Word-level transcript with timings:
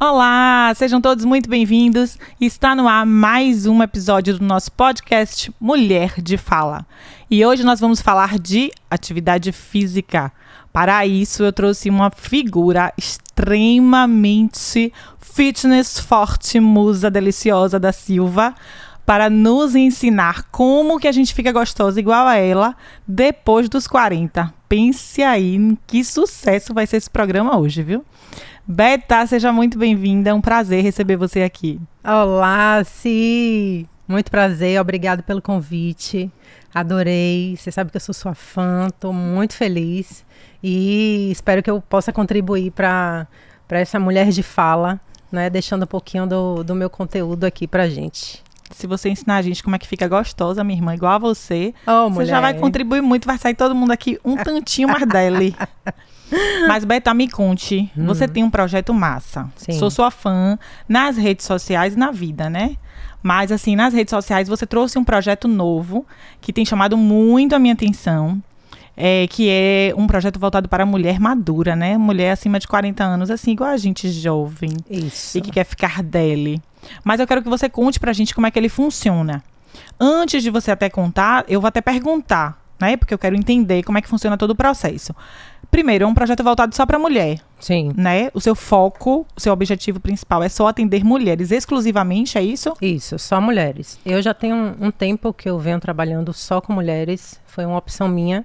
Olá, 0.00 0.72
sejam 0.74 1.00
todos 1.00 1.24
muito 1.24 1.48
bem-vindos. 1.48 2.18
Está 2.40 2.74
no 2.74 2.88
ar 2.88 3.06
mais 3.06 3.64
um 3.64 3.80
episódio 3.80 4.36
do 4.36 4.44
nosso 4.44 4.72
podcast 4.72 5.54
Mulher 5.60 6.20
de 6.20 6.36
Fala. 6.36 6.84
E 7.30 7.46
hoje 7.46 7.62
nós 7.62 7.78
vamos 7.78 8.00
falar 8.00 8.40
de 8.40 8.72
atividade 8.90 9.52
física. 9.52 10.32
Para 10.72 11.06
isso, 11.06 11.44
eu 11.44 11.52
trouxe 11.52 11.88
uma 11.88 12.10
figura 12.10 12.92
extremamente 12.98 14.92
fitness 15.20 16.00
forte, 16.00 16.58
musa 16.58 17.08
deliciosa 17.08 17.78
da 17.78 17.92
Silva, 17.92 18.52
para 19.04 19.28
nos 19.28 19.74
ensinar 19.74 20.44
como 20.50 20.98
que 20.98 21.08
a 21.08 21.12
gente 21.12 21.34
fica 21.34 21.52
gostosa 21.52 21.98
igual 21.98 22.26
a 22.26 22.36
ela 22.36 22.76
depois 23.06 23.68
dos 23.68 23.86
40. 23.86 24.52
Pense 24.68 25.22
aí 25.22 25.56
em 25.56 25.76
que 25.86 26.04
sucesso 26.04 26.72
vai 26.72 26.86
ser 26.86 26.98
esse 26.98 27.10
programa 27.10 27.58
hoje, 27.58 27.82
viu? 27.82 28.04
Beta, 28.66 29.26
seja 29.26 29.52
muito 29.52 29.76
bem-vinda. 29.76 30.30
É 30.30 30.34
um 30.34 30.40
prazer 30.40 30.82
receber 30.82 31.16
você 31.16 31.42
aqui. 31.42 31.80
Olá, 32.04 32.82
Si. 32.84 33.88
Muito 34.06 34.30
prazer, 34.30 34.80
obrigado 34.80 35.22
pelo 35.22 35.40
convite. 35.40 36.30
Adorei. 36.74 37.56
Você 37.56 37.70
sabe 37.70 37.90
que 37.90 37.96
eu 37.96 38.00
sou 38.00 38.14
sua 38.14 38.34
fã, 38.34 38.86
estou 38.88 39.12
muito 39.12 39.54
feliz 39.54 40.24
e 40.62 41.30
espero 41.30 41.62
que 41.62 41.70
eu 41.70 41.80
possa 41.80 42.12
contribuir 42.12 42.70
para 42.70 43.26
essa 43.70 43.98
mulher 43.98 44.28
de 44.28 44.42
fala, 44.42 45.00
né? 45.30 45.50
Deixando 45.50 45.82
um 45.82 45.86
pouquinho 45.86 46.26
do, 46.26 46.62
do 46.62 46.74
meu 46.74 46.88
conteúdo 46.88 47.44
aqui 47.44 47.66
pra 47.66 47.88
gente. 47.88 48.42
Se 48.72 48.86
você 48.86 49.08
ensinar 49.08 49.36
a 49.36 49.42
gente 49.42 49.62
como 49.62 49.76
é 49.76 49.78
que 49.78 49.86
fica 49.86 50.08
gostosa, 50.08 50.64
minha 50.64 50.78
irmã, 50.78 50.94
igual 50.94 51.12
a 51.12 51.18
você, 51.18 51.74
oh, 51.86 52.10
você 52.10 52.26
já 52.26 52.40
vai 52.40 52.54
contribuir 52.54 53.02
muito, 53.02 53.26
vai 53.26 53.38
sair 53.38 53.54
todo 53.54 53.74
mundo 53.74 53.92
aqui 53.92 54.18
um 54.24 54.36
tantinho 54.36 54.88
mais 54.88 55.06
dele. 55.06 55.54
Mas, 56.66 56.84
Beta, 56.84 57.12
me 57.12 57.28
conte. 57.28 57.90
Hum. 57.96 58.06
Você 58.06 58.26
tem 58.26 58.42
um 58.42 58.50
projeto 58.50 58.92
massa. 58.94 59.50
Sim. 59.56 59.72
Sou 59.72 59.90
sua 59.90 60.10
fã 60.10 60.58
nas 60.88 61.16
redes 61.16 61.46
sociais 61.46 61.94
e 61.94 61.98
na 61.98 62.10
vida, 62.10 62.48
né? 62.48 62.76
Mas, 63.22 63.52
assim, 63.52 63.76
nas 63.76 63.94
redes 63.94 64.10
sociais 64.10 64.48
você 64.48 64.66
trouxe 64.66 64.98
um 64.98 65.04
projeto 65.04 65.46
novo 65.46 66.06
que 66.40 66.52
tem 66.52 66.64
chamado 66.64 66.96
muito 66.96 67.54
a 67.54 67.58
minha 67.58 67.74
atenção. 67.74 68.42
É, 68.94 69.26
que 69.28 69.48
é 69.48 69.94
um 69.96 70.06
projeto 70.06 70.38
voltado 70.38 70.68
para 70.68 70.84
mulher 70.84 71.18
madura, 71.18 71.74
né? 71.74 71.96
Mulher 71.96 72.32
acima 72.32 72.58
de 72.58 72.68
40 72.68 73.02
anos, 73.02 73.30
assim, 73.30 73.52
igual 73.52 73.70
a 73.70 73.76
gente 73.78 74.10
jovem. 74.10 74.70
Isso. 74.90 75.38
E 75.38 75.40
que 75.40 75.50
quer 75.50 75.64
ficar 75.64 76.02
dele. 76.02 76.60
Mas 77.04 77.20
eu 77.20 77.26
quero 77.26 77.42
que 77.42 77.48
você 77.48 77.68
conte 77.68 78.00
pra 78.00 78.12
gente 78.12 78.34
como 78.34 78.46
é 78.46 78.50
que 78.50 78.58
ele 78.58 78.68
funciona. 78.68 79.42
Antes 79.98 80.42
de 80.42 80.50
você 80.50 80.70
até 80.70 80.90
contar, 80.90 81.44
eu 81.48 81.60
vou 81.60 81.68
até 81.68 81.80
perguntar 81.80 82.62
né? 82.82 82.96
Porque 82.96 83.14
eu 83.14 83.18
quero 83.18 83.36
entender 83.36 83.84
como 83.84 83.96
é 83.96 84.02
que 84.02 84.08
funciona 84.08 84.36
todo 84.36 84.50
o 84.50 84.56
processo. 84.56 85.14
Primeiro, 85.70 86.04
é 86.04 86.06
um 86.06 86.12
projeto 86.12 86.42
voltado 86.42 86.74
só 86.74 86.84
para 86.84 86.98
mulher. 86.98 87.38
Sim. 87.60 87.92
Né? 87.96 88.28
O 88.34 88.40
seu 88.40 88.56
foco, 88.56 89.24
o 89.36 89.40
seu 89.40 89.52
objetivo 89.52 90.00
principal 90.00 90.42
é 90.42 90.48
só 90.48 90.66
atender 90.66 91.04
mulheres 91.04 91.52
exclusivamente, 91.52 92.36
é 92.36 92.42
isso? 92.42 92.76
Isso, 92.82 93.20
só 93.20 93.40
mulheres. 93.40 94.00
Eu 94.04 94.20
já 94.20 94.34
tenho 94.34 94.56
um, 94.56 94.86
um 94.86 94.90
tempo 94.90 95.32
que 95.32 95.48
eu 95.48 95.60
venho 95.60 95.78
trabalhando 95.78 96.32
só 96.32 96.60
com 96.60 96.72
mulheres, 96.72 97.40
foi 97.46 97.64
uma 97.64 97.78
opção 97.78 98.08
minha, 98.08 98.44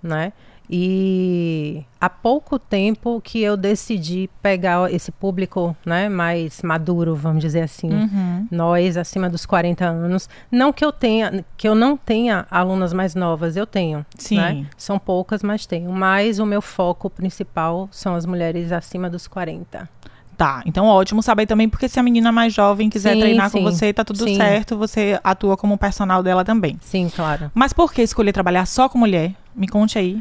né? 0.00 0.32
E 0.68 1.84
há 2.00 2.08
pouco 2.08 2.58
tempo 2.58 3.20
que 3.22 3.40
eu 3.40 3.56
decidi 3.56 4.30
pegar 4.42 4.90
esse 4.92 5.12
público 5.12 5.76
né, 5.84 6.08
mais 6.08 6.62
maduro, 6.62 7.14
vamos 7.14 7.42
dizer 7.42 7.62
assim, 7.62 7.90
uhum. 7.90 8.48
nós 8.50 8.96
acima 8.96 9.28
dos 9.28 9.44
40 9.44 9.84
anos. 9.84 10.28
Não 10.50 10.72
que 10.72 10.84
eu 10.84 10.90
tenha, 10.90 11.44
que 11.56 11.68
eu 11.68 11.74
não 11.74 11.96
tenha 11.96 12.46
alunas 12.50 12.92
mais 12.92 13.14
novas, 13.14 13.56
eu 13.56 13.66
tenho. 13.66 14.04
Sim. 14.16 14.36
Né? 14.36 14.66
São 14.76 14.98
poucas, 14.98 15.42
mas 15.42 15.66
tenho. 15.66 15.92
Mas 15.92 16.38
o 16.38 16.46
meu 16.46 16.62
foco 16.62 17.10
principal 17.10 17.88
são 17.90 18.14
as 18.14 18.24
mulheres 18.24 18.72
acima 18.72 19.10
dos 19.10 19.26
40. 19.26 19.88
Tá, 20.36 20.62
então 20.66 20.86
ótimo 20.86 21.22
saber 21.22 21.46
também, 21.46 21.68
porque 21.68 21.88
se 21.88 22.00
a 22.00 22.02
menina 22.02 22.32
mais 22.32 22.52
jovem 22.52 22.90
quiser 22.90 23.14
sim, 23.14 23.20
treinar 23.20 23.50
sim, 23.50 23.58
com 23.58 23.64
você, 23.64 23.92
tá 23.92 24.04
tudo 24.04 24.24
sim. 24.24 24.36
certo, 24.36 24.76
você 24.76 25.18
atua 25.22 25.56
como 25.56 25.78
personal 25.78 26.24
dela 26.24 26.44
também. 26.44 26.76
Sim, 26.80 27.08
claro. 27.14 27.52
Mas 27.54 27.72
por 27.72 27.92
que 27.92 28.02
escolher 28.02 28.32
trabalhar 28.32 28.66
só 28.66 28.88
com 28.88 28.98
mulher? 28.98 29.32
Me 29.54 29.68
conte 29.68 29.96
aí. 29.96 30.20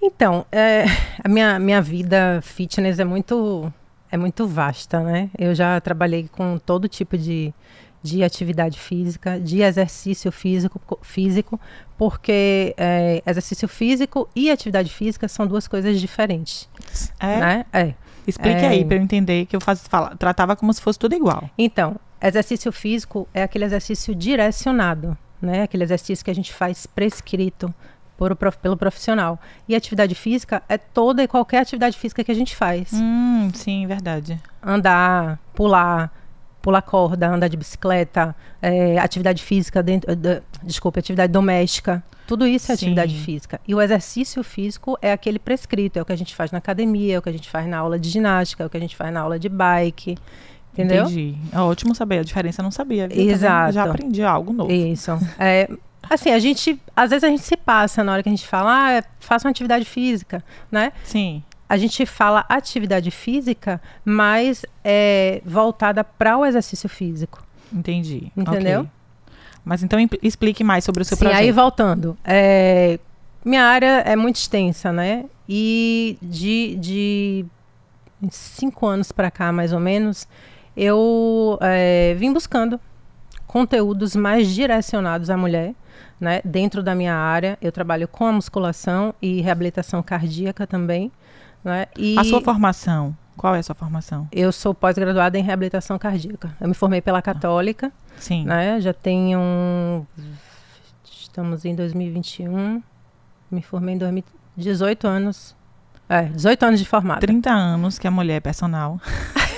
Então, 0.00 0.46
é, 0.50 0.84
a 1.22 1.28
minha, 1.28 1.58
minha 1.58 1.82
vida 1.82 2.40
fitness 2.42 2.98
é 2.98 3.04
muito, 3.04 3.72
é 4.10 4.16
muito 4.16 4.46
vasta, 4.46 5.00
né? 5.00 5.30
Eu 5.38 5.54
já 5.54 5.80
trabalhei 5.80 6.28
com 6.30 6.58
todo 6.58 6.88
tipo 6.88 7.18
de, 7.18 7.52
de 8.02 8.22
atividade 8.22 8.78
física, 8.78 9.38
de 9.38 9.62
exercício 9.62 10.30
físico, 10.30 10.80
físico 11.02 11.60
porque 11.96 12.74
é, 12.76 13.22
exercício 13.26 13.66
físico 13.66 14.28
e 14.34 14.50
atividade 14.50 14.92
física 14.92 15.26
são 15.26 15.46
duas 15.46 15.66
coisas 15.66 16.00
diferentes. 16.00 16.68
É? 17.18 17.40
Né? 17.40 17.66
É. 17.72 17.94
Explique 18.26 18.64
é... 18.64 18.68
aí 18.68 18.84
para 18.84 18.96
eu 18.96 19.02
entender 19.02 19.46
que 19.46 19.56
eu 19.56 19.60
faço, 19.60 19.88
fala, 19.88 20.14
tratava 20.16 20.54
como 20.54 20.72
se 20.72 20.80
fosse 20.80 20.98
tudo 20.98 21.14
igual. 21.14 21.50
Então, 21.58 21.96
exercício 22.22 22.70
físico 22.70 23.26
é 23.34 23.42
aquele 23.42 23.64
exercício 23.64 24.14
direcionado, 24.14 25.16
né? 25.40 25.62
Aquele 25.62 25.82
exercício 25.82 26.24
que 26.24 26.30
a 26.30 26.34
gente 26.34 26.52
faz 26.52 26.86
prescrito 26.86 27.74
por, 28.18 28.36
pelo 28.36 28.76
profissional. 28.76 29.38
E 29.66 29.74
atividade 29.74 30.14
física 30.14 30.62
é 30.68 30.76
toda 30.76 31.22
e 31.22 31.28
qualquer 31.28 31.60
atividade 31.60 31.96
física 31.96 32.22
que 32.24 32.32
a 32.32 32.34
gente 32.34 32.54
faz. 32.54 32.92
Hum, 32.92 33.48
sim, 33.54 33.86
verdade. 33.86 34.38
Andar, 34.60 35.38
pular, 35.54 36.12
pular 36.60 36.82
corda, 36.82 37.28
andar 37.28 37.48
de 37.48 37.56
bicicleta, 37.56 38.34
é, 38.60 38.98
atividade 38.98 39.42
física 39.42 39.82
dentro, 39.82 40.12
uh, 40.12 40.42
desculpa, 40.62 40.98
atividade 40.98 41.32
doméstica. 41.32 42.02
Tudo 42.26 42.46
isso 42.46 42.70
é 42.70 42.76
Sim. 42.76 42.86
atividade 42.86 43.14
física. 43.14 43.58
E 43.66 43.74
o 43.74 43.80
exercício 43.80 44.42
físico 44.42 44.98
é 45.00 45.12
aquele 45.12 45.38
prescrito, 45.38 45.98
é 45.98 46.02
o 46.02 46.04
que 46.04 46.12
a 46.12 46.16
gente 46.16 46.34
faz 46.34 46.50
na 46.50 46.58
academia, 46.58 47.14
é 47.14 47.18
o 47.18 47.22
que 47.22 47.28
a 47.30 47.32
gente 47.32 47.48
faz 47.48 47.66
na 47.66 47.78
aula 47.78 47.98
de 47.98 48.10
ginástica, 48.10 48.64
é 48.64 48.66
o 48.66 48.70
que 48.70 48.76
a 48.76 48.80
gente 48.80 48.94
faz 48.94 49.10
na 49.10 49.20
aula 49.20 49.38
de 49.38 49.48
bike. 49.48 50.18
Entendeu? 50.74 51.04
Entendi. 51.04 51.34
É 51.50 51.58
ótimo 51.58 51.94
saber. 51.94 52.18
A 52.18 52.22
diferença 52.22 52.60
eu 52.60 52.64
não 52.64 52.70
sabia. 52.70 53.08
Viu? 53.08 53.30
Exato. 53.30 53.72
Já 53.72 53.84
aprendi 53.84 54.22
algo 54.22 54.52
novo. 54.52 54.70
Isso. 54.70 55.12
É, 55.38 55.70
Assim, 56.08 56.30
a 56.30 56.38
gente, 56.38 56.80
às 56.96 57.10
vezes 57.10 57.24
a 57.24 57.28
gente 57.28 57.42
se 57.42 57.56
passa 57.56 58.02
na 58.02 58.12
hora 58.12 58.22
que 58.22 58.28
a 58.28 58.32
gente 58.32 58.46
fala, 58.46 58.98
ah, 58.98 59.04
faça 59.20 59.46
uma 59.46 59.50
atividade 59.50 59.84
física, 59.84 60.42
né? 60.70 60.92
Sim. 61.04 61.42
A 61.68 61.76
gente 61.76 62.06
fala 62.06 62.44
atividade 62.48 63.10
física, 63.10 63.80
mas 64.04 64.64
é 64.82 65.42
voltada 65.44 66.02
para 66.02 66.38
o 66.38 66.46
exercício 66.46 66.88
físico. 66.88 67.44
Entendi. 67.72 68.32
Entendeu? 68.34 68.80
Okay. 68.80 68.92
Mas 69.64 69.82
então 69.82 69.98
explique 70.22 70.64
mais 70.64 70.82
sobre 70.82 71.02
o 71.02 71.04
seu 71.04 71.16
Sim, 71.16 71.24
projeto. 71.24 71.42
aí 71.42 71.52
voltando. 71.52 72.16
É, 72.24 72.98
minha 73.44 73.64
área 73.64 74.02
é 74.06 74.16
muito 74.16 74.36
extensa, 74.36 74.90
né? 74.90 75.26
E 75.46 76.16
de, 76.22 76.76
de 76.80 77.46
cinco 78.30 78.86
anos 78.86 79.12
para 79.12 79.30
cá, 79.30 79.52
mais 79.52 79.74
ou 79.74 79.80
menos, 79.80 80.26
eu 80.74 81.58
é, 81.60 82.14
vim 82.18 82.32
buscando 82.32 82.80
conteúdos 83.46 84.16
mais 84.16 84.48
direcionados 84.48 85.28
à 85.28 85.36
mulher 85.36 85.74
né? 86.20 86.40
Dentro 86.44 86.82
da 86.82 86.94
minha 86.94 87.14
área, 87.14 87.58
eu 87.60 87.70
trabalho 87.70 88.08
com 88.08 88.26
a 88.26 88.32
musculação 88.32 89.14
e 89.20 89.40
reabilitação 89.40 90.02
cardíaca 90.02 90.66
também. 90.66 91.12
Né? 91.64 91.86
E 91.96 92.18
a 92.18 92.24
sua 92.24 92.40
formação? 92.40 93.16
Qual 93.36 93.54
é 93.54 93.60
a 93.60 93.62
sua 93.62 93.74
formação? 93.74 94.26
Eu 94.32 94.50
sou 94.50 94.74
pós-graduada 94.74 95.38
em 95.38 95.42
reabilitação 95.42 95.98
cardíaca. 95.98 96.54
Eu 96.60 96.68
me 96.68 96.74
formei 96.74 97.00
pela 97.00 97.22
Católica. 97.22 97.92
Sim. 98.16 98.44
Né? 98.44 98.80
Já 98.80 98.92
tenho. 98.92 100.04
Estamos 101.04 101.64
em 101.64 101.74
2021. 101.74 102.82
Me 103.50 103.62
formei 103.62 103.94
em 103.94 103.98
2018 103.98 105.06
anos. 105.06 105.56
É, 106.08 106.22
18 106.22 106.62
anos 106.64 106.80
de 106.80 106.86
formada. 106.86 107.20
30 107.20 107.50
anos 107.50 107.98
que 107.98 108.08
a 108.08 108.10
mulher 108.10 108.36
é 108.36 108.40
personal. 108.40 109.00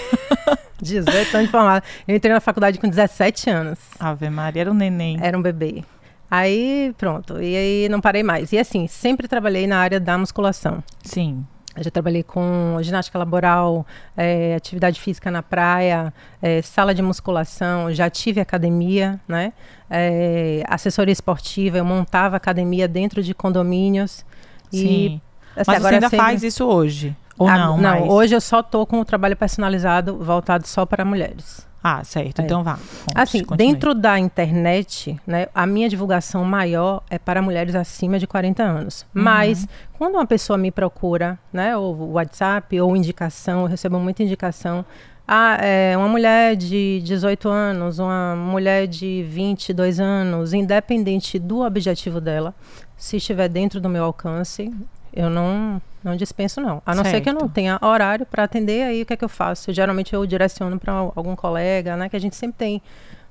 18 0.83 1.35
anos 1.37 1.47
de 1.47 1.51
formada. 1.51 1.85
Eu 2.07 2.17
entrei 2.17 2.35
na 2.35 2.41
faculdade 2.41 2.79
com 2.79 2.89
17 2.89 3.49
anos. 3.49 3.79
Ave 3.99 4.29
Maria, 4.29 4.63
era 4.63 4.71
um 4.71 4.75
neném. 4.75 5.19
Era 5.23 5.39
um 5.39 5.43
bebê. 5.43 5.85
Aí, 6.31 6.95
pronto. 6.97 7.43
E 7.43 7.57
aí 7.57 7.89
não 7.89 8.01
parei 8.01 8.23
mais. 8.23 8.53
E 8.53 8.59
assim, 8.59 8.87
sempre 8.87 9.27
trabalhei 9.27 9.67
na 9.67 9.79
área 9.79 9.99
da 9.99 10.17
musculação. 10.17 10.83
Sim. 11.03 11.45
Eu 11.77 11.85
já 11.85 11.91
trabalhei 11.91 12.23
com 12.23 12.79
ginástica 12.83 13.19
laboral, 13.19 13.87
é, 14.17 14.55
atividade 14.57 15.01
física 15.01 15.31
na 15.31 15.43
praia, 15.43 16.13
é, 16.43 16.61
sala 16.63 16.93
de 16.93 17.01
musculação, 17.01 17.93
já 17.93 18.11
tive 18.11 18.41
academia, 18.41 19.21
né? 19.27 19.53
É, 19.89 20.65
assessoria 20.69 21.13
esportiva, 21.13 21.79
eu 21.79 21.85
montava 21.85 22.37
academia 22.37 22.89
dentro 22.89 23.23
de 23.23 23.33
condomínios. 23.35 24.25
Sim. 24.71 24.79
E, 24.79 25.23
assim, 25.57 25.71
Mas 25.71 25.83
você 25.83 25.95
ainda 25.95 26.09
sempre... 26.09 26.17
faz 26.25 26.43
isso 26.43 26.67
hoje? 26.67 27.17
Ou 27.39 27.49
ah, 27.49 27.57
não? 27.57 27.79
Não, 27.79 28.09
hoje 28.09 28.35
eu 28.35 28.41
só 28.41 28.61
estou 28.61 28.85
com 28.85 29.01
o 29.01 29.05
trabalho 29.05 29.37
personalizado 29.37 30.19
voltado 30.19 30.67
só 30.67 30.85
para 30.85 31.05
mulheres. 31.05 31.67
Ah, 31.83 32.05
certo. 32.05 32.41
É. 32.41 32.45
Então 32.45 32.63
vá. 32.63 32.79
assim, 33.15 33.43
continue. 33.43 33.73
dentro 33.73 33.95
da 33.95 34.19
internet, 34.19 35.19
né, 35.27 35.47
a 35.55 35.67
minha 35.67 35.89
divulgação 35.89 36.45
maior 36.45 37.03
é 37.09 37.19
para 37.19 37.41
mulheres 37.41 37.75
acima 37.75 38.19
de 38.19 38.27
40 38.27 38.63
anos. 38.63 39.07
Uhum. 39.15 39.23
Mas 39.23 39.67
quando 39.97 40.15
uma 40.15 40.27
pessoa 40.27 40.59
me 40.59 40.71
procura, 40.71 41.39
né, 41.53 41.77
ou 41.77 42.13
WhatsApp 42.13 42.79
ou 42.81 42.95
indicação, 42.97 43.63
eu 43.63 43.67
recebo 43.67 43.99
muita 43.99 44.23
indicação. 44.23 44.85
Ah, 45.27 45.57
é 45.61 45.97
uma 45.97 46.09
mulher 46.09 46.57
de 46.57 47.01
18 47.05 47.49
anos, 47.49 47.99
uma 48.01 48.35
mulher 48.35 48.87
de 48.87 49.23
22 49.29 50.01
anos, 50.01 50.53
independente 50.53 51.39
do 51.39 51.61
objetivo 51.61 52.21
dela, 52.21 52.55
Se 52.97 53.17
estiver 53.17 53.49
dentro 53.49 53.81
do 53.81 53.89
meu 53.89 54.05
alcance, 54.05 54.71
eu 55.15 55.31
não 55.31 55.81
não 56.03 56.17
dispenso 56.17 56.61
não. 56.61 56.83
A 56.85 56.95
não 56.95 57.05
ser 57.05 57.21
que 57.21 57.29
eu 57.29 57.33
não 57.35 57.43
Certo. 57.43 57.53
tenha 57.53 57.79
horário 57.83 58.27
para 58.27 58.45
atender, 58.45 58.83
aí 58.85 59.03
o 59.03 59.07
que 59.07 59.13
é 59.13 59.17
que 59.17 59.25
eu 59.25 59.29
faço? 59.29 59.73
Geralmente 59.73 60.15
eu 60.15 60.25
direciono 60.27 60.79
para 60.79 60.93
algum 60.93 61.37
colega, 61.37 61.97
né? 61.97 62.09
Que 62.09 62.17
a 62.17 62.21
gente 62.21 62.37
sempre 62.37 62.57
tem 62.59 62.83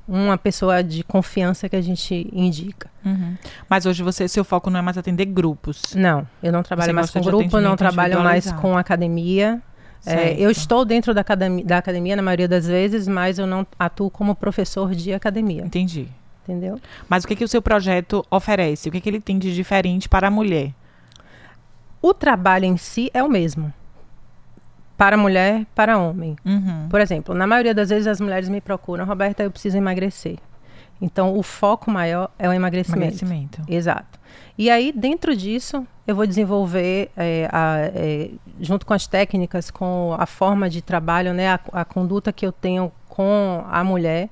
uma 0.08 0.38
pessoa 0.38 0.84
de 0.84 1.04
confiança 1.04 1.70
que 1.70 1.76
a 1.76 1.82
gente 1.82 2.28
indica. 2.34 2.90
Uhum. 3.06 3.36
Mas 3.70 3.86
hoje 3.86 4.02
você, 4.02 4.28
seu 4.28 4.44
foco 4.44 4.70
não 4.70 4.80
é 4.80 4.82
mais 4.82 4.98
atender 4.98 5.26
grupos. 5.26 5.94
Não, 5.96 6.28
eu 6.42 6.52
não 6.52 6.64
trabalho 6.64 6.88
Você 6.88 6.94
mais 6.94 7.10
com 7.12 7.22
grupo, 7.22 7.60
não 7.60 7.76
trabalho 7.76 8.20
mais 8.22 8.52
com 8.52 8.76
academia. 8.78 9.62
É, 10.06 10.12
Certo. 10.12 10.40
eu 10.40 10.50
estou 10.50 10.86
dentro 10.86 11.14
da 11.14 11.22
academia, 11.22 11.66
da 11.66 11.78
academia 11.78 12.16
na 12.16 12.22
maioria 12.22 12.48
das 12.48 12.66
vezes, 12.66 13.08
mas 13.08 13.38
eu 13.38 13.46
não 13.46 13.68
atuo 13.78 14.10
como 14.10 14.34
professor 14.34 14.96
de 14.96 15.14
academia, 15.14 15.64
Entendi. 15.66 16.08
entendeu? 16.44 16.80
Mas 17.10 17.26
o 17.26 17.28
que, 17.28 17.36
que 17.36 17.44
o 17.44 17.48
seu 17.50 17.62
projeto 17.62 18.26
oferece? 18.32 18.88
O 18.88 18.92
que, 18.94 19.02
que 19.02 19.10
ele 19.10 19.20
tem 19.20 19.38
de 19.38 19.54
diferente 19.54 20.08
para 20.08 20.30
a 20.30 20.32
mulher? 20.32 20.72
O 22.02 22.14
trabalho 22.14 22.66
em 22.66 22.78
si 22.78 23.10
é 23.14 23.24
o 23.24 23.30
mesmo. 23.30 23.74
Para 24.98 25.16
mulher, 25.16 25.66
para 25.74 25.98
homem. 25.98 26.36
Uhum. 26.46 26.88
Por 26.90 27.00
exemplo, 27.00 27.34
na 27.34 27.48
maioria 27.48 27.74
das 27.74 27.90
vezes 27.90 28.06
as 28.08 28.20
mulheres 28.20 28.50
me 28.50 28.60
procuram, 28.60 29.06
Roberta, 29.06 29.44
eu 29.44 29.52
preciso 29.52 29.78
emagrecer. 29.78 30.38
Então, 31.02 31.38
o 31.38 31.42
foco 31.42 31.90
maior 31.90 32.30
é 32.38 32.50
o 32.50 32.52
emagrecimento. 32.52 33.24
Emagrecimento. 33.24 33.62
Exato. 33.70 34.20
E 34.58 34.70
aí, 34.70 34.92
dentro 34.92 35.34
disso, 35.34 35.88
eu 36.06 36.14
vou 36.14 36.28
desenvolver, 36.28 37.10
é, 37.16 37.48
a- 37.52 37.78
é, 37.96 38.32
junto 38.60 38.86
com 38.86 38.94
as 38.94 39.08
técnicas, 39.08 39.72
com 39.72 40.14
a 40.20 40.26
forma 40.26 40.70
de 40.70 40.82
trabalho, 40.82 41.34
né, 41.34 41.48
a, 41.50 41.60
a 41.72 41.86
conduta 41.86 42.34
que 42.34 42.46
eu 42.46 42.52
tenho 42.52 42.92
com 43.08 43.64
a 43.70 43.82
mulher 43.82 44.28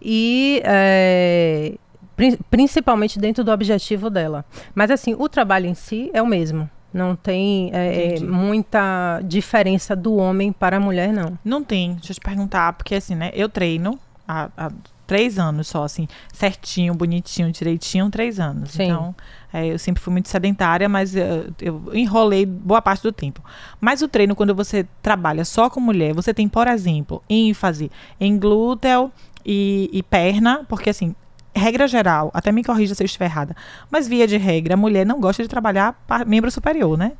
e 0.00 0.62
é, 0.64 1.74
pri- 2.14 2.38
principalmente 2.48 3.18
dentro 3.18 3.42
do 3.42 3.50
objetivo 3.50 4.08
dela. 4.08 4.44
Mas 4.72 4.92
assim, 4.92 5.16
o 5.18 5.28
trabalho 5.28 5.66
em 5.66 5.74
si 5.74 6.08
é 6.14 6.22
o 6.22 6.26
mesmo. 6.26 6.70
Não 6.94 7.16
tem 7.16 7.70
é, 7.74 8.06
Entendi. 8.06 8.24
muita 8.24 9.20
diferença 9.24 9.96
do 9.96 10.14
homem 10.14 10.52
para 10.52 10.76
a 10.76 10.80
mulher, 10.80 11.12
não. 11.12 11.36
Não 11.44 11.64
tem, 11.64 11.94
deixa 11.94 12.12
eu 12.12 12.14
te 12.14 12.20
perguntar, 12.20 12.72
porque 12.74 12.94
assim, 12.94 13.16
né? 13.16 13.32
Eu 13.34 13.48
treino 13.48 13.98
há, 14.28 14.48
há 14.56 14.70
três 15.08 15.38
anos 15.38 15.66
só, 15.66 15.82
assim, 15.82 16.06
certinho, 16.32 16.94
bonitinho, 16.94 17.50
direitinho, 17.50 18.08
três 18.10 18.38
anos. 18.38 18.70
Sim. 18.70 18.84
Então, 18.84 19.14
é, 19.52 19.66
eu 19.66 19.78
sempre 19.78 20.00
fui 20.00 20.12
muito 20.12 20.28
sedentária, 20.28 20.88
mas 20.88 21.16
eu, 21.16 21.52
eu 21.60 21.90
enrolei 21.92 22.46
boa 22.46 22.80
parte 22.80 23.02
do 23.02 23.12
tempo. 23.12 23.42
Mas 23.80 24.00
o 24.00 24.08
treino, 24.08 24.36
quando 24.36 24.54
você 24.54 24.86
trabalha 25.02 25.44
só 25.44 25.68
com 25.68 25.80
mulher, 25.80 26.14
você 26.14 26.32
tem, 26.32 26.48
por 26.48 26.68
exemplo, 26.68 27.22
ênfase 27.28 27.90
em 28.20 28.38
glúteo 28.38 29.10
e, 29.44 29.90
e 29.92 30.02
perna, 30.02 30.64
porque 30.68 30.90
assim. 30.90 31.14
Regra 31.56 31.86
geral, 31.86 32.30
até 32.34 32.50
me 32.50 32.64
corrija 32.64 32.94
se 32.94 33.02
eu 33.02 33.06
estiver 33.06 33.26
errada, 33.26 33.54
mas 33.90 34.08
via 34.08 34.26
de 34.26 34.36
regra, 34.36 34.74
a 34.74 34.76
mulher 34.76 35.06
não 35.06 35.20
gosta 35.20 35.42
de 35.42 35.48
trabalhar 35.48 35.94
membro 36.26 36.50
superior, 36.50 36.98
né? 36.98 37.12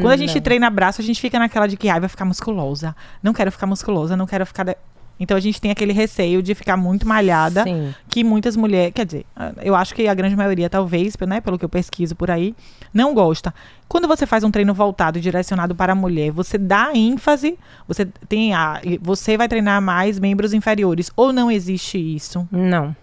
Quando 0.00 0.12
a 0.12 0.16
gente 0.16 0.34
não. 0.36 0.40
treina 0.42 0.70
braço, 0.70 1.00
a 1.00 1.04
gente 1.04 1.20
fica 1.20 1.38
naquela 1.38 1.66
de 1.66 1.76
que 1.76 1.88
ai, 1.88 1.98
vai 1.98 2.08
ficar 2.08 2.24
musculosa. 2.24 2.94
Não 3.22 3.32
quero 3.32 3.50
ficar 3.50 3.66
musculosa, 3.66 4.16
não 4.16 4.26
quero 4.26 4.46
ficar. 4.46 4.64
de- 4.64 4.76
Então 5.18 5.36
a 5.36 5.40
gente 5.40 5.60
tem 5.60 5.70
aquele 5.70 5.92
receio 5.92 6.40
de 6.42 6.54
ficar 6.54 6.76
muito 6.78 7.06
malhada, 7.06 7.64
Sim. 7.64 7.92
que 8.08 8.22
muitas 8.24 8.56
mulheres, 8.56 8.92
quer 8.94 9.04
dizer, 9.04 9.26
ah, 9.36 9.52
eu 9.60 9.74
acho 9.74 9.92
que 9.94 10.06
a 10.08 10.14
grande 10.14 10.34
maioria, 10.36 10.70
talvez, 10.70 11.14
né, 11.28 11.40
pelo 11.42 11.58
que 11.58 11.64
eu 11.64 11.68
pesquiso 11.68 12.14
por 12.16 12.30
aí, 12.30 12.54
não 12.94 13.12
gosta. 13.12 13.52
Quando 13.88 14.06
você 14.08 14.24
faz 14.24 14.44
um 14.44 14.50
treino 14.50 14.72
voltado 14.72 15.18
e 15.18 15.20
direcionado 15.20 15.74
para 15.74 15.92
a 15.92 15.96
mulher, 15.96 16.30
você 16.30 16.56
dá 16.56 16.90
ênfase, 16.94 17.58
você 17.88 18.06
tem 18.28 18.54
a, 18.54 18.80
você 19.02 19.36
vai 19.36 19.48
treinar 19.48 19.82
mais 19.82 20.18
membros 20.18 20.54
inferiores 20.54 21.10
ou 21.16 21.32
não 21.32 21.50
existe 21.50 21.98
isso? 21.98 22.48
Não. 22.50 22.94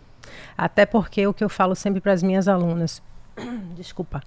Até 0.57 0.85
porque 0.85 1.25
o 1.27 1.33
que 1.33 1.43
eu 1.43 1.49
falo 1.49 1.75
sempre 1.75 2.01
para 2.01 2.13
as 2.13 2.23
minhas 2.23 2.47
alunas, 2.47 3.01
desculpa, 3.75 4.21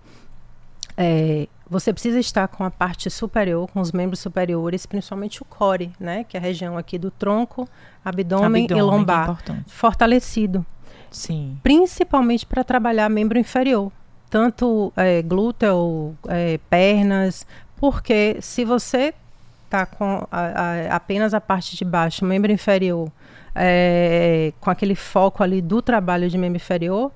é, 0.96 1.48
você 1.68 1.92
precisa 1.92 2.18
estar 2.18 2.46
com 2.48 2.64
a 2.64 2.70
parte 2.70 3.08
superior, 3.10 3.68
com 3.72 3.80
os 3.80 3.92
membros 3.92 4.20
superiores, 4.20 4.86
principalmente 4.86 5.40
o 5.42 5.44
core, 5.44 5.92
né, 5.98 6.24
que 6.24 6.36
é 6.36 6.40
a 6.40 6.42
região 6.42 6.76
aqui 6.76 6.98
do 6.98 7.10
tronco, 7.10 7.68
abdômen, 8.04 8.64
Abdômen, 8.64 8.66
e 8.70 8.78
é 8.78 8.82
lombar, 8.82 9.22
importante. 9.24 9.70
fortalecido, 9.72 10.64
Sim. 11.10 11.58
principalmente 11.62 12.44
para 12.44 12.62
trabalhar 12.64 13.08
membro 13.08 13.38
inferior, 13.38 13.90
tanto 14.28 14.92
é, 14.96 15.22
glúteo, 15.22 16.14
é, 16.28 16.58
pernas, 16.68 17.46
porque 17.76 18.36
se 18.40 18.64
você 18.64 19.14
tá 19.70 19.86
com 19.86 20.26
a- 20.30 20.38
a- 20.90 20.96
apenas 20.96 21.32
a 21.32 21.40
parte 21.40 21.76
de 21.76 21.84
baixo, 21.84 22.24
membro 22.24 22.50
inferior, 22.52 23.10
é, 23.54 24.52
com 24.60 24.70
aquele 24.70 24.94
foco 24.94 25.42
ali 25.42 25.60
do 25.60 25.80
trabalho 25.82 26.28
de 26.28 26.36
membro 26.38 26.56
inferior, 26.56 27.10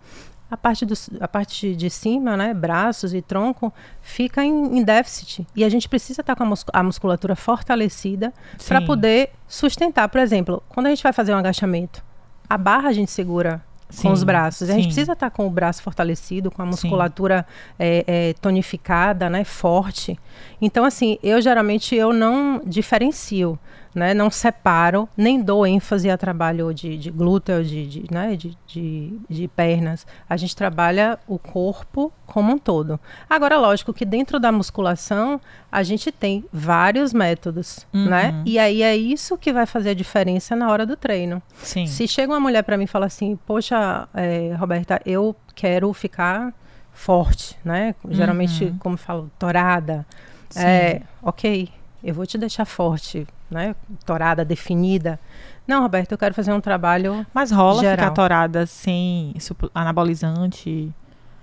a 0.51 0.57
parte, 0.57 0.85
do, 0.87 0.95
a 1.21 1.27
parte 1.27 1.75
de 1.75 1.91
cima, 1.91 2.37
né, 2.37 2.55
braços 2.55 3.13
e 3.13 3.21
tronco, 3.21 3.73
fica 4.03 4.45
em, 4.45 4.79
em 4.79 4.85
déficit. 4.85 5.47
E 5.57 5.65
a 5.65 5.69
gente 5.69 5.89
precisa 5.89 6.21
estar 6.21 6.37
com 6.37 6.45
a, 6.45 6.47
mus- 6.47 6.65
a 6.73 6.83
musculatura 6.83 7.35
fortalecida 7.35 8.33
para 8.69 8.81
Sim. 8.81 8.87
poder 8.87 9.31
sustentar. 9.49 10.09
Por 10.09 10.21
exemplo, 10.21 10.63
quando 10.69 10.87
a 10.87 10.91
gente 10.91 11.03
vai 11.03 11.13
fazer 11.13 11.35
um 11.35 11.39
agachamento, 11.39 12.05
a 12.49 12.57
barra 12.57 12.91
a 12.91 12.93
gente 12.93 13.11
segura 13.11 13.63
com 14.01 14.13
os 14.13 14.21
Sim, 14.21 14.27
braços. 14.27 14.71
A 14.71 14.75
gente 14.75 14.83
sim. 14.85 14.89
precisa 14.89 15.13
estar 15.13 15.31
com 15.31 15.47
o 15.47 15.51
braço 15.51 15.83
fortalecido, 15.83 16.51
com 16.51 16.63
a 16.63 16.65
Sim. 16.67 16.71
musculatura 16.71 17.47
é, 17.79 18.05
é, 18.07 18.33
tonificada, 18.35 19.29
né, 19.31 19.45
forte. 19.45 20.19
Então, 20.61 20.85
assim, 20.85 21.19
eu 21.23 21.41
geralmente 21.41 21.95
eu 21.97 22.13
não 22.13 22.61
diferencio, 22.65 23.59
né, 23.95 24.13
não 24.13 24.31
separo, 24.31 25.09
nem 25.17 25.41
dou 25.41 25.67
ênfase 25.67 26.11
a 26.11 26.17
trabalho 26.19 26.73
de, 26.75 26.99
de 26.99 27.11
glúteo, 27.11 27.63
de, 27.63 27.87
de, 27.87 28.05
né, 28.13 28.35
de, 28.37 28.57
de, 28.67 29.19
de 29.31 29.49
pernas. 29.49 30.07
A 30.29 30.37
gente 30.37 30.57
trabalha 30.57 31.19
o 31.29 31.39
corpo 31.39 32.13
como 32.27 32.53
um 32.53 32.59
todo. 32.59 32.99
Agora, 33.31 33.57
lógico 33.59 33.93
que 33.95 34.05
dentro 34.05 34.41
da 34.41 34.51
musculação 34.51 35.41
a 35.71 35.83
gente 35.83 36.11
tem 36.11 36.45
vários 36.53 37.13
métodos, 37.13 37.87
né? 37.93 38.31
Uhum. 38.31 38.43
E 38.47 38.59
aí 38.59 38.83
é 38.83 38.97
isso 38.97 39.37
que 39.39 39.53
vai 39.53 39.67
fazer 39.67 39.91
a 39.91 39.95
diferença 39.95 40.57
na 40.57 40.71
hora 40.71 40.85
do 40.87 40.97
treino. 40.97 41.43
Sim. 41.63 41.87
Se 41.87 42.09
chega 42.09 42.33
uma 42.33 42.41
mulher 42.41 42.63
para 42.63 42.77
mim 42.77 42.85
e 42.85 42.89
fala 42.89 43.07
assim, 43.07 43.37
poxa, 43.47 44.09
é, 44.15 44.55
Roberta, 44.59 45.01
eu 45.07 45.35
quero 45.55 45.93
ficar 45.93 46.53
forte, 46.93 47.57
né? 47.65 47.95
Geralmente, 48.11 48.65
Uhum. 48.65 48.79
como 48.79 48.97
falo, 48.97 49.31
torada. 49.39 50.07
Sim. 50.49 50.61
É, 50.63 51.03
ok, 51.23 51.69
eu 52.03 52.15
vou 52.15 52.25
te 52.27 52.39
deixar 52.39 52.65
forte, 52.65 53.27
né? 53.55 53.75
Torada, 54.05 54.45
definida. 54.45 55.19
Não, 55.67 55.81
Roberta, 55.81 56.13
eu 56.13 56.19
quero 56.19 56.35
fazer 56.35 56.53
um 56.53 56.61
trabalho. 56.61 57.25
Mas 57.33 57.51
rola 57.51 57.81
Geral. 57.81 57.97
ficar 57.97 58.11
torada 58.11 58.67
sem 58.67 59.35
anabolizante? 59.75 60.93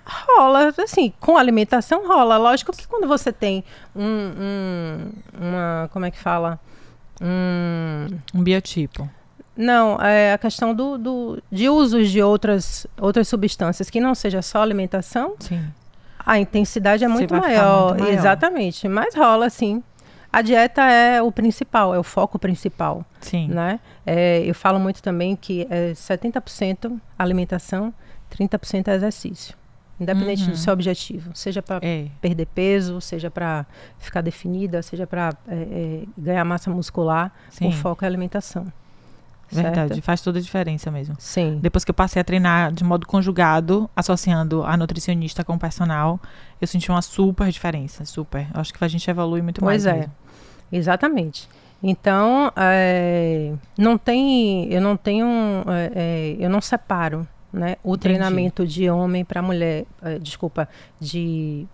Rola, 0.05 0.73
assim, 0.83 1.13
com 1.19 1.37
alimentação 1.37 2.07
rola. 2.07 2.37
Lógico 2.37 2.71
que 2.71 2.87
quando 2.87 3.07
você 3.07 3.31
tem 3.31 3.63
um, 3.95 4.03
um- 4.03 5.11
uma, 5.39 5.89
como 5.93 6.05
é 6.05 6.11
que 6.11 6.19
fala? 6.19 6.59
Um, 7.21 8.07
Um 8.33 8.43
biotipo. 8.43 9.09
Não, 9.55 9.99
é 10.01 10.33
a 10.33 10.37
questão 10.37 10.73
do, 10.73 10.97
do- 10.97 11.43
de 11.51 11.69
usos 11.69 12.09
de 12.09 12.21
outras, 12.21 12.87
outras 12.99 13.27
substâncias 13.27 13.89
que 13.89 13.99
não 13.99 14.15
seja 14.15 14.41
só 14.41 14.61
alimentação, 14.61 15.35
Sim. 15.39 15.63
a 16.25 16.39
intensidade 16.39 17.03
é 17.03 17.07
muito 17.07 17.33
maior. 17.35 17.89
muito 17.89 18.01
maior. 18.03 18.13
Exatamente, 18.17 18.87
mas 18.87 19.13
rola 19.15 19.49
sim. 19.49 19.83
A 20.33 20.41
dieta 20.41 20.81
é 20.83 21.21
o 21.21 21.31
principal, 21.31 21.93
é 21.93 21.99
o 21.99 22.03
foco 22.03 22.39
principal, 22.39 23.05
Sim. 23.19 23.47
né? 23.49 23.79
É, 24.05 24.39
eu 24.45 24.55
falo 24.55 24.79
muito 24.79 25.03
também 25.03 25.35
que 25.35 25.67
é 25.69 25.91
70% 25.93 26.99
alimentação, 27.19 27.93
30% 28.29 28.87
é 28.87 28.95
exercício. 28.95 29.55
Independente 29.99 30.45
Uhum. 30.45 30.51
do 30.51 30.57
seu 30.57 30.73
objetivo, 30.73 31.29
seja 31.35 31.61
para 31.61 31.79
É. 31.85 32.07
perder 32.19 32.47
peso, 32.47 32.99
seja 33.01 33.29
para 33.29 33.65
ficar 33.99 34.21
definida, 34.21 34.81
seja 34.81 35.05
para 35.05 35.29
ganhar 36.17 36.43
massa 36.45 36.71
muscular, 36.71 37.31
Sim. 37.49 37.67
o 37.67 37.71
foco 37.71 38.03
é 38.03 38.07
alimentação. 38.07 38.65
Verdade. 39.51 39.93
certo? 39.95 40.01
Faz 40.03 40.21
toda 40.21 40.39
a 40.39 40.41
diferença 40.41 40.89
mesmo. 40.91 41.15
Sim. 41.19 41.59
Depois 41.61 41.83
que 41.83 41.91
eu 41.91 41.95
passei 41.95 42.21
a 42.21 42.23
treinar 42.23 42.71
de 42.71 42.83
modo 42.83 43.05
conjugado, 43.05 43.89
associando 43.95 44.63
a 44.63 44.75
nutricionista 44.77 45.43
com 45.43 45.53
o 45.55 45.59
personal, 45.59 46.19
eu 46.59 46.67
senti 46.67 46.89
uma 46.89 47.01
super 47.01 47.49
diferença. 47.49 48.05
Super. 48.05 48.47
Eu 48.53 48.61
acho 48.61 48.73
que 48.73 48.83
a 48.83 48.87
gente 48.87 49.09
evolui 49.09 49.41
muito 49.41 49.59
Pois 49.61 49.85
mais. 49.85 49.95
é. 49.95 49.99
mesmo. 49.99 50.13
Exatamente. 50.71 51.49
Então, 51.83 52.51
é, 52.55 53.53
não 53.77 53.97
tem, 53.97 54.71
eu 54.71 54.79
não 54.79 54.95
tenho, 54.95 55.25
é, 55.95 56.35
eu 56.39 56.49
não 56.49 56.61
separo, 56.61 57.27
né, 57.51 57.75
o 57.83 57.89
Entendi. 57.95 57.99
treinamento 58.03 58.67
de 58.67 58.87
homem 58.89 59.25
para 59.25 59.41
mulher, 59.41 59.85
é, 60.01 60.19
desculpa, 60.19 60.69
de 60.99 61.65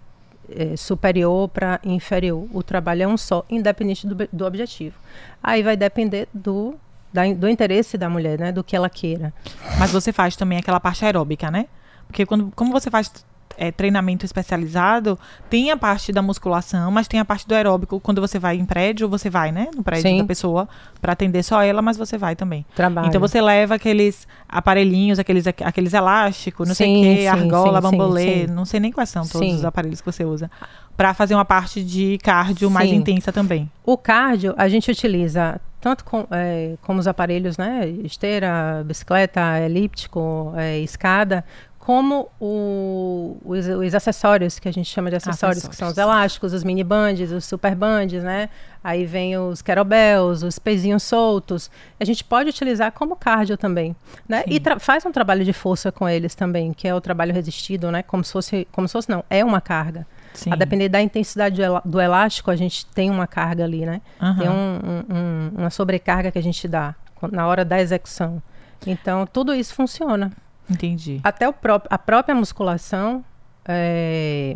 superior 0.77 1.49
para 1.49 1.77
inferior. 1.83 2.47
O 2.53 2.63
trabalho 2.63 3.03
é 3.03 3.07
um 3.07 3.17
só, 3.17 3.43
independente 3.49 4.07
do, 4.07 4.15
do 4.31 4.45
objetivo. 4.45 4.97
Aí 5.43 5.61
vai 5.61 5.75
depender 5.75 6.27
do 6.33 6.75
da 7.17 7.33
do 7.33 7.49
interesse 7.49 7.97
da 7.97 8.07
mulher, 8.07 8.37
né, 8.37 8.51
do 8.51 8.63
que 8.63 8.75
ela 8.75 8.89
queira. 8.89 9.33
Mas 9.79 9.91
você 9.91 10.13
faz 10.13 10.35
também 10.35 10.59
aquela 10.59 10.79
parte 10.79 11.03
aeróbica, 11.03 11.49
né? 11.49 11.65
Porque 12.07 12.25
quando, 12.25 12.51
como 12.55 12.71
você 12.71 12.91
faz 12.91 13.11
é, 13.57 13.71
treinamento 13.71 14.23
especializado, 14.23 15.17
tem 15.49 15.71
a 15.71 15.77
parte 15.77 16.11
da 16.11 16.21
musculação, 16.21 16.91
mas 16.91 17.07
tem 17.07 17.19
a 17.19 17.25
parte 17.25 17.47
do 17.47 17.55
aeróbico. 17.55 17.99
Quando 17.99 18.21
você 18.21 18.37
vai 18.37 18.55
em 18.55 18.65
prédio, 18.65 19.09
você 19.09 19.29
vai, 19.29 19.51
né? 19.51 19.67
No 19.75 19.83
prédio 19.83 20.11
Sim. 20.11 20.17
da 20.19 20.23
pessoa, 20.25 20.69
para 21.01 21.13
atender 21.13 21.43
só 21.43 21.61
ela, 21.63 21.81
mas 21.81 21.97
você 21.97 22.17
vai 22.17 22.35
também. 22.35 22.65
Trabalho. 22.75 23.07
Então 23.07 23.19
você 23.19 23.41
leva 23.41 23.75
aqueles 23.75 24.27
aparelhinhos, 24.47 25.17
aqueles, 25.17 25.47
aqueles 25.47 25.93
elásticos, 25.93 26.67
não 26.67 26.75
sei 26.75 26.87
o 26.87 26.95
Sim, 26.95 27.01
quê, 27.03 27.21
sim, 27.21 27.27
argola, 27.27 27.81
sim, 27.81 27.89
sim, 27.89 27.97
bambolê, 27.97 28.47
sim. 28.47 28.53
não 28.53 28.63
sei 28.65 28.79
nem 28.79 28.91
quais 28.91 29.09
são 29.09 29.27
todos 29.27 29.47
Sim. 29.47 29.55
os 29.55 29.65
aparelhos 29.65 30.01
que 30.01 30.05
você 30.05 30.23
usa. 30.23 30.51
Pra 30.97 31.13
fazer 31.13 31.35
uma 31.35 31.45
parte 31.45 31.83
de 31.83 32.17
cardio 32.23 32.69
mais 32.71 32.89
Sim. 32.89 32.95
intensa 32.95 33.31
também. 33.31 33.69
O 33.85 33.95
cardio 33.95 34.53
a 34.57 34.67
gente 34.67 34.89
utiliza 34.89 35.61
tanto 35.79 36.03
com, 36.03 36.25
é, 36.31 36.73
como 36.81 36.99
os 36.99 37.07
aparelhos, 37.07 37.55
né? 37.55 37.87
Esteira, 38.03 38.83
bicicleta, 38.83 39.59
elíptico, 39.59 40.51
é, 40.57 40.79
escada, 40.79 41.45
como 41.77 42.27
o- 42.41 43.37
os, 43.45 43.65
os 43.67 43.93
acessórios, 43.95 44.57
que 44.59 44.67
a 44.67 44.73
gente 44.73 44.89
chama 44.89 45.09
de 45.11 45.15
acessórios, 45.17 45.67
que 45.67 45.75
são 45.75 45.87
os 45.87 45.93
Acessórios. 45.93 46.15
elásticos, 46.19 46.51
os 46.53 46.63
mini 46.63 46.83
bands, 46.83 47.31
os 47.31 47.45
super 47.45 47.75
bands, 47.75 48.23
né? 48.23 48.49
Aí 48.83 49.05
vem 49.05 49.37
os 49.37 49.61
kettlebells, 49.61 50.43
os 50.43 50.57
pezinhos 50.59 51.03
soltos. 51.03 51.69
A 51.99 52.03
gente 52.05 52.23
pode 52.23 52.49
utilizar 52.49 52.91
como 52.91 53.15
cardio 53.15 53.55
também, 53.55 53.95
né? 54.27 54.43
Sim. 54.47 54.59
E 54.59 54.79
faz 54.79 55.05
um 55.05 55.11
trabalho 55.11 55.45
de 55.45 55.53
força 55.53 55.91
com 55.91 56.09
eles 56.09 56.33
também, 56.35 56.73
que 56.73 56.87
é 56.87 56.95
o 56.95 56.99
trabalho 56.99 57.33
resistido, 57.33 57.91
né? 57.91 58.01
Como 58.03 58.23
se 58.23 58.33
fosse, 58.33 58.67
como 58.71 58.87
se 58.87 58.91
fosse 58.93 59.09
não, 59.09 59.23
é 59.29 59.45
uma 59.45 59.61
carga. 59.61 60.05
Sim. 60.37 60.51
A 60.53 60.55
depender 60.55 60.87
da 60.87 61.01
intensidade 61.01 61.55
do 61.55 61.63
elá- 61.63 61.81
do 61.83 61.99
elástico, 61.99 62.51
a 62.51 62.55
gente 62.55 62.85
tem 62.85 63.09
uma 63.09 63.25
carga 63.25 63.63
ali, 63.63 63.85
né? 63.85 64.01
Aham. 64.21 64.37
Tem 64.39 64.49
um- 64.49 64.53
um- 64.53 65.15
um- 65.15 65.51
uma 65.61 65.69
sobrecarga 65.71 66.31
que 66.31 66.37
a 66.37 66.43
gente 66.43 66.67
dá 66.67 66.93
na 67.31 67.47
hora 67.47 67.65
da 67.65 67.79
execução. 67.81 68.41
Então, 68.85 69.25
tudo 69.25 69.53
isso 69.55 69.73
funciona. 69.73 70.31
Entendi. 70.69 71.19
Até 71.23 71.49
o 71.49 71.53
pró- 71.53 71.81
a 71.89 71.97
própria 71.97 72.35
musculação, 72.35 73.25
é, 73.67 74.55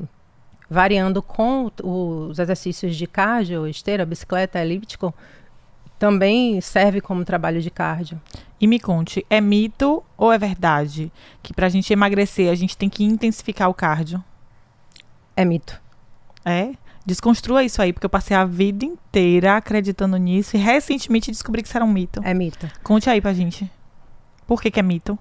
variando 0.69 1.21
com 1.21 1.71
o- 1.83 2.27
os 2.29 2.37
exercícios 2.37 2.95
de 2.95 3.07
cardio, 3.07 3.67
esteira, 3.67 4.05
bicicleta, 4.05 4.59
elíptico, 4.59 5.13
também 5.97 6.59
serve 6.61 7.01
como 7.01 7.25
trabalho 7.25 7.61
de 7.61 7.69
cardio. 7.71 8.19
E 8.59 8.67
me 8.67 8.79
conte, 8.79 9.25
é 9.29 9.41
mito 9.41 10.03
ou 10.17 10.31
é 10.31 10.37
verdade 10.37 11.11
que 11.41 11.53
pra 11.53 11.69
gente 11.69 11.91
emagrecer 11.91 12.51
a 12.51 12.55
gente 12.55 12.77
tem 12.77 12.89
que 12.89 13.03
intensificar 13.03 13.69
o 13.69 13.73
cardio? 13.73 14.23
É 15.35 15.45
mito. 15.45 15.79
É? 16.45 16.71
Desconstrua 17.05 17.63
isso 17.63 17.81
aí, 17.81 17.91
porque 17.91 18.05
eu 18.05 18.09
passei 18.09 18.35
a 18.37 18.45
vida 18.45 18.85
inteira 18.85 19.57
acreditando 19.57 20.17
nisso 20.17 20.55
e 20.55 20.59
recentemente 20.59 21.31
descobri 21.31 21.61
que 21.61 21.67
isso 21.67 21.77
era 21.77 21.85
um 21.85 21.91
mito. 21.91 22.21
É 22.23 22.33
mito. 22.33 22.69
Conte 22.83 23.09
aí 23.09 23.19
pra 23.19 23.33
gente. 23.33 23.69
Por 24.45 24.61
que, 24.61 24.69
que 24.69 24.79
é 24.79 24.83
mito? 24.83 25.17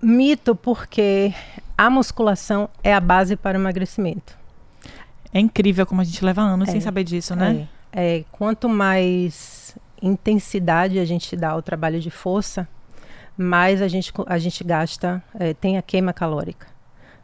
Mito 0.00 0.54
porque 0.54 1.34
a 1.76 1.90
musculação 1.90 2.68
é 2.82 2.94
a 2.94 3.00
base 3.00 3.36
para 3.36 3.58
o 3.58 3.60
emagrecimento. 3.60 4.36
É 5.32 5.40
incrível 5.40 5.84
como 5.86 6.00
a 6.00 6.04
gente 6.04 6.24
leva 6.24 6.42
anos 6.42 6.68
É. 6.68 6.72
sem 6.72 6.80
saber 6.80 7.02
disso, 7.02 7.34
né? 7.34 7.66
É, 7.92 8.18
é, 8.18 8.24
quanto 8.30 8.68
mais 8.68 9.76
intensidade 10.00 10.98
a 10.98 11.04
gente 11.04 11.34
dá 11.34 11.50
ao 11.50 11.62
trabalho 11.62 11.98
de 11.98 12.10
força, 12.10 12.68
mais 13.36 13.82
a 13.82 13.88
gente, 13.88 14.12
a 14.26 14.38
gente 14.38 14.62
gasta, 14.62 15.22
é, 15.34 15.52
tem 15.54 15.76
a 15.76 15.82
queima 15.82 16.12
calórica. 16.12 16.66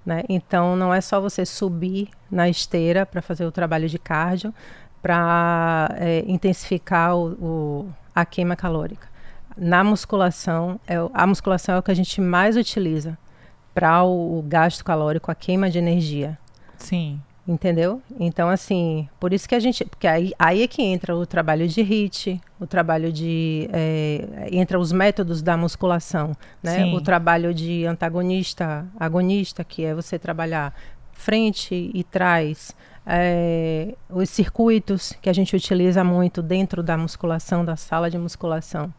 Né? 0.04 0.22
Então, 0.28 0.76
não 0.76 0.92
é 0.94 1.00
só 1.00 1.20
você 1.20 1.44
subir 1.44 2.08
na 2.30 2.48
esteira 2.48 3.04
para 3.04 3.20
fazer 3.20 3.44
o 3.44 3.52
trabalho 3.52 3.88
de 3.88 3.98
cardio, 3.98 4.52
para 5.02 5.88
intensificar 6.26 7.16
o, 7.16 7.32
o- 7.32 7.92
a 8.14 8.24
queima 8.24 8.56
calórica. 8.56 9.08
Na 9.56 9.82
musculação, 9.84 10.78
é, 10.86 10.94
a 11.12 11.26
musculação 11.26 11.74
é 11.74 11.78
o 11.78 11.82
que 11.82 11.90
a 11.90 11.94
gente 11.94 12.20
mais 12.20 12.56
utiliza 12.56 13.18
para 13.74 14.02
o, 14.02 14.38
o 14.38 14.42
gasto 14.42 14.84
calórico, 14.84 15.30
a 15.30 15.34
queima 15.34 15.68
de 15.70 15.78
energia. 15.78 16.38
Sim. 16.78 17.20
Entendeu? 17.52 18.00
Então, 18.20 18.48
assim, 18.48 19.08
por 19.18 19.32
isso 19.32 19.48
que 19.48 19.56
a 19.56 19.58
gente. 19.58 19.84
Porque 19.84 20.06
aí, 20.06 20.32
aí 20.38 20.62
é 20.62 20.68
que 20.68 20.80
entra 20.82 21.16
o 21.16 21.26
trabalho 21.26 21.66
de 21.66 21.80
HIIT, 21.80 22.40
o 22.60 22.66
trabalho 22.66 23.12
de. 23.12 23.68
é, 23.72 24.48
entra 24.52 24.78
os 24.78 24.92
métodos 24.92 25.42
da 25.42 25.56
musculação, 25.56 26.30
né? 26.62 26.84
Sim. 26.84 26.94
O 26.94 27.00
trabalho 27.00 27.52
de 27.52 27.84
antagonista, 27.86 28.86
agonista, 29.00 29.64
que 29.64 29.84
é 29.84 29.92
você 29.92 30.16
trabalhar 30.16 30.72
frente 31.12 31.90
e 31.92 32.04
trás. 32.04 32.72
é, 33.06 33.94
os 34.10 34.28
circuitos 34.30 35.14
que 35.20 35.28
a 35.28 35.32
gente 35.32 35.56
utiliza 35.56 36.04
muito 36.04 36.42
dentro 36.42 36.82
da 36.82 36.96
musculação, 36.96 37.64
da 37.64 37.74
sala 37.74 38.08
de 38.10 38.16
musculação. 38.18 38.92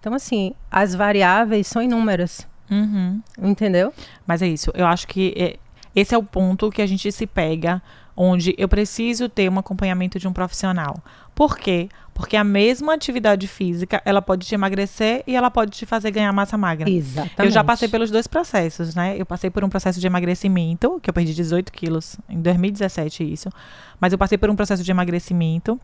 Então, 0.00 0.14
assim, 0.14 0.54
as 0.70 0.94
variáveis 0.94 1.66
são 1.66 1.82
inúmeras, 1.82 2.46
Uhum. 2.70 3.20
entendeu? 3.42 3.92
Mas 4.26 4.40
é 4.40 4.46
isso. 4.48 4.70
Eu 4.74 4.86
acho 4.86 5.06
que 5.08 5.34
é- 5.36 5.56
esse 5.94 6.14
é 6.14 6.18
o 6.18 6.22
ponto 6.22 6.70
que 6.70 6.80
a 6.80 6.86
gente 6.86 7.10
se 7.10 7.26
pega, 7.26 7.82
onde 8.20 8.52
eu 8.58 8.68
preciso 8.68 9.28
ter 9.28 9.48
um 9.48 9.60
acompanhamento 9.60 10.18
de 10.18 10.26
um 10.26 10.32
profissional. 10.32 10.96
Por 11.36 11.56
quê? 11.56 11.88
Porque 12.12 12.36
a 12.36 12.42
mesma 12.42 12.94
atividade 12.94 13.46
física, 13.46 14.02
ela 14.04 14.20
pode 14.20 14.44
te 14.44 14.52
emagrecer 14.56 15.22
e 15.24 15.36
ela 15.36 15.52
pode 15.52 15.70
te 15.70 15.86
fazer 15.86 16.10
ganhar 16.10 16.32
massa 16.32 16.58
magra. 16.58 16.90
Exatamente. 16.90 17.38
Eu 17.38 17.50
já 17.52 17.62
passei 17.62 17.86
pelos 17.86 18.10
dois 18.10 18.26
processos, 18.26 18.92
né? 18.96 19.14
Eu 19.16 19.24
passei 19.24 19.50
por 19.50 19.62
um 19.62 19.68
processo 19.68 20.00
de 20.00 20.06
emagrecimento, 20.08 20.98
que 21.00 21.08
eu 21.08 21.14
perdi 21.14 21.32
18 21.32 21.70
quilos 21.70 22.16
em 22.28 22.42
2017, 22.42 23.22
isso. 23.32 23.48
Mas 24.00 24.12
eu 24.12 24.18
passei 24.18 24.36
por 24.36 24.50
um 24.50 24.56
processo 24.56 24.82
de 24.82 24.90
emagrecimento. 24.90 25.80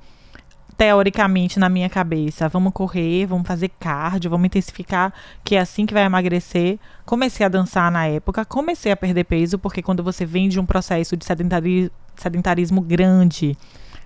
Teoricamente, 0.76 1.60
na 1.60 1.68
minha 1.68 1.88
cabeça, 1.88 2.48
vamos 2.48 2.72
correr, 2.72 3.26
vamos 3.26 3.46
fazer 3.46 3.68
cardio, 3.78 4.28
vamos 4.28 4.46
intensificar, 4.46 5.12
que 5.44 5.54
é 5.54 5.60
assim 5.60 5.86
que 5.86 5.94
vai 5.94 6.02
emagrecer. 6.02 6.80
Comecei 7.06 7.46
a 7.46 7.48
dançar 7.48 7.92
na 7.92 8.08
época, 8.08 8.44
comecei 8.44 8.90
a 8.90 8.96
perder 8.96 9.22
peso, 9.22 9.56
porque 9.56 9.80
quando 9.80 10.02
você 10.02 10.26
vem 10.26 10.48
de 10.48 10.58
um 10.58 10.66
processo 10.66 11.16
de 11.16 11.24
sedentari- 11.24 11.92
sedentarismo 12.16 12.80
grande, 12.80 13.56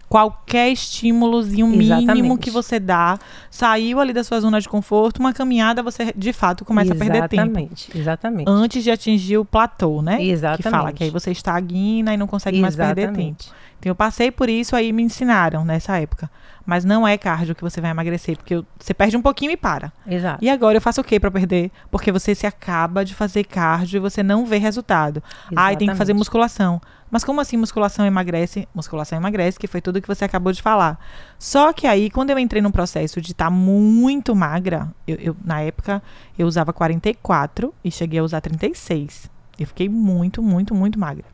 qualquer 0.08 0.70
estímulozinho 0.70 1.66
mínimo 1.66 1.82
Exatamente. 2.06 2.38
que 2.38 2.50
você 2.50 2.80
dá, 2.80 3.18
saiu 3.50 4.00
ali 4.00 4.12
da 4.12 4.24
sua 4.24 4.40
zona 4.40 4.60
de 4.60 4.68
conforto, 4.68 5.18
uma 5.18 5.32
caminhada, 5.34 5.82
você 5.82 6.12
de 6.16 6.32
fato 6.32 6.64
começa 6.64 6.92
a 6.92 6.96
perder 6.96 7.28
tempo 7.28 7.42
Exatamente, 7.42 7.98
exatamente. 7.98 8.48
antes 8.48 8.82
de 8.82 8.90
atingir 8.90 9.36
o 9.36 9.44
platô, 9.44 10.00
né? 10.00 10.22
Exatamente. 10.22 10.62
Que 10.62 10.70
fala 10.70 10.92
que 10.92 11.04
aí 11.04 11.10
você 11.10 11.30
estagna 11.30 12.14
e 12.14 12.16
não 12.16 12.26
consegue 12.26 12.58
mais 12.60 12.74
perder 12.74 13.08
tempo. 13.08 13.18
Exatamente. 13.18 13.52
Então 13.78 13.90
eu 13.90 13.94
passei 13.94 14.30
por 14.30 14.48
isso, 14.48 14.74
aí 14.74 14.92
me 14.92 15.02
ensinaram 15.02 15.64
nessa 15.64 15.98
época. 15.98 16.28
Mas 16.66 16.84
não 16.84 17.08
é 17.08 17.16
cardio 17.16 17.54
que 17.54 17.62
você 17.62 17.80
vai 17.80 17.90
emagrecer, 17.92 18.36
porque 18.36 18.56
eu- 18.56 18.66
você 18.78 18.92
perde 18.92 19.16
um 19.16 19.22
pouquinho 19.22 19.52
e 19.52 19.56
para. 19.56 19.90
Exato. 20.06 20.44
E 20.44 20.50
agora 20.50 20.76
eu 20.76 20.80
faço 20.82 21.00
o 21.00 21.04
que 21.04 21.18
pra 21.18 21.30
perder? 21.30 21.70
Porque 21.90 22.12
você 22.12 22.34
se 22.34 22.46
acaba 22.46 23.04
de 23.06 23.14
fazer 23.14 23.44
cardio 23.44 23.96
e 23.98 24.00
você 24.00 24.22
não 24.22 24.44
vê 24.44 24.58
resultado. 24.58 25.22
Ai, 25.56 25.76
tem 25.76 25.86
que 25.88 25.94
fazer 25.94 26.12
Exatamente. 26.12 26.18
musculação. 26.18 26.80
Mas 27.10 27.24
como 27.24 27.40
assim 27.40 27.56
musculação 27.56 28.04
emagrece? 28.04 28.68
Musculação 28.74 29.18
emagrece, 29.18 29.58
que 29.58 29.66
foi 29.66 29.80
tudo 29.80 30.00
que 30.00 30.08
você 30.08 30.24
acabou 30.24 30.52
de 30.52 30.60
falar. 30.60 30.98
Só 31.38 31.72
que 31.72 31.86
aí, 31.86 32.10
quando 32.10 32.30
eu 32.30 32.38
entrei 32.38 32.60
num 32.60 32.70
processo 32.70 33.20
de 33.20 33.32
estar 33.32 33.50
muito 33.50 34.34
magra, 34.36 34.92
eu, 35.06 35.16
eu- 35.16 35.36
na 35.44 35.60
época 35.60 36.02
eu 36.38 36.46
usava 36.46 36.72
44 36.72 37.72
e 37.82 37.90
cheguei 37.90 38.18
a 38.20 38.22
usar 38.22 38.40
36. 38.40 39.30
Eu 39.58 39.66
fiquei 39.66 39.88
muito, 39.88 40.42
muito, 40.42 40.74
muito 40.74 40.98
magra. 40.98 41.24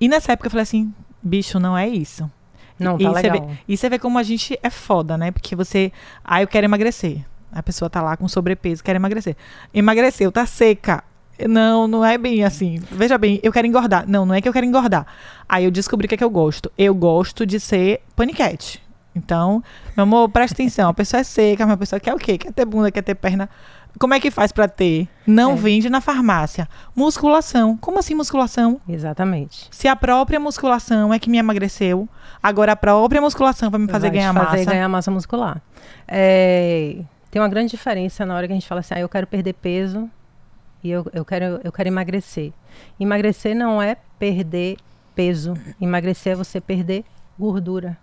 E 0.00 0.08
nessa 0.08 0.32
época 0.32 0.46
eu 0.46 0.50
falei 0.50 0.62
assim, 0.62 0.92
bicho, 1.22 1.58
não 1.58 1.76
é 1.76 1.88
isso. 1.88 2.30
Não, 2.78 2.96
e, 2.98 3.04
tá 3.04 3.10
você 3.10 3.22
legal. 3.30 3.46
vê, 3.48 3.56
e 3.66 3.76
você 3.76 3.88
vê 3.88 3.98
como 3.98 4.18
a 4.18 4.22
gente 4.22 4.58
é 4.62 4.70
foda, 4.70 5.16
né? 5.18 5.30
Porque 5.32 5.56
você. 5.56 5.92
Ah, 6.24 6.42
eu 6.42 6.46
quero 6.46 6.64
emagrecer. 6.64 7.24
A 7.50 7.62
pessoa 7.62 7.88
tá 7.90 8.00
lá 8.02 8.16
com 8.16 8.28
sobrepeso, 8.28 8.84
quer 8.84 8.94
emagrecer. 8.94 9.36
Emagreceu, 9.74 10.30
tá 10.30 10.44
seca. 10.46 11.02
Não, 11.46 11.86
não 11.86 12.04
é 12.04 12.16
bem 12.18 12.42
assim. 12.44 12.80
Veja 12.90 13.16
bem, 13.18 13.38
eu 13.42 13.52
quero 13.52 13.66
engordar. 13.66 14.04
Não, 14.08 14.24
não 14.26 14.34
é 14.34 14.40
que 14.40 14.48
eu 14.48 14.52
quero 14.52 14.66
engordar. 14.66 15.06
Aí 15.48 15.64
eu 15.64 15.70
descobri 15.70 16.06
o 16.06 16.08
que 16.08 16.14
é 16.14 16.18
que 16.18 16.24
eu 16.24 16.30
gosto. 16.30 16.70
Eu 16.76 16.94
gosto 16.94 17.46
de 17.46 17.60
ser 17.60 18.00
paniquete. 18.16 18.82
Então, 19.14 19.62
meu 19.96 20.04
amor, 20.04 20.28
presta 20.28 20.54
atenção. 20.54 20.88
A 20.88 20.94
pessoa 20.94 21.20
é 21.20 21.24
seca, 21.24 21.64
mas 21.66 21.74
a 21.74 21.76
pessoa 21.78 21.98
quer 22.00 22.14
o 22.14 22.18
quê? 22.18 22.38
Quer 22.38 22.52
ter 22.52 22.64
bunda, 22.64 22.90
quer 22.90 23.02
ter 23.02 23.14
perna. 23.14 23.48
Como 23.98 24.14
é 24.14 24.20
que 24.20 24.30
faz 24.30 24.52
pra 24.52 24.68
ter? 24.68 25.08
Não 25.26 25.52
É. 25.52 25.56
vende 25.56 25.88
na 25.90 26.00
farmácia. 26.00 26.68
Musculação. 26.94 27.76
Como 27.78 27.98
assim 27.98 28.14
musculação? 28.14 28.80
Exatamente. 28.88 29.66
Se 29.72 29.88
a 29.88 29.96
própria 29.96 30.38
musculação 30.38 31.12
é 31.12 31.18
que 31.18 31.28
me 31.30 31.38
emagreceu, 31.38 32.08
agora 32.40 32.72
a 32.72 32.76
própria 32.76 33.20
musculação 33.20 33.70
vai 33.70 33.80
me 33.80 33.88
fazer 33.88 34.08
Vai 34.08 34.18
ganhar 34.18 34.34
fazer 34.34 34.56
massa. 34.58 34.70
ganhar 34.70 34.88
massa 34.88 35.10
muscular. 35.10 35.60
É, 36.06 36.96
tem 37.30 37.40
uma 37.42 37.48
grande 37.48 37.70
diferença 37.70 38.24
na 38.24 38.34
hora 38.36 38.46
que 38.46 38.52
a 38.52 38.56
gente 38.56 38.68
fala 38.68 38.80
assim, 38.80 38.94
ah, 38.94 39.00
eu 39.00 39.08
quero 39.08 39.26
perder 39.26 39.54
peso 39.54 40.08
e 40.82 40.90
eu, 40.90 41.06
eu, 41.12 41.24
quero, 41.24 41.60
eu 41.64 41.72
quero 41.72 41.88
emagrecer. 41.88 42.52
Emagrecer 42.98 43.54
não 43.54 43.80
é 43.82 43.96
perder 44.18 44.76
peso. 45.14 45.54
Emagrecer 45.80 46.32
é 46.32 46.36
você 46.36 46.60
perder 46.60 47.04
gordura. 47.38 47.96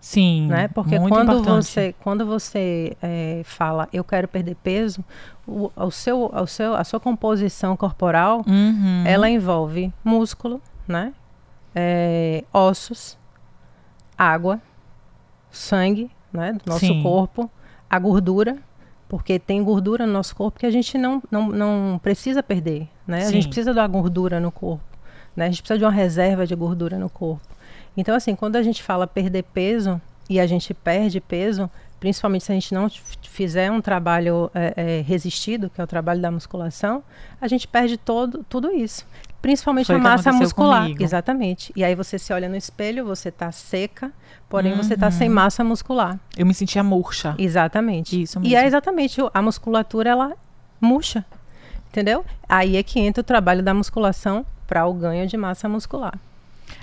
Sim, 0.00 0.48
né? 0.48 0.66
Porque 0.66 0.98
quando 0.98 1.32
importante. 1.32 1.64
você, 1.64 1.94
quando 2.02 2.26
você 2.26 2.96
é, 3.00 3.42
fala 3.44 3.88
eu 3.92 4.02
quero 4.02 4.26
perder 4.26 4.56
peso, 4.56 5.04
o, 5.46 5.70
o 5.76 5.90
seu, 5.92 6.24
o 6.26 6.46
seu, 6.46 6.74
a 6.74 6.82
sua 6.82 6.98
composição 6.98 7.76
corporal 7.76 8.44
Uhum. 8.44 9.04
ela 9.06 9.30
envolve 9.30 9.92
músculo, 10.02 10.60
né? 10.88 11.14
É, 11.72 12.42
ossos, 12.52 13.16
água, 14.18 14.60
sangue, 15.52 16.10
né? 16.32 16.52
Do 16.52 16.62
nosso 16.66 16.86
Sim. 16.86 17.00
corpo, 17.02 17.48
a 17.88 17.96
gordura, 17.98 18.58
porque 19.12 19.38
tem 19.38 19.62
gordura 19.62 20.06
no 20.06 20.12
nosso 20.14 20.34
corpo 20.34 20.58
que 20.58 20.64
a 20.64 20.70
gente 20.70 20.96
não, 20.96 21.22
não, 21.30 21.48
não 21.48 22.00
precisa 22.02 22.42
perder, 22.42 22.88
né? 23.06 23.18
A 23.18 23.26
Sim. 23.26 23.32
gente 23.32 23.48
precisa 23.48 23.74
da 23.74 23.86
gordura 23.86 24.40
no 24.40 24.50
corpo, 24.50 24.82
né? 25.36 25.44
A 25.44 25.48
gente 25.50 25.60
precisa 25.60 25.76
de 25.78 25.84
uma 25.84 25.90
reserva 25.90 26.46
de 26.46 26.54
gordura 26.54 26.98
no 26.98 27.10
corpo. 27.10 27.46
Então, 27.94 28.14
assim, 28.14 28.34
quando 28.34 28.56
a 28.56 28.62
gente 28.62 28.82
fala 28.82 29.06
perder 29.06 29.42
peso 29.42 30.00
e 30.30 30.40
a 30.40 30.46
gente 30.46 30.72
perde 30.72 31.20
peso, 31.20 31.70
principalmente 32.02 32.42
se 32.42 32.50
a 32.50 32.54
gente 32.56 32.74
não 32.74 32.90
fizer 33.22 33.70
um 33.70 33.80
trabalho 33.80 34.50
é, 34.52 34.74
é, 34.76 35.00
resistido, 35.02 35.70
que 35.70 35.80
é 35.80 35.84
o 35.84 35.86
trabalho 35.86 36.20
da 36.20 36.32
musculação, 36.32 37.00
a 37.40 37.46
gente 37.46 37.68
perde 37.68 37.96
todo, 37.96 38.44
tudo 38.48 38.72
isso. 38.72 39.06
Principalmente 39.40 39.86
Foi 39.86 39.94
a 39.94 39.98
massa 40.00 40.32
muscular. 40.32 40.82
comigo. 40.82 41.00
Exatamente. 41.00 41.72
E 41.76 41.84
aí 41.84 41.94
você 41.94 42.18
se 42.18 42.32
olha 42.32 42.48
no 42.48 42.56
espelho, 42.56 43.04
você 43.04 43.30
tá 43.30 43.52
seca, 43.52 44.12
porém 44.48 44.74
você 44.74 44.94
Uhum. 44.94 44.98
tá 45.00 45.10
sem 45.12 45.28
massa 45.28 45.62
muscular. 45.62 46.18
Eu 46.36 46.44
me 46.44 46.52
sentia 46.54 46.82
murcha. 46.82 47.36
Exatamente. 47.38 48.20
Isso 48.20 48.38
E 48.40 48.42
mesmo. 48.42 48.56
é 48.56 48.66
exatamente, 48.66 49.20
a 49.32 49.40
musculatura 49.40 50.10
ela 50.10 50.32
murcha. 50.80 51.24
Entendeu? 51.88 52.24
Aí 52.48 52.76
é 52.76 52.82
que 52.82 52.98
entra 52.98 53.20
o 53.20 53.24
trabalho 53.24 53.62
da 53.62 53.72
musculação 53.72 54.44
para 54.66 54.84
o 54.86 54.92
ganho 54.92 55.24
de 55.28 55.36
massa 55.36 55.68
muscular. 55.68 56.18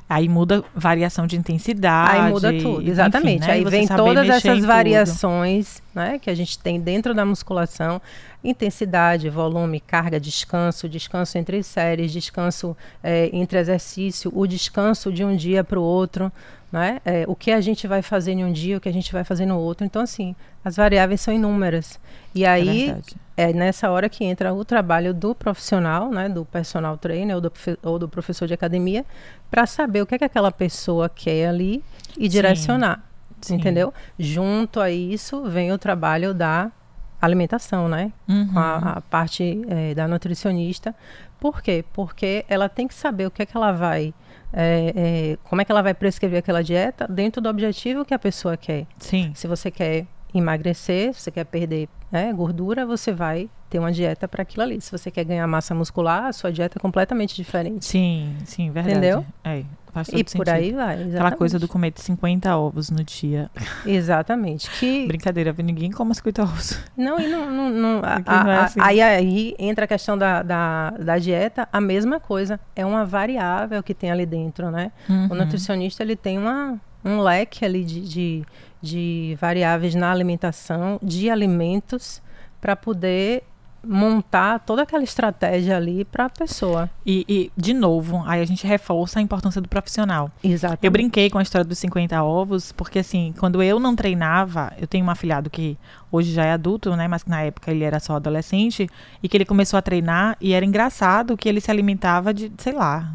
Aí 0.09 0.27
muda 0.27 0.63
variação 0.75 1.27
de 1.27 1.38
intensidade. 1.38 2.19
Aí 2.19 2.31
muda 2.31 2.51
tudo, 2.51 2.81
enfim, 2.81 2.89
exatamente. 2.89 3.48
né? 3.48 3.53
Aí 3.53 3.63
vem 3.63 3.88
todas 3.88 4.27
essas 4.27 4.65
variações 4.65 5.83
né, 5.93 6.17
que 6.17 6.31
a 6.31 6.36
gente 6.36 6.57
tem 6.57 6.79
dentro 6.79 7.13
da 7.13 7.24
musculação: 7.24 8.01
intensidade, 8.43 9.29
volume, 9.29 9.79
carga, 9.79 10.19
descanso, 10.19 10.89
descanso 10.89 11.38
entre 11.38 11.62
séries, 11.62 12.12
descanso 12.12 12.75
eh, 13.03 13.29
entre 13.31 13.59
exercício, 13.59 14.31
o 14.33 14.48
descanso 14.48 15.12
de 15.12 15.24
um 15.24 15.36
dia 15.36 15.63
para 15.63 15.79
o 15.79 15.83
outro. 15.83 16.31
Né? 16.71 17.01
Eh, 17.05 17.25
o 17.27 17.36
que 17.36 17.51
a 17.51 17.62
gente 17.62 17.88
vai 17.88 18.01
fazer 18.01 18.31
em 18.31 18.43
um 18.43 18.51
dia, 18.51 18.77
o 18.77 18.79
que 18.79 18.89
a 18.89 18.93
gente 18.93 19.12
vai 19.12 19.24
fazer 19.24 19.45
no 19.45 19.57
outro. 19.59 19.86
Então, 19.86 20.01
assim, 20.01 20.36
as 20.63 20.75
variáveis 20.75 21.21
são 21.21 21.33
inúmeras. 21.33 22.00
E 22.33 22.45
É 22.45 22.50
aí, 22.50 22.86
verdade. 22.86 23.15
É 23.39 23.53
nessa 23.53 23.89
hora 23.89 24.10
que 24.10 24.25
entra 24.25 24.53
o 24.53 24.65
trabalho 24.65 25.13
do 25.13 25.34
profissional, 25.34 26.12
né, 26.12 26.27
do 26.27 26.43
personal 26.43 26.98
trainer 26.98 27.38
ou 27.38 27.41
do, 27.41 27.53
ou 27.84 27.98
do 27.98 28.10
professor 28.10 28.46
de 28.46 28.53
academia, 28.53 29.05
para 29.50 29.65
saber 29.65 30.01
o 30.01 30.05
que, 30.05 30.15
é 30.15 30.17
que 30.17 30.25
aquela 30.25 30.51
pessoa 30.51 31.08
quer 31.08 31.48
ali 31.48 31.81
e 32.17 32.27
direcionar, 32.27 33.01
Sim. 33.39 33.55
entendeu? 33.55 33.93
Junto 34.19 34.81
a 34.81 34.91
isso 34.91 35.46
vem 35.46 35.72
o 35.72 35.77
trabalho 35.77 36.34
da 36.34 36.69
alimentação, 37.22 37.88
né? 37.88 38.12
Uhum. 38.27 38.50
Com 38.51 38.60
a, 38.60 38.77
a 38.77 39.01
parte 39.01 39.62
eh, 39.69 39.96
da 39.96 40.05
nutricionista. 40.05 40.93
Por 41.39 41.62
quê? 41.62 41.86
Porque 41.93 42.43
ela 42.50 42.67
tem 42.67 42.89
que 42.89 42.93
saber 42.93 43.25
o 43.25 43.31
que 43.31 43.41
é 43.41 43.46
que 43.46 43.55
ela 43.55 43.72
vai, 43.72 44.13
eh, 44.51 44.93
eh, 44.96 45.38
como 45.46 45.62
é 45.62 45.65
que 45.65 45.72
ela 45.72 45.81
vai 45.81 45.93
prescrever 45.93 46.39
aquela 46.39 46.62
dieta 46.62 47.08
dentro 47.08 47.41
do 47.41 47.48
objetivo 47.48 48.03
que 48.03 48.13
a 48.13 48.19
pessoa 48.19 48.58
quer. 48.58 48.86
Sim. 48.98 49.31
Se 49.34 49.48
você 49.48 49.72
quer 49.72 50.08
emagrecer, 50.33 51.13
se 51.13 51.21
você 51.21 51.31
quer 51.31 51.45
perder 51.45 51.88
né, 52.12 52.31
gordura, 52.33 52.86
você 52.86 53.12
vai 53.12 53.50
ter 53.69 53.77
uma 53.79 53.91
dieta 53.91 54.27
para 54.27 54.41
aquilo 54.41 54.63
ali. 54.63 54.81
Se 54.81 54.91
você 54.91 55.12
quer 55.12 55.24
ganhar 55.24 55.45
massa 55.48 55.75
muscular, 55.75 56.25
a 56.25 56.33
sua 56.33 56.51
dieta 56.51 56.77
é 56.77 56.81
completamente 56.81 57.36
diferente. 57.36 57.86
Sim, 57.86 58.36
sim, 58.45 58.71
verdade. 58.71 58.98
Entendeu? 58.98 59.25
É, 59.43 59.63
faz 59.93 60.07
todo 60.07 60.19
E 60.19 60.24
por 60.24 60.29
sentido. 60.31 60.50
aí 60.50 60.71
vai. 60.71 60.93
Aquela 60.95 61.07
exatamente. 61.09 61.38
coisa 61.38 61.59
do 61.59 61.67
comer 61.67 61.91
de 61.91 62.01
50 62.01 62.57
ovos 62.57 62.89
no 62.89 63.03
dia. 63.03 63.50
Exatamente. 63.86 64.69
Que 64.71 65.05
Brincadeira, 65.07 65.53
ninguém 65.63 65.91
come 65.91 66.15
50 66.15 66.41
ovos. 66.43 66.79
não, 66.98 67.19
e 67.19 67.27
não, 67.27 67.51
não, 67.51 67.69
não- 67.69 68.01
a- 68.03 68.19
não 68.43 68.51
é 68.51 68.55
a- 68.55 68.62
a- 68.62 68.63
assim. 68.65 68.79
aí, 68.81 69.01
aí 69.01 69.55
entra 69.59 69.86
a 69.86 69.88
questão 69.88 70.17
da, 70.17 70.41
da, 70.41 70.89
da 70.91 71.17
dieta, 71.19 71.67
a 71.71 71.79
mesma 71.81 72.19
coisa. 72.19 72.59
É 72.75 72.83
uma 72.86 73.05
variável 73.05 73.83
que 73.83 73.93
tem 73.93 74.09
ali 74.09 74.25
dentro, 74.25 74.71
né? 74.71 74.91
O 75.07 75.13
Uhum. 75.13 75.27
nutricionista 75.36 76.01
ele 76.01 76.15
tem 76.15 76.38
uma, 76.39 76.79
um 77.05 77.19
leque 77.21 77.63
ali 77.63 77.83
de, 77.83 78.01
de, 78.01 78.43
de 78.81 79.38
variáveis 79.39 79.95
na 79.95 80.12
alimentação, 80.12 81.00
de 81.01 81.29
alimentos, 81.29 82.21
para 82.62 82.75
poder 82.75 83.43
montar 83.83 84.59
toda 84.59 84.81
aquela 84.81 85.03
estratégia 85.03 85.77
ali 85.77 86.03
para 86.05 86.25
a 86.25 86.29
pessoa. 86.29 86.89
E, 87.05 87.25
e, 87.27 87.51
de 87.55 87.74
novo, 87.74 88.21
aí 88.25 88.41
a 88.41 88.45
gente 88.45 88.65
reforça 88.67 89.19
a 89.19 89.21
importância 89.21 89.62
do 89.62 89.69
profissional. 89.69 90.31
Exato. 90.43 90.77
Eu 90.81 90.91
brinquei 90.91 91.29
com 91.29 91.38
a 91.38 91.41
história 91.41 91.65
dos 91.65 91.79
50 91.79 92.21
ovos, 92.21 92.71
porque 92.71 93.00
assim, 93.00 93.33
quando 93.39 93.63
eu 93.63 93.79
não 93.79 93.95
treinava, 93.95 94.74
eu 94.77 94.88
tenho 94.88 95.05
um 95.05 95.09
afilhado 95.09 95.50
que 95.50 95.77
hoje 96.12 96.31
já 96.33 96.45
é 96.45 96.51
adulto, 96.51 96.95
né? 96.95 97.07
Mas 97.07 97.24
que 97.24 97.29
na 97.29 97.41
época 97.41 97.71
ele 97.71 97.83
era 97.83 98.00
só 98.00 98.15
adolescente, 98.15 98.89
e 99.24 99.29
que 99.29 99.38
ele 99.38 99.45
começou 99.45 99.77
a 99.77 99.81
treinar, 99.81 100.36
e 100.41 100.53
era 100.53 100.65
engraçado 100.65 101.38
que 101.38 101.48
ele 101.48 101.62
se 101.62 101.71
alimentava 101.71 102.33
de, 102.33 102.51
sei 102.57 102.74
lá. 102.74 103.13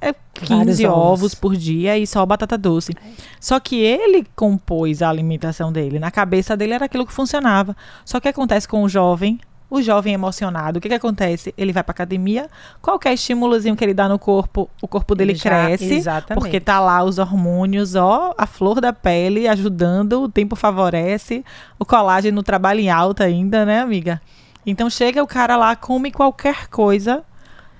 É, 0.00 0.14
15 0.34 0.54
Vários 0.54 0.84
ovos. 0.84 1.34
por 1.34 1.56
dia 1.56 1.98
e 1.98 2.06
só 2.06 2.24
batata 2.24 2.56
doce. 2.56 2.92
Só 3.38 3.60
que 3.60 3.76
ele 3.76 4.26
compôs 4.34 5.02
a 5.02 5.08
alimentação 5.10 5.70
dele. 5.72 5.98
Na 5.98 6.10
cabeça 6.10 6.56
dele 6.56 6.72
era 6.72 6.86
aquilo 6.86 7.06
que 7.06 7.12
funcionava. 7.12 7.76
Só 8.04 8.18
que 8.18 8.28
acontece 8.28 8.66
com 8.66 8.82
o 8.82 8.88
jovem, 8.88 9.38
o 9.68 9.80
jovem 9.82 10.14
emocionado, 10.14 10.78
o 10.78 10.80
que, 10.82 10.88
que 10.88 10.94
acontece? 10.94 11.54
Ele 11.56 11.72
vai 11.72 11.84
pra 11.84 11.92
academia, 11.92 12.48
qualquer 12.82 13.12
estímulozinho 13.12 13.76
que 13.76 13.84
ele 13.84 13.94
dá 13.94 14.08
no 14.08 14.18
corpo, 14.18 14.68
o 14.82 14.88
corpo 14.88 15.14
dele 15.14 15.30
Ele 15.32 15.38
já- 15.38 15.66
cresce. 15.66 15.94
exatamente. 15.94 16.42
Porque 16.42 16.58
tá 16.58 16.80
lá 16.80 17.04
os 17.04 17.18
hormônios, 17.18 17.94
ó, 17.94 18.34
a 18.36 18.46
flor 18.46 18.80
da 18.80 18.92
pele 18.92 19.46
ajudando, 19.46 20.22
o 20.22 20.28
tempo 20.28 20.56
favorece, 20.56 21.44
o 21.78 21.84
colágeno 21.84 22.42
trabalha 22.42 22.80
em 22.80 22.90
alta 22.90 23.22
ainda, 23.24 23.64
né, 23.64 23.78
amiga? 23.80 24.20
Então 24.66 24.90
chega 24.90 25.22
o 25.22 25.26
cara 25.26 25.56
lá, 25.56 25.76
come 25.76 26.10
qualquer 26.10 26.66
coisa, 26.66 27.22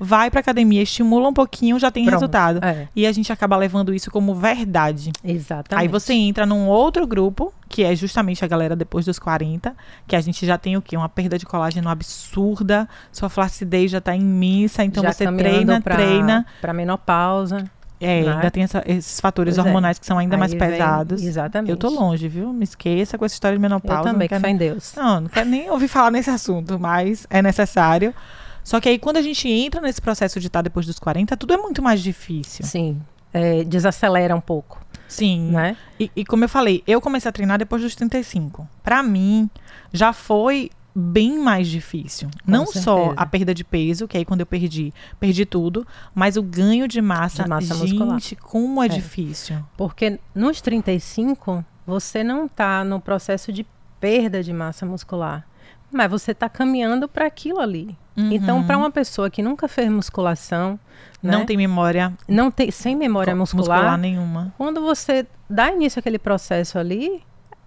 vai 0.01 0.31
pra 0.31 0.41
academia, 0.41 0.83
estimula 0.83 1.29
um 1.29 1.33
pouquinho, 1.35 1.79
já 1.79 1.91
tem 1.91 2.05
Pronto. 2.05 2.15
resultado. 2.15 2.65
É, 2.65 2.89
E 2.97 3.07
a 3.07 3.13
gente 3.13 3.31
acaba 3.33 3.55
levando 3.57 3.93
isso 3.95 4.11
como 4.11 4.35
verdade. 4.35 5.13
exatamente. 5.23 5.83
Aí 5.85 5.89
você 5.89 6.15
entra 6.15 6.47
num 6.47 6.67
outro 6.67 7.07
grupo, 7.07 7.53
que 7.69 7.85
é 7.85 7.95
justamente 7.95 8.45
a 8.45 8.49
galera 8.49 8.75
depois 8.75 9.05
dos 9.05 9.19
40, 9.19 9.77
que 10.09 10.17
a 10.17 10.21
gente 10.21 10.45
já 10.47 10.57
tem 10.57 10.77
o 10.77 10.83
quê? 10.83 10.97
Uma 10.97 11.09
perda 11.09 11.39
de 11.39 11.45
colágeno 11.47 11.89
absurda, 11.91 12.89
sua 13.13 13.29
flacidez 13.29 13.91
já 13.91 14.01
tá 14.01 14.17
imensa, 14.17 14.83
então 14.83 15.03
Já 15.03 15.13
você 15.13 15.31
treina, 15.33 15.81
pra- 15.81 15.95
treina. 15.97 16.47
Pra 16.61 16.73
menopausa. 16.73 17.65
É, 18.03 18.23
né? 18.23 18.33
ainda 18.33 18.51
tem 18.51 18.63
essa- 18.63 18.83
esses 18.87 19.21
fatores 19.21 19.57
Pois 19.57 19.67
é. 19.67 19.69
hormonais 19.69 19.99
que 19.99 20.07
são 20.07 20.17
ainda 20.17 20.35
mais 20.39 20.55
Aí 20.55 20.59
vem- 20.59 20.71
pesados. 20.71 21.23
exatamente. 21.23 21.69
Eu 21.71 21.77
tô 21.77 21.91
longe, 21.91 22.27
viu? 22.29 22.51
Me 22.51 22.65
esqueça 22.65 23.19
com 23.19 23.27
essa 23.27 23.35
história 23.35 23.59
de 23.59 23.63
Eu 23.63 23.69
menopausa. 23.69 24.05
também, 24.05 24.27
não 24.31 24.39
que 24.39 24.43
fé 24.43 24.49
em 24.51 24.57
Deus. 24.57 24.95
não, 24.97 25.21
não 25.21 25.29
quero 25.29 25.51
nem 25.51 25.69
ouvir 25.71 25.87
falar 25.87 26.11
nesse 26.11 26.31
assunto, 26.31 26.79
mas 26.81 27.27
é 27.29 27.43
necessário. 27.43 28.15
Só 28.63 28.81
que 28.81 28.89
aí, 28.89 28.99
quando 28.99 29.17
a 29.17 29.23
gente 29.23 29.49
entra 29.49 29.81
nesse 29.81 30.01
processo 30.01 30.39
de 30.41 30.47
estar 30.47 30.63
depois 30.63 30.87
dos 30.87 30.99
40, 30.99 31.37
tudo 31.37 31.53
é 31.55 31.57
muito 31.57 31.83
mais 31.83 32.01
difícil. 32.03 32.65
Sim. 32.65 33.01
É, 33.33 33.63
desacelera 33.65 34.35
um 34.35 34.41
pouco, 34.41 34.81
Sim. 35.07 35.51
né? 35.53 35.77
E, 35.99 36.11
e 36.17 36.25
como 36.25 36.45
eu 36.45 36.49
falei, 36.49 36.83
eu 36.87 37.01
comecei 37.01 37.29
a 37.29 37.33
treinar 37.33 37.59
depois 37.59 37.81
dos 37.81 37.95
35. 37.95 38.69
Pra 38.83 39.03
mim, 39.03 39.49
já 39.93 40.13
foi 40.13 40.69
bem 40.93 41.39
mais 41.39 41.69
difícil. 41.69 42.29
Não 42.45 42.67
só 42.67 42.97
certeza. 42.97 43.15
a 43.17 43.25
perda 43.27 43.55
de 43.55 43.63
peso, 43.63 44.09
que 44.09 44.17
aí 44.17 44.25
quando 44.25 44.41
eu 44.41 44.47
perdi, 44.47 44.93
perdi 45.21 45.47
tudo, 45.47 45.87
mas 46.13 46.37
o 46.37 46.43
ganho 46.43 46.89
de 46.89 47.01
massa. 47.01 47.45
De 47.45 47.49
massa 47.49 47.75
Gente, 47.77 47.95
muscular. 47.95 48.21
como 48.43 48.83
é, 48.83 48.87
É. 48.87 48.89
difícil. 48.89 49.65
Porque 49.77 50.19
nos 50.35 50.61
35, 50.61 51.65
você 51.87 52.25
não 52.25 52.47
está 52.47 52.83
no 52.83 53.01
processo 53.01 53.53
de 53.53 53.65
perda 54.01 54.43
de 54.43 54.53
massa 54.53 54.85
muscular, 54.85 55.47
mas 55.91 56.11
você 56.11 56.33
está 56.33 56.49
caminhando 56.49 57.09
para 57.09 57.27
aquilo 57.27 57.61
ali. 57.61 57.97
Então, 58.17 58.59
Uhum. 58.59 58.67
para 58.67 58.77
uma 58.77 58.91
pessoa 58.91 59.31
que 59.31 59.43
nunca 59.43 59.67
fez 59.67 59.89
musculação, 59.91 60.79
Não 61.23 61.39
né, 61.41 61.45
tem 61.47 61.57
memória 61.57 62.13
não 62.29 62.51
tem, 62.51 62.71
sem 62.71 62.95
memória 62.95 63.33
co- 63.33 63.39
muscular, 63.39 63.97
nenhuma. 63.97 64.53
quando 64.59 64.81
você 64.83 65.27
dá 65.49 65.71
início 65.73 65.99
àquele 66.01 66.19
processo 66.19 66.79
ali, 66.79 67.23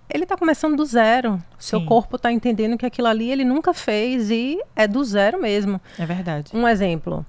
ele 0.09 0.23
está 0.23 0.37
começando 0.37 0.75
do 0.75 0.85
zero. 0.85 1.41
Seu 1.57 1.79
Sim. 1.79 1.85
corpo 1.87 2.17
está 2.17 2.31
entendendo 2.31 2.77
que 2.77 2.85
aquilo 2.85 3.07
ali 3.07 3.31
ele 3.31 3.43
nunca 3.43 3.73
fez 3.73 4.29
e 4.29 4.59
é 4.75 4.87
do 4.87 5.03
zero 5.03 5.41
mesmo. 5.41 5.81
É 5.97 6.05
verdade. 6.05 6.51
Um 6.53 6.67
exemplo. 6.67 7.25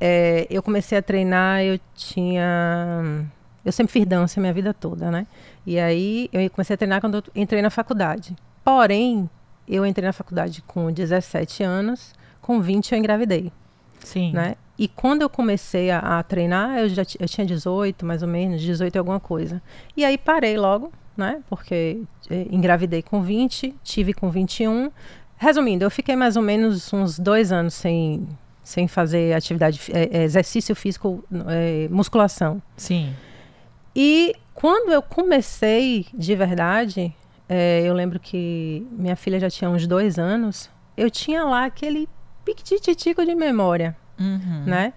é, 0.00 0.46
eu 0.50 0.60
comecei 0.62 0.98
a 0.98 1.02
treinar, 1.02 1.62
eu 1.62 1.78
tinha. 1.94 3.24
Eu 3.64 3.72
sempre 3.72 3.92
fiz 3.92 4.04
dança 4.04 4.38
a 4.38 4.42
minha 4.42 4.52
vida 4.52 4.74
toda, 4.74 5.10
né? 5.10 5.26
E 5.66 5.78
aí 5.78 6.28
eu 6.32 6.50
comecei 6.50 6.74
a 6.74 6.76
treinar 6.76 7.00
quando 7.00 7.18
eu 7.18 7.22
entrei 7.34 7.62
na 7.62 7.70
faculdade. 7.70 8.34
Porém, 8.64 9.30
eu 9.68 9.84
entrei 9.84 10.06
na 10.06 10.12
faculdade 10.12 10.62
com 10.66 10.92
17 10.92 11.62
anos, 11.62 12.12
com 12.40 12.60
20 12.60 12.92
eu 12.92 12.98
engravidei, 12.98 13.52
Sim. 14.00 14.32
né? 14.32 14.56
E 14.78 14.88
quando 14.88 15.22
eu 15.22 15.30
comecei 15.30 15.90
a, 15.90 16.18
a 16.18 16.22
treinar, 16.22 16.78
eu 16.78 16.88
já 16.88 17.02
eu 17.18 17.28
tinha 17.28 17.46
18, 17.46 18.04
mais 18.04 18.22
ou 18.22 18.28
menos, 18.28 18.60
18 18.60 18.94
e 18.94 18.98
alguma 18.98 19.20
coisa. 19.20 19.62
E 19.96 20.04
aí 20.04 20.18
parei 20.18 20.56
logo, 20.56 20.92
né? 21.16 21.40
Porque 21.48 22.02
eh, 22.28 22.46
engravidei 22.50 23.00
com 23.00 23.22
20, 23.22 23.74
tive 23.84 24.12
com 24.12 24.30
21. 24.30 24.90
Resumindo, 25.36 25.84
eu 25.84 25.90
fiquei 25.90 26.16
mais 26.16 26.36
ou 26.36 26.42
menos 26.42 26.92
uns 26.92 27.18
dois 27.18 27.52
anos 27.52 27.74
sem, 27.74 28.26
sem 28.64 28.88
fazer 28.88 29.34
atividade, 29.34 29.80
eh, 29.92 30.08
eh, 30.10 30.24
exercício 30.24 30.74
físico, 30.74 31.24
eh, 31.48 31.86
musculação. 31.88 32.60
Sim. 32.76 33.14
E 33.94 34.34
quando 34.54 34.90
eu 34.92 35.02
comecei 35.02 36.06
de 36.12 36.34
verdade, 36.34 37.14
eh, 37.48 37.82
eu 37.84 37.94
lembro 37.94 38.18
que 38.20 38.86
minha 38.92 39.16
filha 39.16 39.38
já 39.40 39.50
tinha 39.50 39.70
uns 39.70 39.86
dois 39.86 40.18
anos, 40.18 40.70
eu 40.96 41.10
tinha 41.10 41.44
lá 41.44 41.64
aquele 41.64 42.08
piquititico 42.44 43.24
de 43.24 43.34
memória 43.34 43.96
Uhum. 44.18 44.62
né? 44.64 44.92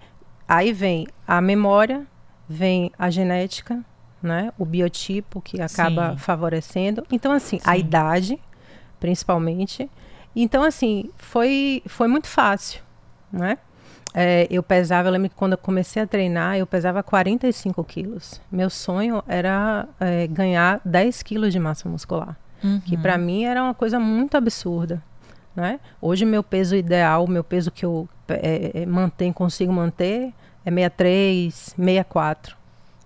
Aí 0.46 0.72
vem 0.72 1.06
a 1.26 1.40
memória, 1.40 2.06
vem 2.48 2.90
a 2.98 3.10
genética, 3.10 3.84
né? 4.22 4.52
O 4.58 4.64
biotipo 4.64 5.40
que 5.40 5.60
acaba 5.60 6.12
Sim. 6.12 6.16
favorecendo. 6.18 7.04
Então 7.10 7.32
assim, 7.32 7.58
a 7.64 7.74
Sim. 7.74 7.80
idade, 7.80 8.38
principalmente. 9.00 9.90
Então 10.34 10.62
assim, 10.62 11.10
foi 11.16 11.82
foi 11.86 12.08
muito 12.08 12.28
fácil, 12.28 12.80
né? 13.32 13.58
É, 14.20 14.48
eu 14.50 14.64
pesava, 14.64 15.06
eu 15.06 15.12
lembro 15.12 15.28
que 15.28 15.36
quando 15.36 15.52
eu 15.52 15.58
comecei 15.58 16.02
a 16.02 16.06
treinar, 16.06 16.58
eu 16.58 16.66
pesava 16.66 17.04
45 17.04 17.84
quilos. 17.84 18.40
Meu 18.50 18.68
sonho 18.68 19.22
era 19.28 19.86
é, 20.00 20.26
ganhar 20.26 20.80
10 20.84 21.22
quilos 21.22 21.52
de 21.52 21.60
massa 21.60 21.88
muscular. 21.88 22.36
Uhum. 22.64 22.80
Que 22.80 22.96
para 22.96 23.16
mim 23.16 23.44
era 23.44 23.62
uma 23.62 23.74
coisa 23.74 24.00
muito 24.00 24.36
absurda. 24.36 25.00
Né? 25.54 25.78
Hoje, 26.02 26.24
meu 26.24 26.42
peso 26.42 26.74
ideal, 26.74 27.28
meu 27.28 27.44
peso 27.44 27.70
que 27.70 27.86
eu 27.86 28.08
é, 28.26 28.82
é 28.82 28.86
mantenho, 28.86 29.32
consigo 29.32 29.72
manter, 29.72 30.34
é 30.64 30.70
63, 30.70 31.54
64. 31.76 32.56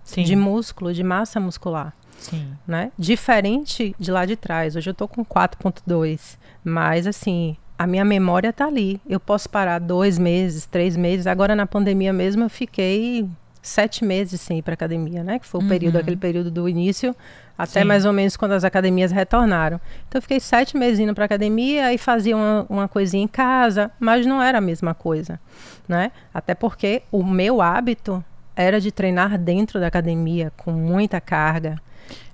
Sim. 0.03 0.23
De 0.23 0.35
músculo, 0.35 0.91
de 0.91 1.03
massa 1.03 1.39
muscular. 1.39 1.93
Sim. 2.17 2.57
Né? 2.65 2.91
Diferente 2.97 3.95
de 3.99 4.11
lá 4.11 4.25
de 4.25 4.35
trás. 4.35 4.75
Hoje 4.75 4.89
eu 4.89 4.95
tô 4.95 5.07
com 5.07 5.23
4,2. 5.23 6.39
Mas, 6.63 7.05
assim, 7.05 7.55
a 7.77 7.87
minha 7.87 8.05
memória 8.05 8.49
está 8.49 8.65
ali. 8.65 9.01
Eu 9.07 9.19
posso 9.19 9.49
parar 9.49 9.79
dois 9.79 10.17
meses, 10.17 10.65
três 10.65 10.95
meses. 10.95 11.27
Agora 11.27 11.55
na 11.55 11.65
pandemia 11.65 12.13
mesmo 12.13 12.43
eu 12.43 12.49
fiquei 12.49 13.27
sete 13.61 14.03
meses 14.03 14.41
sem 14.41 14.59
ir 14.59 14.61
para 14.61 14.73
academia, 14.73 15.23
né? 15.23 15.39
Que 15.39 15.45
foi 15.45 15.61
o 15.61 15.63
uhum. 15.63 15.69
período, 15.69 15.97
aquele 15.97 16.17
período 16.17 16.51
do 16.51 16.67
início 16.67 17.15
até 17.57 17.81
Sim. 17.81 17.87
mais 17.87 18.05
ou 18.05 18.11
menos 18.11 18.35
quando 18.35 18.51
as 18.51 18.63
academias 18.63 19.11
retornaram. 19.11 19.79
Então 20.07 20.17
eu 20.17 20.21
fiquei 20.21 20.39
sete 20.39 20.75
meses 20.75 20.99
indo 20.99 21.13
para 21.13 21.25
academia 21.25 21.93
e 21.93 21.97
fazia 21.97 22.35
uma, 22.35 22.65
uma 22.69 22.87
coisinha 22.87 23.23
em 23.23 23.27
casa, 23.27 23.91
mas 23.99 24.25
não 24.25 24.41
era 24.41 24.57
a 24.57 24.61
mesma 24.61 24.93
coisa, 24.93 25.39
né? 25.87 26.11
Até 26.33 26.53
porque 26.53 27.03
o 27.11 27.23
meu 27.23 27.61
hábito 27.61 28.23
era 28.55 28.79
de 28.79 28.91
treinar 28.91 29.37
dentro 29.37 29.79
da 29.79 29.87
academia 29.87 30.51
com 30.57 30.71
muita 30.71 31.21
carga. 31.21 31.81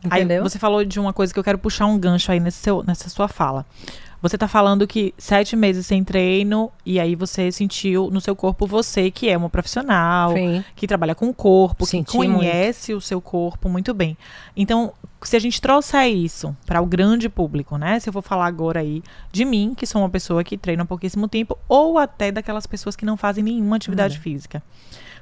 Entendeu? 0.03 0.43
Aí 0.43 0.49
você 0.49 0.57
falou 0.57 0.83
de 0.83 0.99
uma 0.99 1.13
coisa 1.13 1.33
que 1.33 1.39
eu 1.39 1.43
quero 1.43 1.57
puxar 1.57 1.85
um 1.85 1.97
gancho 1.97 2.31
aí 2.31 2.39
nesse 2.39 2.57
seu, 2.57 2.83
nessa 2.83 3.09
sua 3.09 3.27
fala. 3.27 3.65
Você 4.21 4.37
tá 4.37 4.47
falando 4.47 4.85
que 4.85 5.13
sete 5.17 5.55
meses 5.55 5.85
sem 5.85 6.03
treino 6.03 6.71
e 6.85 6.99
aí 6.99 7.15
você 7.15 7.51
sentiu 7.51 8.09
no 8.11 8.19
seu 8.19 8.35
corpo 8.35 8.67
você 8.67 9.09
que 9.09 9.29
é 9.29 9.37
uma 9.37 9.49
profissional, 9.49 10.33
Sim. 10.33 10.63
que 10.75 10.87
trabalha 10.87 11.15
com 11.15 11.29
o 11.29 11.33
corpo, 11.33 11.85
Senti 11.85 12.11
que 12.11 12.17
conhece 12.17 12.91
muito. 12.91 12.99
o 12.99 13.05
seu 13.05 13.21
corpo 13.21 13.69
muito 13.69 13.93
bem. 13.93 14.17
Então, 14.57 14.91
se 15.21 15.35
a 15.35 15.39
gente 15.39 15.61
trouxer 15.61 16.07
isso 16.07 16.55
para 16.65 16.81
o 16.81 16.85
grande 16.85 17.29
público, 17.29 17.77
né? 17.77 17.99
Se 17.99 18.09
eu 18.09 18.13
for 18.13 18.21
falar 18.21 18.47
agora 18.47 18.81
aí 18.81 19.01
de 19.31 19.45
mim, 19.45 19.73
que 19.75 19.85
sou 19.85 20.01
uma 20.01 20.09
pessoa 20.09 20.43
que 20.43 20.57
treina 20.57 20.83
há 20.83 20.85
pouquíssimo 20.85 21.27
tempo, 21.27 21.57
ou 21.67 21.97
até 21.97 22.31
daquelas 22.31 22.65
pessoas 22.65 22.95
que 22.95 23.05
não 23.05 23.15
fazem 23.17 23.43
nenhuma 23.43 23.75
atividade 23.75 24.19
física 24.19 24.61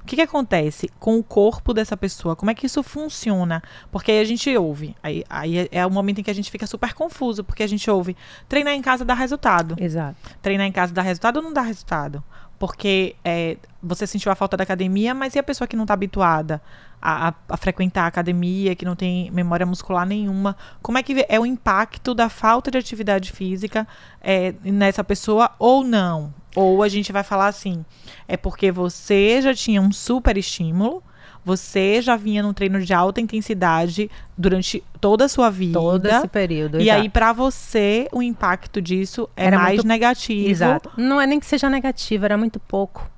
que, 0.07 0.15
que 0.15 0.21
acontece 0.21 0.89
com 0.99 1.19
o 1.19 1.23
corpo 1.23 1.73
dessa 1.73 1.95
pessoa? 1.95 2.35
Como 2.35 2.49
é 2.49 2.55
que 2.55 2.65
isso 2.65 2.81
funciona? 2.81 3.61
Porque 3.91 4.11
aí 4.11 4.19
a 4.19 4.23
gente 4.23 4.55
ouve. 4.57 4.95
Aí, 5.03 5.23
aí 5.29 5.59
é, 5.59 5.69
é 5.71 5.85
o 5.85 5.91
momento 5.91 6.19
em 6.19 6.23
que 6.23 6.31
a 6.31 6.33
gente 6.33 6.49
fica 6.49 6.65
super 6.65 6.93
confuso, 6.93 7.43
porque 7.43 7.61
a 7.61 7.67
gente 7.67 7.89
ouve 7.91 8.15
treinar 8.47 8.73
em 8.73 8.81
casa 8.81 9.05
dá 9.05 9.13
resultado. 9.13 9.75
Exato. 9.77 10.15
Treinar 10.41 10.65
em 10.65 10.71
casa 10.71 10.93
dá 10.93 11.01
resultado 11.01 11.37
ou 11.37 11.43
não 11.43 11.53
dá 11.53 11.61
resultado? 11.61 12.23
Porque 12.59 13.15
é, 13.23 13.57
você 13.81 14.07
sentiu 14.07 14.31
a 14.31 14.35
falta 14.35 14.57
da 14.57 14.63
academia, 14.63 15.13
mas 15.13 15.35
e 15.35 15.39
a 15.39 15.43
pessoa 15.43 15.67
que 15.67 15.75
não 15.75 15.83
está 15.83 15.93
habituada 15.93 16.61
a, 17.01 17.29
a, 17.29 17.33
a, 17.49 17.57
frequentar 17.57 18.03
a 18.03 18.07
academia, 18.07 18.75
que 18.75 18.85
não 18.85 18.95
tem 18.95 19.29
memória 19.31 19.65
muscular 19.65 20.05
nenhuma? 20.05 20.57
Como 20.81 20.97
é 20.97 21.03
que 21.03 21.25
é 21.29 21.39
o 21.39 21.45
impacto 21.45 22.13
da 22.13 22.29
falta 22.29 22.71
de 22.71 22.77
atividade 22.77 23.31
física 23.31 23.87
é, 24.21 24.53
nessa 24.63 25.03
pessoa 25.03 25.51
ou 25.59 25.83
não? 25.83 26.33
Ou 26.55 26.81
a 26.81 26.89
gente 26.89 27.11
vai 27.11 27.23
falar 27.23 27.47
assim, 27.47 27.85
é 28.27 28.35
porque 28.35 28.71
você 28.71 29.39
já 29.41 29.53
tinha 29.53 29.79
um 29.79 29.91
super 29.91 30.37
estímulo, 30.37 31.03
você 31.47 32.01
já 32.01 32.15
vinha 32.15 32.43
num 32.43 32.53
treino 32.53 32.79
de 32.79 32.93
alta 32.93 33.21
intensidade 33.21 34.11
durante 34.37 34.83
toda 34.99 35.25
a 35.25 35.27
sua 35.27 35.49
vida. 35.49 35.79
Todo 35.79 36.05
esse 36.05 36.27
período. 36.27 36.79
E 36.79 36.83
exato. 36.83 37.01
aí, 37.01 37.09
para 37.09 37.33
você, 37.33 38.07
o 38.11 38.21
impacto 38.21 38.81
disso 38.81 39.29
é 39.35 39.45
era 39.45 39.57
mais 39.57 39.77
muito... 39.77 39.87
negativo. 39.87 40.49
Exato. 40.49 40.91
Não 40.97 41.19
é 41.19 41.25
nem 41.25 41.39
que 41.39 41.45
seja 41.45 41.69
negativo, 41.69 42.25
era 42.25 42.37
muito 42.37 42.59
pouco. 42.59 43.09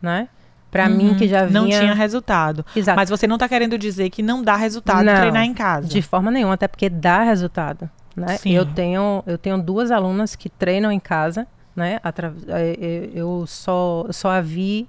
Né? 0.00 0.28
Para 0.70 0.88
uhum. 0.88 0.96
mim, 0.96 1.14
que 1.14 1.26
já 1.26 1.46
vinha. 1.46 1.60
Não 1.60 1.68
tinha 1.68 1.94
resultado. 1.94 2.64
Exato. 2.76 2.96
Mas 2.96 3.08
você 3.08 3.26
não 3.26 3.36
está 3.36 3.48
querendo 3.48 3.78
dizer 3.78 4.10
que 4.10 4.22
não 4.22 4.42
dá 4.42 4.54
resultado 4.56 5.04
não, 5.04 5.14
treinar 5.14 5.44
em 5.44 5.54
casa. 5.54 5.88
De 5.88 6.02
forma 6.02 6.30
nenhuma, 6.30 6.54
até 6.54 6.68
porque 6.68 6.90
dá 6.90 7.22
resultado. 7.22 7.88
Né? 8.14 8.36
Sim. 8.36 8.52
Eu, 8.52 8.66
tenho, 8.66 9.22
eu 9.26 9.38
tenho 9.38 9.56
duas 9.62 9.90
alunas 9.90 10.36
que 10.36 10.48
treinam 10.48 10.92
em 10.92 11.00
casa 11.00 11.46
né? 11.78 12.00
Atra 12.02 12.34
é, 12.48 12.76
é, 12.80 13.10
eu 13.14 13.44
só, 13.46 14.06
só 14.10 14.30
a 14.30 14.40
vi, 14.40 14.88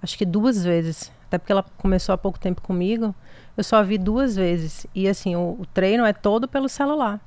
acho 0.00 0.16
que 0.16 0.24
duas 0.24 0.64
vezes. 0.64 1.12
Até 1.30 1.38
porque 1.38 1.52
ela 1.52 1.64
começou 1.78 2.12
há 2.12 2.18
pouco 2.18 2.40
tempo 2.40 2.60
comigo. 2.60 3.14
Eu 3.56 3.62
só 3.62 3.76
a 3.76 3.82
vi 3.84 3.96
duas 3.96 4.34
vezes. 4.34 4.84
E 4.92 5.08
assim, 5.08 5.36
o, 5.36 5.56
o 5.60 5.64
treino 5.64 6.04
é 6.04 6.12
todo 6.12 6.48
pelo 6.48 6.68
celular. 6.68 7.20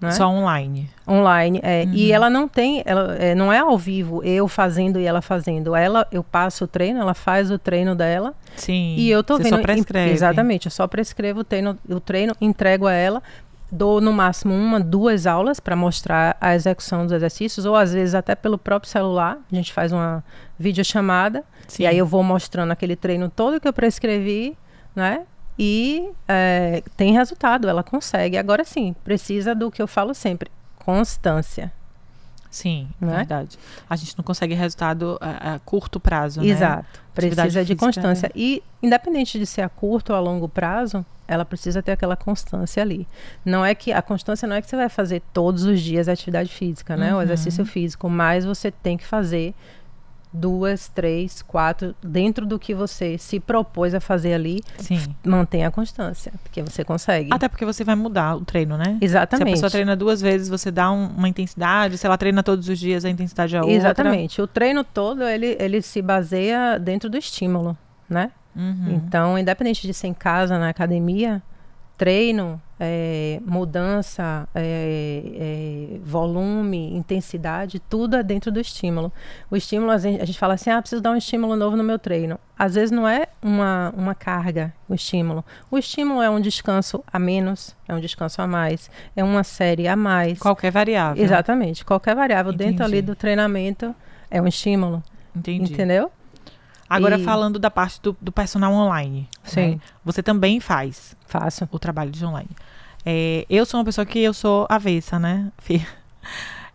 Né? 0.00 0.10
Só 0.12 0.28
online. 0.28 0.88
Online, 1.06 1.60
é. 1.62 1.84
Uhum. 1.84 1.92
E 1.92 2.12
ela 2.12 2.30
não 2.30 2.48
tem, 2.48 2.82
ela 2.86 3.16
é, 3.16 3.34
não 3.34 3.52
é 3.52 3.58
ao 3.58 3.76
vivo, 3.78 4.22
eu 4.22 4.48
fazendo 4.48 4.98
e 4.98 5.06
ela 5.06 5.20
fazendo. 5.20 5.74
Ela, 5.74 6.06
eu 6.10 6.22
passo 6.22 6.64
o 6.64 6.66
treino, 6.66 7.00
ela 7.00 7.12
faz 7.14 7.50
o 7.50 7.58
treino 7.58 7.94
dela. 7.94 8.34
Sim. 8.56 8.94
E 8.96 9.10
eu 9.10 9.22
tô 9.22 9.36
você 9.36 9.44
vendo. 9.44 9.56
Só 9.56 9.62
prescreve. 9.62 10.12
Exatamente, 10.12 10.66
eu 10.66 10.70
só 10.70 10.86
prescrevo 10.86 11.40
o 11.40 11.44
treino, 11.44 11.78
o 11.88 12.00
treino, 12.00 12.34
entrego 12.40 12.86
a 12.86 12.92
ela 12.92 13.22
dou 13.70 14.00
no 14.00 14.12
máximo 14.12 14.54
uma, 14.54 14.78
duas 14.78 15.26
aulas 15.26 15.60
para 15.60 15.74
mostrar 15.74 16.36
a 16.40 16.54
execução 16.54 17.04
dos 17.04 17.12
exercícios, 17.12 17.66
ou 17.66 17.74
às 17.74 17.92
vezes 17.92 18.14
até 18.14 18.34
pelo 18.34 18.58
próprio 18.58 18.90
celular. 18.90 19.38
A 19.50 19.54
gente 19.54 19.72
faz 19.72 19.92
uma 19.92 20.24
videochamada 20.58 21.44
Sim. 21.66 21.82
e 21.82 21.86
aí 21.86 21.98
eu 21.98 22.06
vou 22.06 22.22
mostrando 22.22 22.70
aquele 22.70 22.96
treino 22.96 23.28
todo 23.28 23.60
que 23.60 23.68
eu 23.68 23.72
prescrevi, 23.72 24.56
né? 24.94 25.26
E 25.58 26.10
é, 26.28 26.82
tem 26.96 27.12
resultado, 27.12 27.68
ela 27.68 27.82
consegue. 27.82 28.36
Agora 28.36 28.64
sim, 28.64 28.94
precisa 29.02 29.54
do 29.54 29.70
que 29.70 29.80
eu 29.80 29.86
falo 29.86 30.12
sempre: 30.12 30.50
constância. 30.84 31.72
Sim, 32.56 32.88
né? 32.98 33.16
verdade. 33.16 33.58
A 33.88 33.94
gente 33.96 34.16
não 34.16 34.24
consegue 34.24 34.54
resultado 34.54 35.18
a, 35.20 35.56
a 35.56 35.58
curto 35.58 36.00
prazo, 36.00 36.40
né? 36.40 36.48
Exato. 36.48 37.00
Precisa 37.14 37.62
de 37.62 37.76
constância. 37.76 38.28
É... 38.28 38.30
E, 38.34 38.62
independente 38.82 39.38
de 39.38 39.44
ser 39.44 39.60
a 39.60 39.68
curto 39.68 40.10
ou 40.10 40.16
a 40.16 40.20
longo 40.20 40.48
prazo, 40.48 41.04
ela 41.28 41.44
precisa 41.44 41.82
ter 41.82 41.92
aquela 41.92 42.16
constância 42.16 42.82
ali. 42.82 43.06
Não 43.44 43.62
é 43.62 43.74
que 43.74 43.92
a 43.92 44.00
constância 44.00 44.48
não 44.48 44.56
é 44.56 44.62
que 44.62 44.68
você 44.68 44.76
vai 44.76 44.88
fazer 44.88 45.20
todos 45.34 45.64
os 45.64 45.82
dias 45.82 46.08
a 46.08 46.12
atividade 46.12 46.48
física, 46.48 46.96
né? 46.96 47.12
Uhum. 47.12 47.18
O 47.18 47.22
exercício 47.22 47.66
físico, 47.66 48.08
mas 48.08 48.46
você 48.46 48.70
tem 48.70 48.96
que 48.96 49.04
fazer 49.04 49.54
duas, 50.36 50.88
três, 50.88 51.42
quatro, 51.42 51.94
dentro 52.02 52.46
do 52.46 52.58
que 52.58 52.74
você 52.74 53.16
se 53.18 53.40
propôs 53.40 53.94
a 53.94 54.00
fazer 54.00 54.34
ali, 54.34 54.62
Sim. 54.78 55.00
mantenha 55.24 55.68
a 55.68 55.70
constância, 55.70 56.32
porque 56.42 56.62
você 56.62 56.84
consegue. 56.84 57.32
Até 57.32 57.48
porque 57.48 57.64
você 57.64 57.82
vai 57.82 57.94
mudar 57.94 58.36
o 58.36 58.44
treino, 58.44 58.76
né? 58.76 58.98
Exatamente. 59.00 59.46
Se 59.46 59.52
a 59.52 59.54
pessoa 59.54 59.70
treina 59.70 59.96
duas 59.96 60.20
vezes, 60.20 60.48
você 60.48 60.70
dá 60.70 60.90
um, 60.90 61.06
uma 61.08 61.28
intensidade, 61.28 61.96
se 61.96 62.06
ela 62.06 62.18
treina 62.18 62.42
todos 62.42 62.68
os 62.68 62.78
dias, 62.78 63.04
a 63.04 63.10
intensidade 63.10 63.56
é 63.56 63.60
outra. 63.60 63.74
Exatamente. 63.74 64.40
O 64.42 64.46
treino 64.46 64.84
todo, 64.84 65.24
ele, 65.24 65.56
ele 65.58 65.80
se 65.80 66.02
baseia 66.02 66.78
dentro 66.78 67.08
do 67.08 67.16
estímulo, 67.16 67.76
né? 68.08 68.30
Uhum. 68.54 68.94
Então, 68.94 69.38
independente 69.38 69.86
de 69.86 69.92
ser 69.92 70.08
em 70.08 70.14
casa, 70.14 70.58
na 70.58 70.68
academia, 70.68 71.42
treino, 71.96 72.60
é, 72.78 73.40
mudança, 73.44 74.48
é, 74.54 75.22
é, 75.94 75.98
volume, 76.04 76.94
intensidade, 76.94 77.78
tudo 77.78 78.16
é 78.16 78.22
dentro 78.22 78.50
do 78.50 78.60
estímulo. 78.60 79.12
O 79.50 79.56
estímulo, 79.56 79.90
a 79.90 79.98
gente, 79.98 80.20
a 80.20 80.24
gente 80.24 80.38
fala 80.38 80.54
assim, 80.54 80.70
ah, 80.70 80.80
preciso 80.80 81.00
dar 81.00 81.10
um 81.10 81.16
estímulo 81.16 81.56
novo 81.56 81.76
no 81.76 81.82
meu 81.82 81.98
treino. 81.98 82.38
Às 82.58 82.74
vezes 82.74 82.90
não 82.90 83.06
é 83.06 83.26
uma, 83.42 83.92
uma 83.96 84.14
carga 84.14 84.72
o 84.88 84.94
estímulo. 84.94 85.44
O 85.70 85.78
estímulo 85.78 86.22
é 86.22 86.30
um 86.30 86.40
descanso 86.40 87.02
a 87.12 87.18
menos, 87.18 87.74
é 87.88 87.94
um 87.94 88.00
descanso 88.00 88.40
a 88.40 88.46
mais, 88.46 88.90
é 89.14 89.24
uma 89.24 89.42
série 89.42 89.88
a 89.88 89.96
mais. 89.96 90.38
Qualquer 90.38 90.70
variável. 90.70 91.22
Exatamente, 91.22 91.84
qualquer 91.84 92.14
variável 92.14 92.52
Entendi. 92.52 92.70
dentro 92.70 92.84
ali 92.84 93.02
do 93.02 93.14
treinamento 93.14 93.94
é 94.30 94.40
um 94.40 94.46
estímulo. 94.46 95.02
Entendi. 95.34 95.72
Entendeu? 95.72 96.10
Agora, 96.88 97.18
e... 97.18 97.24
falando 97.24 97.58
da 97.58 97.70
parte 97.70 98.00
do, 98.00 98.16
do 98.20 98.32
personal 98.32 98.72
online. 98.72 99.28
Sim. 99.44 99.72
Né? 99.72 99.80
Você 100.04 100.22
também 100.22 100.60
faz. 100.60 101.16
Faço. 101.26 101.68
O 101.70 101.78
trabalho 101.78 102.10
de 102.10 102.24
online. 102.24 102.50
É, 103.04 103.46
eu 103.48 103.64
sou 103.64 103.78
uma 103.78 103.84
pessoa 103.84 104.04
que 104.04 104.18
eu 104.18 104.34
sou 104.34 104.66
avessa, 104.68 105.18
né? 105.18 105.50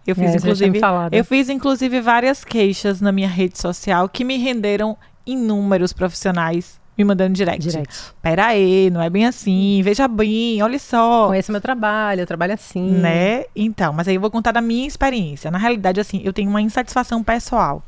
Eu 0.07 0.15
fiz, 0.15 0.33
é, 0.33 0.37
inclusive, 0.37 0.81
eu 1.11 1.23
fiz, 1.23 1.47
inclusive, 1.47 2.01
várias 2.01 2.43
queixas 2.43 2.99
na 2.99 3.11
minha 3.11 3.27
rede 3.27 3.59
social 3.59 4.09
que 4.09 4.23
me 4.23 4.35
renderam 4.35 4.97
inúmeros 5.27 5.93
profissionais 5.93 6.81
me 6.97 7.03
mandando 7.03 7.33
direct. 7.33 7.67
direct. 7.67 8.13
Pera 8.21 8.47
aí, 8.47 8.89
não 8.89 9.01
é 9.01 9.09
bem 9.09 9.25
assim, 9.25 9.81
veja 9.83 10.07
bem, 10.07 10.61
olha 10.61 10.79
só. 10.79 11.27
Conheço 11.27 11.51
meu 11.51 11.61
trabalho, 11.61 12.21
eu 12.21 12.27
trabalho 12.27 12.53
assim. 12.53 12.89
Né? 12.91 13.45
Então, 13.55 13.93
mas 13.93 14.07
aí 14.07 14.15
eu 14.15 14.21
vou 14.21 14.31
contar 14.31 14.51
da 14.51 14.61
minha 14.61 14.87
experiência. 14.87 15.51
Na 15.51 15.57
realidade, 15.57 15.99
assim, 15.99 16.21
eu 16.23 16.33
tenho 16.33 16.49
uma 16.49 16.61
insatisfação 16.61 17.23
pessoal. 17.23 17.83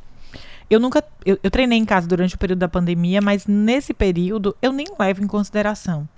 Eu 0.68 0.80
nunca. 0.80 1.04
Eu, 1.24 1.38
eu, 1.42 1.50
treinei 1.50 1.78
em 1.78 1.84
casa 1.84 2.06
durante 2.06 2.34
o 2.34 2.38
período 2.38 2.58
da 2.58 2.68
pandemia, 2.68 3.20
mas 3.20 3.46
nesse 3.46 3.92
período 3.92 4.56
eu 4.62 4.72
nem 4.72 4.86
levo 4.98 5.22
em 5.22 5.26
consideração. 5.26 6.08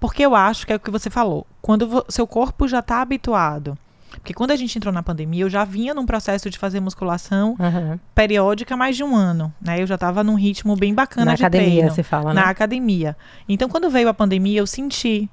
Porque 0.00 0.24
eu 0.24 0.34
acho 0.34 0.66
que 0.66 0.72
é 0.72 0.76
o 0.76 0.80
que 0.80 0.90
você 0.90 1.08
falou. 1.08 1.46
Quando 1.60 2.04
seu 2.08 2.26
corpo 2.26 2.66
já 2.66 2.80
está 2.80 3.00
habituado. 3.00 3.78
Porque 4.10 4.34
quando 4.34 4.50
a 4.50 4.56
gente 4.56 4.76
entrou 4.76 4.92
na 4.92 5.02
pandemia, 5.02 5.44
eu 5.44 5.50
já 5.50 5.64
vinha 5.64 5.94
num 5.94 6.04
processo 6.04 6.50
de 6.50 6.58
fazer 6.58 6.80
musculação 6.80 7.56
uhum. 7.58 7.98
periódica 8.14 8.76
mais 8.76 8.96
de 8.96 9.02
um 9.02 9.16
ano. 9.16 9.52
Né? 9.60 9.80
Eu 9.80 9.86
já 9.86 9.94
estava 9.94 10.22
num 10.22 10.34
ritmo 10.34 10.76
bem 10.76 10.94
bacana 10.94 11.30
na 11.30 11.34
de 11.34 11.42
academia, 11.42 11.70
treino. 11.70 11.90
você 11.90 12.02
fala, 12.02 12.34
né? 12.34 12.42
Na 12.42 12.50
academia. 12.50 13.16
Então, 13.48 13.68
quando 13.68 13.88
veio 13.88 14.08
a 14.08 14.14
pandemia, 14.14 14.60
eu 14.60 14.66
senti 14.66 15.30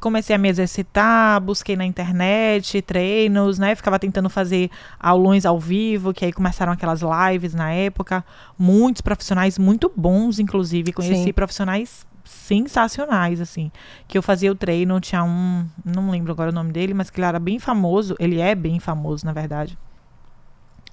comecei 0.00 0.34
a 0.34 0.38
me 0.38 0.48
exercitar, 0.48 1.40
busquei 1.40 1.76
na 1.76 1.84
internet 1.84 2.80
treinos, 2.82 3.58
né? 3.58 3.74
Ficava 3.74 3.98
tentando 3.98 4.28
fazer 4.28 4.70
aulões 4.98 5.44
ao 5.44 5.58
vivo, 5.58 6.12
que 6.12 6.24
aí 6.24 6.32
começaram 6.32 6.72
aquelas 6.72 7.00
lives 7.02 7.54
na 7.54 7.72
época. 7.72 8.24
Muitos 8.58 9.02
profissionais 9.02 9.58
muito 9.58 9.92
bons, 9.94 10.38
inclusive. 10.38 10.92
Conheci 10.92 11.24
Sim. 11.24 11.32
profissionais 11.32 12.06
sensacionais, 12.24 13.40
assim. 13.40 13.70
Que 14.06 14.16
eu 14.16 14.22
fazia 14.22 14.52
o 14.52 14.54
treino, 14.54 15.00
tinha 15.00 15.24
um, 15.24 15.66
não 15.84 16.10
lembro 16.10 16.32
agora 16.32 16.50
o 16.50 16.54
nome 16.54 16.72
dele, 16.72 16.94
mas 16.94 17.10
que 17.10 17.18
ele 17.18 17.26
era 17.26 17.38
bem 17.38 17.58
famoso. 17.58 18.14
Ele 18.18 18.40
é 18.40 18.54
bem 18.54 18.78
famoso, 18.78 19.24
na 19.24 19.32
verdade. 19.32 19.76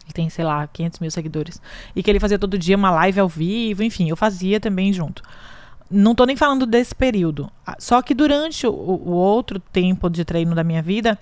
Ele 0.06 0.14
tem, 0.14 0.30
sei 0.30 0.46
lá, 0.46 0.68
500 0.68 1.00
mil 1.00 1.12
seguidores. 1.12 1.62
E 1.96 2.02
que 2.02 2.10
ele 2.10 2.20
fazia 2.20 2.40
todo 2.40 2.58
dia 2.58 2.76
uma 2.76 2.92
live 2.92 3.20
ao 3.20 3.28
vivo, 3.28 3.84
enfim, 3.84 4.10
eu 4.10 4.16
fazia 4.16 4.60
também 4.60 4.94
junto. 4.94 5.22
Não 5.90 6.16
tô 6.16 6.26
nem 6.26 6.36
falando 6.36 6.66
desse 6.66 6.96
período. 6.96 7.50
Ah, 7.66 7.76
Só 7.80 8.02
que 8.02 8.14
durante 8.14 8.66
o, 8.66 8.72
o 8.72 9.12
outro 9.12 9.60
tempo 9.60 10.10
de 10.10 10.26
treino 10.26 10.56
da 10.56 10.64
minha 10.64 10.82
vida, 10.82 11.18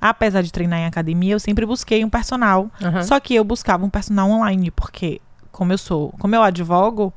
apesar 0.00 0.42
de 0.42 0.52
treinar 0.52 0.80
em 0.80 0.86
academia, 0.86 1.34
eu 1.34 1.40
sempre 1.40 1.64
busquei 1.64 2.04
um 2.04 2.10
personal. 2.10 2.70
Aham. 2.82 3.02
Só 3.02 3.20
que 3.20 3.34
eu 3.34 3.44
buscava 3.44 3.84
um 3.84 3.90
personal 3.90 4.28
online, 4.30 4.70
porque 4.70 5.20
como 5.52 5.72
eu 5.72 5.78
sou, 5.78 6.12
como 6.18 6.34
eu 6.34 6.42
advogo, 6.42 7.12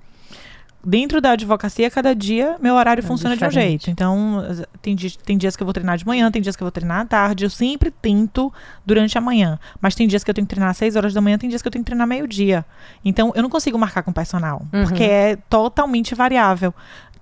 dentro 0.84 1.22
da 1.22 1.32
advocacia, 1.32 1.90
cada 1.92 2.14
dia 2.16 2.56
meu 2.60 2.76
horário 2.76 3.02
É 3.02 3.06
funciona 3.08 3.36
de 3.38 3.44
um 3.44 3.48
diferente. 3.48 3.86
jeito. 3.86 3.90
Então, 3.92 4.44
tem, 4.82 4.96
tem 4.96 5.38
dias 5.38 5.56
que 5.56 5.64
eu 5.64 5.66
vou 5.66 5.74
treinar 5.74 5.98
de 5.98 6.06
manhã, 6.06 6.30
tem 6.32 6.42
dias 6.42 6.56
que 6.56 6.64
eu 6.64 6.66
vou 6.66 6.72
treinar 6.72 7.02
à 7.02 7.06
tarde. 7.06 7.44
Eu 7.46 7.50
sempre 7.50 7.92
tento 7.92 8.52
durante 8.86 9.18
a 9.18 9.22
manhã. 9.22 9.60
Mas 9.80 9.96
tem 9.96 10.08
dias 10.08 10.24
que 10.24 10.30
eu 10.30 10.34
tenho 10.34 10.46
que 10.48 10.54
treinar 10.54 10.72
às 10.72 10.78
6 10.78 10.96
horas 10.96 11.14
da 11.14 11.22
manhã, 11.22 11.38
tem 11.38 11.50
dias 11.50 11.62
que 11.62 11.68
eu 11.68 11.72
tenho 11.72 11.84
que 11.84 11.88
treinar 11.90 12.08
meio-dia. 12.08 12.66
Então, 13.06 13.32
eu 13.36 13.42
não 13.44 13.50
consigo 13.50 13.78
marcar 13.78 14.04
com 14.04 14.12
personal, 14.12 14.66
Uhum. 14.74 14.84
porque 14.84 15.04
é 15.04 15.36
totalmente 15.50 16.16
variável. 16.16 16.74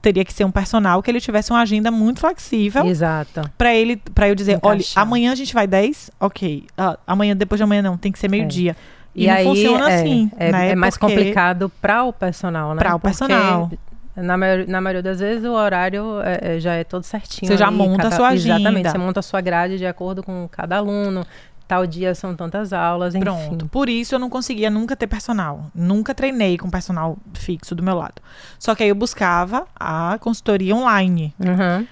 Teria 0.01 0.23
que 0.23 0.31
ser 0.31 0.45
um 0.45 0.51
personal 0.51 1.03
que 1.03 1.11
ele 1.11 1.19
tivesse 1.19 1.51
uma 1.51 1.59
agenda 1.59 1.91
muito 1.91 2.21
flexível 2.21 2.85
Exato. 2.85 3.51
Pra 3.57 3.75
ele, 3.75 3.97
para 3.97 4.29
eu 4.29 4.35
dizer, 4.35 4.57
olha, 4.63 4.75
Encaixar. 4.77 5.03
amanhã 5.03 5.33
a 5.33 5.35
gente 5.35 5.53
vai 5.53 5.67
10, 5.67 6.09
ok. 6.17 6.63
Ah, 6.77 6.97
amanhã, 7.05 7.35
depois 7.35 7.59
de 7.59 7.63
amanhã 7.63 7.81
não, 7.81 7.97
tem 7.97 8.09
que 8.09 8.17
ser 8.17 8.29
meio-dia. 8.29 8.77
E, 9.15 9.25
E, 9.25 9.29
aí 9.29 9.43
funciona 9.43 9.89
é, 9.91 9.95
assim, 9.99 10.31
é, 10.37 10.51
né? 10.51 10.69
é 10.71 10.75
mais 10.75 10.97
Porque- 10.97 11.13
complicado 11.15 11.69
para 11.81 12.03
o 12.03 12.13
personal, 12.13 12.73
né? 12.73 12.79
Pra 12.79 12.95
o 12.95 12.99
Porque 12.99 13.07
personal. 13.07 13.71
Na, 14.15 14.35
maior- 14.37 14.67
na 14.67 14.81
maioria 14.81 15.01
das 15.03 15.19
vezes 15.19 15.45
o 15.45 15.51
horário 15.53 16.19
é, 16.21 16.55
é, 16.57 16.59
já 16.59 16.73
é 16.73 16.83
todo 16.83 17.03
certinho. 17.03 17.49
Você 17.49 17.57
já 17.57 17.71
monta 17.71 18.07
a 18.09 18.11
sua 18.11 18.27
agenda. 18.29 18.55
Exatamente, 18.59 18.91
você 18.91 18.97
monta 18.97 19.19
a 19.21 19.23
sua 19.23 19.39
grade 19.41 19.77
de 19.77 19.85
acordo 19.85 20.21
com 20.21 20.47
cada 20.51 20.77
aluno. 20.77 21.25
Tal 21.67 21.85
dia 21.85 22.15
são 22.15 22.35
tantas 22.35 22.73
aulas, 22.73 23.13
enfim. 23.13 23.23
Pronto. 23.23 23.67
Por 23.67 23.87
isso 23.89 24.15
eu 24.15 24.19
não 24.19 24.29
conseguia 24.29 24.69
nunca 24.71 24.95
ter 24.95 25.05
personal. 25.07 25.65
Nunca 25.73 26.15
treinei 26.15 26.57
com 26.57 26.67
personal 26.69 27.15
fixo 27.35 27.75
do 27.75 27.83
meu 27.83 27.95
lado. 27.95 28.15
Só 28.57 28.73
que 28.73 28.81
aí 28.83 28.89
eu 28.89 28.95
buscava 28.95 29.67
a 29.79 30.17
consultoria 30.19 30.75
online. 30.75 31.33
Uhum. 31.39 31.83
O 31.83 31.87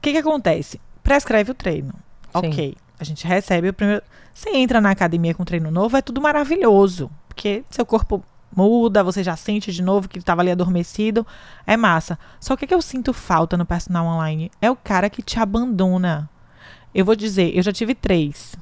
que 0.00 0.12
que 0.12 0.18
acontece? 0.18 0.80
Prescreve 1.02 1.50
o 1.50 1.54
treino. 1.54 1.92
Sim. 1.92 2.48
Ok. 2.48 2.76
A 2.98 3.04
gente 3.04 3.26
recebe 3.26 3.68
o 3.68 3.72
primeiro. 3.72 4.02
Você 4.34 4.50
entra 4.50 4.80
na 4.80 4.90
academia 4.90 5.34
com 5.34 5.44
treino 5.44 5.70
novo, 5.70 5.96
é 5.96 6.02
tudo 6.02 6.20
maravilhoso. 6.20 7.10
Porque 7.28 7.64
seu 7.70 7.86
corpo 7.86 8.22
muda, 8.54 9.04
você 9.04 9.22
já 9.22 9.36
sente 9.36 9.72
de 9.72 9.82
novo 9.82 10.08
que 10.08 10.18
estava 10.18 10.42
ali 10.42 10.50
adormecido. 10.50 11.26
É 11.66 11.76
massa. 11.76 12.18
Só 12.40 12.56
que 12.56 12.64
o 12.64 12.68
que 12.68 12.74
eu 12.74 12.82
sinto 12.82 13.12
falta 13.12 13.56
no 13.56 13.64
personal 13.64 14.06
online? 14.06 14.50
É 14.60 14.70
o 14.70 14.76
cara 14.76 15.08
que 15.08 15.22
te 15.22 15.38
abandona. 15.38 16.28
Eu 16.94 17.04
vou 17.04 17.14
dizer, 17.14 17.56
eu 17.56 17.62
já 17.62 17.72
tive 17.72 17.94
três. 17.94 18.54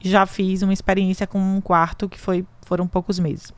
Já 0.00 0.26
fiz 0.26 0.62
uma 0.62 0.72
experiência 0.72 1.26
com 1.26 1.38
um 1.38 1.60
quarto 1.60 2.08
que 2.08 2.18
foi, 2.18 2.44
foram 2.62 2.86
poucos 2.86 3.18
meses. 3.18 3.52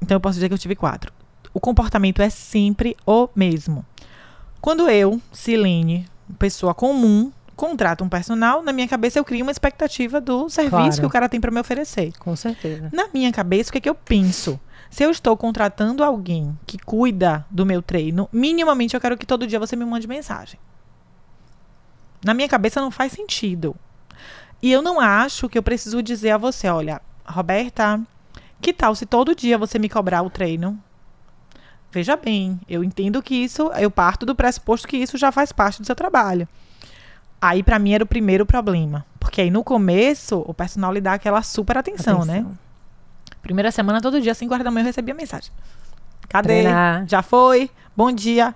Então 0.00 0.16
eu 0.16 0.20
posso 0.20 0.34
dizer 0.34 0.48
que 0.48 0.54
eu 0.54 0.58
tive 0.58 0.76
quatro. 0.76 1.12
O 1.52 1.60
comportamento 1.60 2.22
é 2.22 2.30
sempre 2.30 2.96
o 3.06 3.28
mesmo. 3.34 3.84
Quando 4.60 4.88
eu, 4.88 5.20
Silene, 5.32 6.06
pessoa 6.38 6.74
comum, 6.74 7.32
contrato 7.56 8.04
um 8.04 8.08
personal, 8.08 8.62
na 8.62 8.72
minha 8.72 8.86
cabeça 8.86 9.18
eu 9.18 9.24
crio 9.24 9.42
uma 9.44 9.50
expectativa 9.50 10.20
do 10.20 10.48
serviço 10.48 10.70
Claro. 10.76 11.00
que 11.00 11.06
o 11.06 11.10
cara 11.10 11.28
tem 11.28 11.40
para 11.40 11.50
me 11.50 11.58
oferecer. 11.58 12.12
Com 12.18 12.36
certeza. 12.36 12.90
Na 12.92 13.08
minha 13.12 13.32
cabeça, 13.32 13.70
o 13.70 13.72
que, 13.72 13.78
é 13.78 13.80
que 13.80 13.88
eu 13.88 13.94
penso? 13.94 14.60
Se 14.90 15.02
eu 15.02 15.10
estou 15.10 15.36
contratando 15.36 16.04
alguém 16.04 16.56
que 16.66 16.78
cuida 16.78 17.44
do 17.50 17.66
meu 17.66 17.82
treino, 17.82 18.28
minimamente 18.32 18.94
eu 18.94 19.00
quero 19.00 19.16
que 19.16 19.26
todo 19.26 19.46
dia 19.46 19.58
você 19.58 19.74
me 19.74 19.84
mande 19.84 20.06
mensagem. 20.06 20.60
Na 22.24 22.34
minha 22.34 22.48
cabeça 22.48 22.80
não 22.80 22.90
faz 22.90 23.12
sentido. 23.12 23.74
E 24.62 24.70
eu 24.70 24.82
não 24.82 25.00
acho 25.00 25.48
que 25.48 25.58
eu 25.58 25.62
preciso 25.62 26.02
dizer 26.02 26.30
a 26.30 26.38
você, 26.38 26.68
olha, 26.68 27.00
Roberta, 27.24 28.00
que 28.60 28.72
tal 28.72 28.94
se 28.94 29.06
todo 29.06 29.34
dia 29.34 29.58
você 29.58 29.78
me 29.78 29.88
cobrar 29.88 30.22
o 30.22 30.30
treino? 30.30 30.78
Veja 31.90 32.16
bem, 32.16 32.60
eu 32.68 32.84
entendo 32.84 33.22
que 33.22 33.34
isso, 33.34 33.70
eu 33.78 33.90
parto 33.90 34.26
do 34.26 34.34
pressuposto 34.34 34.86
que 34.88 34.96
isso 34.96 35.16
já 35.16 35.30
faz 35.32 35.52
parte 35.52 35.80
do 35.80 35.86
seu 35.86 35.94
trabalho. 35.94 36.48
Aí 37.40 37.62
pra 37.62 37.78
mim 37.78 37.92
era 37.92 38.02
o 38.02 38.06
primeiro 38.06 38.46
problema, 38.46 39.04
porque 39.20 39.40
aí 39.40 39.50
no 39.50 39.62
começo 39.62 40.42
o 40.46 40.54
personal 40.54 40.92
lhe 40.92 41.00
dá 41.00 41.14
aquela 41.14 41.42
super 41.42 41.76
atenção, 41.76 42.24
né? 42.24 42.38
Atenção. 42.38 42.58
Primeira 43.42 43.70
semana, 43.70 44.00
todo 44.00 44.20
dia, 44.20 44.34
5 44.34 44.52
horas 44.52 44.64
da 44.64 44.70
manhã, 44.70 44.82
eu 44.82 44.86
recebia 44.86 45.14
mensagem. 45.14 45.52
Cadê? 46.28 46.62
Treinar. 46.62 47.06
Já 47.06 47.22
foi? 47.22 47.70
Bom 47.96 48.10
dia. 48.10 48.54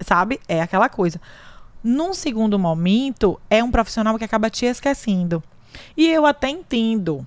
Sabe? 0.00 0.40
É 0.48 0.62
aquela 0.62 0.88
coisa. 0.88 1.20
Num 1.84 2.14
segundo 2.14 2.58
momento, 2.58 3.38
é 3.50 3.62
um 3.62 3.70
profissional 3.70 4.16
que 4.16 4.24
acaba 4.24 4.48
te 4.48 4.64
esquecendo. 4.64 5.42
E 5.96 6.08
eu 6.08 6.24
até 6.24 6.48
entendo. 6.48 7.26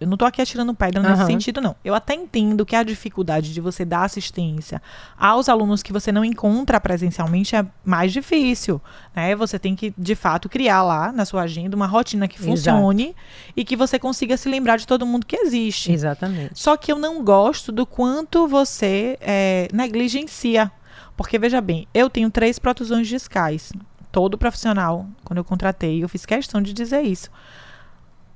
Eu 0.00 0.06
não 0.06 0.16
tô 0.16 0.24
aqui 0.24 0.40
atirando 0.40 0.74
pedra 0.74 1.02
nesse 1.02 1.26
sentido, 1.26 1.60
não. 1.60 1.76
Eu 1.84 1.94
até 1.94 2.14
entendo 2.14 2.64
que 2.64 2.74
a 2.74 2.82
dificuldade 2.82 3.52
de 3.52 3.60
você 3.60 3.84
dar 3.84 4.04
assistência 4.04 4.80
aos 5.18 5.48
alunos 5.48 5.82
que 5.82 5.92
você 5.92 6.10
não 6.10 6.24
encontra 6.24 6.80
presencialmente 6.80 7.54
é 7.54 7.64
mais 7.84 8.12
difícil. 8.12 8.80
Né? 9.14 9.36
Você 9.36 9.58
tem 9.58 9.76
que, 9.76 9.92
de 9.98 10.14
fato, 10.14 10.48
criar 10.48 10.82
lá 10.82 11.12
na 11.12 11.26
sua 11.26 11.42
agenda 11.42 11.76
uma 11.76 11.86
rotina 11.86 12.26
que 12.26 12.36
Exato. 12.36 12.50
funcione 12.50 13.14
e 13.54 13.64
que 13.64 13.76
você 13.76 13.98
consiga 13.98 14.36
se 14.36 14.48
lembrar 14.48 14.78
de 14.78 14.86
todo 14.86 15.04
mundo 15.04 15.26
que 15.26 15.36
existe. 15.36 15.92
Exatamente. 15.92 16.58
Só 16.58 16.76
que 16.76 16.90
eu 16.90 16.98
não 16.98 17.22
gosto 17.22 17.70
do 17.70 17.84
quanto 17.84 18.48
você 18.48 19.18
é, 19.20 19.68
negligencia. 19.72 20.72
Porque, 21.16 21.38
veja 21.38 21.60
bem, 21.60 21.86
eu 21.92 22.08
tenho 22.08 22.30
três 22.30 22.58
protusões 22.58 23.06
discais. 23.06 23.72
Todo 24.10 24.38
profissional, 24.38 25.06
quando 25.22 25.38
eu 25.38 25.44
contratei, 25.44 26.02
eu 26.02 26.08
fiz 26.08 26.24
questão 26.24 26.62
de 26.62 26.72
dizer 26.72 27.02
isso. 27.02 27.30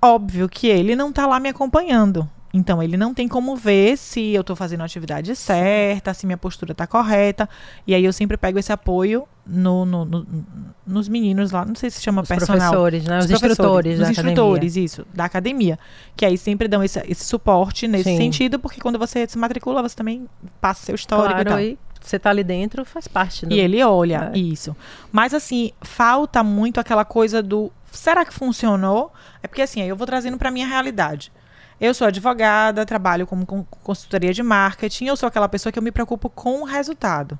Óbvio 0.01 0.49
que 0.49 0.67
ele 0.69 0.95
não 0.95 1.13
tá 1.13 1.27
lá 1.27 1.41
me 1.41 1.49
acompanhando. 1.49 2.29
Então, 2.55 2.83
ele 2.83 2.97
não 2.97 3.13
tem 3.13 3.29
como 3.29 3.55
ver 3.55 3.99
se 3.99 4.33
eu 4.33 4.43
tô 4.43 4.57
fazendo 4.57 4.81
a 4.81 4.85
atividade 4.87 5.37
certa, 5.37 6.15
se 6.15 6.25
minha 6.25 6.39
postura 6.39 6.75
tá 6.75 6.87
correta. 6.87 7.47
E 7.87 7.95
aí, 7.95 8.03
eu 8.03 8.13
sempre 8.13 8.39
pego 8.39 8.59
esse 8.59 8.73
apoio 8.73 9.29
no, 9.47 9.85
no- 9.85 10.05
no- 10.07 10.27
nos 10.87 11.09
meninos 11.11 11.51
lá. 11.51 11.65
Não 11.67 11.75
sei 11.75 11.91
se 11.91 12.01
chama 12.01 12.23
Os 12.23 12.29
personal. 12.29 12.57
professores, 12.71 13.05
né? 13.05 13.19
Os, 13.19 13.27
professores, 13.27 13.53
instrutores 13.53 13.93
os 13.95 13.99
da 14.01 14.05
academia. 14.09 14.31
instrutores, 14.33 14.77
isso, 14.77 15.07
da 15.13 15.25
academia. 15.27 15.79
Que 16.17 16.25
aí 16.25 16.39
sempre 16.39 16.69
dão 16.69 16.83
esse, 16.83 16.99
esse 17.07 17.25
suporte 17.25 17.87
nesse 17.87 18.05
Sim. 18.05 18.17
sentido, 18.17 18.59
porque 18.59 18.81
quando 18.81 18.99
você 18.99 19.27
se 19.29 19.37
matricula, 19.37 19.83
você 19.83 19.95
também 19.95 20.27
passa 20.59 20.87
seu 20.87 20.95
histórico 20.95 21.41
e 21.41 21.45
Claro, 21.45 21.51
tal. 21.51 21.61
e 21.61 21.79
você 22.01 22.19
tá 22.19 22.31
ali 22.31 22.43
dentro, 22.45 22.83
faz 22.87 23.07
parte. 23.07 23.45
do- 23.45 23.55
E 23.55 23.61
ele 23.61 23.83
olha 23.85 24.31
É. 24.35 24.39
isso. 24.39 24.75
Mas 25.13 25.35
assim, 25.35 25.73
falta 25.83 26.43
muito 26.43 26.81
aquela 26.81 27.05
coisa 27.05 27.43
do 27.43 27.71
será 27.93 28.25
que 28.25 28.33
funcionou? 28.33 29.13
É 29.43 29.49
porque 29.49 29.63
assim, 29.63 29.83
aí 29.83 29.89
eu 29.89 29.97
vou 29.97 30.07
trazendo 30.07 30.39
para 30.39 30.51
minha 30.51 30.67
realidade. 30.67 31.33
Eu 31.81 31.95
sou 31.95 32.07
advogada, 32.07 32.85
trabalho 32.85 33.27
como 33.27 33.47
com 33.47 33.63
consultoria 33.65 34.33
de 34.33 34.43
marketing, 34.43 35.07
eu 35.07 35.17
sou 35.17 35.29
aquela 35.29 35.49
pessoa 35.49 35.73
que 35.73 35.79
eu 35.79 35.83
me 35.83 35.93
preocupo 35.93 36.29
com 36.29 36.63
o 36.63 36.65
resultado. 36.65 37.39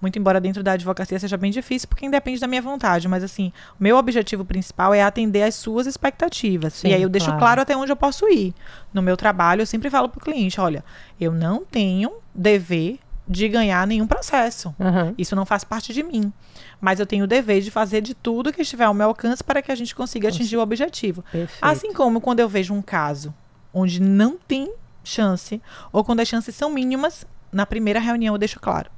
Muito 0.00 0.18
embora 0.18 0.40
dentro 0.40 0.62
da 0.62 0.72
advocacia 0.72 1.18
seja 1.18 1.36
bem 1.36 1.50
difícil, 1.50 1.88
porque 1.88 2.04
independe 2.04 2.40
da 2.40 2.46
minha 2.46 2.60
vontade, 2.60 3.08
mas 3.08 3.22
assim, 3.22 3.52
o 3.78 3.82
meu 3.82 3.96
objetivo 3.96 4.44
principal 4.44 4.92
é 4.92 5.02
atender 5.02 5.42
às 5.42 5.54
suas 5.54 5.86
expectativas. 5.86 6.74
Sim, 6.74 6.88
e 6.88 6.94
aí 6.94 7.02
eu 7.02 7.08
deixo 7.08 7.26
claro. 7.26 7.40
claro 7.40 7.60
até 7.62 7.76
onde 7.76 7.92
eu 7.92 7.96
posso 7.96 8.28
ir. 8.28 8.54
No 8.92 9.00
meu 9.00 9.16
trabalho, 9.16 9.62
eu 9.62 9.66
sempre 9.66 9.88
falo 9.88 10.08
pro 10.08 10.20
cliente, 10.20 10.60
olha, 10.60 10.84
eu 11.20 11.32
não 11.32 11.64
tenho 11.64 12.12
dever 12.34 12.98
de 13.26 13.48
ganhar 13.48 13.86
nenhum 13.86 14.06
processo. 14.06 14.74
Aham. 14.78 15.14
Isso 15.16 15.34
não 15.34 15.46
faz 15.46 15.64
parte 15.64 15.92
de 15.92 16.02
mim. 16.02 16.32
Mas 16.80 17.00
eu 17.00 17.06
tenho 17.06 17.24
o 17.24 17.28
dever 17.28 17.62
de 17.62 17.70
fazer 17.70 18.00
de 18.00 18.14
tudo 18.14 18.52
que 18.52 18.62
estiver 18.62 18.84
ao 18.84 18.94
meu 18.94 19.08
alcance 19.08 19.42
para 19.42 19.62
que 19.62 19.72
a 19.72 19.74
gente 19.74 19.94
consiga 19.94 20.28
atingir 20.28 20.56
o 20.56 20.60
objetivo. 20.60 21.24
Perfeito. 21.32 21.58
Assim 21.62 21.92
como 21.92 22.20
quando 22.20 22.40
eu 22.40 22.48
vejo 22.48 22.74
um 22.74 22.82
caso 22.82 23.34
onde 23.72 24.00
não 24.00 24.36
tem 24.36 24.72
chance, 25.02 25.60
ou 25.92 26.04
quando 26.04 26.20
as 26.20 26.28
chances 26.28 26.54
são 26.54 26.70
mínimas, 26.70 27.26
na 27.52 27.66
primeira 27.66 27.98
reunião 27.98 28.34
eu 28.34 28.38
deixo 28.38 28.60
claro. 28.60 28.90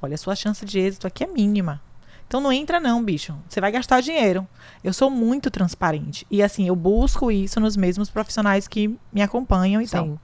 Olha, 0.00 0.14
a 0.14 0.18
sua 0.18 0.34
chance 0.34 0.64
de 0.64 0.78
êxito 0.78 1.06
aqui 1.06 1.24
é 1.24 1.26
mínima. 1.26 1.80
Então 2.26 2.40
não 2.40 2.52
entra 2.52 2.78
não, 2.78 3.02
bicho. 3.02 3.34
Você 3.48 3.60
vai 3.60 3.72
gastar 3.72 4.02
dinheiro. 4.02 4.46
Eu 4.84 4.92
sou 4.92 5.10
muito 5.10 5.50
transparente. 5.50 6.26
E 6.30 6.42
assim, 6.42 6.68
eu 6.68 6.76
busco 6.76 7.30
isso 7.30 7.58
nos 7.58 7.76
mesmos 7.76 8.10
profissionais 8.10 8.68
que 8.68 8.96
me 9.12 9.22
acompanham 9.22 9.80
e 9.80 9.88
tal. 9.88 10.20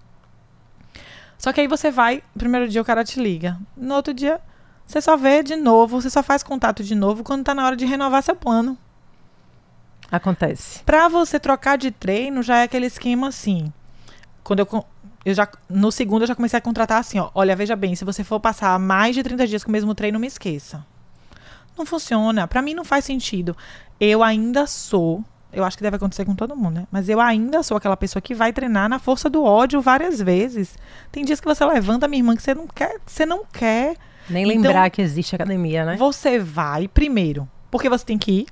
Só 1.39 1.53
que 1.53 1.61
aí 1.61 1.67
você 1.67 1.91
vai, 1.91 2.23
primeiro 2.37 2.69
dia 2.69 2.81
o 2.81 2.85
cara 2.85 3.05
te 3.05 3.21
liga. 3.21 3.59
No 3.77 3.95
outro 3.95 4.15
dia, 4.15 4.41
você 4.87 5.01
só 5.01 5.17
vê 5.17 5.43
de 5.43 5.57
novo, 5.57 6.01
você 6.01 6.11
só 6.11 6.23
faz 6.23 6.43
contato 6.43 6.83
de 6.83 6.95
novo 6.95 7.25
quando 7.25 7.45
tá 7.45 7.55
na 7.55 7.65
hora 7.67 7.77
de 7.77 7.85
renovar 7.85 8.23
seu 8.23 8.37
plano. 8.37 8.77
Acontece. 10.11 10.83
Pra 10.85 11.09
você 11.09 11.41
trocar 11.41 11.77
de 11.77 11.91
treino, 11.91 12.43
já 12.43 12.59
é 12.59 12.63
aquele 12.65 12.87
esquema 12.87 13.29
assim. 13.29 13.73
Quando 14.43 14.61
eu, 14.61 14.85
eu 15.25 15.35
já 15.35 15.49
no 15.69 15.91
segundo 15.91 16.23
eu 16.23 16.29
já 16.29 16.35
comecei 16.35 16.59
a 16.59 16.63
contratar 16.63 17.01
assim, 17.01 17.19
ó, 17.19 17.31
olha, 17.35 17.57
veja 17.57 17.75
bem, 17.75 17.97
se 17.97 18.05
você 18.05 18.23
for 18.23 18.39
passar 18.39 18.79
mais 18.79 19.15
de 19.15 19.23
30 19.23 19.47
dias 19.47 19.65
com 19.65 19.71
o 19.71 19.73
mesmo 19.73 19.95
treino, 19.95 20.21
me 20.21 20.27
esqueça. 20.27 20.85
Não 21.77 21.85
funciona. 21.85 22.47
Pra 22.47 22.63
mim 22.63 22.75
não 22.75 22.85
faz 22.85 23.05
sentido. 23.05 23.57
Eu 23.99 24.23
ainda 24.23 24.67
sou. 24.67 25.25
Eu 25.55 25.65
acho 25.65 25.77
que 25.77 25.83
deve 25.83 25.97
acontecer 25.97 26.25
com 26.25 26.35
todo 26.35 26.57
mundo, 26.57 26.75
né? 26.75 26.87
Mas 26.91 27.09
eu 27.09 27.21
ainda 27.21 27.63
sou 27.63 27.77
aquela 27.77 27.97
pessoa 27.97 28.21
que 28.21 28.35
vai 28.35 28.53
treinar 28.53 28.89
na 28.89 28.99
força 28.99 29.31
do 29.31 29.45
ódio 29.45 29.81
várias 29.81 30.21
vezes. 30.21 30.77
Tem 31.13 31.25
dias 31.25 31.41
que 31.41 31.47
você 31.47 31.65
levanta, 31.65 32.09
minha 32.09 32.21
irmã, 32.21 32.35
que 32.37 32.43
você 32.43 32.55
não 32.55 32.67
quer. 32.67 32.99
Você 33.07 33.25
não 33.25 33.45
quer. 33.53 33.97
Nem 34.29 34.45
Então- 34.45 34.63
lembrar 34.63 34.91
que 34.91 35.01
existe 35.03 35.35
academia, 35.35 35.85
né? 35.85 35.97
Você 35.97 36.39
vai 36.39 36.89
primeiro. 36.89 37.49
Porque 37.71 37.89
você 37.89 38.05
tem 38.05 38.19
que 38.19 38.31
ir. 38.33 38.47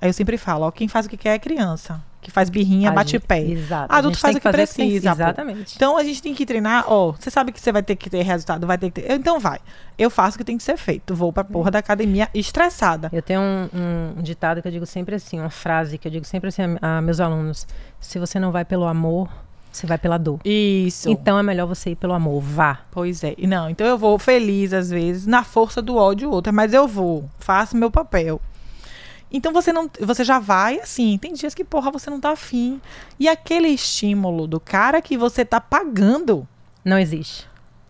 Aí 0.00 0.08
eu 0.08 0.12
sempre 0.12 0.36
falo, 0.36 0.66
ó, 0.66 0.70
quem 0.70 0.86
faz 0.88 1.06
o 1.06 1.08
que 1.08 1.16
quer 1.16 1.34
é 1.34 1.38
criança. 1.38 2.02
Que 2.24 2.30
faz 2.30 2.48
birrinha, 2.48 2.88
A 2.88 2.92
bate 2.94 3.10
gente- 3.12 3.26
pé. 3.26 3.38
Exato. 3.38 3.94
Adulto 3.94 4.18
faz 4.18 4.34
o 4.34 4.40
que 4.40 4.48
precisa, 4.50 5.10
pô. 5.14 5.22
Exatamente. 5.22 5.74
Então 5.76 5.94
a 5.98 6.02
gente 6.02 6.22
tem 6.22 6.34
que 6.34 6.46
treinar, 6.46 6.86
ó, 6.88 7.12
você 7.12 7.30
sabe 7.30 7.52
que 7.52 7.60
você 7.60 7.70
vai 7.70 7.82
ter 7.82 7.96
que 7.96 8.08
ter 8.08 8.22
resultado, 8.22 8.66
vai 8.66 8.78
ter 8.78 8.90
que 8.90 9.02
ter. 9.02 9.12
Então 9.12 9.38
vai. 9.38 9.58
Eu 9.98 10.08
faço 10.08 10.36
o 10.36 10.38
que 10.38 10.44
tem 10.44 10.56
que 10.56 10.62
ser 10.62 10.78
feito. 10.78 11.14
Vou 11.14 11.30
pra 11.34 11.44
porra 11.44 11.70
da 11.70 11.80
academia 11.80 12.30
estressada. 12.32 13.10
Eu 13.12 13.20
tenho 13.20 13.42
um, 13.42 14.14
um 14.18 14.22
ditado 14.22 14.62
que 14.62 14.68
eu 14.68 14.72
digo 14.72 14.86
sempre 14.86 15.14
assim, 15.16 15.38
uma 15.38 15.50
frase 15.50 15.98
que 15.98 16.08
eu 16.08 16.12
digo 16.12 16.24
sempre 16.24 16.48
assim 16.48 16.62
a, 16.80 16.96
a 16.96 17.02
meus 17.02 17.20
alunos: 17.20 17.66
se 18.00 18.18
você 18.18 18.38
não 18.40 18.50
vai 18.50 18.64
pelo 18.64 18.86
amor, 18.86 19.28
você 19.70 19.86
vai 19.86 19.98
pela 19.98 20.16
dor. 20.16 20.40
Isso. 20.46 21.10
Então 21.10 21.38
é 21.38 21.42
melhor 21.42 21.66
você 21.66 21.90
ir 21.90 21.96
pelo 21.96 22.14
amor, 22.14 22.40
vá. 22.40 22.80
Pois 22.90 23.22
é. 23.22 23.34
Não, 23.46 23.68
então 23.68 23.86
eu 23.86 23.98
vou 23.98 24.18
feliz 24.18 24.72
às 24.72 24.88
vezes, 24.88 25.26
na 25.26 25.44
força 25.44 25.82
do 25.82 25.94
ódio 25.96 26.30
outra, 26.30 26.50
mas 26.50 26.72
eu 26.72 26.88
vou, 26.88 27.28
faço 27.38 27.76
meu 27.76 27.90
papel. 27.90 28.40
Então 29.36 29.52
você 29.52 29.72
não, 29.72 29.90
você 30.00 30.22
já 30.22 30.38
vai 30.38 30.78
assim, 30.78 31.18
tem 31.18 31.32
dias 31.32 31.54
que 31.56 31.64
porra 31.64 31.90
você 31.90 32.08
não 32.08 32.20
tá 32.20 32.30
afim. 32.30 32.80
E 33.18 33.28
aquele 33.28 33.66
estímulo 33.68 34.46
do 34.46 34.60
cara 34.60 35.02
que 35.02 35.18
você 35.18 35.44
tá 35.44 35.60
pagando, 35.60 36.46
Não 36.84 36.96
existe. 36.98 37.48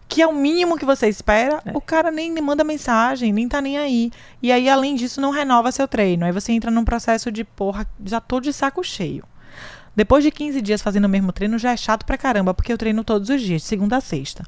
que 0.08 0.22
é 0.22 0.26
o 0.26 0.32
mínimo 0.32 0.78
que 0.78 0.86
você 0.86 1.06
espera, 1.06 1.60
É. 1.66 1.72
o 1.76 1.82
cara 1.82 2.10
nem 2.10 2.32
manda 2.40 2.64
mensagem, 2.64 3.30
nem 3.30 3.46
tá 3.46 3.60
nem 3.60 3.76
aí. 3.76 4.10
E 4.42 4.50
aí 4.50 4.70
além 4.70 4.94
disso 4.94 5.20
não 5.20 5.30
renova 5.30 5.70
seu 5.70 5.86
treino. 5.86 6.24
Aí 6.24 6.32
você 6.32 6.50
entra 6.52 6.70
num 6.70 6.84
processo 6.84 7.30
de 7.30 7.44
porra, 7.44 7.86
já 8.02 8.20
tô 8.20 8.40
de 8.40 8.50
saco 8.52 8.82
cheio. 8.82 9.22
Depois 9.94 10.24
de 10.24 10.30
15 10.30 10.62
dias 10.62 10.80
fazendo 10.82 11.04
o 11.04 11.08
mesmo 11.10 11.30
treino, 11.30 11.58
já 11.58 11.72
é 11.72 11.76
chato 11.76 12.04
pra 12.06 12.16
caramba, 12.18 12.54
porque 12.54 12.72
eu 12.72 12.78
treino 12.78 13.04
todos 13.04 13.28
os 13.28 13.40
dias, 13.42 13.60
de 13.62 13.68
segunda 13.68 13.98
a 13.98 14.00
sexta. 14.00 14.44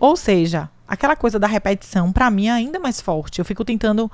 Ou 0.00 0.16
seja, 0.16 0.68
aquela 0.88 1.14
coisa 1.14 1.38
da 1.38 1.46
repetição, 1.46 2.10
pra 2.10 2.30
mim, 2.30 2.48
é 2.48 2.52
ainda 2.52 2.80
mais 2.80 3.00
forte. 3.00 3.38
Eu 3.38 3.44
fico 3.44 3.64
tentando, 3.64 4.10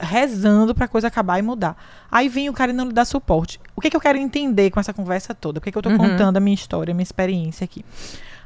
rezando 0.00 0.74
pra 0.74 0.88
coisa 0.88 1.08
acabar 1.08 1.38
e 1.38 1.42
mudar. 1.42 1.76
Aí 2.10 2.28
vem 2.28 2.48
o 2.48 2.52
cara 2.52 2.70
e 2.72 2.74
não 2.74 2.86
lhe 2.86 2.92
dá 2.92 3.04
suporte. 3.04 3.60
O 3.74 3.80
que, 3.80 3.90
que 3.90 3.96
eu 3.96 4.00
quero 4.00 4.18
entender 4.18 4.70
com 4.70 4.78
essa 4.80 4.92
conversa 4.92 5.34
toda? 5.34 5.60
Por 5.60 5.64
que, 5.64 5.72
que 5.72 5.78
eu 5.78 5.82
tô 5.82 5.90
Uhum. 5.90 5.98
contando 5.98 6.36
a 6.36 6.40
minha 6.40 6.54
história, 6.54 6.92
a 6.92 6.94
minha 6.94 7.02
experiência 7.02 7.64
aqui? 7.64 7.84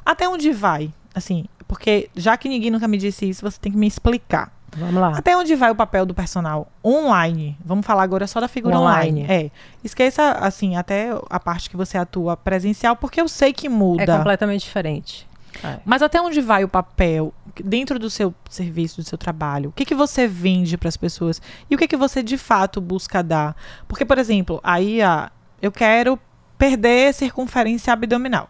Até 0.04 0.28
onde 0.28 0.52
vai? 0.52 0.92
Assim, 1.14 1.44
porque 1.68 2.08
já 2.16 2.36
que 2.36 2.48
ninguém 2.48 2.70
nunca 2.70 2.86
me 2.88 2.96
disse 2.98 3.28
isso, 3.28 3.42
você 3.42 3.58
tem 3.60 3.70
que 3.72 3.78
me 3.78 3.86
explicar. 3.86 4.52
Vamos 4.76 4.94
lá. 5.00 5.18
Até 5.18 5.36
onde 5.36 5.54
vai 5.56 5.70
o 5.70 5.74
papel 5.74 6.06
do 6.06 6.14
personal 6.14 6.68
online? 6.84 7.56
Vamos 7.64 7.84
falar 7.84 8.04
agora 8.04 8.26
só 8.28 8.40
da 8.40 8.46
figura 8.46 8.78
online. 8.78 9.22
Online. 9.24 9.46
É. 9.46 9.50
Esqueça, 9.82 10.30
assim, 10.32 10.76
até 10.76 11.10
a 11.28 11.40
parte 11.40 11.68
que 11.68 11.76
você 11.76 11.98
atua 11.98 12.36
presencial, 12.36 12.94
porque 12.94 13.20
eu 13.20 13.26
sei 13.28 13.52
que 13.52 13.68
muda. 13.68 14.02
É 14.04 14.16
completamente 14.18 14.60
diferente. 14.62 15.26
É. 15.62 15.80
Mas 15.84 16.02
até 16.02 16.20
onde 16.20 16.40
vai 16.40 16.64
o 16.64 16.68
papel 16.68 17.34
dentro 17.64 17.98
do 17.98 18.08
seu 18.08 18.34
serviço, 18.48 19.02
do 19.02 19.08
seu 19.08 19.18
trabalho? 19.18 19.70
O 19.70 19.72
que, 19.72 19.84
que 19.84 19.94
você 19.94 20.26
vende 20.26 20.76
para 20.78 20.88
as 20.88 20.96
pessoas? 20.96 21.40
E 21.68 21.74
o 21.74 21.78
que, 21.78 21.88
que 21.88 21.96
você 21.96 22.22
de 22.22 22.38
fato 22.38 22.80
busca 22.80 23.22
dar? 23.22 23.56
Porque, 23.88 24.04
por 24.04 24.18
exemplo, 24.18 24.60
aí 24.62 25.02
ah, 25.02 25.30
eu 25.60 25.72
quero 25.72 26.18
perder 26.56 27.12
circunferência 27.14 27.92
abdominal. 27.92 28.48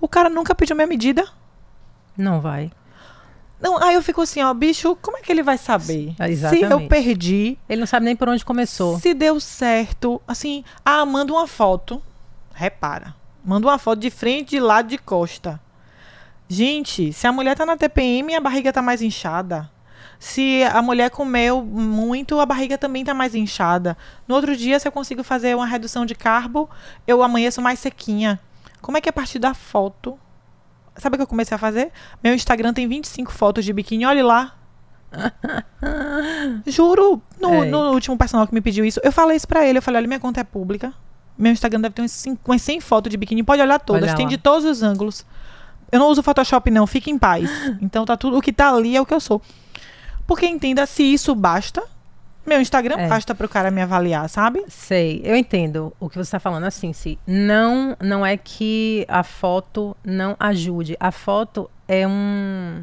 O 0.00 0.08
cara 0.08 0.28
nunca 0.28 0.54
pediu 0.54 0.76
minha 0.76 0.86
medida. 0.86 1.26
Não 2.16 2.40
vai. 2.40 2.70
Não, 3.60 3.82
aí 3.82 3.94
eu 3.94 4.02
fico 4.02 4.20
assim, 4.20 4.42
ó, 4.42 4.52
bicho, 4.52 4.94
como 5.00 5.16
é 5.16 5.22
que 5.22 5.32
ele 5.32 5.42
vai 5.42 5.56
saber? 5.56 6.14
É, 6.18 6.26
Se 6.26 6.44
eu 6.44 6.50
exatamente. 6.52 6.88
perdi, 6.88 7.58
Ele 7.68 7.80
não 7.80 7.86
sabe 7.86 8.04
nem 8.04 8.14
por 8.14 8.28
onde 8.28 8.44
começou. 8.44 8.98
se 8.98 9.14
deu 9.14 9.40
certo, 9.40 10.20
assim, 10.28 10.62
ah, 10.84 11.06
manda 11.06 11.32
uma 11.32 11.46
foto. 11.46 12.02
Repara. 12.52 13.14
Manda 13.44 13.66
uma 13.66 13.78
foto 13.78 14.00
de 14.00 14.10
frente, 14.10 14.50
de 14.50 14.60
lado, 14.60 14.88
de 14.88 14.98
costa. 14.98 15.60
Gente, 16.48 17.12
se 17.12 17.26
a 17.26 17.32
mulher 17.32 17.56
tá 17.56 17.64
na 17.64 17.76
TPM, 17.76 18.34
a 18.34 18.40
barriga 18.40 18.72
tá 18.72 18.82
mais 18.82 19.00
inchada. 19.02 19.70
Se 20.18 20.62
a 20.72 20.80
mulher 20.80 21.10
comeu 21.10 21.62
muito, 21.62 22.38
a 22.40 22.46
barriga 22.46 22.78
também 22.78 23.04
tá 23.04 23.12
mais 23.12 23.34
inchada. 23.34 23.96
No 24.26 24.34
outro 24.34 24.56
dia, 24.56 24.78
se 24.78 24.86
eu 24.86 24.92
consigo 24.92 25.22
fazer 25.22 25.54
uma 25.54 25.66
redução 25.66 26.06
de 26.06 26.14
carbo, 26.14 26.68
eu 27.06 27.22
amanheço 27.22 27.60
mais 27.60 27.78
sequinha. 27.78 28.40
Como 28.80 28.96
é 28.96 29.00
que 29.00 29.08
é 29.08 29.10
a 29.10 29.12
partir 29.12 29.38
da 29.38 29.54
foto? 29.54 30.18
Sabe 30.96 31.16
o 31.16 31.18
que 31.18 31.22
eu 31.22 31.26
comecei 31.26 31.54
a 31.54 31.58
fazer? 31.58 31.90
Meu 32.22 32.34
Instagram 32.34 32.72
tem 32.72 32.86
25 32.86 33.32
fotos 33.32 33.64
de 33.64 33.72
biquíni, 33.72 34.06
olhe 34.06 34.22
lá. 34.22 34.54
Juro, 36.66 37.20
no, 37.40 37.64
É. 37.64 37.64
no 37.66 37.92
último 37.92 38.16
personal 38.16 38.46
que 38.46 38.54
me 38.54 38.60
pediu 38.60 38.84
isso, 38.84 39.00
eu 39.02 39.12
falei 39.12 39.36
isso 39.36 39.46
pra 39.48 39.66
ele. 39.66 39.78
Eu 39.78 39.82
falei, 39.82 39.98
olha, 39.98 40.08
minha 40.08 40.20
conta 40.20 40.40
é 40.40 40.44
pública. 40.44 40.92
Meu 41.36 41.52
Instagram 41.52 41.80
deve 41.80 41.94
ter 41.94 42.02
umas 42.02 42.62
100 42.62 42.80
fotos 42.80 43.10
de 43.10 43.16
biquíni. 43.16 43.42
Pode 43.42 43.60
olhar 43.60 43.78
todas, 43.80 44.04
Olha 44.04 44.14
tem 44.14 44.28
de 44.28 44.38
todos 44.38 44.64
os 44.64 44.82
ângulos. 44.82 45.26
Eu 45.94 46.00
não 46.00 46.08
uso 46.08 46.22
Photoshop, 46.22 46.70
não. 46.70 46.86
Fique 46.86 47.10
em 47.10 47.18
paz. 47.18 47.48
Então 47.80 48.04
tá 48.04 48.16
tudo. 48.16 48.36
O 48.36 48.40
que 48.42 48.52
tá 48.52 48.74
ali 48.74 48.96
é 48.96 49.00
o 49.00 49.06
que 49.06 49.14
eu 49.14 49.20
sou. 49.20 49.40
Porque 50.26 50.46
entenda, 50.46 50.86
se 50.86 51.02
isso 51.02 51.34
basta, 51.34 51.82
meu 52.46 52.60
Instagram 52.60 52.96
É. 52.98 53.08
basta 53.08 53.34
pro 53.34 53.48
cara 53.48 53.70
me 53.70 53.80
avaliar, 53.82 54.28
sabe? 54.28 54.64
Sei, 54.68 55.20
eu 55.24 55.36
entendo 55.36 55.92
o 56.00 56.08
que 56.08 56.16
você 56.16 56.22
está 56.28 56.40
falando 56.40 56.64
assim, 56.64 56.92
se 56.92 57.18
não 57.26 57.96
não 58.00 58.24
é 58.24 58.36
que 58.36 59.04
a 59.08 59.22
foto 59.22 59.96
não 60.04 60.34
ajude, 60.40 60.96
a 60.98 61.10
foto 61.10 61.70
é 61.86 62.06
um, 62.08 62.82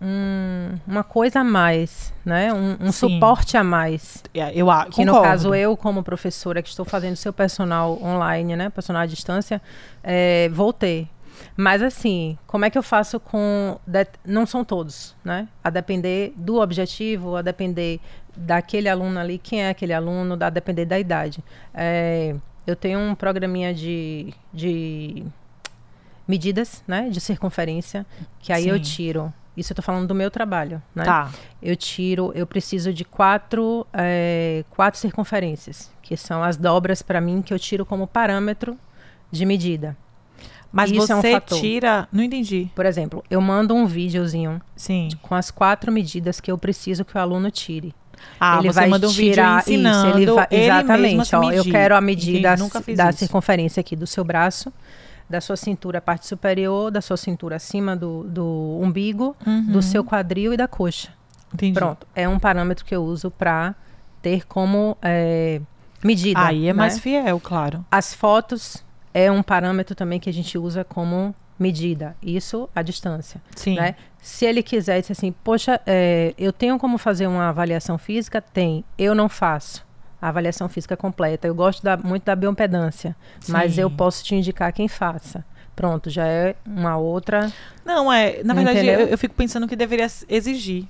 um- 0.00 0.78
uma 0.86 1.02
coisa 1.02 1.40
a 1.40 1.44
mais, 1.44 2.12
né? 2.24 2.52
Um, 2.52 2.76
um 2.80 2.92
suporte 2.92 3.56
a 3.56 3.64
mais. 3.64 4.22
É, 4.34 4.52
Eu, 4.54 4.70
a- 4.70 4.86
Que 4.86 5.04
no 5.04 5.20
caso 5.22 5.54
eu 5.54 5.76
como 5.76 6.02
professora 6.02 6.62
que 6.62 6.68
estou 6.68 6.84
fazendo 6.84 7.16
seu 7.16 7.32
personal 7.32 7.98
online, 8.02 8.54
né, 8.56 8.68
personal 8.70 9.02
à 9.02 9.06
distância, 9.06 9.60
é, 10.04 10.48
vou 10.52 10.72
ter. 10.72 11.08
Mas 11.56 11.82
assim, 11.82 12.38
como 12.46 12.64
é 12.64 12.70
que 12.70 12.78
eu 12.78 12.82
faço 12.82 13.18
com 13.18 13.78
não 14.24 14.46
são 14.46 14.64
todos, 14.64 15.14
né? 15.24 15.48
A 15.62 15.70
depender 15.70 16.32
do 16.36 16.60
objetivo, 16.60 17.36
a 17.36 17.42
depender 17.42 18.00
daquele 18.36 18.88
aluno 18.88 19.18
ali, 19.18 19.38
quem 19.38 19.62
é 19.62 19.70
aquele 19.70 19.92
aluno, 19.92 20.36
a 20.40 20.50
depender 20.50 20.84
da 20.84 20.98
idade. 20.98 21.42
É, 21.74 22.34
eu 22.66 22.76
tenho 22.76 22.98
um 22.98 23.14
programinha 23.14 23.72
de, 23.72 24.34
de 24.52 25.24
medidas, 26.26 26.82
né, 26.86 27.08
de 27.08 27.20
circunferência, 27.20 28.04
que 28.40 28.52
aí 28.52 28.68
eu 28.68 28.76
Sim. 28.76 28.82
tiro. 28.82 29.32
Isso 29.56 29.72
eu 29.72 29.76
tô 29.76 29.80
falando 29.80 30.06
do 30.06 30.14
meu 30.14 30.30
trabalho, 30.30 30.82
né? 30.94 31.04
Tá. 31.04 31.30
eu 31.62 31.74
tiro, 31.74 32.30
eu 32.34 32.46
preciso 32.46 32.92
de 32.92 33.06
quatro, 33.06 33.86
eh, 33.94 34.64
quatro 34.68 35.00
circunferências, 35.00 35.90
que 36.02 36.14
são 36.14 36.42
as 36.42 36.58
dobras 36.58 37.00
para 37.00 37.22
mim 37.22 37.40
que 37.40 37.54
eu 37.54 37.58
tiro 37.58 37.86
como 37.86 38.06
parâmetro 38.06 38.78
de 39.30 39.46
medida. 39.46 39.96
Mas 40.76 40.90
Isso 40.90 41.10
é 41.10 41.16
um 41.16 41.22
você 41.22 41.40
tira. 41.40 42.06
Não 42.12 42.22
entendi. 42.22 42.70
Por 42.74 42.84
exemplo, 42.84 43.24
eu 43.30 43.40
mando 43.40 43.74
um 43.74 43.86
videozinho 43.86 44.60
Sim. 44.76 45.08
com 45.22 45.34
as 45.34 45.50
quatro 45.50 45.90
medidas 45.90 46.38
que 46.38 46.50
eu 46.52 46.58
preciso 46.58 47.02
que 47.02 47.16
o 47.16 47.20
aluno 47.20 47.50
tire. 47.50 47.94
Ah, 48.38 48.58
ele 48.58 48.68
você 48.70 48.80
vai 48.80 48.88
manda 48.90 49.08
um 49.08 49.10
tirar 49.10 49.60
vídeo 49.64 49.74
ensinando 49.78 50.08
isso, 50.08 50.16
ele 50.18 50.32
vai, 50.32 50.46
ele 50.50 50.64
exatamente. 50.64 51.36
Ó, 51.36 51.50
eu 51.50 51.64
quero 51.64 51.96
a 51.96 52.00
medida 52.02 52.54
da 52.94 53.08
isso. 53.08 53.18
circunferência 53.18 53.80
aqui 53.80 53.96
do 53.96 54.06
seu 54.06 54.22
braço, 54.22 54.70
da 55.30 55.40
sua 55.40 55.56
cintura, 55.56 55.96
a 55.96 56.00
parte 56.02 56.26
superior, 56.26 56.90
da 56.90 57.00
sua 57.00 57.16
cintura 57.16 57.56
acima 57.56 57.96
do, 57.96 58.24
do 58.24 58.78
umbigo, 58.82 59.34
Uhum. 59.46 59.72
do 59.72 59.80
seu 59.80 60.04
quadril 60.04 60.52
e 60.52 60.58
da 60.58 60.68
coxa. 60.68 61.08
Entendi. 61.54 61.72
Pronto, 61.78 62.06
é 62.14 62.28
um 62.28 62.38
parâmetro 62.38 62.84
que 62.84 62.94
eu 62.94 63.02
uso 63.02 63.30
para 63.30 63.74
ter 64.20 64.46
como 64.46 64.96
eh, 65.00 65.60
medida. 66.04 66.40
Aí 66.40 66.64
é 66.64 66.72
né? 66.72 66.72
mais 66.74 66.98
fiel, 66.98 67.40
claro. 67.40 67.82
As 67.90 68.12
fotos 68.12 68.84
é 69.18 69.32
um 69.32 69.42
parâmetro 69.42 69.94
também 69.94 70.20
que 70.20 70.28
a 70.28 70.32
gente 70.32 70.58
usa 70.58 70.84
como 70.84 71.34
medida. 71.58 72.14
Isso 72.22 72.68
à 72.74 72.82
distância. 72.82 73.40
Sim. 73.54 73.76
Né? 73.76 73.94
Se 74.20 74.44
ele 74.44 74.62
quiser 74.62 74.98
assim, 74.98 75.32
poxa, 75.32 75.80
é, 75.86 76.34
eu 76.36 76.52
tenho 76.52 76.78
como 76.78 76.98
fazer 76.98 77.26
uma 77.26 77.48
avaliação 77.48 77.96
física? 77.96 78.42
Tem. 78.42 78.84
Eu 78.98 79.14
não 79.14 79.26
faço 79.26 79.86
a 80.20 80.28
avaliação 80.28 80.68
física 80.68 80.96
completa. 80.98 81.46
Eu 81.46 81.54
gosto 81.54 81.82
da- 81.82 81.96
muito 81.96 82.24
da 82.24 82.36
bioimpedância, 82.36 83.16
mas 83.48 83.74
Sim. 83.74 83.80
eu 83.80 83.90
posso 83.90 84.22
te 84.22 84.34
indicar 84.34 84.70
quem 84.70 84.86
faça. 84.86 85.42
Pronto, 85.74 86.10
já 86.10 86.26
é 86.26 86.54
uma 86.66 86.98
outra. 86.98 87.50
Não, 87.86 88.12
é. 88.12 88.42
Na 88.44 88.52
verdade, 88.52 88.86
eu, 88.86 89.00
eu 89.08 89.16
fico 89.18 89.34
pensando 89.34 89.66
que 89.66 89.76
deveria 89.76 90.06
exigir. 90.28 90.84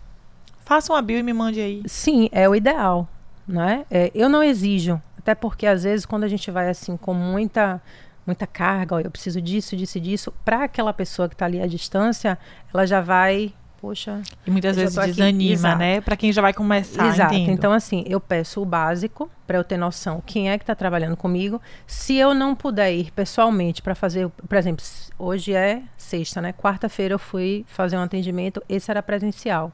Faça 0.64 0.92
uma 0.92 1.00
bio 1.02 1.18
e 1.18 1.22
me 1.22 1.32
mande 1.32 1.60
aí. 1.60 1.82
Sim, 1.86 2.28
é 2.32 2.48
o 2.48 2.54
ideal, 2.56 3.08
né? 3.46 3.84
É, 3.88 4.10
eu 4.14 4.28
não 4.28 4.42
exijo, 4.42 5.00
até 5.16 5.32
porque 5.34 5.64
às 5.66 5.84
vezes 5.84 6.04
quando 6.06 6.24
a 6.24 6.28
gente 6.28 6.50
vai 6.50 6.68
assim 6.68 6.96
com 6.96 7.14
muita 7.14 7.80
muita 8.26 8.46
carga, 8.46 8.96
ó, 8.96 9.00
eu 9.00 9.10
preciso 9.10 9.40
disso, 9.40 9.76
disso 9.76 9.98
e 9.98 10.00
disso, 10.00 10.32
para 10.44 10.64
aquela 10.64 10.92
pessoa 10.92 11.28
que 11.28 11.34
está 11.34 11.46
ali 11.46 11.60
à 11.62 11.66
distância, 11.66 12.36
ela 12.74 12.84
já 12.86 13.00
vai, 13.00 13.54
poxa, 13.80 14.20
E 14.46 14.50
muitas 14.50 14.76
vezes 14.76 14.94
desanima, 14.96 15.52
Exato. 15.52 15.78
né? 15.78 16.00
Pra 16.00 16.16
quem 16.16 16.32
já 16.32 16.42
vai 16.42 16.52
começar, 16.52 17.06
Exato. 17.06 17.34
entendo. 17.34 17.52
Então, 17.52 17.72
assim, 17.72 18.04
eu 18.06 18.20
peço 18.20 18.60
o 18.60 18.64
básico 18.64 19.30
para 19.46 19.58
eu 19.58 19.64
ter 19.64 19.76
noção 19.76 20.20
quem 20.26 20.50
é 20.50 20.58
que 20.58 20.64
está 20.64 20.74
trabalhando 20.74 21.16
comigo. 21.16 21.60
Se 21.86 22.16
eu 22.16 22.34
não 22.34 22.54
puder 22.54 22.92
ir 22.92 23.12
pessoalmente 23.12 23.80
para 23.80 23.94
fazer, 23.94 24.28
por 24.28 24.56
exemplo, 24.56 24.84
hoje 25.18 25.54
é 25.54 25.82
sexta, 25.96 26.40
né? 26.40 26.52
Quarta-feira 26.52 27.14
eu 27.14 27.18
fui 27.18 27.64
fazer 27.68 27.96
um 27.96 28.02
atendimento, 28.02 28.60
esse 28.68 28.90
era 28.90 29.02
presencial. 29.02 29.72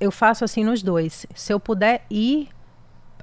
eu 0.00 0.10
faço 0.10 0.44
assim 0.44 0.64
nos 0.64 0.82
dois. 0.82 1.26
Se 1.34 1.52
eu 1.52 1.60
puder 1.60 2.06
ir 2.10 2.48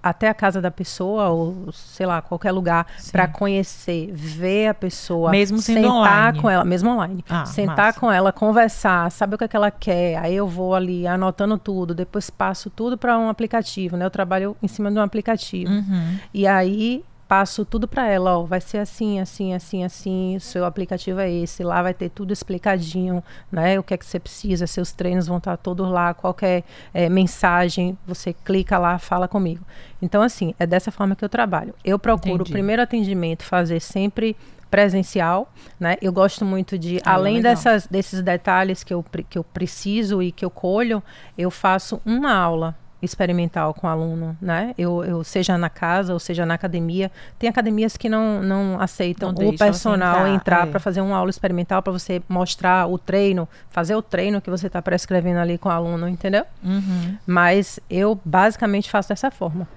até 0.09 0.27
a 0.29 0.33
casa 0.33 0.61
da 0.61 0.71
pessoa 0.71 1.29
ou 1.29 1.71
sei 1.71 2.05
lá 2.05 2.21
qualquer 2.21 2.51
lugar 2.51 2.85
para 3.11 3.27
conhecer, 3.27 4.09
ver 4.13 4.67
a 4.67 4.73
pessoa, 4.73 5.31
Mesmo 5.31 5.57
sentar 5.59 5.85
online? 5.91 6.41
com 6.41 6.49
ela, 6.49 6.63
mesmo 6.65 6.89
online, 6.89 7.23
Ah, 7.29 7.45
sentar 7.45 7.77
massa. 7.87 7.99
com 7.99 8.11
ela, 8.11 8.31
conversar, 8.31 9.09
saber 9.11 9.35
o 9.35 9.37
que, 9.37 9.43
é 9.43 9.47
que 9.47 9.55
ela 9.55 9.71
quer. 9.71 10.17
Aí 10.17 10.35
eu 10.35 10.47
vou 10.47 10.73
ali 10.75 11.05
anotando 11.07 11.57
tudo, 11.57 11.93
depois 11.95 12.29
passo 12.29 12.69
tudo 12.69 12.97
para 12.97 13.17
um 13.17 13.29
aplicativo, 13.29 13.97
né? 13.97 14.05
Eu 14.05 14.11
trabalho 14.11 14.55
em 14.61 14.67
cima 14.67 14.91
de 14.91 14.97
um 14.97 15.01
aplicativo. 15.01 15.71
Uhum. 15.71 16.17
E 16.33 16.45
aí 16.47 17.03
passo 17.27 17.65
tudo 17.65 17.87
para 17.87 18.07
ela, 18.07 18.37
ó, 18.37 18.43
vai 18.43 18.61
ser 18.61 18.77
assim, 18.77 19.19
assim, 19.19 19.53
assim, 19.53 19.83
assim, 19.83 20.37
o 20.37 20.39
seu 20.39 20.63
aplicativo 20.63 21.19
é 21.19 21.29
esse, 21.29 21.63
lá 21.63 21.81
vai 21.81 21.93
ter 21.93 22.09
tudo 22.09 22.31
explicadinho, 22.31 23.23
né? 23.51 23.77
O 23.77 23.83
que 23.83 23.93
é 23.93 23.97
que 23.97 24.05
você 24.05 24.19
precisa, 24.19 24.65
seus 24.65 24.91
treinos 24.93 25.27
vão 25.27 25.37
estar 25.37 25.57
todos 25.57 25.89
lá, 25.89 26.13
qualquer 26.13 26.63
eh, 26.93 27.09
mensagem, 27.09 27.97
você 28.07 28.33
clica 28.33 28.77
lá, 28.77 28.97
fala 28.97 29.27
comigo. 29.27 29.63
Então, 30.01 30.21
assim, 30.21 30.53
é 30.57 30.65
dessa 30.65 30.91
forma 30.91 31.15
que 31.15 31.25
eu 31.25 31.29
trabalho. 31.29 31.73
Eu 31.83 31.99
procuro 31.99 32.35
Entendi. 32.35 32.51
o 32.51 32.53
primeiro 32.53 32.81
atendimento 32.81 33.43
fazer 33.43 33.81
sempre 33.81 34.35
presencial, 34.71 35.51
né? 35.79 35.95
Eu 36.01 36.11
gosto 36.13 36.45
muito 36.45 36.77
de, 36.77 37.01
Ah, 37.05 37.13
além 37.13 37.37
legal. 37.37 37.51
dessas, 37.53 37.87
desses 37.87 38.21
detalhes 38.21 38.83
que 38.83 38.93
eu, 38.93 39.03
que 39.29 39.37
eu 39.37 39.43
preciso 39.43 40.21
e 40.21 40.31
que 40.31 40.43
eu 40.45 40.49
colho, 40.49 41.01
eu 41.37 41.49
faço 41.49 42.01
uma 42.05 42.33
aula 42.33 42.75
experimental 43.01 43.73
com 43.73 43.87
o 43.87 43.89
aluno, 43.89 44.35
né? 44.41 44.73
Eu, 44.77 45.03
eu 45.03 45.23
seja 45.23 45.57
na 45.57 45.69
casa 45.69 46.13
ou 46.13 46.19
seja 46.19 46.45
na 46.45 46.55
academia, 46.55 47.11
tem 47.37 47.49
academias 47.49 47.95
que 47.95 48.09
não, 48.09 48.41
não 48.41 48.79
aceitam 48.79 49.31
Não 49.31 49.47
o 49.47 49.51
você 49.51 49.57
personal 49.57 50.27
entrar, 50.27 50.35
entrar 50.35 50.67
é. 50.67 50.71
para 50.71 50.79
fazer 50.79 51.01
uma 51.01 51.15
aula 51.15 51.29
experimental 51.29 51.81
para 51.81 51.93
você 51.93 52.21
mostrar 52.27 52.87
o 52.87 52.97
treino, 52.97 53.47
fazer 53.69 53.95
o 53.95 54.01
treino 54.01 54.41
que 54.41 54.49
você 54.49 54.67
está 54.67 54.81
prescrevendo 54.81 55.39
ali 55.39 55.57
com 55.57 55.69
o 55.69 55.71
aluno, 55.71 56.07
entendeu? 56.07 56.43
Uhum. 56.63 57.17
Mas 57.25 57.79
eu 57.89 58.19
basicamente 58.25 58.89
faço 58.89 59.09
dessa 59.09 59.29
forma. 59.29 59.67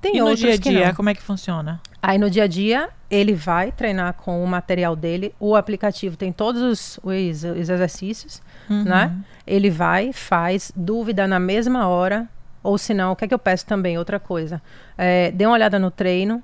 Tem 0.00 0.16
E 0.16 0.20
no 0.20 0.34
dia 0.34 0.54
a 0.54 0.56
dia, 0.56 0.94
como 0.94 1.10
é 1.10 1.14
que 1.14 1.22
funciona? 1.22 1.80
Aí 2.00 2.18
no 2.18 2.30
dia 2.30 2.44
a 2.44 2.46
dia, 2.46 2.88
ele 3.10 3.34
vai 3.34 3.72
treinar 3.72 4.14
com 4.14 4.42
o 4.42 4.46
material 4.46 4.94
dele. 4.94 5.34
O 5.40 5.56
aplicativo 5.56 6.16
tem 6.16 6.32
todos 6.32 6.62
os, 6.62 7.00
os, 7.02 7.44
os 7.44 7.68
exercícios, 7.68 8.40
Uhum. 8.70 8.84
né? 8.84 9.12
Ele 9.46 9.70
vai, 9.70 10.12
faz, 10.12 10.70
dúvida 10.76 11.26
na 11.26 11.40
mesma 11.40 11.88
hora. 11.88 12.28
Ou 12.68 12.76
se 12.76 12.92
não, 12.92 13.12
o 13.12 13.16
que 13.16 13.24
é 13.24 13.28
que 13.28 13.32
eu 13.34 13.38
peço 13.38 13.64
também? 13.66 13.96
Outra 13.96 14.20
coisa. 14.20 14.60
É, 14.96 15.30
dê 15.30 15.46
uma 15.46 15.54
olhada 15.54 15.78
no 15.78 15.90
treino. 15.90 16.42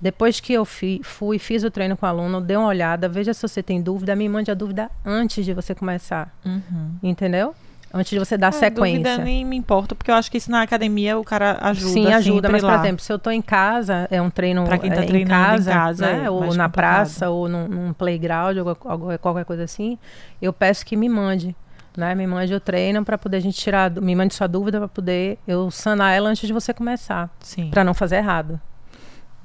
Depois 0.00 0.40
que 0.40 0.52
eu 0.52 0.64
fi, 0.64 1.00
fui, 1.02 1.38
fiz 1.38 1.62
o 1.62 1.70
treino 1.70 1.96
com 1.96 2.06
o 2.06 2.08
aluno, 2.08 2.40
dê 2.40 2.56
uma 2.56 2.68
olhada, 2.68 3.06
veja 3.08 3.34
se 3.34 3.42
você 3.42 3.62
tem 3.62 3.82
dúvida, 3.82 4.16
me 4.16 4.28
mande 4.28 4.50
a 4.50 4.54
dúvida 4.54 4.90
antes 5.04 5.44
de 5.44 5.52
você 5.52 5.74
começar. 5.74 6.34
Uhum. 6.44 6.92
Entendeu? 7.02 7.54
Antes 7.92 8.10
de 8.10 8.18
você 8.18 8.38
dar 8.38 8.48
Ah, 8.48 8.52
sequência. 8.52 8.98
Dúvida, 9.16 9.18
nem 9.24 9.44
me 9.44 9.56
importa, 9.56 9.94
porque 9.94 10.10
eu 10.10 10.14
acho 10.14 10.30
que 10.30 10.38
isso 10.38 10.50
na 10.50 10.62
academia 10.62 11.18
o 11.18 11.24
cara 11.24 11.58
ajuda. 11.60 11.92
Sim, 11.92 12.12
ajuda, 12.12 12.48
sempre 12.48 12.52
mas, 12.52 12.60
por 12.62 12.68
lá. 12.68 12.76
exemplo, 12.76 13.02
se 13.04 13.12
eu 13.12 13.18
tô 13.18 13.30
em 13.30 13.42
casa, 13.42 14.06
é 14.10 14.22
um 14.22 14.30
treino 14.30 14.64
Pra 14.64 14.78
quem 14.78 14.90
tá 14.90 15.00
é, 15.02 15.04
em 15.04 15.06
treinando 15.08 15.34
em 15.42 15.46
casa, 15.46 15.70
casa, 15.72 16.06
né? 16.06 16.24
é 16.24 16.30
ou 16.30 16.40
na 16.40 16.46
complicado. 16.46 16.72
praça, 16.72 17.28
ou 17.30 17.48
num, 17.48 17.66
num 17.68 17.92
playground, 17.92 18.56
ou 18.58 18.76
qual- 18.76 19.18
qualquer 19.18 19.44
coisa 19.44 19.64
assim, 19.64 19.98
eu 20.40 20.52
peço 20.52 20.86
que 20.86 20.96
me 20.96 21.08
mande, 21.08 21.54
né? 22.00 22.14
Me 22.14 22.26
mande 22.26 22.52
o 22.52 22.58
treino 22.58 23.04
para 23.04 23.16
poder 23.16 23.36
a 23.36 23.40
gente 23.40 23.56
tirar, 23.56 23.90
me 23.90 24.16
mande 24.16 24.34
sua 24.34 24.48
dúvida 24.48 24.78
para 24.78 24.88
poder 24.88 25.38
eu 25.46 25.70
sanar 25.70 26.14
ela 26.14 26.28
antes 26.28 26.46
de 26.46 26.52
você 26.52 26.74
começar, 26.74 27.30
Sim. 27.38 27.70
para 27.70 27.84
não 27.84 27.94
fazer 27.94 28.16
errado. 28.16 28.60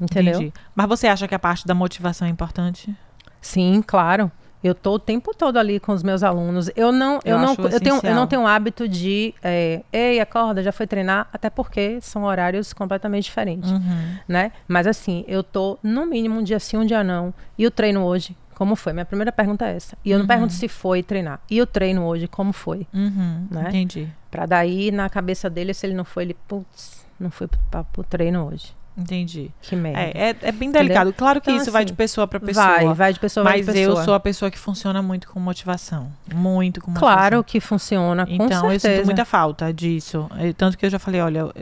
Entendeu? 0.01 0.35
Entendi. 0.35 0.53
Mas 0.73 0.87
você 0.87 1.07
acha 1.07 1.27
que 1.27 1.35
a 1.35 1.39
parte 1.39 1.67
da 1.67 1.73
motivação 1.73 2.27
é 2.27 2.31
importante? 2.31 2.93
Sim, 3.39 3.83
claro. 3.85 4.31
Eu 4.63 4.73
tô 4.73 4.93
o 4.93 4.99
tempo 4.99 5.31
todo 5.31 5.57
ali 5.57 5.79
com 5.79 5.91
os 5.91 6.01
meus 6.01 6.23
alunos. 6.23 6.71
Eu 6.75 6.91
não, 6.91 7.19
eu, 7.23 7.35
Eu 7.35 7.37
não, 7.37 7.53
eu 7.53 7.79
tenho, 7.79 7.99
eu 8.01 8.15
não 8.15 8.25
tenho 8.25 8.47
hábito 8.47 8.89
de, 8.89 9.31
é, 9.43 9.83
ei, 9.93 10.19
acorda, 10.19 10.63
já 10.63 10.71
foi 10.71 10.87
treinar, 10.87 11.27
até 11.31 11.51
porque 11.51 11.99
são 12.01 12.23
horários 12.23 12.73
completamente 12.73 13.25
diferentes. 13.25 13.69
Uhum. 13.69 14.17
né? 14.27 14.51
Mas 14.67 14.87
assim, 14.87 15.23
eu 15.27 15.43
tô 15.43 15.77
no 15.83 16.07
mínimo 16.07 16.39
um 16.39 16.43
dia 16.43 16.59
sim, 16.59 16.77
um 16.77 16.85
dia 16.85 17.03
não. 17.03 17.31
E 17.55 17.67
o 17.67 17.69
treino 17.69 18.03
hoje, 18.03 18.35
como 18.55 18.75
foi? 18.75 18.93
Minha 18.93 19.05
primeira 19.05 19.31
pergunta 19.31 19.65
é 19.67 19.75
essa. 19.75 19.97
E 20.03 20.09
eu 20.11 20.17
não 20.19 20.25
pergunto 20.25 20.53
se 20.53 20.67
foi 20.67 21.03
treinar. 21.03 21.39
E 21.49 21.61
o 21.61 21.65
treino 21.67 22.03
hoje, 22.05 22.27
como 22.27 22.51
foi? 22.53 22.87
Uhum. 22.93 23.47
Né? 23.51 23.65
Entendi. 23.69 24.07
Pra 24.31 24.45
daí, 24.45 24.91
na 24.91 25.09
cabeça 25.09 25.49
dele, 25.49 25.73
se 25.73 25.85
ele 25.85 25.93
não 25.93 26.03
foi, 26.05 26.23
ele, 26.23 26.35
putz, 26.47 27.05
não 27.19 27.29
foi 27.29 27.47
pra, 27.69 27.83
pro 27.83 28.03
treino 28.03 28.45
hoje. 28.47 28.73
Entendi. 28.97 29.51
Que 29.61 29.75
merda. 29.75 29.99
É, 29.99 30.29
é, 30.29 30.35
é 30.41 30.51
bem 30.53 30.71
delicado. 30.71 31.11
Claro 31.11 31.41
que 31.41 31.51
Então, 31.51 31.61
isso 31.61 31.69
vai 31.69 31.81
assim, 31.83 31.87
de 31.87 31.93
pessoa 31.97 32.25
para 32.25 32.39
pessoa. 32.39 32.65
vai, 32.65 32.93
vai 32.93 33.13
de 33.13 33.19
pessoa 33.19 33.43
vai 33.43 33.57
mas 33.57 33.65
de 33.65 33.73
pessoa. 33.73 33.99
eu 33.99 34.05
sou 34.05 34.13
a 34.13 34.19
pessoa 34.21 34.49
que 34.49 34.57
funciona 34.57 35.01
muito 35.01 35.27
com 35.29 35.37
motivação. 35.37 36.09
Muito 36.33 36.79
com 36.79 36.91
motivação. 36.91 37.15
Claro 37.17 37.43
que 37.43 37.59
funciona, 37.59 38.25
com 38.25 38.31
Então, 38.31 38.71
eu 38.71 38.79
certeza. 38.79 38.95
sinto 38.95 39.05
muita 39.05 39.25
falta 39.25 39.73
disso. 39.73 40.29
Eh, 40.37 40.53
Tanto 40.53 40.77
que 40.77 40.85
eu 40.85 40.89
já 40.89 40.97
falei, 40.97 41.19
olha, 41.19 41.39
eu- 41.39 41.53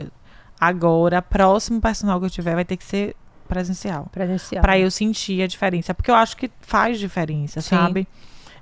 agora, 0.60 1.20
próximo 1.20 1.80
personal 1.80 2.20
que 2.20 2.26
eu 2.26 2.30
tiver 2.30 2.54
vai 2.54 2.64
ter 2.64 2.76
que 2.76 2.84
ser 2.84 3.16
presencial. 3.54 4.08
Presencial. 4.12 4.62
Pra 4.62 4.78
eu 4.78 4.90
sentir 4.90 5.42
a 5.42 5.46
diferença. 5.46 5.94
Porque 5.94 6.10
eu 6.10 6.14
acho 6.14 6.36
que 6.36 6.50
faz 6.60 6.98
diferença, 6.98 7.60
Sim. 7.60 7.70
sabe? 7.76 8.08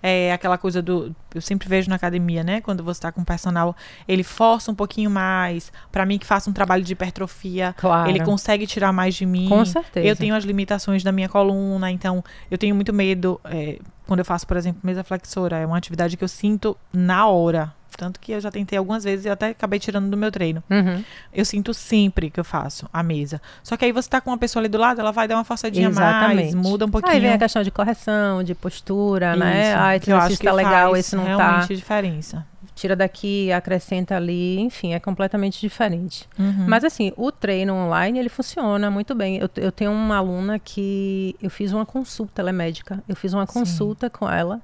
É 0.05 0.33
aquela 0.33 0.59
coisa 0.59 0.83
do. 0.83 1.15
Eu 1.33 1.41
sempre 1.41 1.69
vejo 1.69 1.89
na 1.89 1.95
academia, 1.95 2.43
né? 2.43 2.61
Quando 2.61 2.83
você 2.83 3.01
tá 3.01 3.13
com 3.13 3.21
o 3.23 3.25
personal, 3.25 3.75
ele 4.09 4.25
força 4.25 4.69
um 4.71 4.75
pouquinho 4.75 5.09
mais. 5.09 5.71
Pra 5.93 6.05
mim, 6.05 6.19
que 6.19 6.27
faça 6.27 6.51
um 6.51 6.53
trabalho 6.53 6.83
de 6.83 6.93
hipertrofia, 6.93 7.73
Claro. 7.79 8.11
ele 8.11 8.19
consegue 8.25 8.67
tirar 8.67 8.93
mais 8.93 9.15
de 9.15 9.25
mim. 9.25 9.49
Com 9.49 9.65
certeza. 9.65 10.05
Eu 10.05 10.17
tenho 10.17 10.35
as 10.35 10.43
limitações 10.43 11.05
da 11.05 11.13
minha 11.13 11.29
coluna, 11.29 11.89
então 11.89 12.23
eu 12.51 12.59
tenho 12.59 12.75
muito 12.75 12.93
medo. 12.93 13.41
é, 13.45 13.79
quando 14.05 14.19
eu 14.19 14.25
faço, 14.25 14.45
por 14.45 14.57
exemplo, 14.57 14.81
mesa 14.83 15.05
flexora, 15.05 15.57
é 15.59 15.65
uma 15.65 15.77
atividade 15.79 16.17
que 16.17 16.25
eu 16.25 16.29
sinto 16.29 16.77
na 16.93 17.29
hora. 17.29 17.73
Tanto 17.97 18.19
que 18.21 18.33
eu 18.33 18.41
já 18.41 18.51
tentei 18.51 18.79
algumas 18.79 19.05
vezes 19.05 19.27
e 19.27 19.29
até 19.29 19.49
acabei 19.49 19.79
tirando 19.79 20.09
do 20.11 20.17
meu 20.17 20.31
treino. 20.31 20.63
Uhum. 20.71 21.05
Eu 21.33 21.45
sinto 21.45 21.73
sempre 21.75 22.31
que 22.31 22.41
eu 22.41 22.45
faço 22.45 22.89
a 22.93 23.03
mesa. 23.03 23.41
Só 23.63 23.77
que 23.77 23.85
aí 23.85 23.93
você 23.93 24.09
tá 24.09 24.21
com 24.21 24.31
uma 24.31 24.39
pessoa 24.39 24.61
ali 24.61 24.69
do 24.69 24.79
lado, 24.79 25.01
ela 25.01 25.13
vai 25.13 25.29
dar 25.29 25.37
uma 25.37 25.45
forçadinha 25.45 25.89
a 25.89 25.91
mais, 25.91 25.99
Exatamente. 25.99 26.57
muda 26.57 26.87
um 26.87 26.91
pouquinho. 26.91 27.13
Aí 27.15 27.21
vem 27.21 27.33
a 27.33 27.39
questão 27.39 27.63
de 27.63 27.71
correção, 27.71 28.43
de 28.43 28.55
postura, 28.55 29.37
né? 29.37 29.71
Isso, 29.71 29.79
Ah, 29.79 29.97
esse 29.97 30.11
exercício 30.11 30.45
tá 30.45 30.53
legal, 30.53 30.97
esse 30.97 31.17
não 31.17 31.25
realmente 31.25 31.69
tá. 31.69 31.75
diferença. 31.75 32.47
Tira 32.75 32.97
daqui, 32.97 33.53
acrescenta 33.53 34.17
ali, 34.17 34.59
enfim, 34.59 34.95
é 34.95 34.99
completamente 34.99 35.61
diferente. 35.61 36.27
Uhum. 36.39 36.65
Mas 36.67 36.85
assim, 36.85 37.13
o 37.17 37.31
treino 37.31 37.75
online, 37.75 38.19
ele 38.19 38.31
funciona 38.31 38.91
muito 38.91 39.15
bem. 39.15 39.37
Eu, 39.37 39.51
eu 39.57 39.71
tenho 39.71 39.93
uma 39.93 40.17
aluna 40.17 40.59
que 40.59 41.37
eu 41.43 41.51
fiz 41.51 41.73
uma 41.73 41.85
consulta, 41.85 42.41
ela 42.41 42.49
é 42.49 42.53
médica. 42.53 43.03
Eu 43.07 43.15
fiz 43.15 43.35
uma 43.35 43.47
Sim. 43.47 43.53
consulta 43.53 44.09
com 44.09 44.29
ela. 44.29 44.61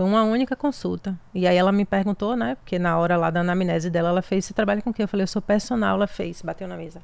Foi 0.00 0.06
uma 0.08 0.22
única 0.22 0.56
consulta. 0.56 1.14
E 1.34 1.46
aí 1.46 1.54
ela 1.54 1.70
me 1.70 1.84
perguntou, 1.84 2.34
né? 2.34 2.54
Porque 2.54 2.78
na 2.78 2.96
hora 2.96 3.18
lá 3.18 3.28
da 3.28 3.40
anamnese 3.40 3.90
dela, 3.90 4.08
ela 4.08 4.22
fez, 4.22 4.46
você 4.46 4.54
trabalha 4.54 4.80
com 4.80 4.88
o 4.88 4.94
quê? 4.94 5.02
Eu 5.02 5.08
falei, 5.08 5.24
eu 5.24 5.28
sou 5.28 5.42
personal. 5.42 5.96
Ela 5.96 6.06
fez, 6.06 6.40
bateu 6.40 6.66
na 6.66 6.74
mesa. 6.74 7.02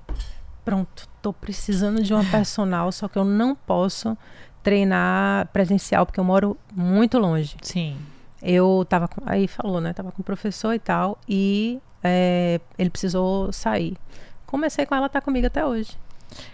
Pronto, 0.64 1.06
tô 1.20 1.30
precisando 1.30 2.02
de 2.02 2.14
uma 2.14 2.24
personal, 2.32 2.90
só 2.90 3.06
que 3.06 3.18
eu 3.18 3.24
não 3.26 3.54
posso 3.54 4.16
treinar 4.62 5.46
presencial, 5.48 6.06
porque 6.06 6.18
eu 6.18 6.24
moro 6.24 6.56
muito 6.74 7.18
longe. 7.18 7.58
Sim. 7.60 7.98
Eu 8.42 8.86
tava 8.88 9.08
com, 9.08 9.20
aí 9.26 9.46
falou, 9.46 9.78
né? 9.78 9.92
Tava 9.92 10.10
com 10.10 10.22
o 10.22 10.24
professor 10.24 10.72
e 10.72 10.78
tal, 10.78 11.18
e 11.28 11.78
é, 12.02 12.58
ele 12.78 12.88
precisou 12.88 13.52
sair. 13.52 13.98
Comecei 14.46 14.86
com 14.86 14.94
ela, 14.94 15.06
tá 15.10 15.20
comigo 15.20 15.46
até 15.46 15.66
hoje. 15.66 15.98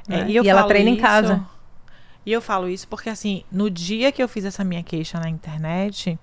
É, 0.08 0.24
né? 0.24 0.26
e 0.28 0.34
eu 0.34 0.44
ela 0.44 0.64
treina 0.64 0.90
em 0.90 0.94
isso- 0.94 1.02
casa. 1.02 1.46
E 2.24 2.32
eu 2.32 2.40
falo 2.40 2.68
isso 2.68 2.86
porque, 2.88 3.08
assim, 3.10 3.44
no 3.50 3.68
dia 3.70 4.12
que 4.12 4.22
eu 4.22 4.28
fiz 4.28 4.44
essa 4.44 4.62
minha 4.64 4.82
queixa 4.82 5.18
na 5.18 5.28
internet, 5.28 6.18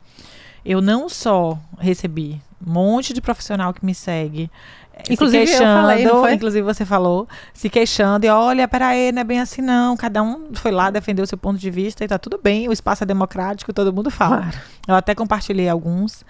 eu 0.66 0.82
não 0.82 1.10
só 1.10 1.58
recebi 1.78 2.41
um 2.66 2.72
monte 2.72 3.14
de 3.14 3.22
profissional 3.22 3.74
que 3.74 3.86
me 3.86 3.93
segue. 3.93 4.50
eh, 4.93 5.04
se 5.06 5.14
Inclusive, 5.14 5.43
eu 5.43 5.47
queixando, 5.47 5.82
falei, 5.82 6.06
não 6.06 6.22
foi? 6.22 6.34
inclusive 6.34 6.62
você 6.62 6.86
falou, 6.86 7.28
se 7.54 7.70
queixando, 7.70 8.26
e 8.26 8.30
olha, 8.30 8.68
peraí, 8.68 9.12
não 9.12 9.22
é 9.22 9.24
bem 9.24 9.39
assim 9.39 9.62
não. 9.62 9.95
Cada 9.97 10.22
um 10.24 10.50
foi 10.54 10.72
lá 10.72 10.89
defender 10.89 11.22
o 11.22 11.28
seu 11.28 11.38
ponto 11.38 11.58
de 11.60 11.70
vista 11.70 12.04
e 12.04 12.08
tá 12.08 12.18
tudo 12.18 12.39
bem, 12.41 12.68
o 12.68 12.72
espaço 12.72 13.04
é 13.04 13.08
democrático, 13.08 13.74
todo 13.74 13.91
mundo 13.93 14.10
fala. 14.12 14.38
Claro. 14.43 14.58
Eu 14.88 14.95
até 14.95 15.14
compartilhei 15.16 15.68
alguns. 15.70 16.24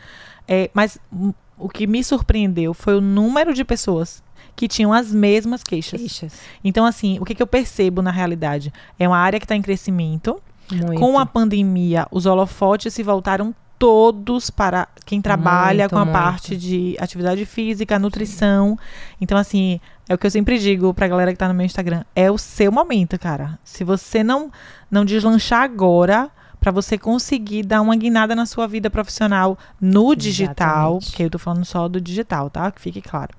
É, 0.47 0.69
mas 0.73 0.97
hum, 1.13 1.31
o 1.57 1.69
que 1.69 1.85
me 1.85 2.03
surpreendeu 2.03 2.73
foi 2.73 2.95
o 2.95 3.01
número 3.01 3.53
de 3.53 3.63
pessoas 3.63 4.23
que 4.55 4.67
tinham 4.67 4.93
as 4.93 5.11
mesmas 5.11 5.63
queixas. 5.63 5.99
Queixas. 5.99 6.39
Então, 6.63 6.85
assim, 6.85 7.17
o 7.19 7.25
que, 7.25 7.35
que 7.35 7.41
eu 7.41 7.47
percebo 7.47 8.01
na 8.01 8.11
realidade? 8.11 8.73
É 8.97 9.07
uma 9.07 9.17
área 9.17 9.39
que 9.39 9.45
está 9.45 9.55
em 9.55 9.61
crescimento. 9.61 10.41
Muito. 10.71 10.99
Com 10.99 11.17
a 11.17 11.25
pandemia, 11.25 12.07
os 12.11 12.25
holofotes 12.25 12.93
se 12.93 13.01
voltaram 13.01 13.53
todos 13.79 14.49
para 14.49 14.87
quem 15.05 15.21
trabalha 15.21 15.83
Muito, 15.83 15.91
com 15.91 15.97
a 15.97 16.05
muito. 16.05 16.13
parte 16.13 16.57
de 16.57 16.95
atividade 16.99 17.45
física, 17.45 17.97
nutrição. 17.97 18.77
Então, 19.21 19.37
assim, 19.37 19.79
é 20.07 20.13
o 20.13 20.17
que 20.17 20.27
eu 20.27 20.31
sempre 20.31 20.59
digo 20.59 20.93
pra 20.93 21.07
galera 21.07 21.31
que 21.31 21.37
tá 21.37 21.47
no 21.47 21.53
meu 21.53 21.65
Instagram. 21.65 22.03
É 22.13 22.29
o 22.29 22.37
seu 22.37 22.71
momento, 22.71 23.17
cara. 23.17 23.57
Se 23.63 23.83
você 23.85 24.21
não, 24.21 24.51
não 24.91 25.05
deslanchar 25.05 25.61
agora, 25.63 26.29
pra 26.59 26.71
você 26.71 26.97
conseguir 26.97 27.63
dar 27.63 27.81
uma 27.81 27.95
guinada 27.95 28.35
na 28.35 28.45
sua 28.45 28.67
vida 28.67 28.89
profissional 28.89 29.57
no 29.79 30.13
digital, 30.13 30.97
Exatamente. 30.97 31.15
que 31.15 31.23
eu 31.23 31.29
tô 31.29 31.39
falando 31.39 31.65
só 31.65 31.87
do 31.87 32.01
digital, 32.01 32.49
tá? 32.49 32.69
Que 32.71 32.81
fique 32.81 33.01
claro. 33.01 33.38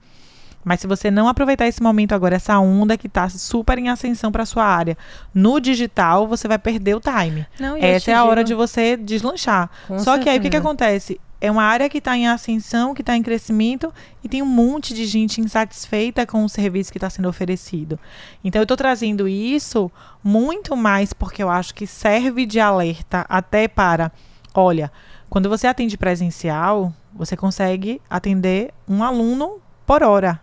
Mas 0.65 0.81
se 0.81 0.87
você 0.87 1.11
não 1.11 1.29
aproveitar 1.29 1.67
esse 1.67 1.83
momento 1.83 2.13
agora, 2.13 2.37
essa 2.37 2.59
onda 2.59 2.97
que 2.97 3.09
tá 3.09 3.29
super 3.29 3.79
em 3.79 3.89
ascensão 3.89 4.31
para 4.31 4.45
sua 4.45 4.65
área, 4.65 4.97
no 5.35 5.59
digital, 5.59 6.27
você 6.27 6.47
vai 6.47 6.59
perder 6.59 6.95
o 6.95 7.01
time. 7.01 7.47
Não, 7.59 7.77
Essa 7.77 8.11
é 8.11 8.15
a 8.15 8.25
hora 8.25 8.45
de 8.45 8.55
você 8.55 8.97
deslanchar. 8.97 9.71
Com 9.89 9.99
Só 9.99 10.19
que 10.19 10.29
aí 10.29 10.39
o 10.39 10.41
que, 10.41 10.49
que 10.49 10.57
certeza. 10.57 10.59
acontece? 10.59 11.21
é 11.41 11.51
uma 11.51 11.63
área 11.63 11.89
que 11.89 11.99
está 11.99 12.17
em 12.17 12.29
ascensão, 12.29 12.93
que 12.93 13.01
está 13.01 13.17
em 13.17 13.23
crescimento 13.23 13.93
e 14.23 14.29
tem 14.29 14.43
um 14.43 14.47
monte 14.47 14.93
de 14.93 15.07
gente 15.07 15.41
insatisfeita 15.41 16.27
com 16.27 16.45
o 16.45 16.49
serviço 16.49 16.93
que 16.93 16.99
está 16.99 17.09
sendo 17.09 17.29
oferecido. 17.29 17.99
Então, 18.45 18.61
eu 18.61 18.65
estou 18.65 18.77
trazendo 18.77 19.27
isso 19.27 19.91
muito 20.23 20.77
mais 20.77 21.13
porque 21.13 21.43
eu 21.43 21.49
acho 21.49 21.75
que 21.75 21.87
serve 21.87 22.45
de 22.45 22.61
alerta 22.61 23.25
até 23.29 23.67
para, 23.67 24.13
olha, 24.55 24.93
quando 25.31 25.49
você 25.49 25.67
atende 25.67 25.97
presencial, 25.97 26.93
você 27.15 27.37
consegue 27.37 28.03
atender 28.11 28.75
um 28.87 29.03
aluno 29.03 29.61
por 29.87 30.03
hora. 30.03 30.41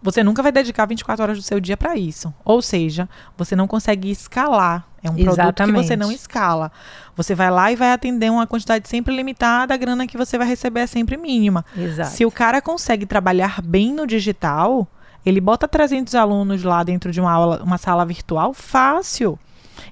Você 0.00 0.22
nunca 0.22 0.42
vai 0.42 0.52
dedicar 0.52 0.86
24 0.86 1.22
horas 1.22 1.36
do 1.36 1.42
seu 1.42 1.58
dia 1.58 1.76
para 1.76 1.96
isso. 1.96 2.32
Ou 2.44 2.62
seja, 2.62 3.08
você 3.36 3.56
não 3.56 3.66
consegue 3.66 4.10
escalar. 4.10 4.86
É 5.02 5.10
um 5.10 5.16
Exatamente. 5.16 5.54
produto 5.54 5.66
que 5.66 5.72
você 5.72 5.96
não 5.96 6.12
escala. 6.12 6.72
Você 7.16 7.34
vai 7.34 7.50
lá 7.50 7.70
e 7.72 7.76
vai 7.76 7.92
atender 7.92 8.30
uma 8.30 8.46
quantidade 8.46 8.88
sempre 8.88 9.14
limitada, 9.14 9.74
a 9.74 9.76
grana 9.76 10.06
que 10.06 10.16
você 10.16 10.38
vai 10.38 10.46
receber 10.46 10.80
é 10.80 10.86
sempre 10.86 11.16
mínima. 11.16 11.64
Exato. 11.76 12.10
Se 12.10 12.24
o 12.24 12.30
cara 12.30 12.60
consegue 12.60 13.06
trabalhar 13.06 13.60
bem 13.62 13.92
no 13.92 14.06
digital, 14.06 14.86
ele 15.24 15.40
bota 15.40 15.68
300 15.68 16.14
alunos 16.14 16.62
lá 16.62 16.82
dentro 16.82 17.12
de 17.12 17.20
uma 17.20 17.32
aula, 17.32 17.62
uma 17.62 17.78
sala 17.78 18.04
virtual, 18.04 18.54
fácil. 18.54 19.38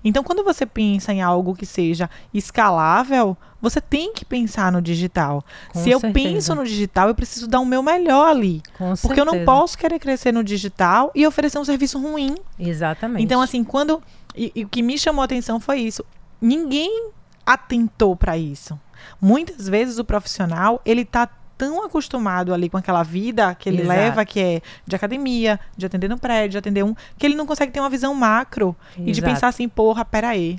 Então, 0.04 0.22
quando 0.22 0.42
você 0.44 0.64
pensa 0.66 1.12
em 1.12 1.22
algo 1.22 1.54
que 1.54 1.66
seja 1.66 2.08
escalável, 2.32 3.36
você 3.60 3.80
tem 3.80 4.12
que 4.12 4.24
pensar 4.24 4.70
no 4.72 4.80
digital. 4.82 5.44
Com 5.72 5.82
Se 5.82 5.90
eu 5.90 6.00
certeza. 6.00 6.28
penso 6.28 6.54
no 6.54 6.64
digital, 6.64 7.08
eu 7.08 7.14
preciso 7.14 7.46
dar 7.46 7.60
o 7.60 7.66
meu 7.66 7.82
melhor 7.82 8.28
ali. 8.28 8.62
Com 8.76 8.94
Porque 9.02 9.20
eu 9.20 9.24
não 9.24 9.32
certeza. 9.34 9.52
posso 9.52 9.78
querer 9.78 9.98
crescer 9.98 10.32
no 10.32 10.44
digital 10.44 11.10
e 11.14 11.26
oferecer 11.26 11.58
um 11.58 11.64
serviço 11.64 12.00
ruim. 12.00 12.34
Exatamente. 12.58 13.22
Então, 13.22 13.40
assim, 13.40 13.62
quando. 13.64 14.02
E, 14.34 14.52
e 14.54 14.64
o 14.64 14.68
que 14.68 14.82
me 14.82 14.98
chamou 14.98 15.22
a 15.22 15.24
atenção 15.24 15.58
foi 15.58 15.80
isso. 15.80 16.04
Ninguém 16.40 17.10
atentou 17.44 18.14
para 18.16 18.36
isso. 18.36 18.78
Muitas 19.20 19.68
vezes 19.68 19.98
o 19.98 20.04
profissional, 20.04 20.80
ele 20.84 21.04
tá 21.04 21.28
tão 21.56 21.84
acostumado 21.84 22.52
ali 22.52 22.68
com 22.68 22.76
aquela 22.76 23.02
vida 23.02 23.54
que 23.54 23.68
ele 23.68 23.82
Exato. 23.82 23.98
leva, 23.98 24.24
que 24.24 24.40
é 24.40 24.60
de 24.86 24.96
academia, 24.96 25.58
de 25.76 25.86
atender 25.86 26.08
no 26.08 26.18
prédio, 26.18 26.52
de 26.52 26.58
atender 26.58 26.84
um, 26.84 26.94
que 27.18 27.26
ele 27.26 27.34
não 27.34 27.46
consegue 27.46 27.72
ter 27.72 27.80
uma 27.80 27.90
visão 27.90 28.14
macro 28.14 28.76
e 28.98 29.04
de 29.04 29.20
Exato. 29.20 29.32
pensar 29.32 29.48
assim, 29.48 29.68
porra, 29.68 30.04
peraí. 30.04 30.58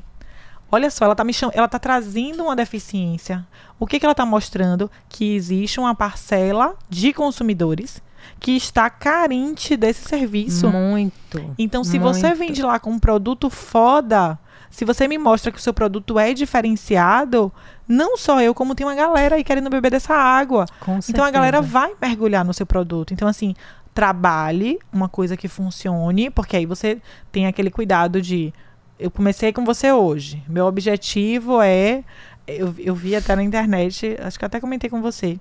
Olha 0.72 0.90
só, 0.92 1.06
ela 1.06 1.16
tá 1.16 1.24
me 1.24 1.34
cham... 1.34 1.50
ela 1.54 1.68
tá 1.68 1.80
trazendo 1.80 2.44
uma 2.44 2.56
deficiência. 2.56 3.48
O 3.80 3.88
que, 3.88 4.00
que 4.00 4.06
ela 4.06 4.16
tá 4.16 4.26
mostrando? 4.26 4.92
Que 5.08 5.36
existe 5.36 5.80
uma 5.80 5.96
parcela 5.96 6.76
de 6.90 7.14
consumidores 7.14 8.02
que 8.40 8.52
está 8.52 8.90
carente 8.90 9.78
desse 9.78 10.08
serviço. 10.08 10.70
Muito. 10.70 11.56
Então, 11.58 11.84
se 11.84 11.98
você 11.98 12.28
muito. 12.28 12.40
vende 12.40 12.62
lá 12.62 12.80
com 12.80 12.92
um 12.92 13.00
produto 13.00 13.50
foda, 13.50 14.38
se 14.70 14.86
você 14.86 15.08
me 15.08 15.18
mostra 15.18 15.52
que 15.52 15.58
o 15.58 15.62
seu 15.62 15.74
produto 15.74 16.20
é 16.20 16.34
diferenciado, 16.34 17.52
não 17.88 18.18
só 18.18 18.42
eu, 18.42 18.54
como 18.54 18.76
tem 18.76 18.86
uma 18.86 18.96
galera 18.96 19.36
aí 19.36 19.44
querendo 19.44 19.70
beber 19.70 19.92
dessa 19.92 20.14
água. 20.14 20.66
Com 20.80 21.00
Então 21.10 21.24
a 21.24 21.32
galera 21.32 21.62
vai 21.62 21.94
mergulhar 22.02 22.44
no 22.44 22.54
seu 22.54 22.66
produto. 22.66 23.14
Então, 23.14 23.28
assim, 23.28 23.56
trabalhe 23.94 24.78
uma 24.92 25.10
coisa 25.10 25.36
que 25.36 25.48
funcione, 25.48 26.30
porque 26.30 26.56
aí 26.56 26.66
você 26.66 27.02
tem 27.32 27.48
aquele 27.48 27.72
cuidado 27.72 28.22
de. 28.22 28.54
Eu 29.00 29.10
comecei 29.10 29.54
com 29.54 29.64
você 29.64 29.92
hoje. 29.92 30.44
Meu 30.48 30.66
objetivo 30.66 31.62
é. 31.62 32.04
Eu, 32.46 32.74
eu 32.78 32.96
vi 32.96 33.16
até 33.16 33.36
na 33.36 33.44
internet, 33.44 34.16
acho 34.22 34.40
que 34.40 34.46
até 34.46 34.60
comentei 34.60 34.90
com 34.90 35.02
você. 35.02 35.40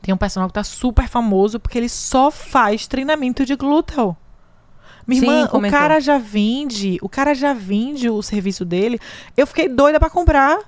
Tem 0.00 0.12
um 0.12 0.16
personal 0.16 0.48
que 0.48 0.54
tá 0.54 0.64
super 0.64 1.06
famoso 1.06 1.60
porque 1.60 1.78
ele 1.78 1.88
só 1.88 2.30
faz 2.30 2.88
treinamento 2.88 3.46
de 3.46 3.54
glúteo. 3.54 4.16
Minha 5.06 5.20
Sim, 5.20 5.26
irmã, 5.30 5.44
o 5.44 5.48
comentou. 5.48 5.78
cara 5.78 6.00
já 6.00 6.18
vende, 6.18 6.98
o 7.02 7.08
cara 7.08 7.34
já 7.34 7.52
vende 7.52 8.08
o 8.08 8.22
serviço 8.22 8.64
dele. 8.64 8.98
Eu 9.36 9.46
fiquei 9.46 9.68
doida 9.68 9.98
pra 9.98 10.10
comprar. 10.10 10.58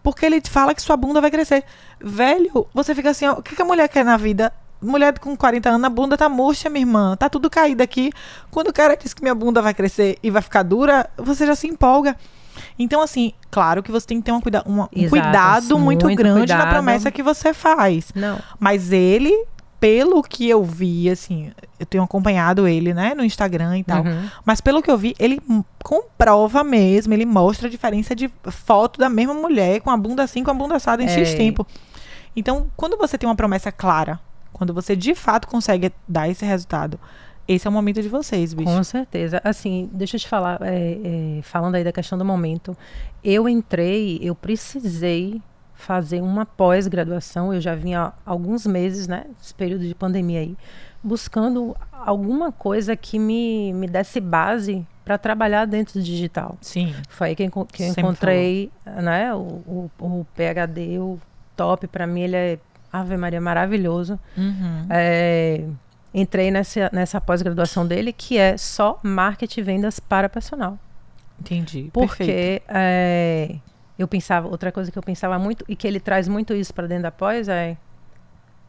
Porque 0.00 0.24
ele 0.24 0.40
fala 0.48 0.74
que 0.74 0.80
sua 0.80 0.96
bunda 0.96 1.20
vai 1.20 1.30
crescer. 1.30 1.64
Velho, 2.00 2.66
você 2.72 2.94
fica 2.94 3.10
assim, 3.10 3.26
ó, 3.26 3.32
o 3.32 3.42
que, 3.42 3.56
que 3.56 3.60
a 3.60 3.64
mulher 3.64 3.88
quer 3.88 4.04
na 4.04 4.16
vida? 4.16 4.52
Mulher 4.80 5.18
com 5.18 5.36
40 5.36 5.68
anos, 5.70 5.84
a 5.84 5.90
bunda 5.90 6.16
tá 6.16 6.28
murcha, 6.28 6.70
minha 6.70 6.82
irmã. 6.82 7.16
Tá 7.16 7.28
tudo 7.28 7.50
caído 7.50 7.82
aqui. 7.82 8.12
Quando 8.48 8.68
o 8.68 8.72
cara 8.72 8.96
diz 8.96 9.12
que 9.12 9.20
minha 9.22 9.34
bunda 9.34 9.60
vai 9.60 9.74
crescer 9.74 10.16
e 10.22 10.30
vai 10.30 10.40
ficar 10.40 10.62
dura, 10.62 11.10
você 11.16 11.44
já 11.44 11.56
se 11.56 11.66
empolga. 11.66 12.16
Então, 12.78 13.02
assim, 13.02 13.32
claro 13.50 13.82
que 13.82 13.90
você 13.90 14.06
tem 14.06 14.18
que 14.20 14.24
ter 14.24 14.30
uma 14.30 14.40
cuida 14.40 14.62
um 14.66 14.86
Exato, 14.92 15.10
cuidado 15.10 15.78
muito, 15.78 16.06
muito 16.06 16.16
grande 16.16 16.52
na 16.52 16.58
cuidado. 16.58 16.70
promessa 16.70 17.10
que 17.10 17.22
você 17.22 17.52
faz. 17.52 18.12
Não. 18.14 18.38
Mas 18.58 18.92
ele, 18.92 19.36
pelo 19.80 20.22
que 20.22 20.48
eu 20.48 20.62
vi, 20.64 21.08
assim, 21.08 21.52
eu 21.78 21.86
tenho 21.86 22.02
acompanhado 22.02 22.66
ele, 22.66 22.92
né, 22.92 23.14
no 23.14 23.24
Instagram 23.24 23.78
e 23.78 23.84
tal. 23.84 24.04
Uhum. 24.04 24.28
Mas 24.44 24.60
pelo 24.60 24.82
que 24.82 24.90
eu 24.90 24.98
vi, 24.98 25.14
ele 25.18 25.40
comprova 25.84 26.64
mesmo, 26.64 27.14
ele 27.14 27.24
mostra 27.24 27.68
a 27.68 27.70
diferença 27.70 28.14
de 28.14 28.30
foto 28.50 28.98
da 28.98 29.08
mesma 29.08 29.34
mulher 29.34 29.80
com 29.80 29.90
a 29.90 29.96
bunda 29.96 30.22
assim, 30.22 30.42
com 30.42 30.50
a 30.50 30.54
bunda 30.54 30.76
assada 30.76 31.02
em 31.02 31.08
X 31.08 31.30
É. 31.30 31.36
tempo. 31.36 31.66
Então, 32.34 32.70
quando 32.76 32.96
você 32.96 33.16
tem 33.16 33.28
uma 33.28 33.36
promessa 33.36 33.70
clara, 33.70 34.18
quando 34.52 34.74
você 34.74 34.96
de 34.96 35.14
fato 35.14 35.46
consegue 35.46 35.92
dar 36.06 36.28
esse 36.28 36.44
resultado, 36.44 36.98
esse 37.46 37.66
é 37.66 37.70
o 37.70 37.72
momento 37.72 38.02
de 38.02 38.08
vocês, 38.08 38.52
bicho. 38.52 38.68
Com 38.70 38.84
certeza. 38.84 39.40
Assim, 39.42 39.88
deixa 39.92 40.16
eu 40.16 40.20
te 40.20 40.28
falar, 40.28 40.58
é, 40.62 40.98
é, 41.38 41.42
falando 41.42 41.76
aí 41.76 41.84
da 41.84 41.92
questão 41.92 42.18
do 42.18 42.24
momento, 42.24 42.76
eu 43.24 43.48
entrei, 43.48 44.18
eu 44.20 44.34
precisei 44.34 45.40
fazer 45.78 46.20
uma 46.20 46.44
pós-graduação, 46.44 47.54
eu 47.54 47.60
já 47.60 47.74
vinha 47.74 48.00
há 48.00 48.12
alguns 48.26 48.66
meses, 48.66 49.06
né, 49.06 49.24
esse 49.40 49.54
período 49.54 49.86
de 49.86 49.94
pandemia 49.94 50.40
aí, 50.40 50.56
buscando 51.02 51.74
alguma 51.92 52.50
coisa 52.50 52.96
que 52.96 53.16
me, 53.16 53.72
me 53.72 53.86
desse 53.86 54.20
base 54.20 54.84
para 55.04 55.16
trabalhar 55.16 55.66
dentro 55.66 55.94
do 55.94 56.02
digital. 56.02 56.58
Sim. 56.60 56.92
Foi 57.08 57.28
aí 57.28 57.36
que, 57.36 57.48
que 57.48 57.82
eu 57.84 57.86
encontrei, 57.86 58.72
né, 58.84 59.32
o, 59.32 59.62
o, 59.66 59.90
o 60.00 60.26
PhD, 60.34 60.98
o 60.98 61.16
top, 61.56 61.86
para 61.86 62.08
mim 62.08 62.22
ele 62.22 62.36
é, 62.36 62.58
Ave 62.92 63.16
Maria, 63.16 63.40
maravilhoso. 63.40 64.18
Uhum. 64.36 64.86
É, 64.90 65.64
entrei 66.12 66.50
nessa, 66.50 66.90
nessa 66.92 67.20
pós-graduação 67.20 67.86
dele, 67.86 68.12
que 68.12 68.36
é 68.36 68.56
só 68.56 68.98
marketing 69.02 69.60
e 69.60 69.62
vendas 69.62 70.00
para 70.00 70.28
personal. 70.28 70.76
Entendi. 71.38 71.88
Porque 71.92 72.62
é, 72.66 73.54
eu 73.98 74.06
pensava, 74.08 74.48
outra 74.48 74.70
coisa 74.70 74.90
que 74.92 74.98
eu 74.98 75.02
pensava 75.02 75.38
muito, 75.38 75.64
e 75.68 75.74
que 75.74 75.86
ele 75.86 75.98
traz 76.00 76.28
muito 76.28 76.54
isso 76.54 76.72
para 76.72 76.86
dentro 76.86 77.04
da 77.04 77.10
pós, 77.10 77.48
é. 77.48 77.76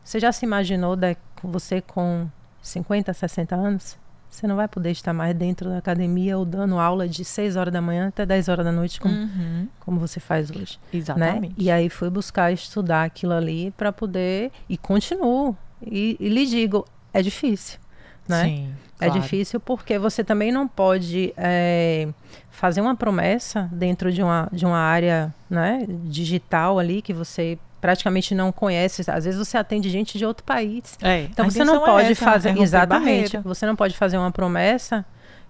Você 0.03 0.19
já 0.19 0.31
se 0.31 0.45
imaginou 0.45 0.95
da, 0.95 1.15
você 1.43 1.81
com 1.81 2.27
50, 2.61 3.13
60 3.13 3.55
anos? 3.55 3.97
Você 4.29 4.45
não 4.45 4.55
vai 4.55 4.67
poder 4.67 4.91
estar 4.91 5.11
mais 5.11 5.35
dentro 5.35 5.69
da 5.69 5.77
academia 5.79 6.37
ou 6.37 6.45
dando 6.45 6.77
aula 6.77 7.07
de 7.07 7.25
6 7.25 7.55
horas 7.55 7.73
da 7.73 7.81
manhã 7.81 8.07
até 8.09 8.25
10 8.25 8.47
horas 8.47 8.63
da 8.65 8.71
noite, 8.71 8.99
como, 8.99 9.13
Uhum. 9.13 9.67
como 9.79 9.99
você 9.99 10.19
faz 10.19 10.51
hoje 10.51 10.79
né? 10.93 10.99
Exatamente. 10.99 11.55
E 11.57 11.69
aí 11.71 11.89
fui 11.89 12.09
buscar 12.11 12.51
estudar 12.51 13.03
aquilo 13.05 13.33
ali 13.33 13.71
para 13.71 13.91
poder 13.91 14.51
e 14.67 14.77
continuo 14.77 15.57
e, 15.81 16.15
e 16.19 16.29
lhe 16.29 16.45
digo 16.45 16.85
é 17.11 17.23
difícil, 17.23 17.79
né? 18.27 18.43
Sim. 18.45 18.73
É 18.99 19.05
claro. 19.05 19.21
difícil 19.21 19.59
porque 19.59 19.97
você 19.97 20.23
também 20.23 20.51
não 20.51 20.67
pode 20.67 21.33
é, 21.37 22.09
fazer 22.51 22.81
uma 22.81 22.95
promessa 22.95 23.69
dentro 23.71 24.11
de 24.11 24.21
uma, 24.21 24.49
de 24.51 24.65
uma 24.65 24.77
área 24.77 25.33
né, 25.49 25.85
digital 26.03 26.77
ali 26.79 27.01
que 27.01 27.13
você 27.13 27.57
praticamente 27.79 28.35
não 28.35 28.51
conhece. 28.51 29.09
Às 29.09 29.23
vezes 29.23 29.39
você 29.39 29.57
atende 29.57 29.89
gente 29.89 30.17
de 30.17 30.25
outro 30.25 30.43
país. 30.43 30.97
É, 31.01 31.21
Então 31.23 31.49
você 31.49 31.63
não 31.63 31.77
é 31.81 31.85
pode 31.85 32.11
essa, 32.11 32.25
fazer 32.25 32.49
é 32.49 32.51
romper 32.51 32.63
exatamente. 32.63 33.05
barreira. 33.05 33.41
Você 33.43 33.65
não 33.65 33.75
pode 33.75 33.95
fazer 33.95 34.17
uma 34.17 34.31
promessa 34.31 35.05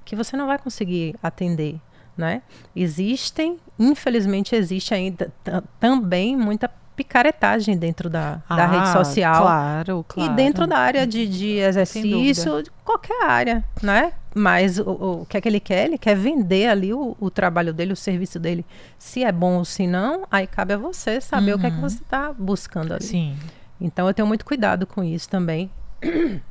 que 0.06 0.16
você 0.16 0.38
não 0.38 0.46
vai 0.46 0.60
conseguir 0.60 1.16
atender, 1.24 1.78
né? 2.16 2.44
Existem, 2.76 3.58
infelizmente 3.80 4.56
existe 4.56 4.94
ainda 4.94 5.32
ta- 5.44 5.64
também 5.80 6.38
muita 6.38 6.70
picaretagem 7.04 7.78
dentro 7.78 8.10
da, 8.10 8.42
da 8.50 8.66
rede 8.66 8.90
Ah, 8.90 8.94
social 9.06 9.42
Claro, 9.42 10.06
claro. 10.06 10.32
e 10.34 10.36
dentro 10.36 10.68
da 10.68 10.78
área 10.78 11.08
de, 11.08 11.26
de 11.28 11.58
exercício, 11.60 12.62
de 12.62 12.70
qualquer 12.84 13.24
área, 13.26 13.64
né? 13.82 14.12
Mas 14.36 14.78
o, 14.78 14.84
o, 14.84 15.22
o 15.22 15.26
que 15.26 15.38
é 15.38 15.42
que 15.42 15.48
ele 15.48 15.62
quer? 15.62 15.86
Ele 15.86 15.98
quer 15.98 16.16
vender 16.16 16.68
ali 16.68 16.94
o, 16.94 17.16
o 17.18 17.32
trabalho 17.32 17.74
dele, 17.74 17.94
o 17.94 17.96
serviço 17.96 18.38
dele. 18.38 18.66
Se 18.98 19.24
é 19.24 19.32
bom 19.32 19.56
ou 19.60 19.66
se 19.66 19.88
não, 19.88 20.28
aí 20.30 20.46
cabe 20.46 20.74
a 20.74 20.78
você 20.78 21.22
saber 21.22 21.54
o 21.56 21.60
que 21.60 21.66
é 21.68 21.72
que 21.72 21.78
Uhum. 21.78 21.82
você 21.90 22.02
está 22.04 22.34
buscando 22.38 22.94
ali. 22.94 23.04
Sim. 23.04 23.38
Então 23.80 24.06
eu 24.08 24.14
tenho 24.14 24.28
muito 24.28 24.44
cuidado 24.46 24.86
com 24.86 25.02
isso 25.04 25.30
também. 25.30 25.72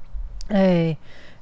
É, 0.51 0.97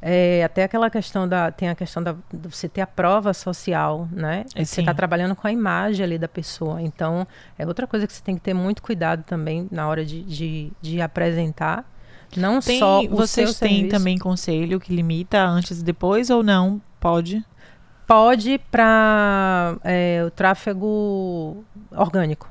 é, 0.08 0.44
até 0.44 0.62
aquela 0.62 0.88
questão 0.88 1.26
da. 1.26 1.50
Tem 1.50 1.68
a 1.68 1.74
questão 1.74 2.00
da 2.00 2.12
de 2.32 2.48
você 2.48 2.68
ter 2.68 2.80
a 2.80 2.86
prova 2.86 3.34
social, 3.34 4.08
né? 4.12 4.44
É, 4.54 4.64
Você 4.64 4.80
está 4.80 4.94
trabalhando 4.94 5.34
com 5.34 5.48
a 5.48 5.50
imagem 5.50 6.04
ali 6.04 6.16
da 6.16 6.28
pessoa. 6.28 6.80
Então, 6.80 7.26
é 7.58 7.66
outra 7.66 7.88
coisa 7.88 8.06
que 8.06 8.12
você 8.12 8.22
tem 8.22 8.36
que 8.36 8.40
ter 8.40 8.54
muito 8.54 8.82
cuidado 8.82 9.24
também 9.24 9.66
na 9.68 9.88
hora 9.88 10.04
de, 10.04 10.22
de, 10.22 10.72
de 10.80 11.00
apresentar. 11.00 11.84
Não 12.36 12.60
Tem, 12.60 12.78
só 12.78 13.00
o 13.00 13.08
vocês 13.08 13.58
têm 13.58 13.88
também 13.88 14.16
conselho 14.16 14.78
que 14.78 14.94
limita 14.94 15.44
antes 15.44 15.80
e 15.80 15.82
depois 15.82 16.30
ou 16.30 16.44
não? 16.44 16.80
Pode? 17.00 17.44
Pode 18.06 18.60
para 18.70 19.76
o 20.24 20.30
tráfego 20.30 21.64
orgânico. 21.90 22.48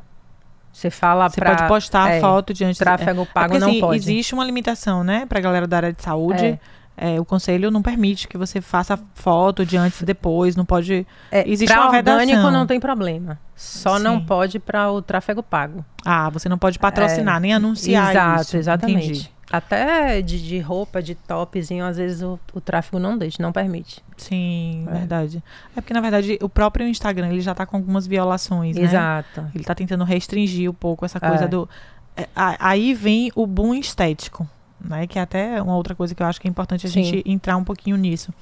Você 0.73 0.89
fala 0.89 1.29
Você 1.29 1.39
para. 1.39 1.55
pode 1.55 1.67
postar 1.69 2.11
é, 2.11 2.19
foto 2.19 2.53
de 2.53 2.65
antes 2.65 2.77
Tráfego 2.77 3.21
é, 3.21 3.25
pago 3.25 3.47
porque, 3.47 3.59
não 3.59 3.69
assim, 3.69 3.79
pode. 3.79 3.97
Existe 3.97 4.33
uma 4.33 4.43
limitação, 4.43 5.05
né, 5.05 5.25
pra 5.25 5.39
galera 5.39 5.65
da 5.65 5.77
área 5.77 5.93
de 5.93 6.03
saúde. 6.03 6.43
É. 6.43 6.59
é, 6.97 7.19
o 7.19 7.25
conselho 7.25 7.69
não 7.71 7.81
permite 7.81 8.27
que 8.27 8.37
você 8.37 8.61
faça 8.61 8.97
foto 9.13 9.65
de 9.65 9.75
antes 9.77 10.01
e 10.01 10.05
depois, 10.05 10.55
não 10.55 10.65
pode. 10.65 11.05
É, 11.31 11.49
Existe 11.49 11.71
pra 11.73 11.83
uma 11.83 11.91
vedação. 11.91 12.19
orgânico 12.21 12.51
não 12.51 12.65
tem 12.65 12.79
problema. 12.79 13.39
Só 13.55 13.99
não 13.99 14.19
Sim. 14.19 14.25
pode 14.25 14.59
para 14.59 14.91
o 14.91 15.01
tráfego 15.01 15.41
pago. 15.43 15.83
Ah, 16.05 16.29
você 16.29 16.47
não 16.49 16.57
pode 16.57 16.77
patrocinar, 16.79 17.39
nem 17.39 17.53
anunciar 17.53 18.11
Exato, 18.11 18.41
isso. 18.41 18.57
exatamente. 18.57 19.05
Entendi. 19.05 19.35
Até 19.51 20.21
de, 20.23 20.41
de 20.41 20.59
roupa, 20.59 21.01
de 21.03 21.13
topzinho, 21.13 21.85
às 21.85 21.97
vezes 21.97 22.21
o, 22.23 22.39
o 22.51 22.59
tráfego 22.59 22.97
não 22.97 23.15
deixa, 23.17 23.41
não 23.43 23.51
permite. 23.51 24.03
Sim, 24.17 24.85
É. 24.89 24.91
verdade. 24.91 25.43
É 25.75 25.81
porque, 25.81 25.93
na 25.93 26.01
verdade, 26.01 26.37
o 26.41 26.49
próprio 26.49 26.87
Instagram, 26.87 27.27
ele 27.29 27.41
já 27.41 27.53
tá 27.53 27.65
com 27.65 27.77
algumas 27.77 28.07
violações, 28.07 28.75
né? 28.75 28.81
Exato. 28.83 29.45
Ele 29.53 29.63
tá 29.63 29.75
tentando 29.75 30.03
restringir 30.03 30.69
um 30.69 30.73
pouco 30.73 31.05
essa 31.05 31.19
coisa 31.19 31.45
É. 31.45 31.47
do... 31.47 31.69
é, 32.17 32.27
aí 32.35 32.93
vem 32.95 33.31
o 33.35 33.45
boom 33.45 33.75
estético, 33.75 34.49
né? 34.79 35.07
Que 35.07 35.19
é 35.19 35.21
até 35.21 35.61
uma 35.61 35.75
outra 35.75 35.95
coisa 35.95 36.13
que 36.13 36.21
eu 36.21 36.27
acho 36.27 36.39
que 36.39 36.47
é 36.47 36.49
importante 36.49 36.85
a 36.85 36.89
Sim. 36.89 37.03
gente 37.03 37.29
entrar 37.29 37.57
um 37.57 37.63
pouquinho 37.63 37.95
nisso. 37.95 38.33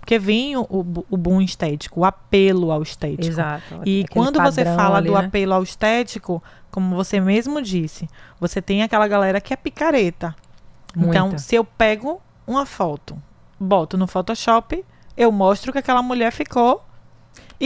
Porque 0.00 0.18
vem 0.18 0.56
o, 0.56 0.66
o, 0.68 1.16
boom 1.16 1.40
estético, 1.40 2.00
o 2.00 2.04
apelo 2.04 2.70
ao 2.70 2.82
estético. 2.82 3.26
Exato. 3.28 3.80
E 3.84 4.04
quando 4.10 4.40
você 4.40 4.64
fala 4.64 4.98
ali, 4.98 5.08
do 5.08 5.14
né? 5.14 5.26
apelo 5.26 5.54
ao 5.54 5.62
estético, 5.62 6.42
como 6.70 6.96
você 6.96 7.20
mesmo 7.20 7.60
disse, 7.60 8.08
você 8.40 8.60
tem 8.62 8.82
aquela 8.82 9.06
galera 9.06 9.40
que 9.40 9.52
é 9.52 9.56
picareta. 9.56 10.34
Então, 10.96 11.28
Muita. 11.28 11.38
se 11.38 11.54
eu 11.54 11.64
pego 11.64 12.20
uma 12.46 12.66
foto, 12.66 13.16
boto 13.58 13.96
no 13.96 14.06
Photoshop, 14.06 14.84
eu 15.16 15.30
mostro 15.30 15.72
que 15.72 15.78
aquela 15.78 16.02
mulher 16.02 16.32
ficou 16.32 16.84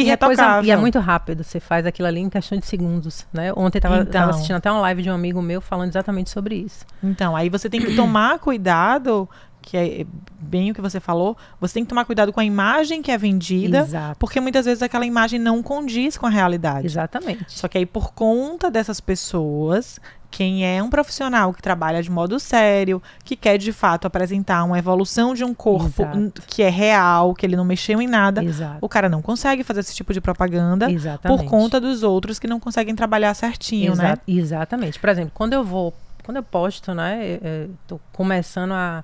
irretocável. 0.01 0.65
e 0.69 0.71
é 0.71 0.77
muito 0.77 0.99
rápido, 0.99 1.43
você 1.45 1.59
faz 1.61 1.87
aquilo 1.87 2.09
ali 2.09 2.21
em 2.21 2.29
questão 2.29 2.59
de 2.59 2.67
segundos, 2.67 3.27
né? 3.33 3.53
Ontem 3.57 3.81
tava, 3.81 3.99
Então. 3.99 4.31
assistindo 4.31 4.57
até 4.57 4.71
uma 4.71 4.81
live 4.81 5.03
de 5.03 5.11
um 5.11 5.15
amigo 5.15 5.41
meu 5.43 5.61
falando 5.61 5.89
exatamente 5.89 6.31
sobre 6.31 6.55
isso. 6.57 6.85
Então, 7.03 7.35
aí 7.37 7.49
você 7.49 7.69
tem 7.69 7.81
que 7.81 7.95
tomar 7.97 8.39
cuidado, 8.39 9.29
que 9.67 9.77
é 9.77 10.07
bem 10.39 10.71
o 10.71 10.75
que 10.75 10.81
você 10.81 11.01
falou, 11.01 11.37
você 11.61 11.75
tem 11.75 11.83
que 11.85 11.89
tomar 11.89 12.05
cuidado 12.05 12.33
com 12.33 12.39
a 12.39 12.45
imagem 12.45 13.03
que 13.03 13.11
é 13.11 13.19
vendida, 13.19 13.79
Exato. 13.81 14.17
porque 14.17 14.41
muitas 14.41 14.65
vezes 14.65 14.81
aquela 14.81 15.05
imagem 15.05 15.41
não 15.41 15.61
condiz 15.61 16.17
com 16.17 16.25
a 16.25 16.31
realidade. 16.31 16.87
Exatamente. 16.87 17.47
Só 17.49 17.67
que 17.67 17.77
aí, 17.77 17.85
por 17.85 18.13
conta 18.15 18.71
dessas 18.71 19.01
pessoas, 19.01 19.99
quem 20.31 20.65
é 20.65 20.81
um 20.81 20.89
profissional 20.89 21.53
que 21.53 21.61
trabalha 21.61 22.01
de 22.01 22.09
modo 22.09 22.39
sério, 22.39 23.03
que 23.25 23.35
quer 23.35 23.59
de 23.59 23.73
fato 23.73 24.07
apresentar 24.07 24.63
uma 24.63 24.79
evolução 24.79 25.35
de 25.35 25.43
um 25.43 25.53
corpo 25.53 26.03
Exato. 26.03 26.43
que 26.47 26.63
é 26.63 26.69
real, 26.69 27.35
que 27.35 27.45
ele 27.45 27.57
não 27.57 27.65
mexeu 27.65 28.01
em 28.01 28.07
nada, 28.07 28.45
Exato. 28.45 28.79
o 28.81 28.89
cara 28.89 29.09
não 29.09 29.21
consegue 29.21 29.65
fazer 29.65 29.81
esse 29.81 29.97
tipo 29.97 30.13
de 30.13 30.21
propaganda 30.21 30.89
Exatamente. 30.89 31.43
por 31.43 31.51
conta 31.51 31.81
dos 31.81 32.05
outros 32.05 32.39
que 32.39 32.47
não 32.47 32.61
conseguem 32.61 32.95
trabalhar 32.95 33.35
certinho, 33.35 33.93
Exa- 33.95 34.03
né? 34.05 34.15
Exatamente. 34.29 35.01
Por 35.01 35.09
exemplo, 35.11 35.33
quando 35.35 35.55
eu 35.55 35.65
vou, 35.65 35.93
quando 36.25 36.37
eu 36.37 36.43
posto, 36.45 36.95
né, 36.95 37.39
eu- 37.43 37.49
eu 37.49 37.71
tô 37.89 38.01
começando 38.13 38.73
a 38.73 39.03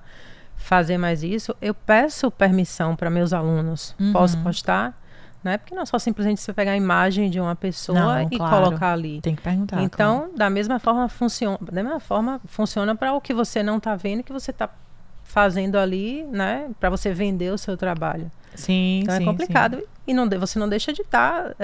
fazer 0.63 0.97
mais 0.97 1.23
isso, 1.23 1.53
eu 1.61 1.73
peço 1.73 2.31
permissão 2.31 2.95
para 2.95 3.09
meus 3.09 3.33
alunos. 3.33 3.93
Uhum. 3.99 4.13
Posso 4.13 4.37
postar? 4.37 4.97
Né? 5.43 5.57
Porque 5.57 5.75
não 5.75 5.83
é 5.83 5.85
só 5.85 5.99
simplesmente 5.99 6.39
você 6.39 6.53
pegar 6.53 6.71
a 6.71 6.77
imagem 6.77 7.29
de 7.29 7.37
uma 7.37 7.53
pessoa 7.53 7.99
Não, 7.99 8.29
e 8.31 8.37
claro. 8.37 8.67
colocar 8.67 8.93
ali. 8.93 9.19
Tem 9.19 9.35
que 9.35 9.41
perguntar. 9.41 9.81
então, 9.81 10.19
claro. 10.19 10.37
da 10.37 10.49
mesma 10.49 10.79
forma 10.79 11.09
funciona, 11.09 11.57
da 11.61 11.83
mesma 11.83 11.99
forma 11.99 12.39
funciona 12.45 12.95
para 12.95 13.11
o 13.11 13.19
que 13.19 13.33
você 13.33 13.61
não 13.61 13.75
está 13.75 13.93
vendo, 13.97 14.23
que 14.23 14.31
você 14.31 14.51
está 14.51 14.69
fazendo 15.25 15.77
ali, 15.77 16.23
né, 16.31 16.69
para 16.79 16.89
você 16.89 17.13
vender 17.13 17.51
o 17.51 17.57
seu 17.57 17.75
trabalho. 17.75 18.31
sim, 18.55 19.01
Então 19.01 19.17
sim, 19.17 19.23
é 19.23 19.25
complicado 19.25 19.83
e 20.07 20.13
não 20.13 20.29
você 20.29 20.57
não 20.57 20.69
deixa 20.69 20.93
de 20.93 21.01
estar, 21.01 21.55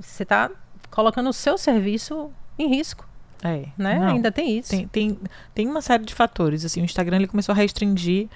você 0.00 0.24
está 0.24 0.50
colocando 0.90 1.28
o 1.28 1.32
seu 1.32 1.56
serviço 1.56 2.32
em 2.58 2.68
risco, 2.68 3.04
sim. 3.04 3.13
É, 3.44 3.66
né? 3.76 3.98
não. 3.98 4.08
Ainda 4.08 4.32
tem 4.32 4.58
isso. 4.58 4.70
Tem, 4.70 4.88
tem, 4.88 5.18
tem 5.54 5.68
uma 5.68 5.82
série 5.82 6.04
de 6.04 6.14
fatores. 6.14 6.64
Assim, 6.64 6.80
o 6.80 6.84
Instagram 6.84 7.16
ele 7.18 7.26
começou 7.26 7.52
a 7.52 7.56
restringir 7.56 8.28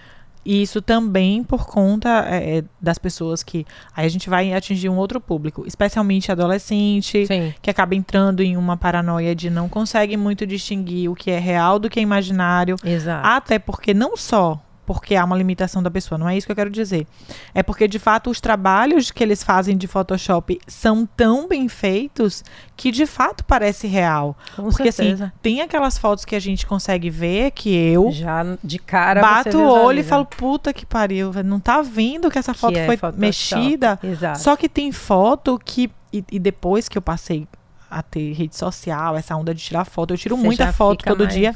isso 0.44 0.80
também 0.80 1.42
por 1.42 1.66
conta 1.66 2.26
é, 2.28 2.58
é, 2.58 2.64
das 2.80 2.98
pessoas 2.98 3.42
que. 3.42 3.66
Aí 3.94 4.06
a 4.06 4.08
gente 4.08 4.30
vai 4.30 4.52
atingir 4.52 4.88
um 4.88 4.96
outro 4.96 5.20
público, 5.20 5.64
especialmente 5.66 6.30
adolescente, 6.30 7.26
Sim. 7.26 7.52
que 7.60 7.70
acaba 7.70 7.94
entrando 7.94 8.42
em 8.42 8.56
uma 8.56 8.76
paranoia 8.76 9.34
de 9.34 9.50
não 9.50 9.68
consegue 9.68 10.16
muito 10.16 10.46
distinguir 10.46 11.10
o 11.10 11.14
que 11.14 11.30
é 11.30 11.38
real 11.38 11.78
do 11.78 11.90
que 11.90 11.98
é 11.98 12.02
imaginário. 12.02 12.76
Exato. 12.84 13.26
Até 13.26 13.58
porque 13.58 13.92
não 13.92 14.16
só 14.16 14.62
porque 14.88 15.14
há 15.14 15.22
uma 15.22 15.36
limitação 15.36 15.82
da 15.82 15.90
pessoa, 15.90 16.16
não 16.16 16.26
é 16.26 16.34
isso 16.34 16.46
que 16.46 16.50
eu 16.50 16.56
quero 16.56 16.70
dizer. 16.70 17.06
É 17.54 17.62
porque, 17.62 17.86
de 17.86 17.98
fato, 17.98 18.30
os 18.30 18.40
trabalhos 18.40 19.10
que 19.10 19.22
eles 19.22 19.42
fazem 19.42 19.76
de 19.76 19.86
Photoshop 19.86 20.58
são 20.66 21.04
tão 21.04 21.46
bem 21.46 21.68
feitos 21.68 22.42
que, 22.74 22.90
de 22.90 23.04
fato, 23.04 23.44
parece 23.44 23.86
real. 23.86 24.34
Com 24.56 24.62
Porque, 24.70 24.90
certeza. 24.90 25.24
assim, 25.26 25.32
tem 25.42 25.60
aquelas 25.60 25.98
fotos 25.98 26.24
que 26.24 26.34
a 26.34 26.40
gente 26.40 26.66
consegue 26.66 27.10
ver 27.10 27.50
que 27.50 27.68
eu 27.68 28.10
Já 28.10 28.56
de 28.64 28.78
cara 28.78 29.20
bato 29.20 29.58
o 29.58 29.68
olho 29.68 30.00
e 30.00 30.02
falo, 30.02 30.24
puta 30.24 30.72
que 30.72 30.86
pariu, 30.86 31.32
não 31.44 31.60
tá 31.60 31.82
vendo 31.82 32.30
que 32.30 32.38
essa 32.38 32.54
que 32.54 32.58
foto 32.58 32.78
é 32.78 32.86
foi 32.86 32.96
Photoshop. 32.96 33.20
mexida? 33.20 33.98
Exato. 34.02 34.38
Só 34.40 34.56
que 34.56 34.70
tem 34.70 34.90
foto 34.90 35.60
que. 35.62 35.90
E, 36.10 36.24
e 36.32 36.38
depois 36.38 36.88
que 36.88 36.96
eu 36.96 37.02
passei 37.02 37.46
a 37.90 38.02
ter 38.02 38.32
rede 38.32 38.56
social, 38.56 39.16
essa 39.18 39.36
onda 39.36 39.54
de 39.54 39.62
tirar 39.62 39.84
foto, 39.84 40.14
eu 40.14 40.18
tiro 40.18 40.34
Você 40.38 40.42
muita 40.46 40.72
foto 40.72 41.04
todo 41.04 41.24
mais- 41.24 41.34
dia. 41.34 41.54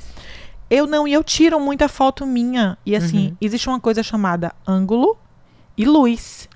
Eu 0.74 0.86
não, 0.86 1.06
e 1.06 1.12
eu 1.12 1.22
tiro 1.22 1.60
muita 1.60 1.86
foto 1.88 2.24
minha. 2.24 2.78
E 2.86 2.96
assim, 2.96 3.28
Uhum. 3.28 3.36
existe 3.40 3.68
uma 3.68 3.78
coisa 3.78 4.02
chamada 4.02 4.54
ângulo 4.66 5.18
e 5.76 5.84
luz. 5.84 6.48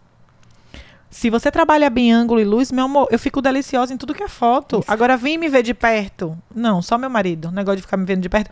Se 1.11 1.31
você 1.31 1.51
trabalha 1.51 1.89
bem 1.89 2.13
ângulo 2.13 2.41
e 2.41 2.45
luz, 2.45 2.71
meu 2.73 2.85
amor, 2.87 3.09
eu 3.11 3.19
fico 3.19 3.41
deliciosa 3.43 3.93
em 3.93 3.97
tudo 3.97 4.15
que 4.15 4.23
é 4.23 4.29
foto. 4.29 4.81
Isso. 4.81 4.91
Agora 4.91 5.17
vem 5.17 5.39
me 5.39 5.49
ver 5.49 5.63
de 5.63 5.73
perto. 5.75 6.37
Não, 6.55 6.83
só 6.83 6.99
meu 6.99 7.09
marido. 7.11 7.49
O 7.49 7.51
negócio 7.51 7.77
de 7.77 7.83
ficar 7.83 7.97
me 7.97 8.05
vendo 8.05 8.21
de 8.23 8.29
perto. 8.29 8.51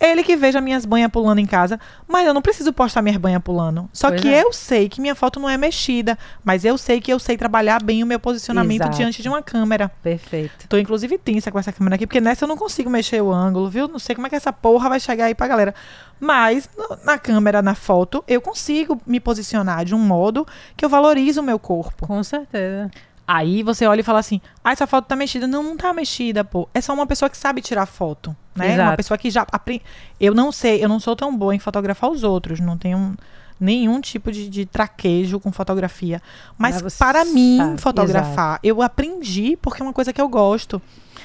Ele 0.00 0.22
que 0.22 0.34
veja 0.34 0.60
minhas 0.62 0.86
banhas 0.86 1.10
pulando 1.10 1.40
em 1.40 1.46
casa. 1.46 1.78
Mas 2.08 2.26
eu 2.26 2.32
não 2.32 2.40
preciso 2.40 2.72
postar 2.72 3.02
minhas 3.02 3.18
banhas 3.18 3.42
pulando. 3.42 3.88
Só 3.92 4.08
Pois 4.08 4.20
que 4.22 4.32
é. 4.32 4.42
eu 4.42 4.50
sei 4.52 4.88
que 4.88 4.98
minha 5.00 5.14
foto 5.14 5.38
não 5.38 5.48
é 5.48 5.58
mexida. 5.58 6.18
Mas 6.42 6.64
eu 6.64 6.78
sei 6.78 7.00
que 7.00 7.12
eu 7.12 7.18
sei 7.18 7.36
trabalhar 7.36 7.82
bem 7.82 8.02
o 8.02 8.06
meu 8.06 8.18
posicionamento 8.18 8.80
Exato. 8.80 8.96
diante 8.96 9.20
de 9.22 9.28
uma 9.28 9.42
câmera. 9.42 9.90
Perfeito. 10.02 10.66
Tô 10.68 10.78
inclusive 10.78 11.18
tensa 11.18 11.52
com 11.52 11.58
essa 11.58 11.70
câmera 11.70 11.96
aqui, 11.96 12.06
porque 12.06 12.20
nessa 12.20 12.44
eu 12.44 12.48
não 12.48 12.56
consigo 12.56 12.88
mexer 12.88 13.22
o 13.22 13.30
ângulo, 13.30 13.68
viu? 13.68 13.86
Não 13.88 13.98
sei 13.98 14.14
como 14.14 14.26
é 14.26 14.30
que 14.30 14.36
essa 14.36 14.52
porra 14.52 14.88
vai 14.88 14.98
chegar 14.98 15.26
aí 15.26 15.34
pra 15.34 15.46
galera. 15.46 15.74
Mas 16.18 16.68
na 17.04 17.18
câmera, 17.18 17.60
na 17.62 17.74
foto, 17.74 18.24
eu 18.26 18.40
consigo 18.40 19.00
me 19.06 19.20
posicionar 19.20 19.84
de 19.84 19.94
um 19.94 19.98
modo 19.98 20.46
que 20.76 20.84
eu 20.84 20.88
valorizo 20.88 21.40
o 21.40 21.44
meu 21.44 21.58
corpo. 21.58 22.06
Com 22.06 22.22
certeza. 22.22 22.90
Aí 23.32 23.62
você 23.62 23.86
olha 23.86 24.00
e 24.00 24.02
fala 24.02 24.18
assim: 24.18 24.40
ah, 24.64 24.72
essa 24.72 24.88
foto 24.88 25.06
tá 25.06 25.14
mexida. 25.14 25.46
Não, 25.46 25.62
não 25.62 25.76
tá 25.76 25.92
mexida, 25.92 26.42
pô. 26.42 26.68
É 26.74 26.80
só 26.80 26.92
uma 26.92 27.06
pessoa 27.06 27.30
que 27.30 27.36
sabe 27.36 27.60
tirar 27.62 27.86
foto, 27.86 28.34
né? 28.56 28.72
Exato. 28.72 28.90
Uma 28.90 28.96
pessoa 28.96 29.16
que 29.16 29.30
já 29.30 29.46
aprende. 29.52 29.84
Eu 30.18 30.34
não 30.34 30.50
sei, 30.50 30.82
eu 30.82 30.88
não 30.88 30.98
sou 30.98 31.14
tão 31.14 31.36
boa 31.36 31.54
em 31.54 31.60
fotografar 31.60 32.10
os 32.10 32.24
outros, 32.24 32.58
não 32.58 32.76
tenho 32.76 33.16
nenhum 33.60 34.00
tipo 34.00 34.32
de, 34.32 34.48
de 34.48 34.66
traquejo 34.66 35.38
com 35.38 35.52
fotografia. 35.52 36.20
Mas, 36.58 36.82
para 36.98 37.24
mim, 37.24 37.58
sabe, 37.58 37.80
fotografar, 37.80 38.58
eu 38.64 38.82
aprendi 38.82 39.56
porque 39.62 39.80
é 39.80 39.84
uma 39.84 39.92
coisa 39.92 40.12
que 40.12 40.20
eu 40.20 40.28
gosto. 40.28 40.82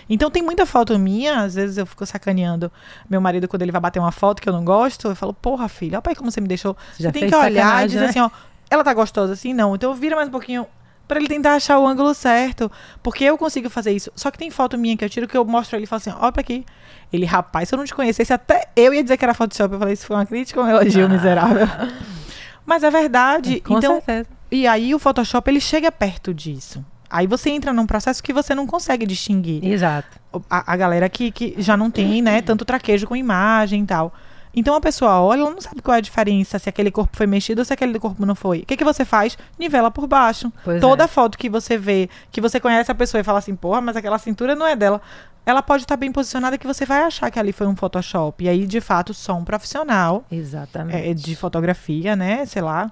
Então 0.07 0.29
tem 0.29 0.43
muita 0.43 0.63
foto 0.67 0.99
minha, 0.99 1.41
às 1.41 1.55
vezes 1.55 1.77
eu 1.77 1.87
fico 1.87 2.05
sacaneando 2.05 2.71
meu 3.09 3.19
marido 3.19 3.47
quando 3.47 3.63
ele 3.63 3.71
vai 3.71 3.81
bater 3.81 3.99
uma 3.99 4.11
foto 4.11 4.43
que 4.43 4.47
eu 4.47 4.53
não 4.53 4.63
gosto, 4.63 5.07
eu 5.07 5.15
falo, 5.15 5.33
porra, 5.33 5.67
filha, 5.67 5.97
olha 5.97 6.03
aí 6.05 6.15
como 6.15 6.29
você 6.29 6.39
me 6.39 6.47
deixou. 6.47 6.77
Você 6.93 7.01
já 7.01 7.09
Você 7.11 7.19
tem 7.19 7.29
que 7.29 7.35
olhar 7.35 7.83
e 7.83 7.87
dizer 7.87 8.01
né? 8.01 8.07
assim, 8.09 8.19
ó, 8.19 8.29
ela 8.69 8.83
tá 8.83 8.93
gostosa 8.93 9.33
assim? 9.33 9.53
Não. 9.53 9.73
Então 9.73 9.95
vira 9.95 10.15
mais 10.15 10.27
um 10.27 10.31
pouquinho 10.31 10.67
pra 11.07 11.19
ele 11.19 11.27
tentar 11.27 11.53
achar 11.53 11.79
o 11.79 11.87
ângulo 11.87 12.13
certo. 12.13 12.71
Porque 13.01 13.23
eu 13.23 13.37
consigo 13.37 13.69
fazer 13.69 13.91
isso. 13.91 14.11
Só 14.15 14.31
que 14.31 14.37
tem 14.37 14.49
foto 14.49 14.77
minha 14.77 14.97
que 14.97 15.05
eu 15.05 15.09
tiro 15.09 15.27
que 15.27 15.37
eu 15.37 15.45
mostro 15.45 15.77
ele 15.77 15.83
e 15.83 15.87
falo 15.87 15.97
assim, 15.97 16.13
ó, 16.19 16.31
pra 16.31 16.41
aqui. 16.41 16.65
Ele, 17.11 17.25
rapaz, 17.25 17.69
se 17.69 17.75
eu 17.75 17.77
não 17.77 17.85
te 17.85 17.93
conhecesse, 17.93 18.33
até 18.33 18.67
eu 18.75 18.93
ia 18.93 19.03
dizer 19.03 19.17
que 19.17 19.25
era 19.25 19.33
Photoshop. 19.33 19.73
Eu 19.73 19.79
falei, 19.79 19.93
isso 19.93 20.05
foi 20.05 20.15
uma 20.15 20.25
crítica 20.25 20.59
ou 20.59 20.65
um 20.65 20.69
elogio 20.69 21.09
miserável? 21.09 21.67
Mas 22.65 22.83
é 22.83 22.89
verdade. 22.89 23.61
Com 23.61 23.77
então, 23.77 23.95
certeza. 23.95 24.27
e 24.51 24.65
aí 24.65 24.93
o 24.95 24.99
Photoshop, 24.99 25.49
ele 25.49 25.61
chega 25.61 25.91
perto 25.91 26.33
disso. 26.33 26.83
Aí 27.09 27.27
você 27.27 27.51
entra 27.51 27.71
num 27.71 27.85
processo 27.85 28.21
que 28.21 28.33
você 28.33 28.55
não 28.55 28.65
consegue 28.65 29.05
distinguir 29.05 29.63
Exato. 29.63 30.19
a, 30.49 30.73
a 30.73 30.75
galera 30.75 31.07
que, 31.07 31.31
que 31.31 31.55
já 31.59 31.77
não 31.77 31.91
tem, 31.91 32.21
né, 32.21 32.41
tanto 32.41 32.65
traquejo 32.65 33.07
com 33.07 33.15
imagem 33.15 33.83
e 33.83 33.85
tal. 33.85 34.13
Então 34.55 34.73
a 34.73 34.81
pessoa 34.81 35.21
olha, 35.21 35.41
ela 35.41 35.51
não 35.51 35.59
sabe 35.59 35.81
qual 35.81 35.95
é 35.95 35.97
a 35.97 36.01
diferença, 36.01 36.57
se 36.57 36.69
aquele 36.69 36.89
corpo 36.89 37.15
foi 37.15 37.27
mexido 37.27 37.59
ou 37.59 37.65
se 37.65 37.73
aquele 37.73 37.99
corpo 37.99 38.25
não 38.25 38.35
foi. 38.35 38.59
O 38.59 38.65
que, 38.65 38.77
que 38.77 38.83
você 38.83 39.03
faz? 39.03 39.37
Nivela 39.59 39.91
por 39.91 40.07
baixo. 40.07 40.51
Pois 40.63 40.79
Toda 40.79 41.03
é. 41.03 41.07
foto 41.07 41.37
que 41.37 41.49
você 41.49 41.77
vê, 41.77 42.09
que 42.31 42.39
você 42.39 42.59
conhece 42.59 42.91
a 42.91 42.95
pessoa 42.95 43.19
e 43.19 43.23
fala 43.23 43.39
assim, 43.39 43.55
porra, 43.55 43.81
mas 43.81 43.95
aquela 43.97 44.17
cintura 44.17 44.55
não 44.55 44.65
é 44.65 44.75
dela. 44.75 45.01
Ela 45.45 45.61
pode 45.61 45.83
estar 45.83 45.97
bem 45.97 46.11
posicionada 46.11 46.57
que 46.57 46.65
você 46.65 46.85
vai 46.85 47.01
achar 47.01 47.29
que 47.29 47.37
ali 47.37 47.51
foi 47.51 47.67
um 47.67 47.75
Photoshop. 47.75 48.43
E 48.43 48.49
aí, 48.49 48.65
de 48.65 48.81
fato, 48.81 49.13
só 49.13 49.35
um 49.35 49.43
profissional 49.43 50.25
Exatamente. 50.31 51.09
é, 51.09 51.13
de 51.13 51.35
fotografia, 51.35 52.15
né? 52.15 52.45
Sei 52.45 52.61
lá. 52.61 52.91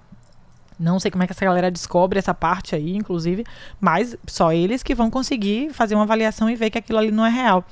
Não 0.79 0.99
sei 0.99 1.09
como 1.09 1.23
é 1.23 1.27
que 1.27 1.33
essa 1.33 1.45
galera 1.45 1.71
descobre 1.71 2.19
essa 2.19 2.33
parte 2.33 2.75
aí, 2.75 2.95
inclusive, 2.95 3.45
mas 3.79 4.17
só 4.27 4.51
eles 4.51 4.83
que 4.83 4.95
vão 4.95 5.09
conseguir 5.09 5.71
fazer 5.71 5.95
uma 5.95 6.03
avaliação 6.03 6.49
e 6.49 6.55
ver 6.55 6.69
que 6.69 6.77
aquilo 6.77 6.99
ali 6.99 7.11
não 7.11 7.25
é 7.25 7.29
real. 7.29 7.63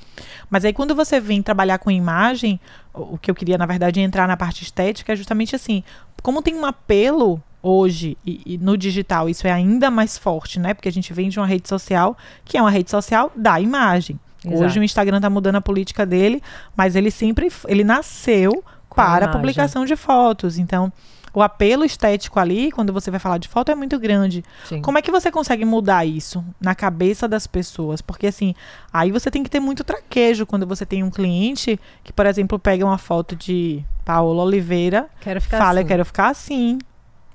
Mas 0.48 0.64
aí 0.64 0.72
quando 0.72 0.94
você 0.94 1.20
vem 1.20 1.42
trabalhar 1.42 1.78
com 1.78 1.90
imagem, 1.90 2.60
o 2.94 3.18
que 3.18 3.30
eu 3.30 3.34
queria, 3.34 3.56
na 3.56 3.66
verdade, 3.66 4.00
é 4.00 4.02
entrar 4.02 4.28
na 4.28 4.36
parte 4.36 4.62
estética 4.62 5.12
é 5.12 5.16
justamente 5.16 5.56
assim. 5.56 5.82
Como 6.22 6.42
tem 6.42 6.54
um 6.54 6.66
apelo 6.66 7.42
hoje 7.62 8.18
e, 8.26 8.42
e 8.44 8.58
no 8.58 8.76
digital 8.76 9.28
isso 9.28 9.46
é 9.46 9.52
ainda 9.52 9.90
mais 9.90 10.18
forte, 10.18 10.58
né? 10.58 10.74
Porque 10.74 10.88
a 10.88 10.92
gente 10.92 11.12
vem 11.12 11.28
de 11.28 11.38
uma 11.38 11.46
rede 11.46 11.68
social 11.68 12.16
que 12.44 12.58
é 12.58 12.60
uma 12.60 12.70
rede 12.70 12.90
social 12.90 13.32
da 13.36 13.60
imagem. 13.60 14.18
Exato. 14.44 14.64
Hoje 14.64 14.80
o 14.80 14.82
Instagram 14.82 15.20
tá 15.20 15.30
mudando 15.30 15.56
a 15.56 15.60
política 15.60 16.04
dele, 16.04 16.42
mas 16.76 16.96
ele 16.96 17.10
sempre 17.10 17.48
ele 17.68 17.84
nasceu 17.84 18.64
para 18.94 19.26
a 19.26 19.28
publicação 19.28 19.84
de 19.84 19.96
fotos. 19.96 20.58
Então, 20.58 20.92
o 21.34 21.40
apelo 21.40 21.84
estético 21.84 22.38
ali, 22.38 22.70
quando 22.70 22.92
você 22.92 23.10
vai 23.10 23.18
falar 23.18 23.38
de 23.38 23.48
foto, 23.48 23.70
é 23.70 23.74
muito 23.74 23.98
grande. 23.98 24.44
Sim. 24.68 24.82
Como 24.82 24.98
é 24.98 25.02
que 25.02 25.10
você 25.10 25.30
consegue 25.30 25.64
mudar 25.64 26.04
isso 26.04 26.44
na 26.60 26.74
cabeça 26.74 27.26
das 27.26 27.46
pessoas? 27.46 28.02
Porque, 28.02 28.26
assim, 28.26 28.54
aí 28.92 29.10
você 29.10 29.30
tem 29.30 29.42
que 29.42 29.50
ter 29.50 29.60
muito 29.60 29.82
traquejo 29.82 30.44
quando 30.44 30.66
você 30.66 30.84
tem 30.84 31.02
um 31.02 31.10
cliente 31.10 31.80
que, 32.04 32.12
por 32.12 32.26
exemplo, 32.26 32.58
pega 32.58 32.84
uma 32.84 32.98
foto 32.98 33.34
de 33.34 33.82
Paola 34.04 34.42
Oliveira, 34.42 35.08
quero 35.20 35.40
ficar 35.40 35.58
fala, 35.58 35.70
assim. 35.72 35.80
eu 35.80 35.86
quero 35.86 36.04
ficar 36.04 36.28
assim. 36.28 36.78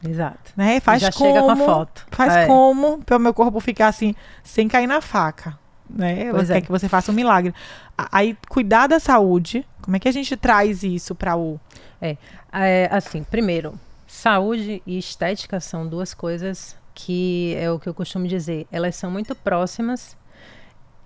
Exato. 0.07 0.53
Né? 0.55 0.79
Faz 0.79 1.01
já 1.01 1.11
como, 1.11 1.29
chega 1.29 1.41
com 1.41 1.51
a 1.51 1.55
foto. 1.55 2.05
Faz 2.11 2.33
é. 2.33 2.45
como 2.45 2.99
para 3.03 3.17
o 3.17 3.19
meu 3.19 3.33
corpo 3.33 3.59
ficar 3.59 3.87
assim, 3.87 4.13
sem 4.43 4.67
cair 4.67 4.87
na 4.87 5.01
faca. 5.01 5.57
Né? 5.89 6.29
Pois 6.31 6.47
você 6.47 6.53
é. 6.53 6.55
quer 6.55 6.65
que 6.65 6.71
você 6.71 6.87
faça 6.87 7.11
um 7.11 7.15
milagre. 7.15 7.53
Aí, 8.11 8.37
cuidar 8.49 8.87
da 8.87 8.99
saúde, 8.99 9.65
como 9.81 9.95
é 9.95 9.99
que 9.99 10.07
a 10.07 10.11
gente 10.11 10.35
traz 10.37 10.83
isso 10.83 11.15
para 11.15 11.35
o. 11.35 11.59
É, 11.99 12.15
é, 12.51 12.89
assim, 12.91 13.23
primeiro, 13.23 13.73
Saúde 14.07 14.81
e 14.87 14.97
estética 14.97 15.59
são 15.59 15.85
duas 15.85 16.13
coisas 16.13 16.77
que 16.95 17.55
é 17.59 17.69
o 17.69 17.77
que 17.77 17.87
eu 17.87 17.93
costumo 17.93 18.27
dizer. 18.27 18.65
Elas 18.71 18.95
são 18.95 19.11
muito 19.11 19.35
próximas. 19.35 20.17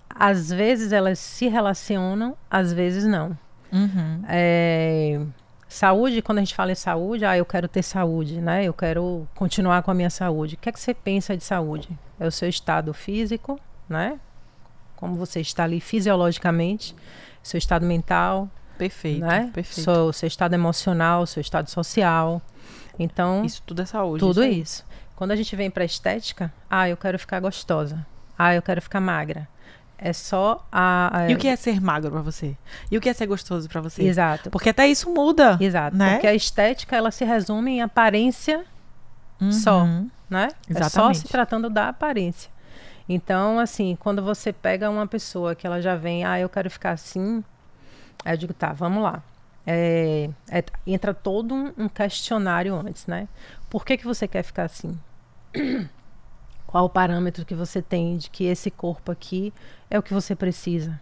Às 0.09 0.49
vezes 0.49 0.93
elas 0.93 1.19
se 1.19 1.49
relacionam, 1.49 2.37
às 2.49 2.71
vezes 2.71 3.03
não. 3.03 3.37
Uhum. 3.73 4.23
É, 4.29 5.19
saúde, 5.67 6.21
quando 6.21 6.37
a 6.37 6.41
gente 6.41 6.55
fala 6.55 6.71
em 6.71 6.75
saúde, 6.75 7.25
ah, 7.25 7.37
eu 7.37 7.45
quero 7.45 7.67
ter 7.67 7.83
saúde, 7.83 8.39
né? 8.39 8.63
Eu 8.63 8.73
quero 8.73 9.27
continuar 9.35 9.83
com 9.83 9.91
a 9.91 9.93
minha 9.93 10.09
saúde. 10.09 10.55
O 10.55 10.57
que 10.57 10.69
é 10.69 10.71
que 10.71 10.79
você 10.79 10.93
pensa 10.93 11.35
de 11.35 11.43
saúde? 11.43 11.89
É 12.19 12.25
o 12.25 12.31
seu 12.31 12.47
estado 12.47 12.93
físico, 12.93 13.59
né? 13.89 14.17
Como 14.95 15.15
você 15.15 15.41
está 15.41 15.63
ali 15.63 15.81
fisiologicamente, 15.81 16.95
seu 17.43 17.57
estado 17.57 17.85
mental, 17.85 18.49
perfeito, 18.77 19.25
né? 19.25 19.49
perfeito. 19.53 19.81
Seu, 19.81 20.13
seu 20.13 20.27
estado 20.27 20.53
emocional, 20.53 21.25
seu 21.25 21.41
estado 21.41 21.69
social. 21.69 22.41
Então, 23.01 23.43
isso 23.43 23.63
tudo 23.65 23.81
é 23.81 23.85
saúde. 23.85 24.19
Tudo 24.19 24.43
isso. 24.43 24.61
isso. 24.61 24.85
Quando 25.15 25.31
a 25.31 25.35
gente 25.35 25.55
vem 25.55 25.69
para 25.69 25.83
estética, 25.83 26.53
ah, 26.69 26.87
eu 26.87 26.97
quero 26.97 27.17
ficar 27.17 27.39
gostosa. 27.39 28.05
Ah, 28.37 28.53
eu 28.55 28.61
quero 28.61 28.81
ficar 28.81 28.99
magra. 28.99 29.47
É 29.97 30.13
só 30.13 30.65
a, 30.71 31.19
a... 31.19 31.29
E 31.29 31.35
o 31.35 31.37
que 31.37 31.47
é 31.47 31.55
ser 31.55 31.79
magro 31.79 32.09
para 32.09 32.21
você? 32.21 32.57
E 32.89 32.97
o 32.97 33.01
que 33.01 33.07
é 33.07 33.13
ser 33.13 33.27
gostoso 33.27 33.69
para 33.69 33.81
você? 33.81 34.03
Exato. 34.03 34.49
Porque 34.49 34.69
até 34.69 34.87
isso 34.87 35.11
muda. 35.11 35.57
Exato. 35.59 35.95
Né? 35.95 36.13
Porque 36.13 36.27
a 36.27 36.33
estética 36.33 36.95
ela 36.95 37.11
se 37.11 37.23
resume 37.23 37.73
em 37.73 37.81
aparência 37.81 38.65
uhum. 39.39 39.51
só, 39.51 39.85
né? 40.27 40.47
Exatamente. 40.67 40.85
É 40.85 40.89
só 40.89 41.13
se 41.13 41.27
tratando 41.27 41.69
da 41.69 41.89
aparência. 41.89 42.49
Então, 43.07 43.59
assim, 43.59 43.95
quando 43.99 44.23
você 44.23 44.51
pega 44.51 44.89
uma 44.89 45.05
pessoa 45.05 45.53
que 45.53 45.67
ela 45.67 45.81
já 45.81 45.95
vem, 45.95 46.23
ah, 46.25 46.39
eu 46.39 46.49
quero 46.49 46.69
ficar 46.69 46.91
assim, 46.91 47.43
aí 48.25 48.33
eu 48.33 48.37
digo, 48.37 48.53
tá, 48.53 48.73
vamos 48.73 49.03
lá 49.03 49.21
é, 49.65 50.29
é, 50.49 50.63
entra 50.85 51.13
todo 51.13 51.53
um, 51.53 51.73
um, 51.77 51.89
questionário 51.89 52.75
antes, 52.75 53.05
né? 53.07 53.27
Por 53.69 53.85
que, 53.85 53.97
que 53.97 54.05
você 54.05 54.27
quer 54.27 54.43
ficar 54.43 54.63
assim? 54.63 54.97
Qual 56.65 56.85
o 56.85 56.89
parâmetro 56.89 57.45
que 57.45 57.53
você 57.53 57.81
tem 57.81 58.17
de 58.17 58.29
que 58.29 58.45
esse 58.45 58.71
corpo 58.71 59.11
aqui 59.11 59.53
é 59.89 59.99
o 59.99 60.03
que 60.03 60.13
você 60.13 60.35
precisa? 60.35 60.99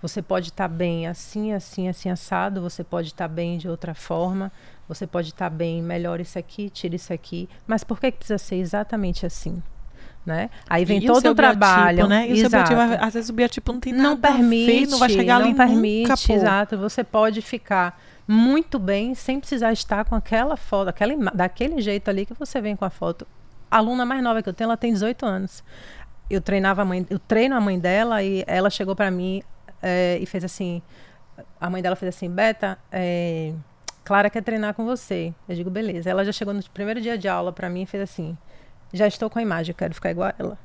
Você 0.00 0.20
pode 0.20 0.48
estar 0.48 0.68
tá 0.68 0.74
bem 0.74 1.06
assim, 1.06 1.52
assim, 1.52 1.88
assim, 1.88 2.10
assado. 2.10 2.60
Você 2.60 2.82
pode 2.82 3.08
estar 3.08 3.28
tá 3.28 3.34
bem 3.34 3.56
de 3.56 3.68
outra 3.68 3.94
forma. 3.94 4.50
Você 4.88 5.06
pode 5.06 5.28
estar 5.28 5.48
tá 5.48 5.56
bem, 5.56 5.80
melhor 5.80 6.20
isso 6.20 6.38
aqui, 6.38 6.68
tira 6.70 6.96
isso 6.96 7.12
aqui. 7.12 7.48
Mas 7.66 7.84
por 7.84 8.00
que, 8.00 8.10
que 8.10 8.18
precisa 8.18 8.38
ser 8.38 8.56
exatamente 8.56 9.24
assim? 9.24 9.62
Né? 10.24 10.50
Aí 10.68 10.84
vem 10.84 10.98
e 10.98 11.06
todo 11.06 11.30
o, 11.30 11.34
trabalho, 11.34 12.06
né? 12.06 12.28
E 12.28 12.40
exato. 12.40 12.74
biotipo, 12.74 13.04
às 13.04 13.14
vezes 13.14 13.30
o 13.30 13.32
biotipo 13.32 13.72
não 13.72 13.80
tem 13.80 13.92
nada 13.92 14.08
não 14.08 14.16
permite, 14.16 14.90
não 14.90 14.98
vai 14.98 15.08
chegar 15.08 15.38
não 15.38 15.46
ali 15.46 15.54
permite, 15.54 16.08
nunca, 16.08 16.32
exato. 16.32 16.78
Você 16.78 17.02
pode 17.02 17.42
ficar 17.42 18.00
muito 18.26 18.78
bem 18.78 19.14
sem 19.14 19.40
precisar 19.40 19.72
estar 19.72 20.04
com 20.04 20.14
aquela 20.14 20.56
foto, 20.56 20.88
aquela 20.88 21.14
daquele 21.32 21.80
jeito 21.80 22.08
ali 22.08 22.24
que 22.24 22.34
você 22.34 22.60
vem 22.60 22.76
com 22.76 22.84
a 22.84 22.90
foto. 22.90 23.26
A 23.70 23.78
aluna 23.78 24.04
mais 24.04 24.22
nova 24.22 24.42
que 24.42 24.48
eu 24.48 24.52
tenho, 24.52 24.68
ela 24.68 24.76
tem 24.76 24.92
18 24.92 25.26
anos. 25.26 25.64
Eu 26.30 26.40
treinava 26.40 26.82
a 26.82 26.84
mãe, 26.84 27.06
eu 27.10 27.18
treino 27.18 27.56
a 27.56 27.60
mãe 27.60 27.78
dela 27.78 28.22
e 28.22 28.44
ela 28.46 28.70
chegou 28.70 28.94
para 28.94 29.10
mim 29.10 29.42
é, 29.82 30.18
e 30.20 30.26
fez 30.26 30.44
assim, 30.44 30.80
a 31.60 31.68
mãe 31.68 31.82
dela 31.82 31.96
fez 31.96 32.14
assim, 32.14 32.30
Beta, 32.30 32.78
é, 32.90 33.52
Clara 34.04 34.30
quer 34.30 34.42
treinar 34.42 34.74
com 34.74 34.84
você. 34.84 35.34
Eu 35.48 35.54
digo, 35.54 35.70
beleza. 35.70 36.10
Ela 36.10 36.24
já 36.24 36.32
chegou 36.32 36.52
no 36.52 36.62
primeiro 36.70 37.00
dia 37.00 37.16
de 37.18 37.28
aula 37.28 37.52
para 37.52 37.68
mim 37.68 37.82
e 37.82 37.86
fez 37.86 38.02
assim, 38.02 38.36
já 38.92 39.06
estou 39.06 39.30
com 39.30 39.38
a 39.38 39.42
imagem, 39.42 39.74
quero 39.74 39.94
ficar 39.94 40.10
igual 40.10 40.28
a 40.28 40.34
ela. 40.38 40.58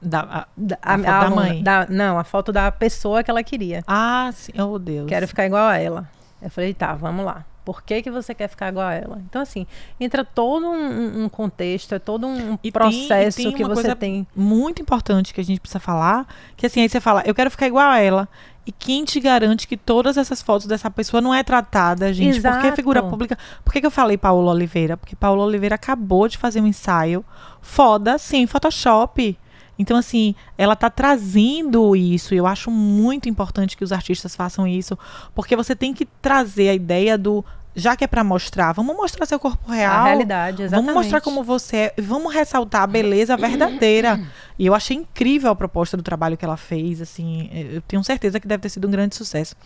Da, 0.00 0.20
a, 0.20 0.46
da, 0.56 0.78
a, 0.82 0.94
a 0.94 0.98
foto 0.98 1.04
da 1.04 1.30
mãe? 1.30 1.62
Da, 1.62 1.86
não, 1.88 2.18
a 2.18 2.24
foto 2.24 2.52
da 2.52 2.72
pessoa 2.72 3.22
que 3.22 3.30
ela 3.30 3.42
queria. 3.42 3.84
Ah, 3.86 4.30
sim. 4.32 4.52
Oh, 4.60 4.78
Deus. 4.78 5.08
Quero 5.08 5.28
ficar 5.28 5.46
igual 5.46 5.68
a 5.68 5.78
ela. 5.78 6.08
Eu 6.40 6.50
falei, 6.50 6.74
tá, 6.74 6.92
vamos 6.94 7.24
lá. 7.24 7.44
Por 7.64 7.82
que, 7.82 8.02
que 8.02 8.10
você 8.10 8.34
quer 8.34 8.48
ficar 8.48 8.70
igual 8.70 8.88
a 8.88 8.94
ela? 8.94 9.22
Então, 9.28 9.40
assim, 9.40 9.64
entra 10.00 10.24
todo 10.24 10.66
um, 10.66 11.24
um 11.24 11.28
contexto, 11.28 11.94
é 11.94 12.00
todo 12.00 12.26
um 12.26 12.58
e 12.62 12.72
processo 12.72 13.36
tem, 13.36 13.46
tem 13.46 13.56
que 13.56 13.64
você 13.64 13.94
tem. 13.94 14.26
Muito 14.34 14.82
importante 14.82 15.32
que 15.32 15.40
a 15.40 15.44
gente 15.44 15.60
precisa 15.60 15.78
falar, 15.78 16.26
que 16.56 16.66
assim, 16.66 16.80
aí 16.80 16.88
você 16.88 17.00
fala, 17.00 17.22
eu 17.24 17.32
quero 17.32 17.50
ficar 17.50 17.68
igual 17.68 17.88
a 17.88 18.00
ela. 18.00 18.28
E 18.64 18.70
quem 18.70 19.04
te 19.04 19.18
garante 19.18 19.66
que 19.66 19.76
todas 19.76 20.16
essas 20.16 20.40
fotos 20.40 20.66
dessa 20.66 20.88
pessoa 20.88 21.20
não 21.20 21.34
é 21.34 21.42
tratada, 21.42 22.12
gente? 22.12 22.36
Exato. 22.36 22.56
Porque 22.56 22.68
é 22.68 22.76
figura 22.76 23.02
pública. 23.02 23.36
Por 23.64 23.72
que, 23.72 23.80
que 23.80 23.86
eu 23.86 23.90
falei 23.90 24.16
Paulo 24.16 24.48
Oliveira? 24.48 24.96
Porque 24.96 25.16
Paulo 25.16 25.42
Oliveira 25.42 25.74
acabou 25.74 26.28
de 26.28 26.38
fazer 26.38 26.60
um 26.60 26.66
ensaio 26.66 27.24
foda, 27.60 28.18
sim, 28.18 28.46
Photoshop. 28.46 29.36
Então, 29.78 29.96
assim, 29.96 30.34
ela 30.56 30.74
está 30.74 30.88
trazendo 30.88 31.96
isso, 31.96 32.34
e 32.34 32.36
eu 32.36 32.46
acho 32.46 32.70
muito 32.70 33.28
importante 33.28 33.76
que 33.76 33.82
os 33.82 33.90
artistas 33.90 34.36
façam 34.36 34.66
isso, 34.66 34.96
porque 35.34 35.56
você 35.56 35.74
tem 35.74 35.92
que 35.92 36.06
trazer 36.20 36.68
a 36.68 36.74
ideia 36.74 37.18
do. 37.18 37.44
Já 37.74 37.96
que 37.96 38.04
é 38.04 38.06
para 38.06 38.22
mostrar, 38.22 38.72
vamos 38.72 38.94
mostrar 38.94 39.24
seu 39.24 39.38
corpo 39.38 39.70
real. 39.70 40.00
A 40.00 40.04
realidade, 40.04 40.62
exatamente. 40.62 40.86
Vamos 40.86 41.02
mostrar 41.04 41.20
como 41.20 41.42
você 41.42 41.76
é, 41.76 41.94
vamos 41.98 42.32
ressaltar 42.32 42.82
a 42.82 42.86
beleza 42.86 43.36
verdadeira. 43.36 44.20
e 44.58 44.66
eu 44.66 44.74
achei 44.74 44.96
incrível 44.96 45.50
a 45.50 45.56
proposta 45.56 45.96
do 45.96 46.02
trabalho 46.02 46.36
que 46.36 46.44
ela 46.44 46.56
fez, 46.56 47.00
assim, 47.00 47.48
eu 47.52 47.80
tenho 47.82 48.04
certeza 48.04 48.38
que 48.38 48.46
deve 48.46 48.62
ter 48.62 48.68
sido 48.68 48.86
um 48.86 48.90
grande 48.90 49.16
sucesso. 49.16 49.56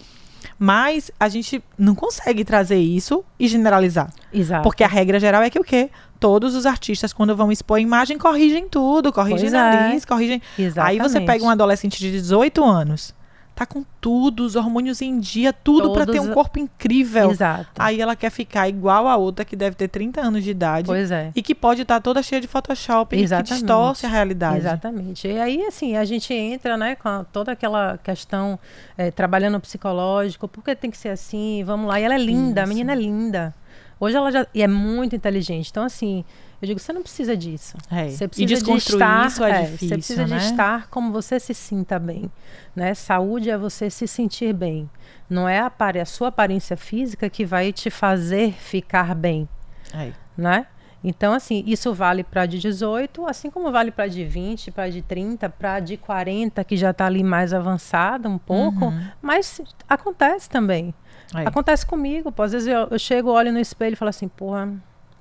Mas 0.59 1.11
a 1.19 1.29
gente 1.29 1.63
não 1.77 1.95
consegue 1.95 2.45
trazer 2.45 2.79
isso 2.79 3.25
e 3.39 3.49
generalizar. 3.49 4.13
Exato. 4.33 4.63
Porque 4.63 4.85
a 4.85 4.89
regra 4.89 5.19
geral 5.19 5.43
é 5.43 5.51
que 5.51 5.59
o 5.59 5.65
quê? 5.65 5.91
Todos 6.21 6.55
os 6.55 6.65
artistas, 6.65 7.13
quando 7.13 7.35
vão 7.35 7.51
expor 7.51 7.81
imagem, 7.81 8.17
corrigem 8.17 8.69
tudo, 8.69 9.13
corrigem 9.13 9.51
pois 9.51 9.53
nariz, 9.53 10.03
é. 10.05 10.07
corrigem. 10.07 10.43
Exatamente. 10.57 11.03
Aí 11.03 11.09
você 11.09 11.21
pega 11.21 11.45
um 11.45 11.51
adolescente 11.51 11.99
de 11.99 12.11
18 12.13 12.65
anos 12.65 13.15
tá 13.57 13.65
com 13.65 13.83
tudo, 14.03 14.45
os 14.45 14.55
hormônios 14.55 15.01
em 15.01 15.19
dia, 15.19 15.51
tudo 15.51 15.91
para 15.91 16.05
ter 16.05 16.21
um 16.21 16.31
corpo 16.31 16.59
incrível. 16.59 17.31
Exato. 17.31 17.71
Aí 17.79 17.99
ela 17.99 18.15
quer 18.15 18.29
ficar 18.29 18.69
igual 18.69 19.09
a 19.09 19.17
outra 19.17 19.47
que 19.47 19.57
deve 19.57 19.75
ter 19.75 19.89
30 19.89 20.21
anos 20.21 20.45
de 20.45 20.51
idade. 20.51 20.87
Pois 20.87 21.11
é. 21.11 21.33
E 21.35 21.43
que 21.43 21.55
pode 21.55 21.81
estar 21.81 21.95
tá 21.95 22.01
toda 22.03 22.23
cheia 22.23 22.39
de 22.39 22.47
Photoshop 22.47 23.17
Exatamente. 23.17 23.47
e 23.47 23.55
que 23.55 23.61
distorce 23.61 24.05
a 24.05 24.11
realidade. 24.11 24.59
Exatamente. 24.59 25.27
E 25.27 25.41
aí, 25.41 25.65
assim, 25.65 25.97
a 25.97 26.05
gente 26.05 26.35
entra, 26.35 26.77
né, 26.77 26.97
com 26.97 27.25
toda 27.33 27.53
aquela 27.53 27.97
questão, 27.97 28.59
é, 28.99 29.11
trabalhando 29.11 29.59
psicológico, 29.59 30.47
por 30.47 30.63
que 30.63 30.77
tem 30.77 30.91
que 30.91 30.99
ser 30.99 31.09
assim? 31.09 31.65
Vamos 31.65 31.89
lá. 31.89 31.99
E 31.99 32.05
ela 32.05 32.15
é 32.15 32.19
linda, 32.19 32.61
Isso. 32.61 32.65
a 32.65 32.67
menina 32.67 32.93
é 32.93 32.97
linda. 32.97 33.55
Hoje 33.99 34.15
ela 34.15 34.31
já. 34.31 34.47
E 34.55 34.63
é 34.63 34.69
muito 34.69 35.17
inteligente. 35.17 35.71
Então, 35.71 35.83
assim, 35.83 36.27
eu 36.61 36.67
digo, 36.67 36.81
você 36.81 36.93
não 36.93 37.03
precisa 37.03 37.37
disso. 37.37 37.77
É. 37.91 38.09
Você 38.09 38.27
precisa 38.27 38.45
e 38.45 38.47
desconstruir 38.47 38.99
de 38.99 39.05
estar, 39.05 39.27
isso 39.27 39.45
é, 39.45 39.51
é 39.51 39.63
difícil, 39.63 39.89
Você 39.89 39.95
precisa 39.95 40.27
né? 40.27 40.39
de 40.39 40.45
estar 40.45 40.89
como 40.89 41.13
você 41.13 41.39
se 41.39 41.53
sinta 41.53 41.99
bem. 41.99 42.31
Né? 42.75 42.95
Saúde 42.95 43.51
é 43.51 43.59
você 43.59 43.91
se 43.91 44.09
sentir 44.09 44.55
bem. 44.55 44.89
Não 45.29 45.49
é 45.49 45.59
a, 45.59 45.71
a 46.01 46.05
sua 46.05 46.29
aparência 46.29 46.77
física 46.77 47.29
que 47.29 47.45
vai 47.45 47.73
te 47.73 47.91
fazer 47.91 48.53
ficar 48.53 49.15
bem. 49.15 49.47
É. 49.93 50.13
Né? 50.37 50.67
Então, 51.05 51.35
assim, 51.35 51.63
isso 51.67 51.93
vale 51.93 52.25
para 52.25 52.47
de 52.47 52.59
18, 52.59 53.27
assim 53.27 53.51
como 53.51 53.71
vale 53.71 53.91
para 53.91 54.09
de 54.09 54.25
20, 54.25 54.71
para 54.71 54.89
de 54.91 55.03
30, 55.03 55.49
para 55.51 55.79
de 55.79 55.97
40, 55.97 56.65
que 56.65 56.77
já 56.77 56.91
está 56.91 57.07
ali 57.07 57.23
mais 57.23 57.53
avançada 57.53 58.29
um 58.29 58.39
pouco. 58.39 58.87
Uhum. 58.87 59.07
Mas 59.21 59.61
acontece 59.89 60.49
também. 60.49 60.95
É. 61.35 61.47
Acontece 61.47 61.85
comigo. 61.85 62.33
Pô, 62.33 62.43
às 62.43 62.53
vezes 62.53 62.67
eu, 62.67 62.89
eu 62.91 62.99
chego, 62.99 63.31
olho 63.31 63.53
no 63.53 63.61
espelho 63.61 63.93
e 63.93 63.97
falo 63.97 64.09
assim, 64.09 64.27
porra 64.27 64.73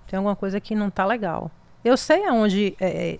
tem 0.08 0.18
alguma 0.18 0.36
coisa 0.36 0.60
que 0.60 0.76
não 0.76 0.90
tá 0.90 1.06
legal. 1.06 1.52
Eu 1.84 1.98
sei 1.98 2.26
aonde 2.26 2.76
é, 2.80 3.20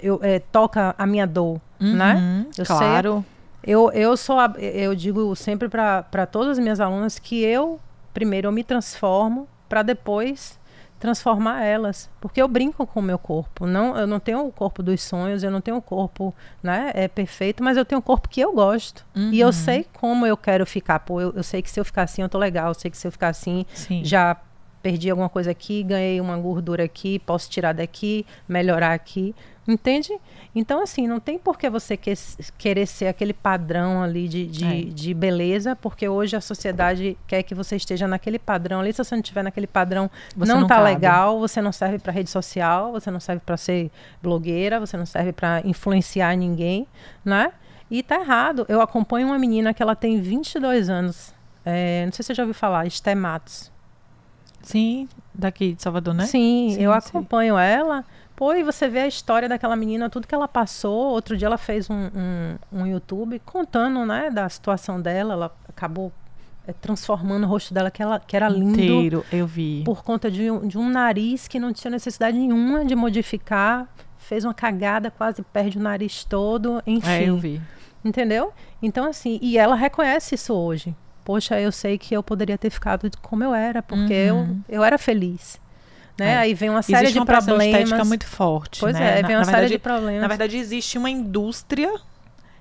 eu, 0.00 0.18
é, 0.22 0.38
toca 0.38 0.94
a 0.98 1.06
minha 1.06 1.26
dor, 1.26 1.60
uhum, 1.80 1.96
né? 1.96 2.46
Eu 2.56 2.64
claro. 2.64 3.24
Sei, 3.62 3.74
eu, 3.74 3.90
eu 3.92 4.16
sou, 4.16 4.38
a, 4.38 4.52
eu 4.58 4.94
digo 4.94 5.34
sempre 5.34 5.68
para 5.68 6.26
todas 6.30 6.52
as 6.52 6.58
minhas 6.58 6.80
alunas 6.80 7.18
que 7.18 7.42
eu, 7.42 7.80
primeiro, 8.14 8.48
eu 8.48 8.52
me 8.52 8.62
transformo 8.62 9.48
para 9.68 9.82
depois 9.82 10.58
transformar 10.98 11.62
elas, 11.62 12.08
porque 12.20 12.40
eu 12.40 12.48
brinco 12.48 12.86
com 12.86 13.00
o 13.00 13.02
meu 13.02 13.18
corpo. 13.18 13.66
Não, 13.66 13.96
eu 13.96 14.06
não 14.06 14.18
tenho 14.18 14.46
o 14.46 14.52
corpo 14.52 14.82
dos 14.82 15.02
sonhos, 15.02 15.42
eu 15.42 15.50
não 15.50 15.60
tenho 15.60 15.76
o 15.76 15.82
corpo, 15.82 16.34
né, 16.62 16.90
é 16.94 17.06
perfeito, 17.06 17.62
mas 17.62 17.76
eu 17.76 17.84
tenho 17.84 17.98
o 17.98 18.02
corpo 18.02 18.28
que 18.28 18.40
eu 18.40 18.52
gosto. 18.52 19.04
Uhum. 19.14 19.30
E 19.30 19.40
eu 19.40 19.52
sei 19.52 19.86
como 19.92 20.24
eu 20.26 20.36
quero 20.36 20.64
ficar. 20.64 21.00
Pô, 21.00 21.20
eu, 21.20 21.32
eu, 21.36 21.42
sei 21.42 21.60
que 21.60 21.70
se 21.70 21.78
eu 21.78 21.84
ficar 21.84 22.02
assim, 22.02 22.22
eu 22.22 22.28
tô 22.28 22.38
legal. 22.38 22.68
Eu 22.68 22.74
sei 22.74 22.90
que 22.90 22.96
se 22.96 23.06
eu 23.06 23.12
ficar 23.12 23.28
assim, 23.28 23.66
Sim. 23.74 24.04
já 24.04 24.36
perdi 24.86 25.10
alguma 25.10 25.28
coisa 25.28 25.50
aqui, 25.50 25.82
ganhei 25.82 26.20
uma 26.20 26.38
gordura 26.38 26.84
aqui, 26.84 27.18
posso 27.18 27.50
tirar 27.50 27.72
daqui, 27.72 28.24
melhorar 28.48 28.92
aqui. 28.92 29.34
Entende? 29.66 30.16
Então, 30.54 30.80
assim, 30.80 31.08
não 31.08 31.18
tem 31.18 31.40
por 31.40 31.58
que 31.58 31.68
você 31.68 31.96
que, 31.96 32.14
querer 32.56 32.86
ser 32.86 33.08
aquele 33.08 33.32
padrão 33.32 34.00
ali 34.00 34.28
de, 34.28 34.46
de, 34.46 34.64
é. 34.64 34.82
de, 34.84 35.12
beleza, 35.12 35.74
porque 35.74 36.08
hoje 36.08 36.36
a 36.36 36.40
sociedade 36.40 37.18
quer 37.26 37.42
que 37.42 37.52
você 37.52 37.74
esteja 37.74 38.06
naquele 38.06 38.38
padrão 38.38 38.78
ali. 38.78 38.92
Se 38.92 39.02
você 39.02 39.16
não 39.16 39.22
estiver 39.22 39.42
naquele 39.42 39.66
padrão, 39.66 40.08
você 40.36 40.52
não, 40.52 40.60
não 40.60 40.68
tá 40.68 40.76
cabe. 40.76 40.90
legal, 40.90 41.40
você 41.40 41.60
não 41.60 41.72
serve 41.72 41.98
para 41.98 42.12
rede 42.12 42.30
social, 42.30 42.92
você 42.92 43.10
não 43.10 43.18
serve 43.18 43.42
para 43.44 43.56
ser 43.56 43.90
blogueira, 44.22 44.78
você 44.78 44.96
não 44.96 45.04
serve 45.04 45.32
para 45.32 45.62
influenciar 45.64 46.36
ninguém, 46.36 46.86
né? 47.24 47.50
E 47.90 48.04
tá 48.04 48.20
errado. 48.20 48.64
Eu 48.68 48.80
acompanho 48.80 49.26
uma 49.26 49.38
menina 49.38 49.74
que 49.74 49.82
ela 49.82 49.96
tem 49.96 50.20
22 50.20 50.88
anos. 50.88 51.34
É, 51.64 52.04
não 52.04 52.12
sei 52.12 52.22
se 52.22 52.28
você 52.28 52.34
já 52.34 52.44
ouviu 52.44 52.54
falar, 52.54 52.86
Esté 52.86 53.16
Matos. 53.16 53.74
Sim, 54.66 55.08
daqui 55.32 55.74
de 55.74 55.82
Salvador, 55.82 56.12
né? 56.12 56.26
Sim, 56.26 56.72
sim 56.74 56.82
eu 56.82 56.90
sim. 56.90 56.98
acompanho 56.98 57.56
ela. 57.56 58.04
Pô, 58.34 58.52
e 58.52 58.64
você 58.64 58.88
vê 58.88 58.98
a 58.98 59.06
história 59.06 59.48
daquela 59.48 59.76
menina, 59.76 60.10
tudo 60.10 60.26
que 60.26 60.34
ela 60.34 60.48
passou. 60.48 61.12
Outro 61.12 61.36
dia 61.36 61.46
ela 61.46 61.56
fez 61.56 61.88
um, 61.88 62.10
um, 62.72 62.80
um 62.80 62.86
YouTube 62.86 63.40
contando, 63.46 64.04
né, 64.04 64.28
da 64.28 64.48
situação 64.48 65.00
dela. 65.00 65.34
Ela 65.34 65.56
acabou 65.68 66.12
é, 66.66 66.72
transformando 66.72 67.44
o 67.44 67.46
rosto 67.46 67.72
dela, 67.72 67.92
que, 67.92 68.02
ela, 68.02 68.18
que 68.18 68.34
era 68.34 68.48
lindo. 68.48 68.80
Inteiro, 68.80 69.24
eu 69.30 69.46
vi. 69.46 69.82
Por 69.84 70.02
conta 70.02 70.28
de 70.28 70.50
um, 70.50 70.66
de 70.66 70.76
um 70.76 70.88
nariz 70.88 71.46
que 71.46 71.60
não 71.60 71.72
tinha 71.72 71.90
necessidade 71.90 72.36
nenhuma 72.36 72.84
de 72.84 72.96
modificar. 72.96 73.88
Fez 74.18 74.44
uma 74.44 74.52
cagada, 74.52 75.12
quase 75.12 75.42
perde 75.44 75.78
o 75.78 75.80
nariz 75.80 76.24
todo, 76.24 76.82
enfim. 76.84 77.08
É, 77.08 77.28
eu 77.28 77.36
vi. 77.36 77.62
Entendeu? 78.04 78.52
Então, 78.82 79.08
assim, 79.08 79.38
e 79.40 79.56
ela 79.56 79.76
reconhece 79.76 80.34
isso 80.34 80.52
hoje. 80.52 80.92
Poxa, 81.26 81.60
eu 81.60 81.70
sei 81.70 81.98
que 81.98 82.14
eu 82.16 82.22
poderia 82.22 82.56
ter 82.56 82.70
ficado 82.70 83.10
como 83.20 83.44
eu 83.44 83.54
era, 83.54 83.82
porque 83.82 84.30
uhum. 84.30 84.62
eu, 84.68 84.76
eu 84.76 84.84
era 84.84 84.96
feliz 84.96 85.60
né? 86.18 86.32
É. 86.32 86.36
Aí 86.38 86.54
vem 86.54 86.70
uma 86.70 86.82
série 86.82 86.98
existe 86.98 87.12
de 87.12 87.18
uma 87.18 87.26
problemas. 87.26 87.66
estética 87.66 88.04
muito 88.04 88.26
forte. 88.26 88.80
Pois 88.80 88.94
né? 88.94 89.20
é, 89.20 89.22
vem 89.22 89.36
uma 89.36 89.44
série 89.44 89.56
verdade, 89.56 89.72
de 89.74 89.78
problemas. 89.78 90.20
Na 90.20 90.28
verdade, 90.28 90.56
existe 90.56 90.96
uma 90.96 91.10
indústria 91.10 91.92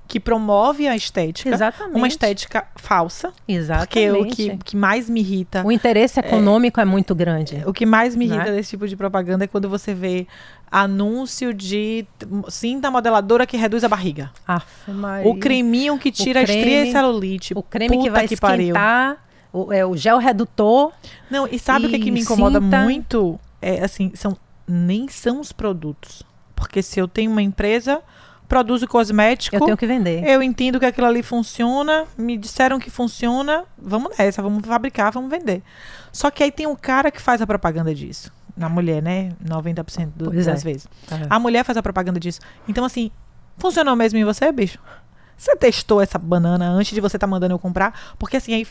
que 0.08 0.20
promove 0.20 0.88
a 0.88 0.95
estética. 0.95 1.49
Exatamente. 1.49 1.97
Uma 1.97 2.08
estética 2.08 2.68
falsa. 2.76 3.34
Exatamente. 3.47 3.88
Porque 3.88 4.12
o 4.12 4.26
que, 4.26 4.58
que 4.64 4.78
mais 4.78 5.10
me 5.10 5.20
irrita. 5.20 5.64
O 5.66 5.72
interesse 5.72 6.20
econômico 6.20 6.80
é, 6.80 6.84
é 6.84 6.86
muito 6.86 7.16
grande. 7.16 7.64
O 7.66 7.74
que 7.74 7.86
mais 7.86 8.16
me 8.16 8.26
irrita 8.26 8.49
é? 8.49 8.51
desse 8.51 8.72
tipo 8.72 8.88
de 8.88 8.95
propaganda 8.95 9.45
é 9.45 9.47
quando 9.47 9.68
você 9.68 9.93
vê 9.93 10.28
anúncio 10.72 11.53
de 11.53 12.06
cinta 12.49 12.91
modeladora 12.91 13.45
que 13.45 13.58
reduz 13.58 13.84
a 13.84 13.88
barriga. 13.88 14.32
Aff, 14.47 14.68
o 15.24 15.36
creminho 15.38 15.97
que 15.97 16.12
tira 16.12 16.43
creme, 16.43 16.60
a 16.60 16.60
estria 16.60 16.86
e 16.86 16.91
celulite. 16.91 17.53
O 17.56 17.64
creme 17.64 18.01
que 18.01 18.10
vai 18.10 18.28
que 18.28 18.34
esquentar. 18.34 19.24
O, 19.51 19.72
é, 19.72 19.86
o 19.86 19.95
gel 19.95 20.18
redutor. 20.18 20.91
Não, 21.30 21.47
e 21.47 21.58
sabe 21.58 21.88
o 21.88 21.89
que, 21.89 21.97
que 21.97 22.12
me 22.12 22.22
incomoda 22.22 22.60
cinta. 22.60 22.84
muito? 22.84 23.39
é 23.66 23.84
assim, 23.84 24.12
são 24.14 24.38
nem 24.68 25.08
são 25.08 25.39
os 25.39 25.51
produtos. 25.51 26.22
Porque 26.56 26.84
se 26.84 26.99
eu 26.99 27.08
tenho 27.08 27.32
uma 27.32 27.41
empresa, 27.41 28.01
produzo 28.48 28.88
cosmético. 28.88 29.56
Eu 29.56 29.62
tenho 29.62 29.78
que 29.78 29.86
vender. 29.86 30.24
Eu 30.26 30.41
entendo 30.41 30.80
que 30.80 30.86
aquilo 30.86 31.08
ali 31.08 31.24
funciona, 31.24 32.06
me 32.18 32.38
disseram 32.38 32.80
que 32.80 32.89
funciona, 32.89 33.66
vamos 33.78 34.18
nessa, 34.18 34.41
vamos 34.41 34.66
fabricar, 34.66 35.12
vamos 35.12 35.30
vender. 35.30 35.62
Só 36.12 36.32
que 36.32 36.43
aí 36.43 36.52
tem 36.52 36.68
um 36.68 36.76
cara 36.76 37.12
que 37.12 37.22
faz 37.22 37.41
a 37.41 37.48
propaganda 37.48 37.93
disso. 37.93 38.32
Na 38.56 38.70
mulher, 38.70 39.02
né? 39.02 39.34
90% 39.43 40.12
do, 40.16 40.32
das 40.32 40.48
é. 40.48 40.54
vezes. 40.56 40.88
É. 41.12 41.28
A 41.30 41.38
mulher 41.39 41.66
faz 41.66 41.78
a 41.78 41.84
propaganda 41.84 42.20
disso. 42.20 42.39
Então, 42.68 42.86
assim, 42.86 43.12
funcionou 43.58 43.96
mesmo 43.96 44.18
em 44.18 44.24
você, 44.24 44.50
bicho? 44.52 44.80
Você 45.38 45.56
testou 45.58 46.02
essa 46.02 46.18
banana 46.18 46.70
antes 46.70 46.93
de 46.93 47.02
você 47.02 47.18
estar 47.18 47.28
tá 47.28 47.32
mandando 47.32 47.54
eu 47.54 47.60
comprar? 47.60 48.16
Porque 48.18 48.38
assim, 48.38 48.54
aí 48.54 48.68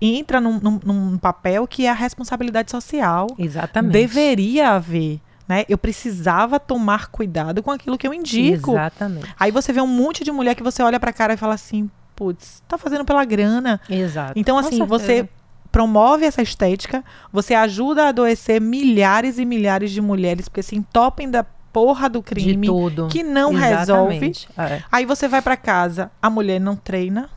entra 0.00 0.40
num, 0.40 0.60
num, 0.60 0.80
num, 0.84 1.18
papel 1.18 1.66
que 1.66 1.86
é 1.86 1.90
a 1.90 1.94
responsabilidade 1.94 2.70
social. 2.70 3.26
Exatamente. 3.36 3.92
Deveria 3.92 4.70
haver. 4.70 5.20
Né? 5.46 5.64
Eu 5.68 5.76
precisava 5.76 6.58
tomar 6.58 7.08
cuidado 7.08 7.62
com 7.62 7.70
aquilo 7.70 7.98
que 7.98 8.06
eu 8.06 8.14
indico. 8.14 8.72
Exatamente. 8.72 9.34
Aí 9.38 9.50
você 9.50 9.72
vê 9.72 9.80
um 9.80 9.86
monte 9.86 10.24
de 10.24 10.32
mulher 10.32 10.54
que 10.54 10.62
você 10.62 10.82
olha 10.82 10.98
pra 10.98 11.12
cara 11.12 11.34
e 11.34 11.36
fala 11.36 11.54
assim, 11.54 11.90
putz, 12.16 12.62
tá 12.66 12.78
fazendo 12.78 13.04
pela 13.04 13.24
grana. 13.24 13.80
Exato. 13.88 14.32
Então, 14.36 14.56
assim, 14.56 14.84
você 14.84 15.28
promove 15.70 16.24
essa 16.24 16.40
estética, 16.40 17.04
você 17.32 17.52
ajuda 17.52 18.04
a 18.04 18.08
adoecer 18.08 18.60
milhares 18.60 19.38
e 19.38 19.44
milhares 19.44 19.90
de 19.90 20.00
mulheres, 20.00 20.48
porque 20.48 20.62
se 20.62 20.76
entopem 20.76 21.28
da 21.28 21.44
porra 21.72 22.08
do 22.08 22.22
crime 22.22 22.68
que 23.10 23.24
não 23.24 23.52
Exatamente. 23.52 24.48
resolve. 24.56 24.74
É. 24.74 24.82
Aí 24.92 25.04
você 25.04 25.26
vai 25.26 25.42
para 25.42 25.56
casa, 25.56 26.12
a 26.22 26.30
mulher 26.30 26.60
não 26.60 26.76
treina, 26.76 27.28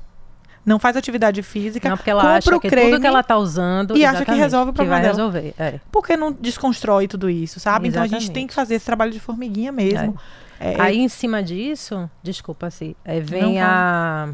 não 0.67 0.77
faz 0.77 0.97
atividade 0.97 1.41
física, 1.41 1.89
não, 1.89 1.95
porque 1.95 2.09
ela 2.09 2.21
compra 2.21 2.37
acha 2.37 2.55
o 2.55 2.59
creme 2.59 2.75
que 2.75 2.89
tudo 2.91 3.01
que 3.01 3.07
ela 3.07 3.23
tá 3.23 3.37
usando 3.37 3.95
e 3.95 4.03
acha 4.03 4.25
que 4.25 4.33
resolve 4.33 4.71
o 4.71 4.73
problema 4.73 4.99
que 4.99 5.07
vai 5.07 5.15
dela. 5.15 5.29
resolver. 5.31 5.55
É. 5.57 5.79
Por 5.89 6.05
que 6.05 6.17
não 6.17 6.29
desconstrói 6.33 7.07
tudo 7.07 7.29
isso, 7.29 7.57
sabe? 7.57 7.87
Exatamente. 7.87 8.09
Então 8.09 8.17
a 8.17 8.19
gente 8.19 8.33
tem 8.33 8.45
que 8.45 8.53
fazer 8.53 8.75
esse 8.75 8.85
trabalho 8.85 9.11
de 9.11 9.19
formiguinha 9.19 9.71
mesmo. 9.71 10.19
É. 10.59 10.73
É, 10.73 10.81
Aí 10.81 10.97
em 10.97 11.07
cima 11.07 11.41
disso, 11.41 12.09
desculpa 12.21 12.67
assim, 12.67 12.95
vem 13.23 13.55
não, 13.55 13.63
a 13.63 14.29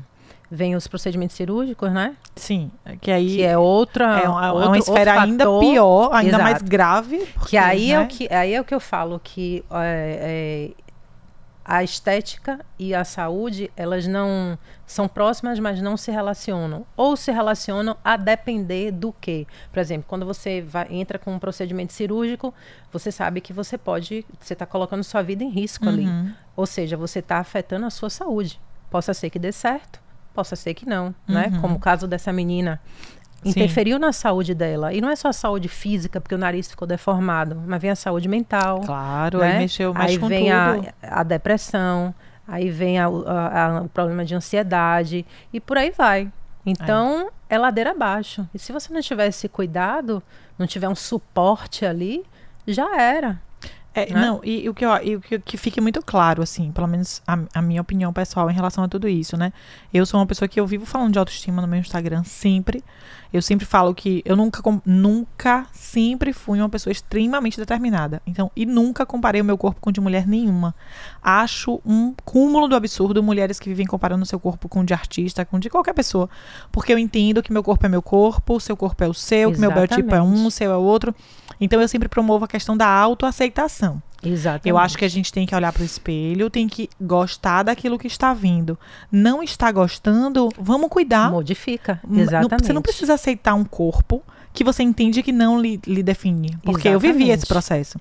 vem 0.49 0.75
os 0.75 0.87
procedimentos 0.87 1.35
cirúrgicos, 1.35 1.91
né? 1.91 2.15
Sim, 2.35 2.71
que 3.01 3.11
aí 3.11 3.35
que 3.35 3.43
é 3.43 3.57
outra 3.57 4.19
é 4.19 4.29
uma, 4.29 4.53
outro, 4.53 4.69
uma 4.69 4.77
esfera 4.77 5.21
ainda 5.21 5.45
pior, 5.59 6.13
ainda 6.13 6.29
Exato. 6.29 6.43
mais 6.43 6.61
grave. 6.61 7.17
Porque, 7.33 7.49
que 7.49 7.57
aí 7.57 7.87
né? 7.87 7.93
é 7.93 7.99
o 7.99 8.07
que 8.07 8.33
aí 8.33 8.53
é 8.53 8.61
o 8.61 8.63
que 8.63 8.73
eu 8.73 8.79
falo 8.79 9.19
que 9.23 9.63
é, 9.71 10.71
é, 10.71 10.83
a 11.65 11.83
estética 11.83 12.59
e 12.77 12.93
a 12.93 13.03
saúde 13.03 13.71
elas 13.75 14.05
não 14.05 14.57
são 14.85 15.07
próximas, 15.07 15.59
mas 15.59 15.81
não 15.81 15.95
se 15.95 16.11
relacionam 16.11 16.85
ou 16.97 17.15
se 17.15 17.31
relacionam 17.31 17.95
a 18.03 18.17
depender 18.17 18.91
do 18.91 19.13
que. 19.13 19.47
Por 19.71 19.79
exemplo, 19.79 20.05
quando 20.07 20.25
você 20.25 20.61
vai, 20.61 20.87
entra 20.89 21.17
com 21.17 21.33
um 21.33 21.39
procedimento 21.39 21.93
cirúrgico, 21.93 22.53
você 22.91 23.11
sabe 23.11 23.41
que 23.41 23.53
você 23.53 23.77
pode, 23.77 24.25
você 24.39 24.53
está 24.53 24.65
colocando 24.65 25.03
sua 25.03 25.21
vida 25.21 25.43
em 25.43 25.49
risco 25.49 25.85
uhum. 25.85 25.91
ali, 25.91 26.35
ou 26.55 26.65
seja, 26.65 26.97
você 26.97 27.19
está 27.19 27.37
afetando 27.37 27.85
a 27.85 27.89
sua 27.89 28.09
saúde. 28.09 28.59
Possa 28.89 29.13
ser 29.13 29.29
que 29.29 29.39
dê 29.39 29.51
certo, 29.51 30.03
Possa 30.33 30.55
ser 30.55 30.73
que 30.73 30.85
não, 30.85 31.13
né? 31.27 31.45
uhum. 31.45 31.51
né? 31.51 31.61
Como 31.61 31.75
o 31.75 31.79
caso 31.79 32.07
dessa 32.07 32.33
menina. 32.33 32.81
Interferiu 33.45 33.97
Sim. 33.97 34.01
na 34.01 34.11
saúde 34.11 34.53
dela. 34.53 34.93
E 34.93 35.01
não 35.01 35.09
é 35.09 35.15
só 35.15 35.29
a 35.29 35.33
saúde 35.33 35.67
física, 35.67 36.19
porque 36.21 36.35
o 36.35 36.37
nariz 36.37 36.69
ficou 36.69 36.87
deformado, 36.87 37.61
mas 37.65 37.81
vem 37.81 37.91
a 37.91 37.95
saúde 37.95 38.27
mental. 38.27 38.81
Claro, 38.81 39.39
né? 39.39 39.53
aí 39.53 39.57
mexeu 39.59 39.93
mais 39.93 40.11
aí 40.11 40.17
com 40.17 40.27
vem 40.27 40.45
tudo. 40.45 40.89
A, 41.01 41.19
a 41.19 41.23
depressão, 41.23 42.13
aí 42.47 42.69
vem 42.69 42.99
a, 42.99 43.05
a, 43.05 43.81
o 43.83 43.89
problema 43.89 44.23
de 44.25 44.35
ansiedade, 44.35 45.25
e 45.51 45.59
por 45.59 45.77
aí 45.77 45.91
vai. 45.91 46.31
Então, 46.65 47.29
é. 47.49 47.55
é 47.55 47.57
ladeira 47.57 47.91
abaixo. 47.91 48.47
E 48.53 48.59
se 48.59 48.71
você 48.71 48.93
não 48.93 49.01
tiver 49.01 49.27
esse 49.27 49.49
cuidado, 49.49 50.23
não 50.57 50.65
tiver 50.65 50.87
um 50.87 50.95
suporte 50.95 51.85
ali, 51.85 52.23
já 52.65 52.99
era. 52.99 53.41
É, 53.95 54.11
né? 54.11 54.21
Não, 54.21 54.41
e, 54.43 54.63
e, 54.63 54.69
o 54.69 54.73
que, 54.73 54.85
ó, 54.85 54.99
e 55.03 55.15
o 55.15 55.21
que, 55.21 55.37
que 55.39 55.55
fique 55.55 55.79
muito 55.79 56.01
claro, 56.03 56.41
assim, 56.41 56.71
pelo 56.71 56.87
menos 56.87 57.21
a, 57.27 57.37
a, 57.53 57.61
minha 57.61 57.79
opinião 57.79 58.11
pessoal 58.11 58.49
em 58.49 58.53
relação 58.53 58.83
a 58.83 58.87
tudo 58.87 59.07
isso, 59.07 59.37
né? 59.37 59.53
Eu 59.93 60.03
sou 60.05 60.19
uma 60.19 60.25
pessoa 60.25 60.47
que 60.47 60.59
eu 60.59 60.65
vivo 60.65 60.85
falando 60.85 61.13
de 61.13 61.19
autoestima 61.19 61.61
no 61.61 61.67
meu 61.67 61.79
Instagram 61.79 62.23
sempre. 62.23 62.83
Eu 63.31 63.41
sempre 63.41 63.65
falo 63.65 63.93
que 63.95 64.21
eu 64.25 64.35
nunca, 64.35 64.61
nunca, 64.85 65.65
sempre 65.73 66.33
fui 66.33 66.59
uma 66.59 66.69
pessoa 66.69 66.91
extremamente 66.91 67.57
determinada. 67.57 68.21
Então, 68.27 68.51
e 68.55 68.63
nunca 68.63 69.07
comparei 69.07 69.41
o 69.41 69.45
meu 69.45 69.57
corpo 69.57 69.81
com 69.81 69.91
de 69.91 69.99
mulher 69.99 70.27
nenhuma. 70.27 70.75
Acho 71.21 71.81
um 71.83 72.13
cúmulo 72.23 72.67
do 72.67 72.75
absurdo 72.75 73.23
mulheres 73.23 73.59
que 73.59 73.69
vivem 73.69 73.87
comparando 73.87 74.23
seu 74.25 74.39
corpo 74.39 74.69
com 74.69 74.85
de 74.85 74.93
artista, 74.93 75.45
com 75.45 75.57
de 75.59 75.69
qualquer 75.69 75.93
pessoa. 75.93 76.29
Porque 76.71 76.93
eu 76.93 76.97
entendo 76.99 77.41
que 77.41 77.51
meu 77.51 77.63
corpo 77.63 77.85
é 77.85 77.89
meu 77.89 78.03
corpo, 78.03 78.59
seu 78.59 78.77
corpo 78.77 79.03
é 79.03 79.07
o 79.07 79.13
seu, 79.15 79.49
Exatamente. 79.49 79.55
que 79.55 79.61
meu 79.61 79.71
biotipo 79.71 80.15
é 80.15 80.21
um, 80.21 80.45
o 80.45 80.51
seu 80.51 80.71
é 80.71 80.77
o 80.77 80.81
outro. 80.81 81.15
Então, 81.63 81.81
eu 81.81 81.87
sempre 81.87 82.09
promovo 82.09 82.45
a 82.45 82.47
questão 82.47 82.75
da 82.75 82.87
autoaceitação. 82.87 84.01
Exatamente. 84.23 84.69
Eu 84.69 84.77
acho 84.77 84.97
que 84.97 85.05
a 85.05 85.09
gente 85.09 85.31
tem 85.31 85.45
que 85.45 85.53
olhar 85.53 85.73
para 85.73 85.81
o 85.81 85.85
espelho, 85.85 86.49
tem 86.49 86.67
que 86.67 86.89
gostar 86.99 87.63
daquilo 87.63 87.99
que 87.99 88.07
está 88.07 88.33
vindo. 88.33 88.77
Não 89.11 89.43
está 89.43 89.71
gostando, 89.71 90.49
vamos 90.57 90.89
cuidar. 90.89 91.29
Modifica. 91.29 91.99
Exatamente. 92.09 92.65
Você 92.65 92.73
não 92.73 92.81
precisa 92.81 93.13
aceitar 93.15 93.53
um 93.53 93.65
corpo 93.65 94.23
que 94.53 94.63
você 94.63 94.83
entende 94.83 95.23
que 95.23 95.31
não 95.31 95.59
lhe, 95.59 95.79
lhe 95.85 96.03
define. 96.03 96.57
Porque 96.63 96.87
Exatamente. 96.87 96.93
eu 96.93 96.99
vivi 96.99 97.31
esse 97.31 97.45
processo. 97.45 97.99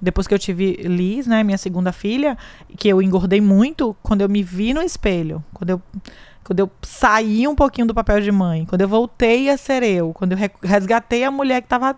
Depois 0.00 0.26
que 0.26 0.34
eu 0.34 0.38
tive 0.38 0.72
Liz, 0.82 1.26
né, 1.26 1.44
minha 1.44 1.58
segunda 1.58 1.92
filha, 1.92 2.36
que 2.76 2.88
eu 2.88 3.02
engordei 3.02 3.40
muito, 3.40 3.94
quando 4.02 4.22
eu 4.22 4.28
me 4.28 4.42
vi 4.42 4.72
no 4.72 4.82
espelho, 4.82 5.44
quando 5.52 5.70
eu 5.70 5.82
quando 6.42 6.58
eu 6.58 6.70
saí 6.82 7.46
um 7.46 7.54
pouquinho 7.54 7.86
do 7.86 7.94
papel 7.94 8.20
de 8.20 8.32
mãe, 8.32 8.64
quando 8.64 8.80
eu 8.80 8.88
voltei 8.88 9.48
a 9.48 9.56
ser 9.56 9.84
eu, 9.84 10.12
quando 10.12 10.32
eu 10.32 10.38
resgatei 10.62 11.22
a 11.22 11.30
mulher 11.30 11.60
que 11.60 11.66
estava 11.66 11.94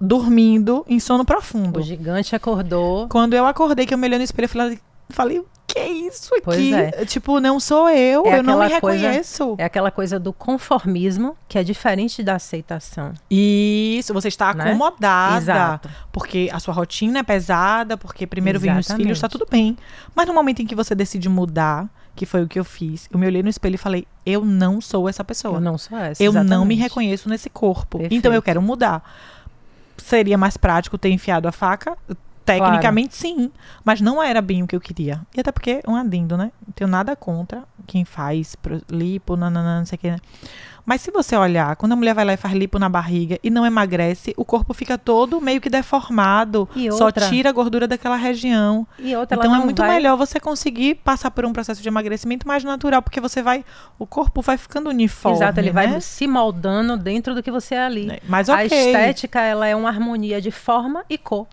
dormindo 0.00 0.84
em 0.88 1.00
sono 1.00 1.24
profundo. 1.24 1.78
O 1.78 1.82
gigante 1.82 2.34
acordou. 2.36 3.08
Quando 3.08 3.34
eu 3.34 3.46
acordei, 3.46 3.86
que 3.86 3.94
eu 3.94 3.98
me 3.98 4.06
olhei 4.06 4.18
no 4.18 4.24
espelho, 4.24 4.44
eu 4.44 4.48
falei, 4.48 4.78
falei 5.10 5.42
que 5.66 5.78
é 5.78 5.88
isso 5.88 6.32
aqui? 6.34 6.42
Pois 6.42 6.72
é. 6.72 7.04
Tipo, 7.04 7.40
não 7.40 7.60
sou 7.60 7.90
eu, 7.90 8.24
é 8.26 8.38
eu 8.38 8.42
não 8.42 8.60
me 8.60 8.68
reconheço. 8.68 9.46
Coisa, 9.48 9.62
é 9.62 9.64
aquela 9.64 9.90
coisa 9.90 10.18
do 10.18 10.32
conformismo, 10.32 11.36
que 11.48 11.58
é 11.58 11.62
diferente 11.62 12.22
da 12.22 12.36
aceitação. 12.36 13.12
Isso, 13.30 14.14
você 14.14 14.28
está 14.28 14.54
né? 14.54 14.64
acomodada. 14.64 15.36
Exato. 15.36 15.90
Porque 16.10 16.48
a 16.52 16.58
sua 16.60 16.72
rotina 16.72 17.18
é 17.18 17.22
pesada, 17.22 17.96
porque 17.96 18.26
primeiro 18.26 18.58
vem 18.58 18.78
os 18.78 18.86
filhos, 18.90 19.18
está 19.18 19.28
tudo 19.28 19.46
bem. 19.50 19.76
Mas 20.14 20.26
no 20.26 20.32
momento 20.32 20.62
em 20.62 20.66
que 20.66 20.74
você 20.74 20.94
decide 20.94 21.28
mudar, 21.28 21.88
que 22.14 22.24
foi 22.24 22.42
o 22.42 22.48
que 22.48 22.58
eu 22.58 22.64
fiz, 22.64 23.08
eu 23.12 23.18
me 23.18 23.26
olhei 23.26 23.42
no 23.42 23.48
espelho 23.48 23.74
e 23.74 23.78
falei, 23.78 24.06
eu 24.24 24.44
não 24.44 24.80
sou 24.80 25.08
essa 25.08 25.22
pessoa. 25.22 25.56
Eu 25.56 25.60
não 25.60 25.76
sou 25.76 25.98
essa. 25.98 26.22
Eu 26.22 26.30
exatamente. 26.30 26.50
não 26.50 26.64
me 26.64 26.74
reconheço 26.74 27.28
nesse 27.28 27.50
corpo. 27.50 27.98
Perfeito. 27.98 28.18
Então 28.18 28.32
eu 28.32 28.40
quero 28.40 28.62
mudar 28.62 29.02
seria 29.98 30.36
mais 30.38 30.56
prático 30.56 30.98
ter 30.98 31.10
enfiado 31.10 31.48
a 31.48 31.52
faca, 31.52 31.96
Tecnicamente, 32.46 33.16
sim. 33.16 33.50
Mas 33.84 34.00
não 34.00 34.22
era 34.22 34.40
bem 34.40 34.62
o 34.62 34.66
que 34.66 34.76
eu 34.76 34.80
queria. 34.80 35.20
E 35.36 35.40
até 35.40 35.50
porque, 35.50 35.82
um 35.86 35.96
adendo, 35.96 36.36
né? 36.36 36.52
Não 36.66 36.72
tenho 36.72 36.88
nada 36.88 37.14
contra 37.16 37.64
quem 37.86 38.04
faz 38.04 38.56
lipo, 38.90 39.36
nananã, 39.36 39.80
não 39.80 39.86
sei 39.86 39.96
o 39.96 39.98
que, 39.98 40.10
né? 40.10 40.18
Mas 40.86 41.00
se 41.00 41.10
você 41.10 41.36
olhar, 41.36 41.74
quando 41.74 41.92
a 41.92 41.96
mulher 41.96 42.14
vai 42.14 42.24
lá 42.24 42.32
e 42.34 42.36
faz 42.36 42.54
lipo 42.54 42.78
na 42.78 42.88
barriga 42.88 43.40
e 43.42 43.50
não 43.50 43.66
emagrece, 43.66 44.32
o 44.36 44.44
corpo 44.44 44.72
fica 44.72 44.96
todo 44.96 45.40
meio 45.40 45.60
que 45.60 45.68
deformado. 45.68 46.68
E 46.76 46.90
só 46.92 47.06
outra- 47.06 47.28
tira 47.28 47.48
a 47.48 47.52
gordura 47.52 47.88
daquela 47.88 48.14
região. 48.14 48.86
E 48.96 49.16
outra, 49.16 49.36
então 49.36 49.52
é 49.52 49.58
muito 49.58 49.82
vai... 49.82 49.96
melhor 49.96 50.16
você 50.16 50.38
conseguir 50.38 50.94
passar 50.94 51.32
por 51.32 51.44
um 51.44 51.52
processo 51.52 51.82
de 51.82 51.88
emagrecimento 51.88 52.46
mais 52.46 52.62
natural, 52.62 53.02
porque 53.02 53.20
você 53.20 53.42
vai. 53.42 53.64
O 53.98 54.06
corpo 54.06 54.40
vai 54.40 54.56
ficando 54.56 54.88
uniforme. 54.88 55.36
Exato, 55.38 55.58
ele 55.58 55.72
vai 55.72 55.88
né? 55.88 55.98
se 55.98 56.28
moldando 56.28 56.96
dentro 56.96 57.34
do 57.34 57.42
que 57.42 57.50
você 57.50 57.74
é 57.74 57.84
ali. 57.84 58.20
Mas 58.28 58.48
A 58.48 58.54
ok. 58.54 58.66
estética, 58.66 59.40
ela 59.40 59.66
é 59.66 59.74
uma 59.74 59.88
harmonia 59.88 60.40
de 60.40 60.52
forma 60.52 61.04
e 61.10 61.18
cor. 61.18 61.48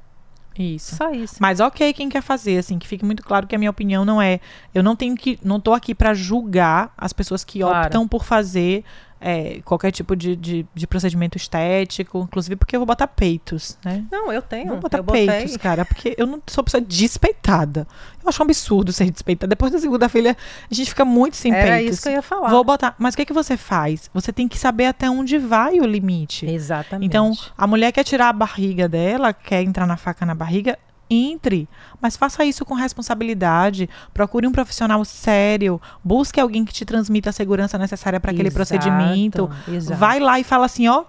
Isso. 0.58 0.96
Só 0.96 1.12
isso. 1.12 1.36
Mas 1.40 1.60
ok, 1.60 1.92
quem 1.94 2.10
quer 2.10 2.22
fazer, 2.22 2.58
assim, 2.60 2.78
que 2.78 2.88
fique 2.88 3.04
muito 3.04 3.24
claro 3.24 3.48
que 3.48 3.56
a 3.56 3.58
minha 3.58 3.72
opinião 3.72 4.06
não 4.06 4.22
é. 4.22 4.40
Eu 4.74 4.84
não 4.84 4.96
tenho 4.96 5.16
que. 5.16 5.40
Não 5.44 5.60
tô 5.60 5.74
aqui 5.74 5.96
pra 5.96 6.14
julgar 6.14 6.94
as 6.98 7.12
pessoas 7.14 7.44
que 7.44 7.60
Claro. 7.60 7.88
optam 7.88 8.08
por 8.08 8.24
fazer 8.24 8.84
é, 9.26 9.62
qualquer 9.64 9.90
tipo 9.92 10.18
de, 10.18 10.36
de, 10.36 10.66
de 10.76 10.86
procedimento 10.86 11.38
estético, 11.38 12.20
inclusive 12.20 12.58
porque 12.58 12.76
eu 12.76 12.82
vou 12.82 12.86
botar 12.86 13.08
peitos, 13.08 13.78
né? 13.84 14.04
Não, 14.12 14.30
eu 14.34 14.42
tenho. 14.42 14.68
Vou 14.68 14.80
botar 14.80 14.98
eu 14.98 15.04
botei. 15.04 15.26
peitos, 15.26 15.56
cara, 15.56 15.86
porque 15.86 16.14
eu 16.18 16.28
não 16.28 16.42
sou 16.46 16.62
pessoa 16.62 16.82
despeitada. 16.82 17.88
Eu 18.22 18.28
acho 18.28 18.42
um 18.42 18.46
absurdo 18.46 18.92
ser 18.92 19.10
despeitada. 19.10 19.50
Depois 19.50 19.72
da 19.72 19.80
segunda 19.80 20.10
filha, 20.10 20.36
a 20.70 20.74
gente 20.74 20.90
fica 20.90 21.06
muito 21.06 21.38
sem 21.38 21.54
Era 21.54 21.78
peitos. 21.78 21.94
isso 21.94 22.04
que 22.04 22.10
eu 22.10 22.14
ia 22.14 22.22
falar. 22.22 22.50
Vou 22.50 22.66
botar. 22.66 22.96
Mas 23.00 23.14
o 23.14 23.18
que, 23.18 23.26
que 23.26 23.32
você 23.34 23.56
faz? 23.56 24.10
Você 24.14 24.34
tem 24.34 24.46
que 24.46 24.60
saber 24.60 24.88
até 24.88 25.10
onde 25.10 25.38
vai 25.38 25.80
o 25.80 25.86
limite. 25.86 26.46
Exatamente. 26.46 27.08
Então, 27.08 27.32
a 27.58 27.66
mulher 27.66 27.94
quer 27.94 28.04
tirar 28.04 28.28
a 28.28 28.34
barriga 28.34 28.90
dela, 28.90 29.32
quer 29.32 29.62
entrar 29.64 29.88
na 29.88 29.96
faca 29.96 30.26
na 30.26 30.36
barriga, 30.36 30.78
entre. 31.10 31.68
Mas 32.02 32.16
faça 32.18 32.44
isso 32.46 32.66
com 32.66 32.74
responsabilidade. 32.74 33.90
Procure 34.14 34.48
um 34.48 34.52
profissional 34.52 35.04
sério. 35.06 35.82
Busque 36.04 36.40
alguém 36.40 36.66
que 36.66 36.74
te 36.74 36.86
transmita 36.86 37.30
a 37.30 37.34
segurança 37.34 37.78
necessária 37.78 38.20
para 38.20 38.32
aquele 38.32 38.50
Exato, 38.50 38.56
procedimento. 38.56 39.50
exato. 39.68 40.00
Vai 40.00 40.20
lá 40.20 40.40
e 40.40 40.44
fala 40.44 40.66
assim, 40.66 40.88
ó, 40.88 41.04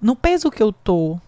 no 0.00 0.16
peso 0.16 0.50
que 0.50 0.62
eu 0.62 0.72
tô, 0.72 1.18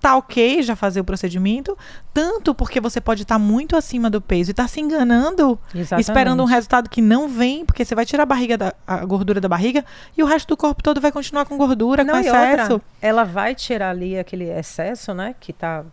tá 0.00 0.16
ok 0.16 0.62
já 0.62 0.76
fazer 0.76 1.00
o 1.00 1.04
procedimento, 1.04 1.76
tanto 2.14 2.54
porque 2.54 2.80
você 2.80 3.00
pode 3.00 3.22
estar 3.22 3.38
muito 3.38 3.76
acima 3.76 4.08
do 4.08 4.20
peso 4.20 4.50
e 4.50 4.54
tá 4.54 4.66
se 4.68 4.80
enganando, 4.80 5.58
Exatamente. 5.74 6.08
esperando 6.08 6.42
um 6.42 6.46
resultado 6.46 6.88
que 6.88 7.02
não 7.02 7.28
vem, 7.28 7.64
porque 7.64 7.84
você 7.84 7.94
vai 7.94 8.06
tirar 8.06 8.22
a 8.22 8.26
barriga 8.26 8.56
da, 8.56 8.72
a 8.86 9.04
gordura 9.04 9.40
da 9.40 9.48
barriga 9.48 9.84
e 10.16 10.22
o 10.22 10.26
resto 10.26 10.48
do 10.48 10.56
corpo 10.56 10.82
todo 10.82 11.00
vai 11.00 11.10
continuar 11.10 11.46
com 11.46 11.56
gordura, 11.56 12.04
Não, 12.04 12.14
com 12.14 12.20
excesso. 12.20 12.72
outra, 12.74 12.86
ela 13.02 13.24
vai 13.24 13.54
tirar 13.54 13.90
ali 13.90 14.16
aquele 14.18 14.44
excesso, 14.50 15.12
né? 15.14 15.34
Que 15.40 15.52
tá. 15.52 15.84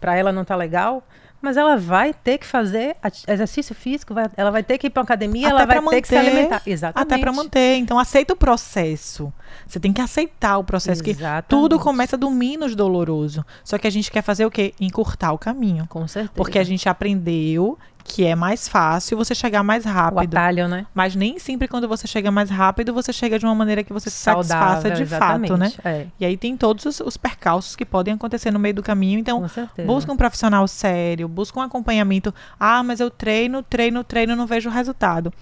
Pra 0.00 0.14
ela 0.16 0.32
não 0.32 0.44
tá 0.44 0.56
legal. 0.56 1.02
Mas 1.44 1.56
ela 1.56 1.76
vai 1.76 2.14
ter 2.14 2.38
que 2.38 2.46
fazer 2.46 2.96
exercício 3.28 3.74
físico, 3.74 4.14
vai- 4.14 4.30
ela 4.36 4.50
vai 4.50 4.62
ter 4.62 4.78
que 4.78 4.86
ir 4.86 4.90
pra 4.90 5.02
academia, 5.02 5.46
Até 5.48 5.56
ela 5.56 5.66
vai 5.66 5.80
pra 5.80 5.90
ter 5.90 6.00
que 6.02 6.08
se 6.08 6.14
manter, 6.14 6.28
alimentar. 6.30 6.62
Exatamente. 6.66 7.12
Até 7.12 7.20
para 7.20 7.32
manter. 7.32 7.76
Então, 7.76 7.98
aceita 7.98 8.32
o 8.32 8.36
processo. 8.36 9.32
Você 9.66 9.78
tem 9.78 9.92
que 9.92 10.00
aceitar 10.00 10.58
o 10.58 10.64
processo, 10.64 11.02
que 11.02 11.10
Exatamente. 11.10 11.44
tudo 11.48 11.78
começa 11.78 12.16
do 12.16 12.30
menos 12.30 12.74
doloroso. 12.74 13.44
Só 13.62 13.76
que 13.78 13.86
a 13.86 13.90
gente 13.90 14.10
quer 14.10 14.22
fazer 14.22 14.46
o 14.46 14.50
quê? 14.50 14.72
Encurtar 14.80 15.32
o 15.32 15.38
caminho. 15.38 15.86
Com 15.88 16.08
certeza. 16.08 16.32
Porque 16.34 16.58
a 16.58 16.64
gente 16.64 16.88
aprendeu 16.88 17.78
que 18.04 18.24
é 18.24 18.34
mais 18.34 18.68
fácil 18.68 19.16
você 19.16 19.34
chegar 19.34 19.62
mais 19.62 19.86
o 19.86 19.88
rápido. 19.88 20.36
atalho, 20.36 20.68
né? 20.68 20.86
Mas 20.94 21.16
nem 21.16 21.38
sempre 21.38 21.66
quando 21.66 21.88
você 21.88 22.06
chega 22.06 22.30
mais 22.30 22.50
rápido, 22.50 22.92
você 22.92 23.12
chega 23.12 23.38
de 23.38 23.46
uma 23.46 23.54
maneira 23.54 23.82
que 23.82 23.92
você 23.92 24.10
se 24.10 24.16
satisfaça 24.16 24.90
de 24.90 25.06
fato, 25.06 25.56
né? 25.56 25.72
É, 25.82 26.06
E 26.20 26.24
aí 26.24 26.36
tem 26.36 26.54
todos 26.56 26.84
os, 26.84 27.00
os 27.00 27.16
percalços 27.16 27.74
que 27.74 27.84
podem 27.84 28.12
acontecer 28.14 28.50
no 28.50 28.58
meio 28.58 28.74
do 28.74 28.82
caminho. 28.82 29.18
Então. 29.18 29.40
Busca 29.86 30.12
um 30.12 30.16
profissional 30.16 30.68
sério, 30.68 31.26
busca 31.26 31.58
um 31.58 31.62
acompanhamento. 31.62 32.32
Ah, 32.60 32.82
mas 32.82 33.00
eu 33.00 33.10
treino, 33.10 33.62
treino, 33.62 34.04
treino, 34.04 34.36
não 34.36 34.46
vejo 34.46 34.68
resultado. 34.68 35.32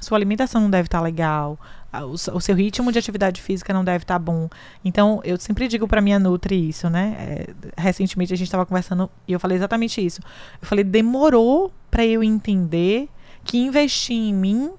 Sua 0.00 0.18
alimentação 0.18 0.60
não 0.60 0.70
deve 0.70 0.86
estar 0.86 1.00
legal. 1.00 1.58
O, 1.92 2.12
o 2.36 2.40
seu 2.40 2.54
ritmo 2.54 2.92
de 2.92 2.98
atividade 2.98 3.40
física 3.40 3.72
não 3.72 3.82
deve 3.82 4.04
estar 4.04 4.18
bom. 4.18 4.48
Então, 4.84 5.20
eu 5.24 5.38
sempre 5.38 5.66
digo 5.68 5.88
para 5.88 6.02
minha 6.02 6.18
Nutri 6.18 6.68
isso, 6.68 6.90
né? 6.90 7.16
É, 7.18 7.80
recentemente 7.80 8.32
a 8.32 8.36
gente 8.36 8.46
estava 8.46 8.66
conversando 8.66 9.10
e 9.26 9.32
eu 9.32 9.40
falei 9.40 9.56
exatamente 9.56 10.04
isso. 10.04 10.20
Eu 10.60 10.68
falei, 10.68 10.84
demorou 10.84 11.72
para 11.90 12.04
eu 12.04 12.22
entender 12.22 13.08
que 13.42 13.56
investir 13.56 14.16
em 14.16 14.34
mim 14.34 14.70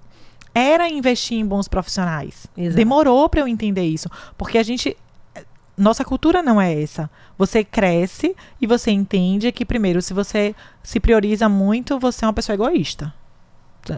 era 0.54 0.90
investir 0.90 1.38
em 1.38 1.46
bons 1.46 1.68
profissionais. 1.68 2.48
Exato. 2.58 2.78
Demorou 2.78 3.28
para 3.30 3.42
eu 3.42 3.48
entender 3.48 3.86
isso. 3.86 4.10
Porque 4.38 4.58
a 4.58 4.64
gente. 4.64 4.96
Nossa 5.78 6.04
cultura 6.04 6.44
não 6.44 6.60
é 6.60 6.82
essa. 6.82 7.10
Você 7.38 7.64
cresce 7.64 8.36
e 8.60 8.68
você 8.68 8.92
entende 8.92 9.50
que, 9.52 9.64
primeiro, 9.64 10.02
se 10.02 10.14
você 10.14 10.54
se 10.84 11.00
prioriza 11.00 11.48
muito, 11.48 11.98
você 11.98 12.26
é 12.26 12.28
uma 12.28 12.34
pessoa 12.34 12.54
egoísta. 12.54 13.14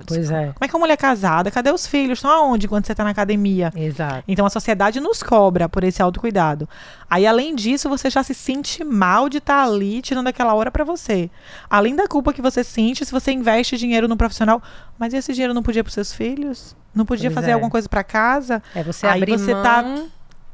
Pois 0.05 0.31
é. 0.31 0.45
Como 0.53 0.57
é 0.61 0.67
que 0.67 0.73
uma 0.75 0.79
mulher 0.81 0.97
casada? 0.97 1.49
Cadê 1.51 1.71
os 1.71 1.85
filhos? 1.87 2.19
Estão 2.19 2.31
aonde 2.31 2.67
quando 2.67 2.85
você 2.85 2.93
está 2.93 3.03
na 3.03 3.09
academia? 3.09 3.71
Exato. 3.75 4.23
Então 4.27 4.45
a 4.45 4.49
sociedade 4.49 4.99
nos 4.99 5.21
cobra 5.23 5.67
por 5.67 5.83
esse 5.83 6.01
autocuidado. 6.01 6.67
Aí, 7.09 7.27
além 7.27 7.55
disso, 7.55 7.89
você 7.89 8.09
já 8.09 8.23
se 8.23 8.33
sente 8.33 8.83
mal 8.83 9.27
de 9.29 9.39
estar 9.39 9.63
ali 9.63 10.01
tirando 10.01 10.27
aquela 10.27 10.53
hora 10.53 10.71
para 10.71 10.83
você. 10.83 11.29
Além 11.69 11.95
da 11.95 12.07
culpa 12.07 12.31
que 12.33 12.41
você 12.41 12.63
sente 12.63 13.05
se 13.05 13.11
você 13.11 13.31
investe 13.31 13.77
dinheiro 13.77 14.07
no 14.07 14.15
profissional. 14.17 14.61
Mas 14.97 15.13
esse 15.13 15.33
dinheiro 15.33 15.53
não 15.53 15.63
podia 15.63 15.83
para 15.83 15.91
seus 15.91 16.13
filhos? 16.13 16.75
Não 16.93 17.05
podia 17.05 17.29
Pois 17.29 17.35
fazer 17.35 17.51
é. 17.51 17.53
alguma 17.53 17.71
coisa 17.71 17.87
para 17.89 18.03
casa? 18.03 18.61
É 18.75 18.83
você 18.83 19.05
Aí 19.07 19.21
abrir 19.21 19.37
você 19.37 19.53
mão 19.53 19.63
tá 19.63 20.03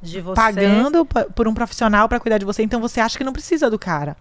de 0.01 0.21
você 0.21 0.35
Pagando 0.35 1.05
pa- 1.05 1.25
por 1.25 1.47
um 1.47 1.53
profissional 1.53 2.07
para 2.07 2.19
cuidar 2.19 2.38
de 2.38 2.45
você, 2.45 2.61
então 2.61 2.79
você 2.79 2.99
acha 2.99 3.17
que 3.17 3.23
não 3.23 3.33
precisa 3.33 3.69
do 3.69 3.79
cara. 3.79 4.15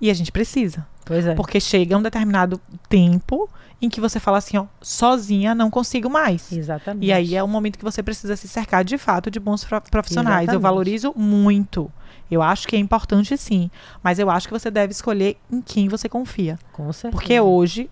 E 0.00 0.10
a 0.10 0.14
gente 0.14 0.32
precisa. 0.32 0.86
Pois 1.04 1.26
é. 1.26 1.34
Porque 1.34 1.60
chega 1.60 1.96
um 1.96 2.02
determinado 2.02 2.60
tempo 2.88 3.48
em 3.82 3.88
que 3.90 4.00
você 4.00 4.20
fala 4.20 4.38
assim, 4.38 4.56
ó, 4.56 4.66
sozinha 4.80 5.54
não 5.54 5.68
consigo 5.70 6.08
mais. 6.08 6.52
Exatamente. 6.52 7.04
E 7.06 7.12
aí 7.12 7.34
é 7.34 7.42
o 7.42 7.48
momento 7.48 7.76
que 7.76 7.84
você 7.84 8.02
precisa 8.02 8.36
se 8.36 8.46
cercar 8.46 8.84
de 8.84 8.96
fato 8.96 9.30
de 9.30 9.40
bons 9.40 9.64
pro- 9.64 9.80
profissionais. 9.90 10.46
Eu 10.48 10.54
Exatamente. 10.54 10.62
valorizo 10.62 11.12
muito. 11.16 11.90
Eu 12.30 12.40
acho 12.42 12.66
que 12.68 12.76
é 12.76 12.78
importante 12.78 13.36
sim. 13.36 13.70
Mas 14.02 14.18
eu 14.18 14.30
acho 14.30 14.46
que 14.46 14.52
você 14.54 14.70
deve 14.70 14.92
escolher 14.92 15.36
em 15.50 15.60
quem 15.60 15.88
você 15.88 16.08
confia. 16.08 16.58
Com 16.72 16.92
certeza. 16.92 17.10
Porque 17.10 17.38
hoje, 17.40 17.90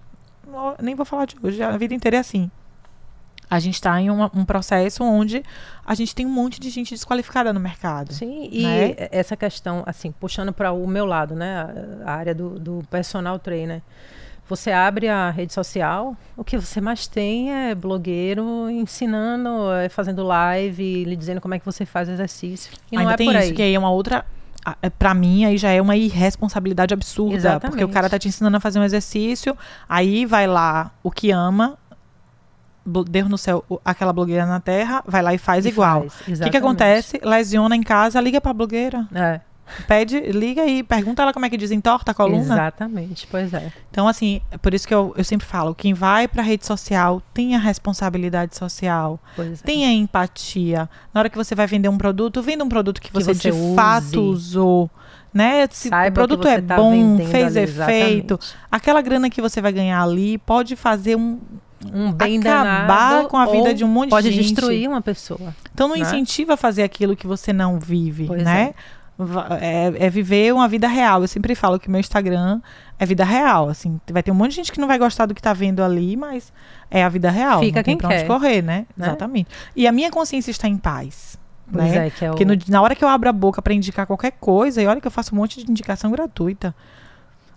nem 0.81 0.95
vou 0.95 1.05
falar 1.05 1.27
de 1.27 1.37
hoje, 1.43 1.63
a 1.63 1.77
vida 1.77 1.93
inteira 1.93 2.17
é 2.17 2.21
assim. 2.21 2.51
A 3.51 3.59
gente 3.59 3.75
está 3.75 4.01
em 4.01 4.09
uma- 4.11 4.31
um 4.33 4.45
processo 4.45 5.03
onde 5.03 5.43
a 5.85 5.93
gente 5.97 6.15
tem 6.15 6.25
um 6.25 6.31
monte 6.31 6.61
de 6.61 6.71
gente 6.71 6.95
desqualificada 6.95 7.53
no 7.53 7.59
mercado. 7.59 8.13
Sim, 8.13 8.49
e 8.53 8.63
né? 8.63 8.95
essa 9.11 9.37
questão, 9.37 9.83
assim, 9.85 10.13
puxando 10.13 10.53
para 10.53 10.71
o 10.71 10.87
meu 10.87 11.05
lado, 11.05 11.35
né, 11.35 11.57
a, 12.07 12.11
a 12.13 12.15
área 12.15 12.33
do, 12.35 12.61
do 12.61 12.85
personal 12.89 13.41
trainer. 13.41 13.83
Você 14.51 14.73
abre 14.73 15.09
a 15.09 15.31
rede 15.31 15.53
social, 15.55 16.17
o 16.37 16.43
que 16.43 16.59
você 16.59 16.81
mais 16.81 17.07
tem 17.07 17.53
é 17.55 17.73
blogueiro 17.75 18.69
ensinando, 18.69 19.73
é, 19.73 19.89
fazendo 19.89 20.25
live, 20.25 21.05
lhe 21.05 21.15
dizendo 21.15 21.41
como 21.41 21.55
é 21.55 21.59
que 21.61 21.65
você 21.65 21.87
faz 21.87 22.09
exercício. 22.09 22.73
E 22.91 22.97
não 22.97 23.03
Ainda 23.03 23.15
é 23.15 23.17
tem 23.17 23.27
por 23.29 23.37
isso, 23.37 23.45
aí. 23.45 23.53
que 23.53 23.63
aí 23.63 23.75
é 23.75 23.79
uma 23.79 23.91
outra. 23.93 24.25
é, 24.83 24.91
Pra 24.91 25.15
mim, 25.15 25.45
aí 25.45 25.57
já 25.57 25.71
é 25.71 25.81
uma 25.81 25.97
irresponsabilidade 25.97 26.93
absurda. 26.93 27.37
Exatamente. 27.37 27.71
Porque 27.71 27.85
o 27.85 27.89
cara 27.89 28.11
tá 28.11 28.19
te 28.19 28.27
ensinando 28.27 28.57
a 28.57 28.61
fazer 28.61 28.81
um 28.81 28.85
exercício, 28.85 29.57
aí 29.89 30.27
vai 30.27 30.49
lá 30.49 30.91
o 31.03 31.13
que 31.13 31.31
ama, 31.31 31.79
Deus 32.85 33.29
no 33.29 33.39
céu, 33.39 33.65
aquela 33.85 34.13
blogueira 34.13 34.47
na 34.47 34.59
terra, 34.59 35.03
vai 35.07 35.23
lá 35.23 35.33
e 35.33 35.39
faz 35.39 35.65
E 35.65 35.69
igual. 35.69 36.07
O 36.07 36.11
que, 36.43 36.51
que 36.51 36.57
acontece? 36.57 37.21
Lesiona 37.23 37.77
em 37.77 37.83
casa, 37.83 38.21
liga 38.21 38.41
pra 38.41 38.53
blogueira. 38.53 39.07
É, 39.15 39.41
Pede, 39.87 40.21
liga 40.21 40.63
aí, 40.63 40.83
pergunta 40.83 41.23
ela 41.23 41.33
como 41.33 41.47
é 41.47 41.51
que 41.51 41.57
desentorta 41.57 42.13
a 42.13 42.15
coluna. 42.15 42.41
exatamente, 42.43 43.27
pois 43.31 43.53
é. 43.55 43.73
Então, 43.91 44.07
assim, 44.09 44.41
é 44.51 44.59
por 44.59 44.73
isso 44.75 44.87
que 44.87 44.95
eu, 44.95 45.13
eu 45.17 45.25
sempre 45.25 45.47
falo: 45.47 45.75
quem 45.75 45.95
vai 45.95 46.27
pra 46.29 46.43
rede 46.43 46.67
social 46.67 47.23
tenha 47.35 47.59
responsabilidade 47.59 48.57
social. 48.57 49.19
Pois 49.37 49.61
é. 49.61 49.65
Tenha 49.65 49.93
empatia. 49.93 50.89
Na 51.13 51.21
hora 51.21 51.29
que 51.29 51.37
você 51.37 51.55
vai 51.55 51.67
vender 51.67 51.89
um 51.89 51.99
produto, 51.99 52.43
venda 52.43 52.65
um 52.65 52.69
produto 52.69 53.01
que, 53.01 53.09
Que 53.09 53.15
você, 53.15 53.35
você 53.35 53.51
de 53.51 53.57
use. 53.57 53.75
fato 53.75 54.21
usou. 54.21 54.91
Né? 55.33 55.69
Se 55.71 55.89
Saiba 55.89 56.11
o 56.11 56.13
produto 56.15 56.43
você 56.43 56.55
é 56.57 56.61
tá 56.61 56.77
bom, 56.77 57.17
fez 57.19 57.57
ali, 57.57 57.65
efeito, 57.65 58.35
exatamente. 58.35 58.55
aquela 58.71 59.01
grana 59.01 59.31
que 59.31 59.41
você 59.41 59.61
vai 59.61 59.73
ganhar 59.73 60.03
ali 60.03 60.39
pode 60.39 60.75
fazer 60.77 61.17
um. 61.17 61.39
Um 61.95 62.13
bem 62.13 62.39
acabar 62.41 62.87
danado 62.87 63.29
com 63.29 63.39
a 63.39 63.47
vida 63.47 63.73
de 63.73 63.83
um 63.83 63.89
monte 63.89 64.09
de 64.09 64.11
pode 64.11 64.31
gente. 64.31 64.53
destruir 64.53 64.87
uma 64.87 65.01
pessoa. 65.01 65.55
Então 65.73 65.89
não 65.89 65.95
né? 65.97 66.03
incentiva 66.03 66.53
a 66.53 66.57
fazer 66.57 66.83
aquilo 66.83 67.17
que 67.17 67.27
você 67.27 67.55
não 67.55 67.79
vive, 67.79 68.27
Pois 68.27 68.43
né? 68.43 68.67
Va- 68.67 68.75
É, 69.61 70.07
é 70.07 70.11
viver 70.11 70.53
uma 70.55 70.67
vida 70.69 70.89
real. 70.89 71.23
Eu 71.23 71.29
sempre 71.29 71.55
falo 71.55 71.79
que 71.79 71.91
meu 71.91 72.01
Instagram 72.01 72.61
é 72.99 73.07
vida 73.07 73.25
real. 73.25 73.69
Assim, 73.69 74.01
vai 74.11 74.23
ter 74.23 74.31
um 74.31 74.35
monte 74.35 74.51
de 74.51 74.57
gente 74.57 74.73
que 74.73 74.81
não 74.81 74.89
vai 74.89 74.99
gostar 74.99 75.27
do 75.27 75.35
que 75.35 75.43
tá 75.43 75.53
vendo 75.53 75.83
ali, 75.83 76.17
mas 76.17 76.53
é 76.91 77.05
a 77.05 77.09
vida 77.09 77.31
real. 77.31 77.61
Fica 77.61 77.79
não 77.81 77.85
tem 77.85 77.95
quem 77.95 77.99
pra 77.99 78.09
onde 78.09 78.19
quer. 78.19 78.27
correr, 78.27 78.63
né? 78.63 78.87
Né? 78.97 79.07
Exatamente. 79.07 79.49
E 79.75 79.87
a 79.87 79.93
minha 79.93 80.11
consciência 80.11 80.51
está 80.51 80.69
em 80.69 80.77
paz. 80.77 81.39
Pois 81.73 81.85
né? 81.93 82.07
é, 82.09 82.11
que 82.11 82.25
é 82.25 82.29
o... 82.29 82.33
Porque 82.33 82.45
no- 82.45 82.57
na 82.69 82.83
hora 82.83 82.95
que 82.97 83.05
eu 83.05 83.09
abro 83.09 83.29
a 83.29 83.33
boca 83.33 83.63
para 83.63 83.73
indicar 83.73 84.07
qualquer 84.07 84.33
coisa, 84.33 84.83
e 84.83 84.87
olha 84.87 85.01
que 85.01 85.07
eu 85.07 85.11
faço 85.11 85.35
um 85.35 85.39
monte 85.39 85.65
de 85.65 85.71
indicação 85.71 86.11
gratuita. 86.11 86.75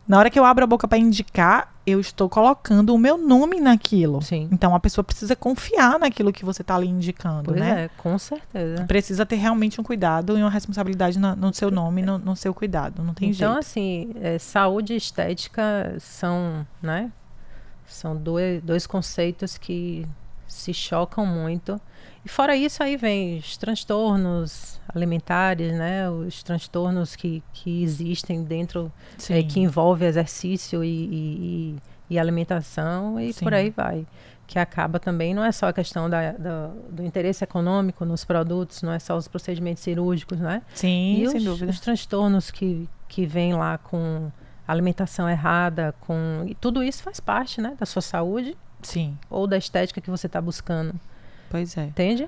Na 0.08 0.20
hora 0.20 0.30
que 0.30 0.38
eu 0.38 0.44
abro 0.44 0.64
a 0.64 0.68
boca 0.68 0.88
para 0.88 0.98
indicar, 0.98 1.74
eu 1.88 2.00
estou 2.00 2.28
colocando 2.30 2.94
o 2.94 2.98
meu 2.98 3.18
nome 3.18 3.60
naquilo. 3.62 4.22
Sim. 4.22 4.50
Então 4.52 4.76
a 4.76 4.80
pessoa 4.80 5.04
precisa 5.04 5.36
confiar 5.36 5.98
naquilo 5.98 6.32
que 6.34 6.44
você 6.44 6.62
está 6.62 6.76
ali 6.76 6.88
indicando, 6.88 7.46
Pois 7.46 7.60
né? 7.60 7.86
é, 7.86 7.90
com 7.98 8.18
certeza. 8.20 8.84
Precisa 8.86 9.26
ter 9.26 9.38
realmente 9.38 9.80
um 9.80 9.84
cuidado 9.84 10.38
e 10.38 10.42
uma 10.42 10.50
responsabilidade 10.50 11.18
na- 11.18 11.36
no 11.36 11.54
seu 11.54 11.72
nome, 11.72 12.02
no, 12.02 12.18
no 12.18 12.36
seu 12.36 12.54
cuidado. 12.54 13.02
Não 13.04 13.14
tem 13.14 13.30
então, 13.30 13.54
jeito. 13.54 13.60
assim, 13.60 14.12
é, 14.22 14.38
saúde 14.40 14.94
e 14.94 14.98
estética 14.98 15.96
são, 16.00 16.68
né? 16.82 17.12
São 17.86 18.16
dois, 18.16 18.62
dois 18.62 18.86
conceitos 18.88 19.58
que 19.58 20.06
se 20.48 20.74
chocam 20.74 21.26
muito. 21.26 21.80
E 22.26 22.30
fora 22.30 22.56
isso, 22.56 22.82
aí 22.82 22.96
vem 22.96 23.38
os 23.38 23.58
transtornos 23.58 24.80
alimentares, 24.94 25.74
né? 25.74 26.10
Os 26.10 26.42
transtornos 26.44 27.16
que, 27.16 27.44
que 27.52 27.84
existem 27.84 28.44
dentro, 28.44 28.92
é, 29.30 29.44
que 29.44 29.60
envolve 29.60 30.06
exercício 30.06 30.84
e, 30.84 30.88
e- 30.88 31.76
e- 32.10 32.16
e 32.16 32.20
alimentação 32.20 33.20
e 33.20 33.34
Sim. 33.34 33.44
por 33.44 33.54
aí 33.54 33.70
vai. 33.70 34.06
Que 34.48 34.60
acaba 34.60 35.00
também, 35.00 35.34
não 35.34 35.44
é 35.44 35.52
só 35.52 35.68
a 35.68 35.74
questão 35.74 36.10
da, 36.10 36.32
da- 36.34 36.72
do 36.90 37.04
interesse 37.04 37.44
econômico 37.44 38.06
nos 38.06 38.24
produtos, 38.24 38.82
não 38.82 38.92
é 38.92 39.00
só 39.00 39.18
os 39.18 39.28
procedimentos 39.28 39.84
cirúrgicos, 39.84 40.40
né? 40.40 40.62
Sim, 40.74 41.22
E 41.24 41.28
sem 41.30 41.38
os, 41.40 41.44
dúvida. 41.44 41.72
os 41.72 41.80
transtornos 41.80 42.52
que, 42.52 42.88
que 43.08 43.26
vêm 43.26 43.54
lá 43.54 43.78
com 43.78 44.32
alimentação 44.68 45.30
errada, 45.30 45.94
com. 46.02 46.46
E 46.48 46.56
tudo 46.56 46.82
isso 46.84 47.04
faz 47.04 47.20
parte, 47.20 47.60
né? 47.62 47.76
Da 47.78 47.86
sua 47.86 48.02
saúde 48.02 48.56
Sim, 48.82 49.18
ou 49.30 49.46
da 49.48 49.58
estética 49.58 50.00
que 50.00 50.10
você 50.10 50.28
está 50.28 50.40
buscando. 50.42 50.94
Pois 51.54 51.78
é. 51.78 51.84
Entende? 51.86 52.28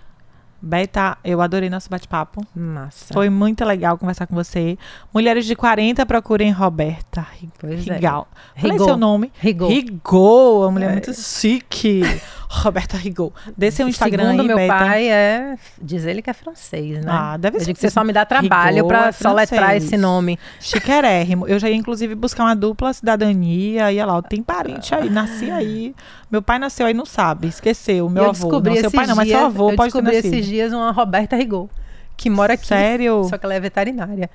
Beta, 0.66 1.16
eu 1.24 1.42
adorei 1.42 1.70
nosso 1.70 1.88
bate-papo. 1.92 2.44
Massa. 2.56 3.14
Foi 3.14 3.30
muito 3.30 3.64
legal 3.64 4.00
conversar 4.00 4.26
com 4.26 4.34
você. 4.34 4.80
Mulheres 5.14 5.46
de 5.46 5.56
40, 5.56 6.04
procurem 6.08 6.52
Roberta 6.52 7.28
Pois 7.60 7.88
é. 7.88 7.94
Rigal. 7.94 8.28
Falei 8.56 8.72
Rigol. 8.72 8.88
seu 8.88 8.98
nome. 8.98 9.32
Rigol. 9.40 9.70
Rigol, 9.70 10.62
uma 10.62 10.72
mulher 10.72 10.90
É. 10.90 10.92
muito 10.94 11.14
chique. 11.14 12.02
Roberta 12.48 12.96
Rigol. 12.96 13.34
Dê 13.58 13.70
seu 13.70 13.88
Instagram 13.88 14.32
Segundo 14.32 14.42
aí, 14.42 14.48
meu 14.48 14.56
Beta. 14.56 14.74
pai, 14.74 15.10
é, 15.10 15.56
diz 15.82 16.06
ele 16.06 16.22
que 16.22 16.30
é 16.30 16.34
francês, 16.34 17.04
né? 17.04 17.12
Ah, 17.12 17.38
deve 17.38 17.60
ser. 17.60 17.76
você 17.76 17.90
só 17.90 18.04
me 18.04 18.14
dá 18.14 18.26
trabalho 18.26 18.88
para 18.88 19.08
é 19.08 19.12
soletrar 19.12 19.76
esse 19.76 19.98
nome. 19.98 20.40
Chiquérrimo. 20.60 21.48
Eu 21.48 21.60
já 21.60 21.70
ia, 21.70 21.76
inclusive, 21.76 22.16
buscar 22.16 22.44
uma 22.44 22.56
dupla 22.56 22.94
cidadania. 22.94 23.86
Olha 23.86 24.06
lá, 24.06 24.22
tem 24.22 24.42
parente 24.42 24.94
aí, 24.96 25.10
nasci 25.10 25.52
aí. 25.52 25.94
Meu 26.32 26.42
pai 26.42 26.60
nasceu 26.60 26.86
aí, 26.86 26.94
não 26.94 27.06
sabe, 27.06 27.48
esqueceu. 27.48 28.10
Meu 28.10 28.24
eu 28.24 28.30
avô. 28.30 28.60
Não, 28.60 28.76
seu 28.76 28.92
pai 28.92 29.08
não, 29.08 29.16
mas 29.16 29.28
seu 29.28 29.46
avô 29.46 29.74
pode 29.76 29.94
ter 29.94 30.02
nascido. 30.02 30.55
Dias 30.56 30.74
uma 30.74 30.92
Roberta 30.92 31.36
Rigol, 31.36 31.70
que 32.18 32.30
mora 32.30 32.54
aqui. 32.54 32.66
Sério? 32.68 33.24
Só 33.30 33.38
que 33.38 33.46
ela 33.46 33.54
é 33.56 33.60
veterinária. 33.60 34.30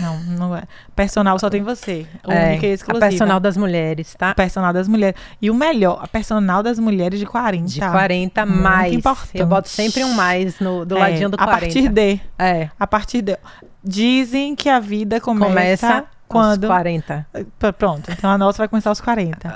Não, 0.00 0.20
não 0.20 0.56
é. 0.56 0.62
Personal 0.94 1.36
só 1.40 1.50
tem 1.50 1.62
você. 1.64 2.06
É, 2.28 2.56
e 2.56 2.64
a 2.66 2.68
exclusiva. 2.74 3.08
personal 3.08 3.40
das 3.40 3.56
mulheres, 3.56 4.14
tá? 4.14 4.32
Personal 4.36 4.72
das 4.72 4.86
mulheres. 4.86 5.20
E 5.42 5.50
o 5.50 5.54
melhor, 5.54 5.98
a 6.00 6.06
personal 6.06 6.62
das 6.62 6.78
mulheres 6.78 7.18
de 7.18 7.26
40. 7.26 7.66
De 7.66 7.80
40 7.80 8.46
Muito 8.46 8.62
mais. 8.62 8.92
importante. 8.94 9.36
Eu 9.40 9.46
boto 9.48 9.68
sempre 9.68 10.04
um 10.04 10.14
mais 10.14 10.60
no, 10.60 10.84
do 10.86 10.96
É, 10.96 11.00
ladinho 11.00 11.28
do 11.28 11.34
A 11.34 11.38
40. 11.44 11.60
partir 11.60 11.88
de. 11.88 12.20
É. 12.38 12.70
A 12.78 12.86
partir 12.86 13.20
de. 13.20 13.36
Dizem 13.82 14.54
que 14.54 14.68
a 14.68 14.78
vida 14.78 15.20
começa, 15.20 15.48
Começa 15.48 16.04
quando. 16.28 16.66
aos 16.66 16.72
40. 16.72 17.26
P- 17.58 17.72
Pronto, 17.72 18.12
então 18.12 18.30
a 18.30 18.38
nossa 18.38 18.58
vai 18.58 18.68
começar 18.68 18.90
aos 18.90 19.00
40. 19.00 19.52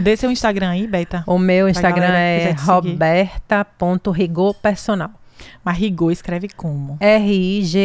Dê 0.00 0.16
seu 0.16 0.28
Instagram 0.32 0.70
aí, 0.70 0.88
Beta. 0.88 1.22
O 1.24 1.38
meu 1.38 1.68
Instagram 1.68 2.08
é 2.14 2.50
roberta.rigorpersonal. 2.58 5.10
Mas 5.64 5.76
Rigor 5.78 6.10
escreve 6.12 6.48
como? 6.48 6.96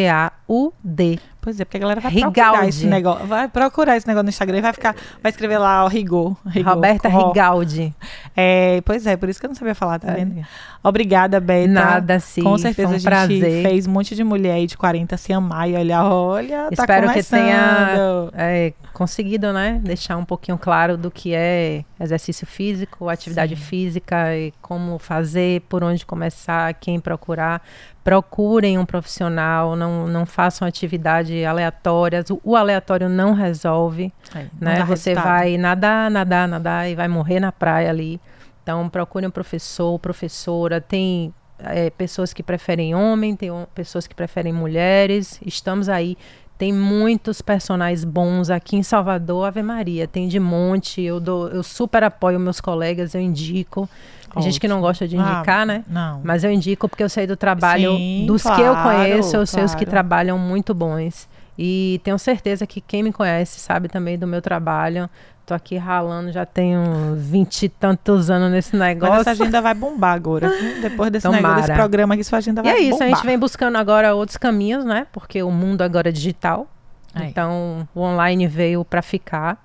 R-I-G-A-U-D. 0.03 1.19
Pois 1.41 1.59
é, 1.59 1.65
porque 1.65 1.75
a 1.75 1.79
galera 1.81 1.99
vai 1.99 2.09
Rigaldi. 2.09 2.33
procurar 2.39 2.67
esse 2.69 2.85
negócio. 2.85 3.27
Vai 3.27 3.47
procurar 3.49 3.97
esse 3.97 4.07
negócio 4.07 4.23
no 4.23 4.29
Instagram 4.29 4.59
e 4.59 4.61
vai 4.61 4.71
ficar. 4.71 4.95
Vai 5.21 5.29
escrever 5.29 5.57
lá, 5.57 5.83
ó, 5.83 5.87
Rigor. 5.89 6.37
Rigor 6.47 6.75
Roberta 6.75 7.09
com 7.11 7.17
O. 7.17 7.27
Rigaldi. 7.27 7.93
É, 8.35 8.79
pois 8.85 9.05
é, 9.05 9.17
por 9.17 9.27
isso 9.27 9.41
que 9.41 9.45
eu 9.45 9.49
não 9.49 9.55
sabia 9.55 9.75
falar, 9.75 9.99
tá 9.99 10.11
É. 10.13 10.15
vendo? 10.15 10.41
Obrigada, 10.81 11.41
Beta. 11.41 11.67
Nada, 11.69 12.19
sim. 12.21 12.41
Com 12.43 12.57
certeza 12.57 12.87
um 12.89 12.91
a 12.91 12.97
gente 12.97 13.03
prazer. 13.05 13.61
fez 13.67 13.85
um 13.87 13.91
monte 13.91 14.15
de 14.15 14.23
mulher 14.23 14.53
aí 14.53 14.65
de 14.67 14.77
40 14.77 15.17
se 15.17 15.33
amar 15.33 15.69
e 15.69 15.75
olhar, 15.75 16.05
olha, 16.05 16.63
tá 16.63 16.81
Espero 16.83 17.07
que 17.07 17.13
começando. 17.13 17.39
tenha 17.41 18.29
é, 18.33 18.73
conseguido, 18.93 19.51
né, 19.51 19.81
deixar 19.83 20.17
um 20.17 20.23
pouquinho 20.25 20.57
claro 20.57 20.95
do 20.97 21.09
que 21.09 21.33
é 21.33 21.83
exercício 21.99 22.45
físico, 22.45 23.09
atividade 23.09 23.55
Sim. 23.55 23.61
física 23.61 24.35
e 24.37 24.53
como 24.61 24.99
fazer, 24.99 25.61
por 25.61 25.83
onde 25.83 26.05
começar, 26.05 26.73
quem 26.75 26.99
procurar. 26.99 27.61
Procurem 28.03 28.77
um 28.77 28.85
profissional, 28.85 29.75
não, 29.75 30.07
não 30.07 30.25
façam 30.25 30.67
atividade 30.67 31.43
aleatórias. 31.43 32.29
O, 32.29 32.39
o 32.43 32.55
aleatório 32.55 33.09
não 33.09 33.33
resolve, 33.33 34.13
É, 34.35 34.45
né? 34.59 34.83
Você 34.85 35.11
resultado. 35.11 35.23
vai 35.23 35.57
nadar, 35.57 36.11
nadar, 36.11 36.47
nadar 36.47 36.89
e 36.89 36.95
vai 36.95 37.07
morrer 37.07 37.39
na 37.39 37.51
praia 37.51 37.89
ali. 37.89 38.19
Então, 38.61 38.87
procure 38.89 39.25
um 39.25 39.31
professor, 39.31 39.97
professora. 39.99 40.79
Tem 40.79 41.33
é, 41.59 41.89
pessoas 41.89 42.33
que 42.33 42.43
preferem 42.43 42.93
homem, 42.93 43.35
tem 43.35 43.49
pessoas 43.73 44.07
que 44.07 44.15
preferem 44.15 44.53
mulheres. 44.53 45.39
Estamos 45.45 45.89
aí. 45.89 46.17
Tem 46.63 46.71
muitos 46.71 47.41
personagens 47.41 48.05
bons 48.05 48.49
aqui 48.49 48.77
em 48.77 48.83
Salvador, 48.83 49.47
Ave 49.47 49.61
Maria. 49.61 50.07
Tem 50.07 50.29
de 50.29 50.39
monte. 50.39 51.01
Eu, 51.01 51.19
dou, 51.19 51.49
eu 51.49 51.61
super 51.61 52.05
apoio 52.05 52.39
meus 52.39 52.61
colegas, 52.61 53.13
eu 53.13 53.19
indico. 53.19 53.89
Tem 54.33 54.43
gente 54.43 54.61
que 54.61 54.67
não 54.69 54.79
gosta 54.79 55.05
de 55.05 55.17
Ah, 55.17 55.19
indicar, 55.19 55.65
né? 55.65 55.83
Não. 55.89 56.21
Mas 56.23 56.41
eu 56.45 56.49
indico 56.49 56.87
porque 56.87 57.03
eu 57.03 57.09
sei 57.09 57.27
do 57.27 57.35
trabalho 57.35 57.97
Sim, 57.97 58.23
dos 58.25 58.43
que 58.43 58.61
eu 58.61 58.71
claro, 58.71 58.97
conheço, 58.97 59.35
eu 59.35 59.45
sei 59.45 59.61
os 59.65 59.71
que 59.71 59.79
claro. 59.79 59.89
trabalham 59.89 60.39
muito 60.39 60.73
bons. 60.73 61.27
E 61.59 61.99
tenho 62.01 62.17
certeza 62.17 62.65
que 62.65 62.79
quem 62.79 63.03
me 63.03 63.11
conhece 63.11 63.59
sabe 63.59 63.89
também 63.89 64.17
do 64.17 64.25
meu 64.25 64.41
trabalho. 64.41 65.09
Tô 65.45 65.53
aqui 65.53 65.75
ralando, 65.75 66.31
já 66.31 66.45
tenho 66.45 67.15
vinte 67.17 67.63
e 67.63 67.69
tantos 67.69 68.29
anos 68.29 68.49
nesse 68.49 68.75
Mas 68.77 68.95
negócio. 68.95 69.15
essa 69.21 69.31
agenda 69.31 69.61
vai 69.61 69.73
bombar 69.73 70.13
agora. 70.13 70.49
Depois 70.81 71.11
desse 71.11 71.23
Tomara. 71.25 71.41
negócio, 71.41 71.61
desse 71.67 71.73
programa 71.73 72.13
aqui, 72.13 72.23
sua 72.23 72.37
agenda 72.37 72.61
E 72.61 72.63
vai 72.63 72.73
é 72.73 72.79
isso, 72.79 72.91
bombar. 72.91 73.07
a 73.07 73.09
gente 73.11 73.25
vem 73.25 73.37
buscando 73.37 73.77
agora 73.77 74.15
outros 74.15 74.37
caminhos, 74.37 74.85
né? 74.85 75.05
Porque 75.11 75.43
o 75.43 75.51
mundo 75.51 75.81
agora 75.81 76.07
é 76.07 76.11
digital. 76.13 76.65
É. 77.13 77.25
Então, 77.25 77.87
o 77.93 77.99
online 78.01 78.47
veio 78.47 78.85
para 78.85 79.01
ficar. 79.01 79.61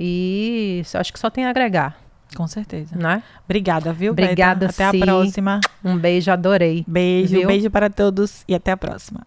E 0.00 0.82
acho 0.94 1.12
que 1.12 1.18
só 1.18 1.28
tem 1.28 1.44
a 1.44 1.50
agregar, 1.50 1.94
Com 2.34 2.46
certeza. 2.48 2.96
né? 2.96 3.22
Obrigada, 3.44 3.92
viu, 3.92 4.14
Beta? 4.14 4.28
Obrigada, 4.28 4.66
Até 4.66 4.90
Si. 4.90 4.96
a 4.96 5.04
próxima. 5.04 5.60
Um 5.84 5.96
beijo, 5.96 6.30
adorei. 6.32 6.84
Beijo, 6.88 7.34
Viu? 7.36 7.46
beijo 7.46 7.70
para 7.70 7.90
todos 7.90 8.42
e 8.48 8.54
até 8.54 8.72
a 8.72 8.76
próxima. 8.78 9.20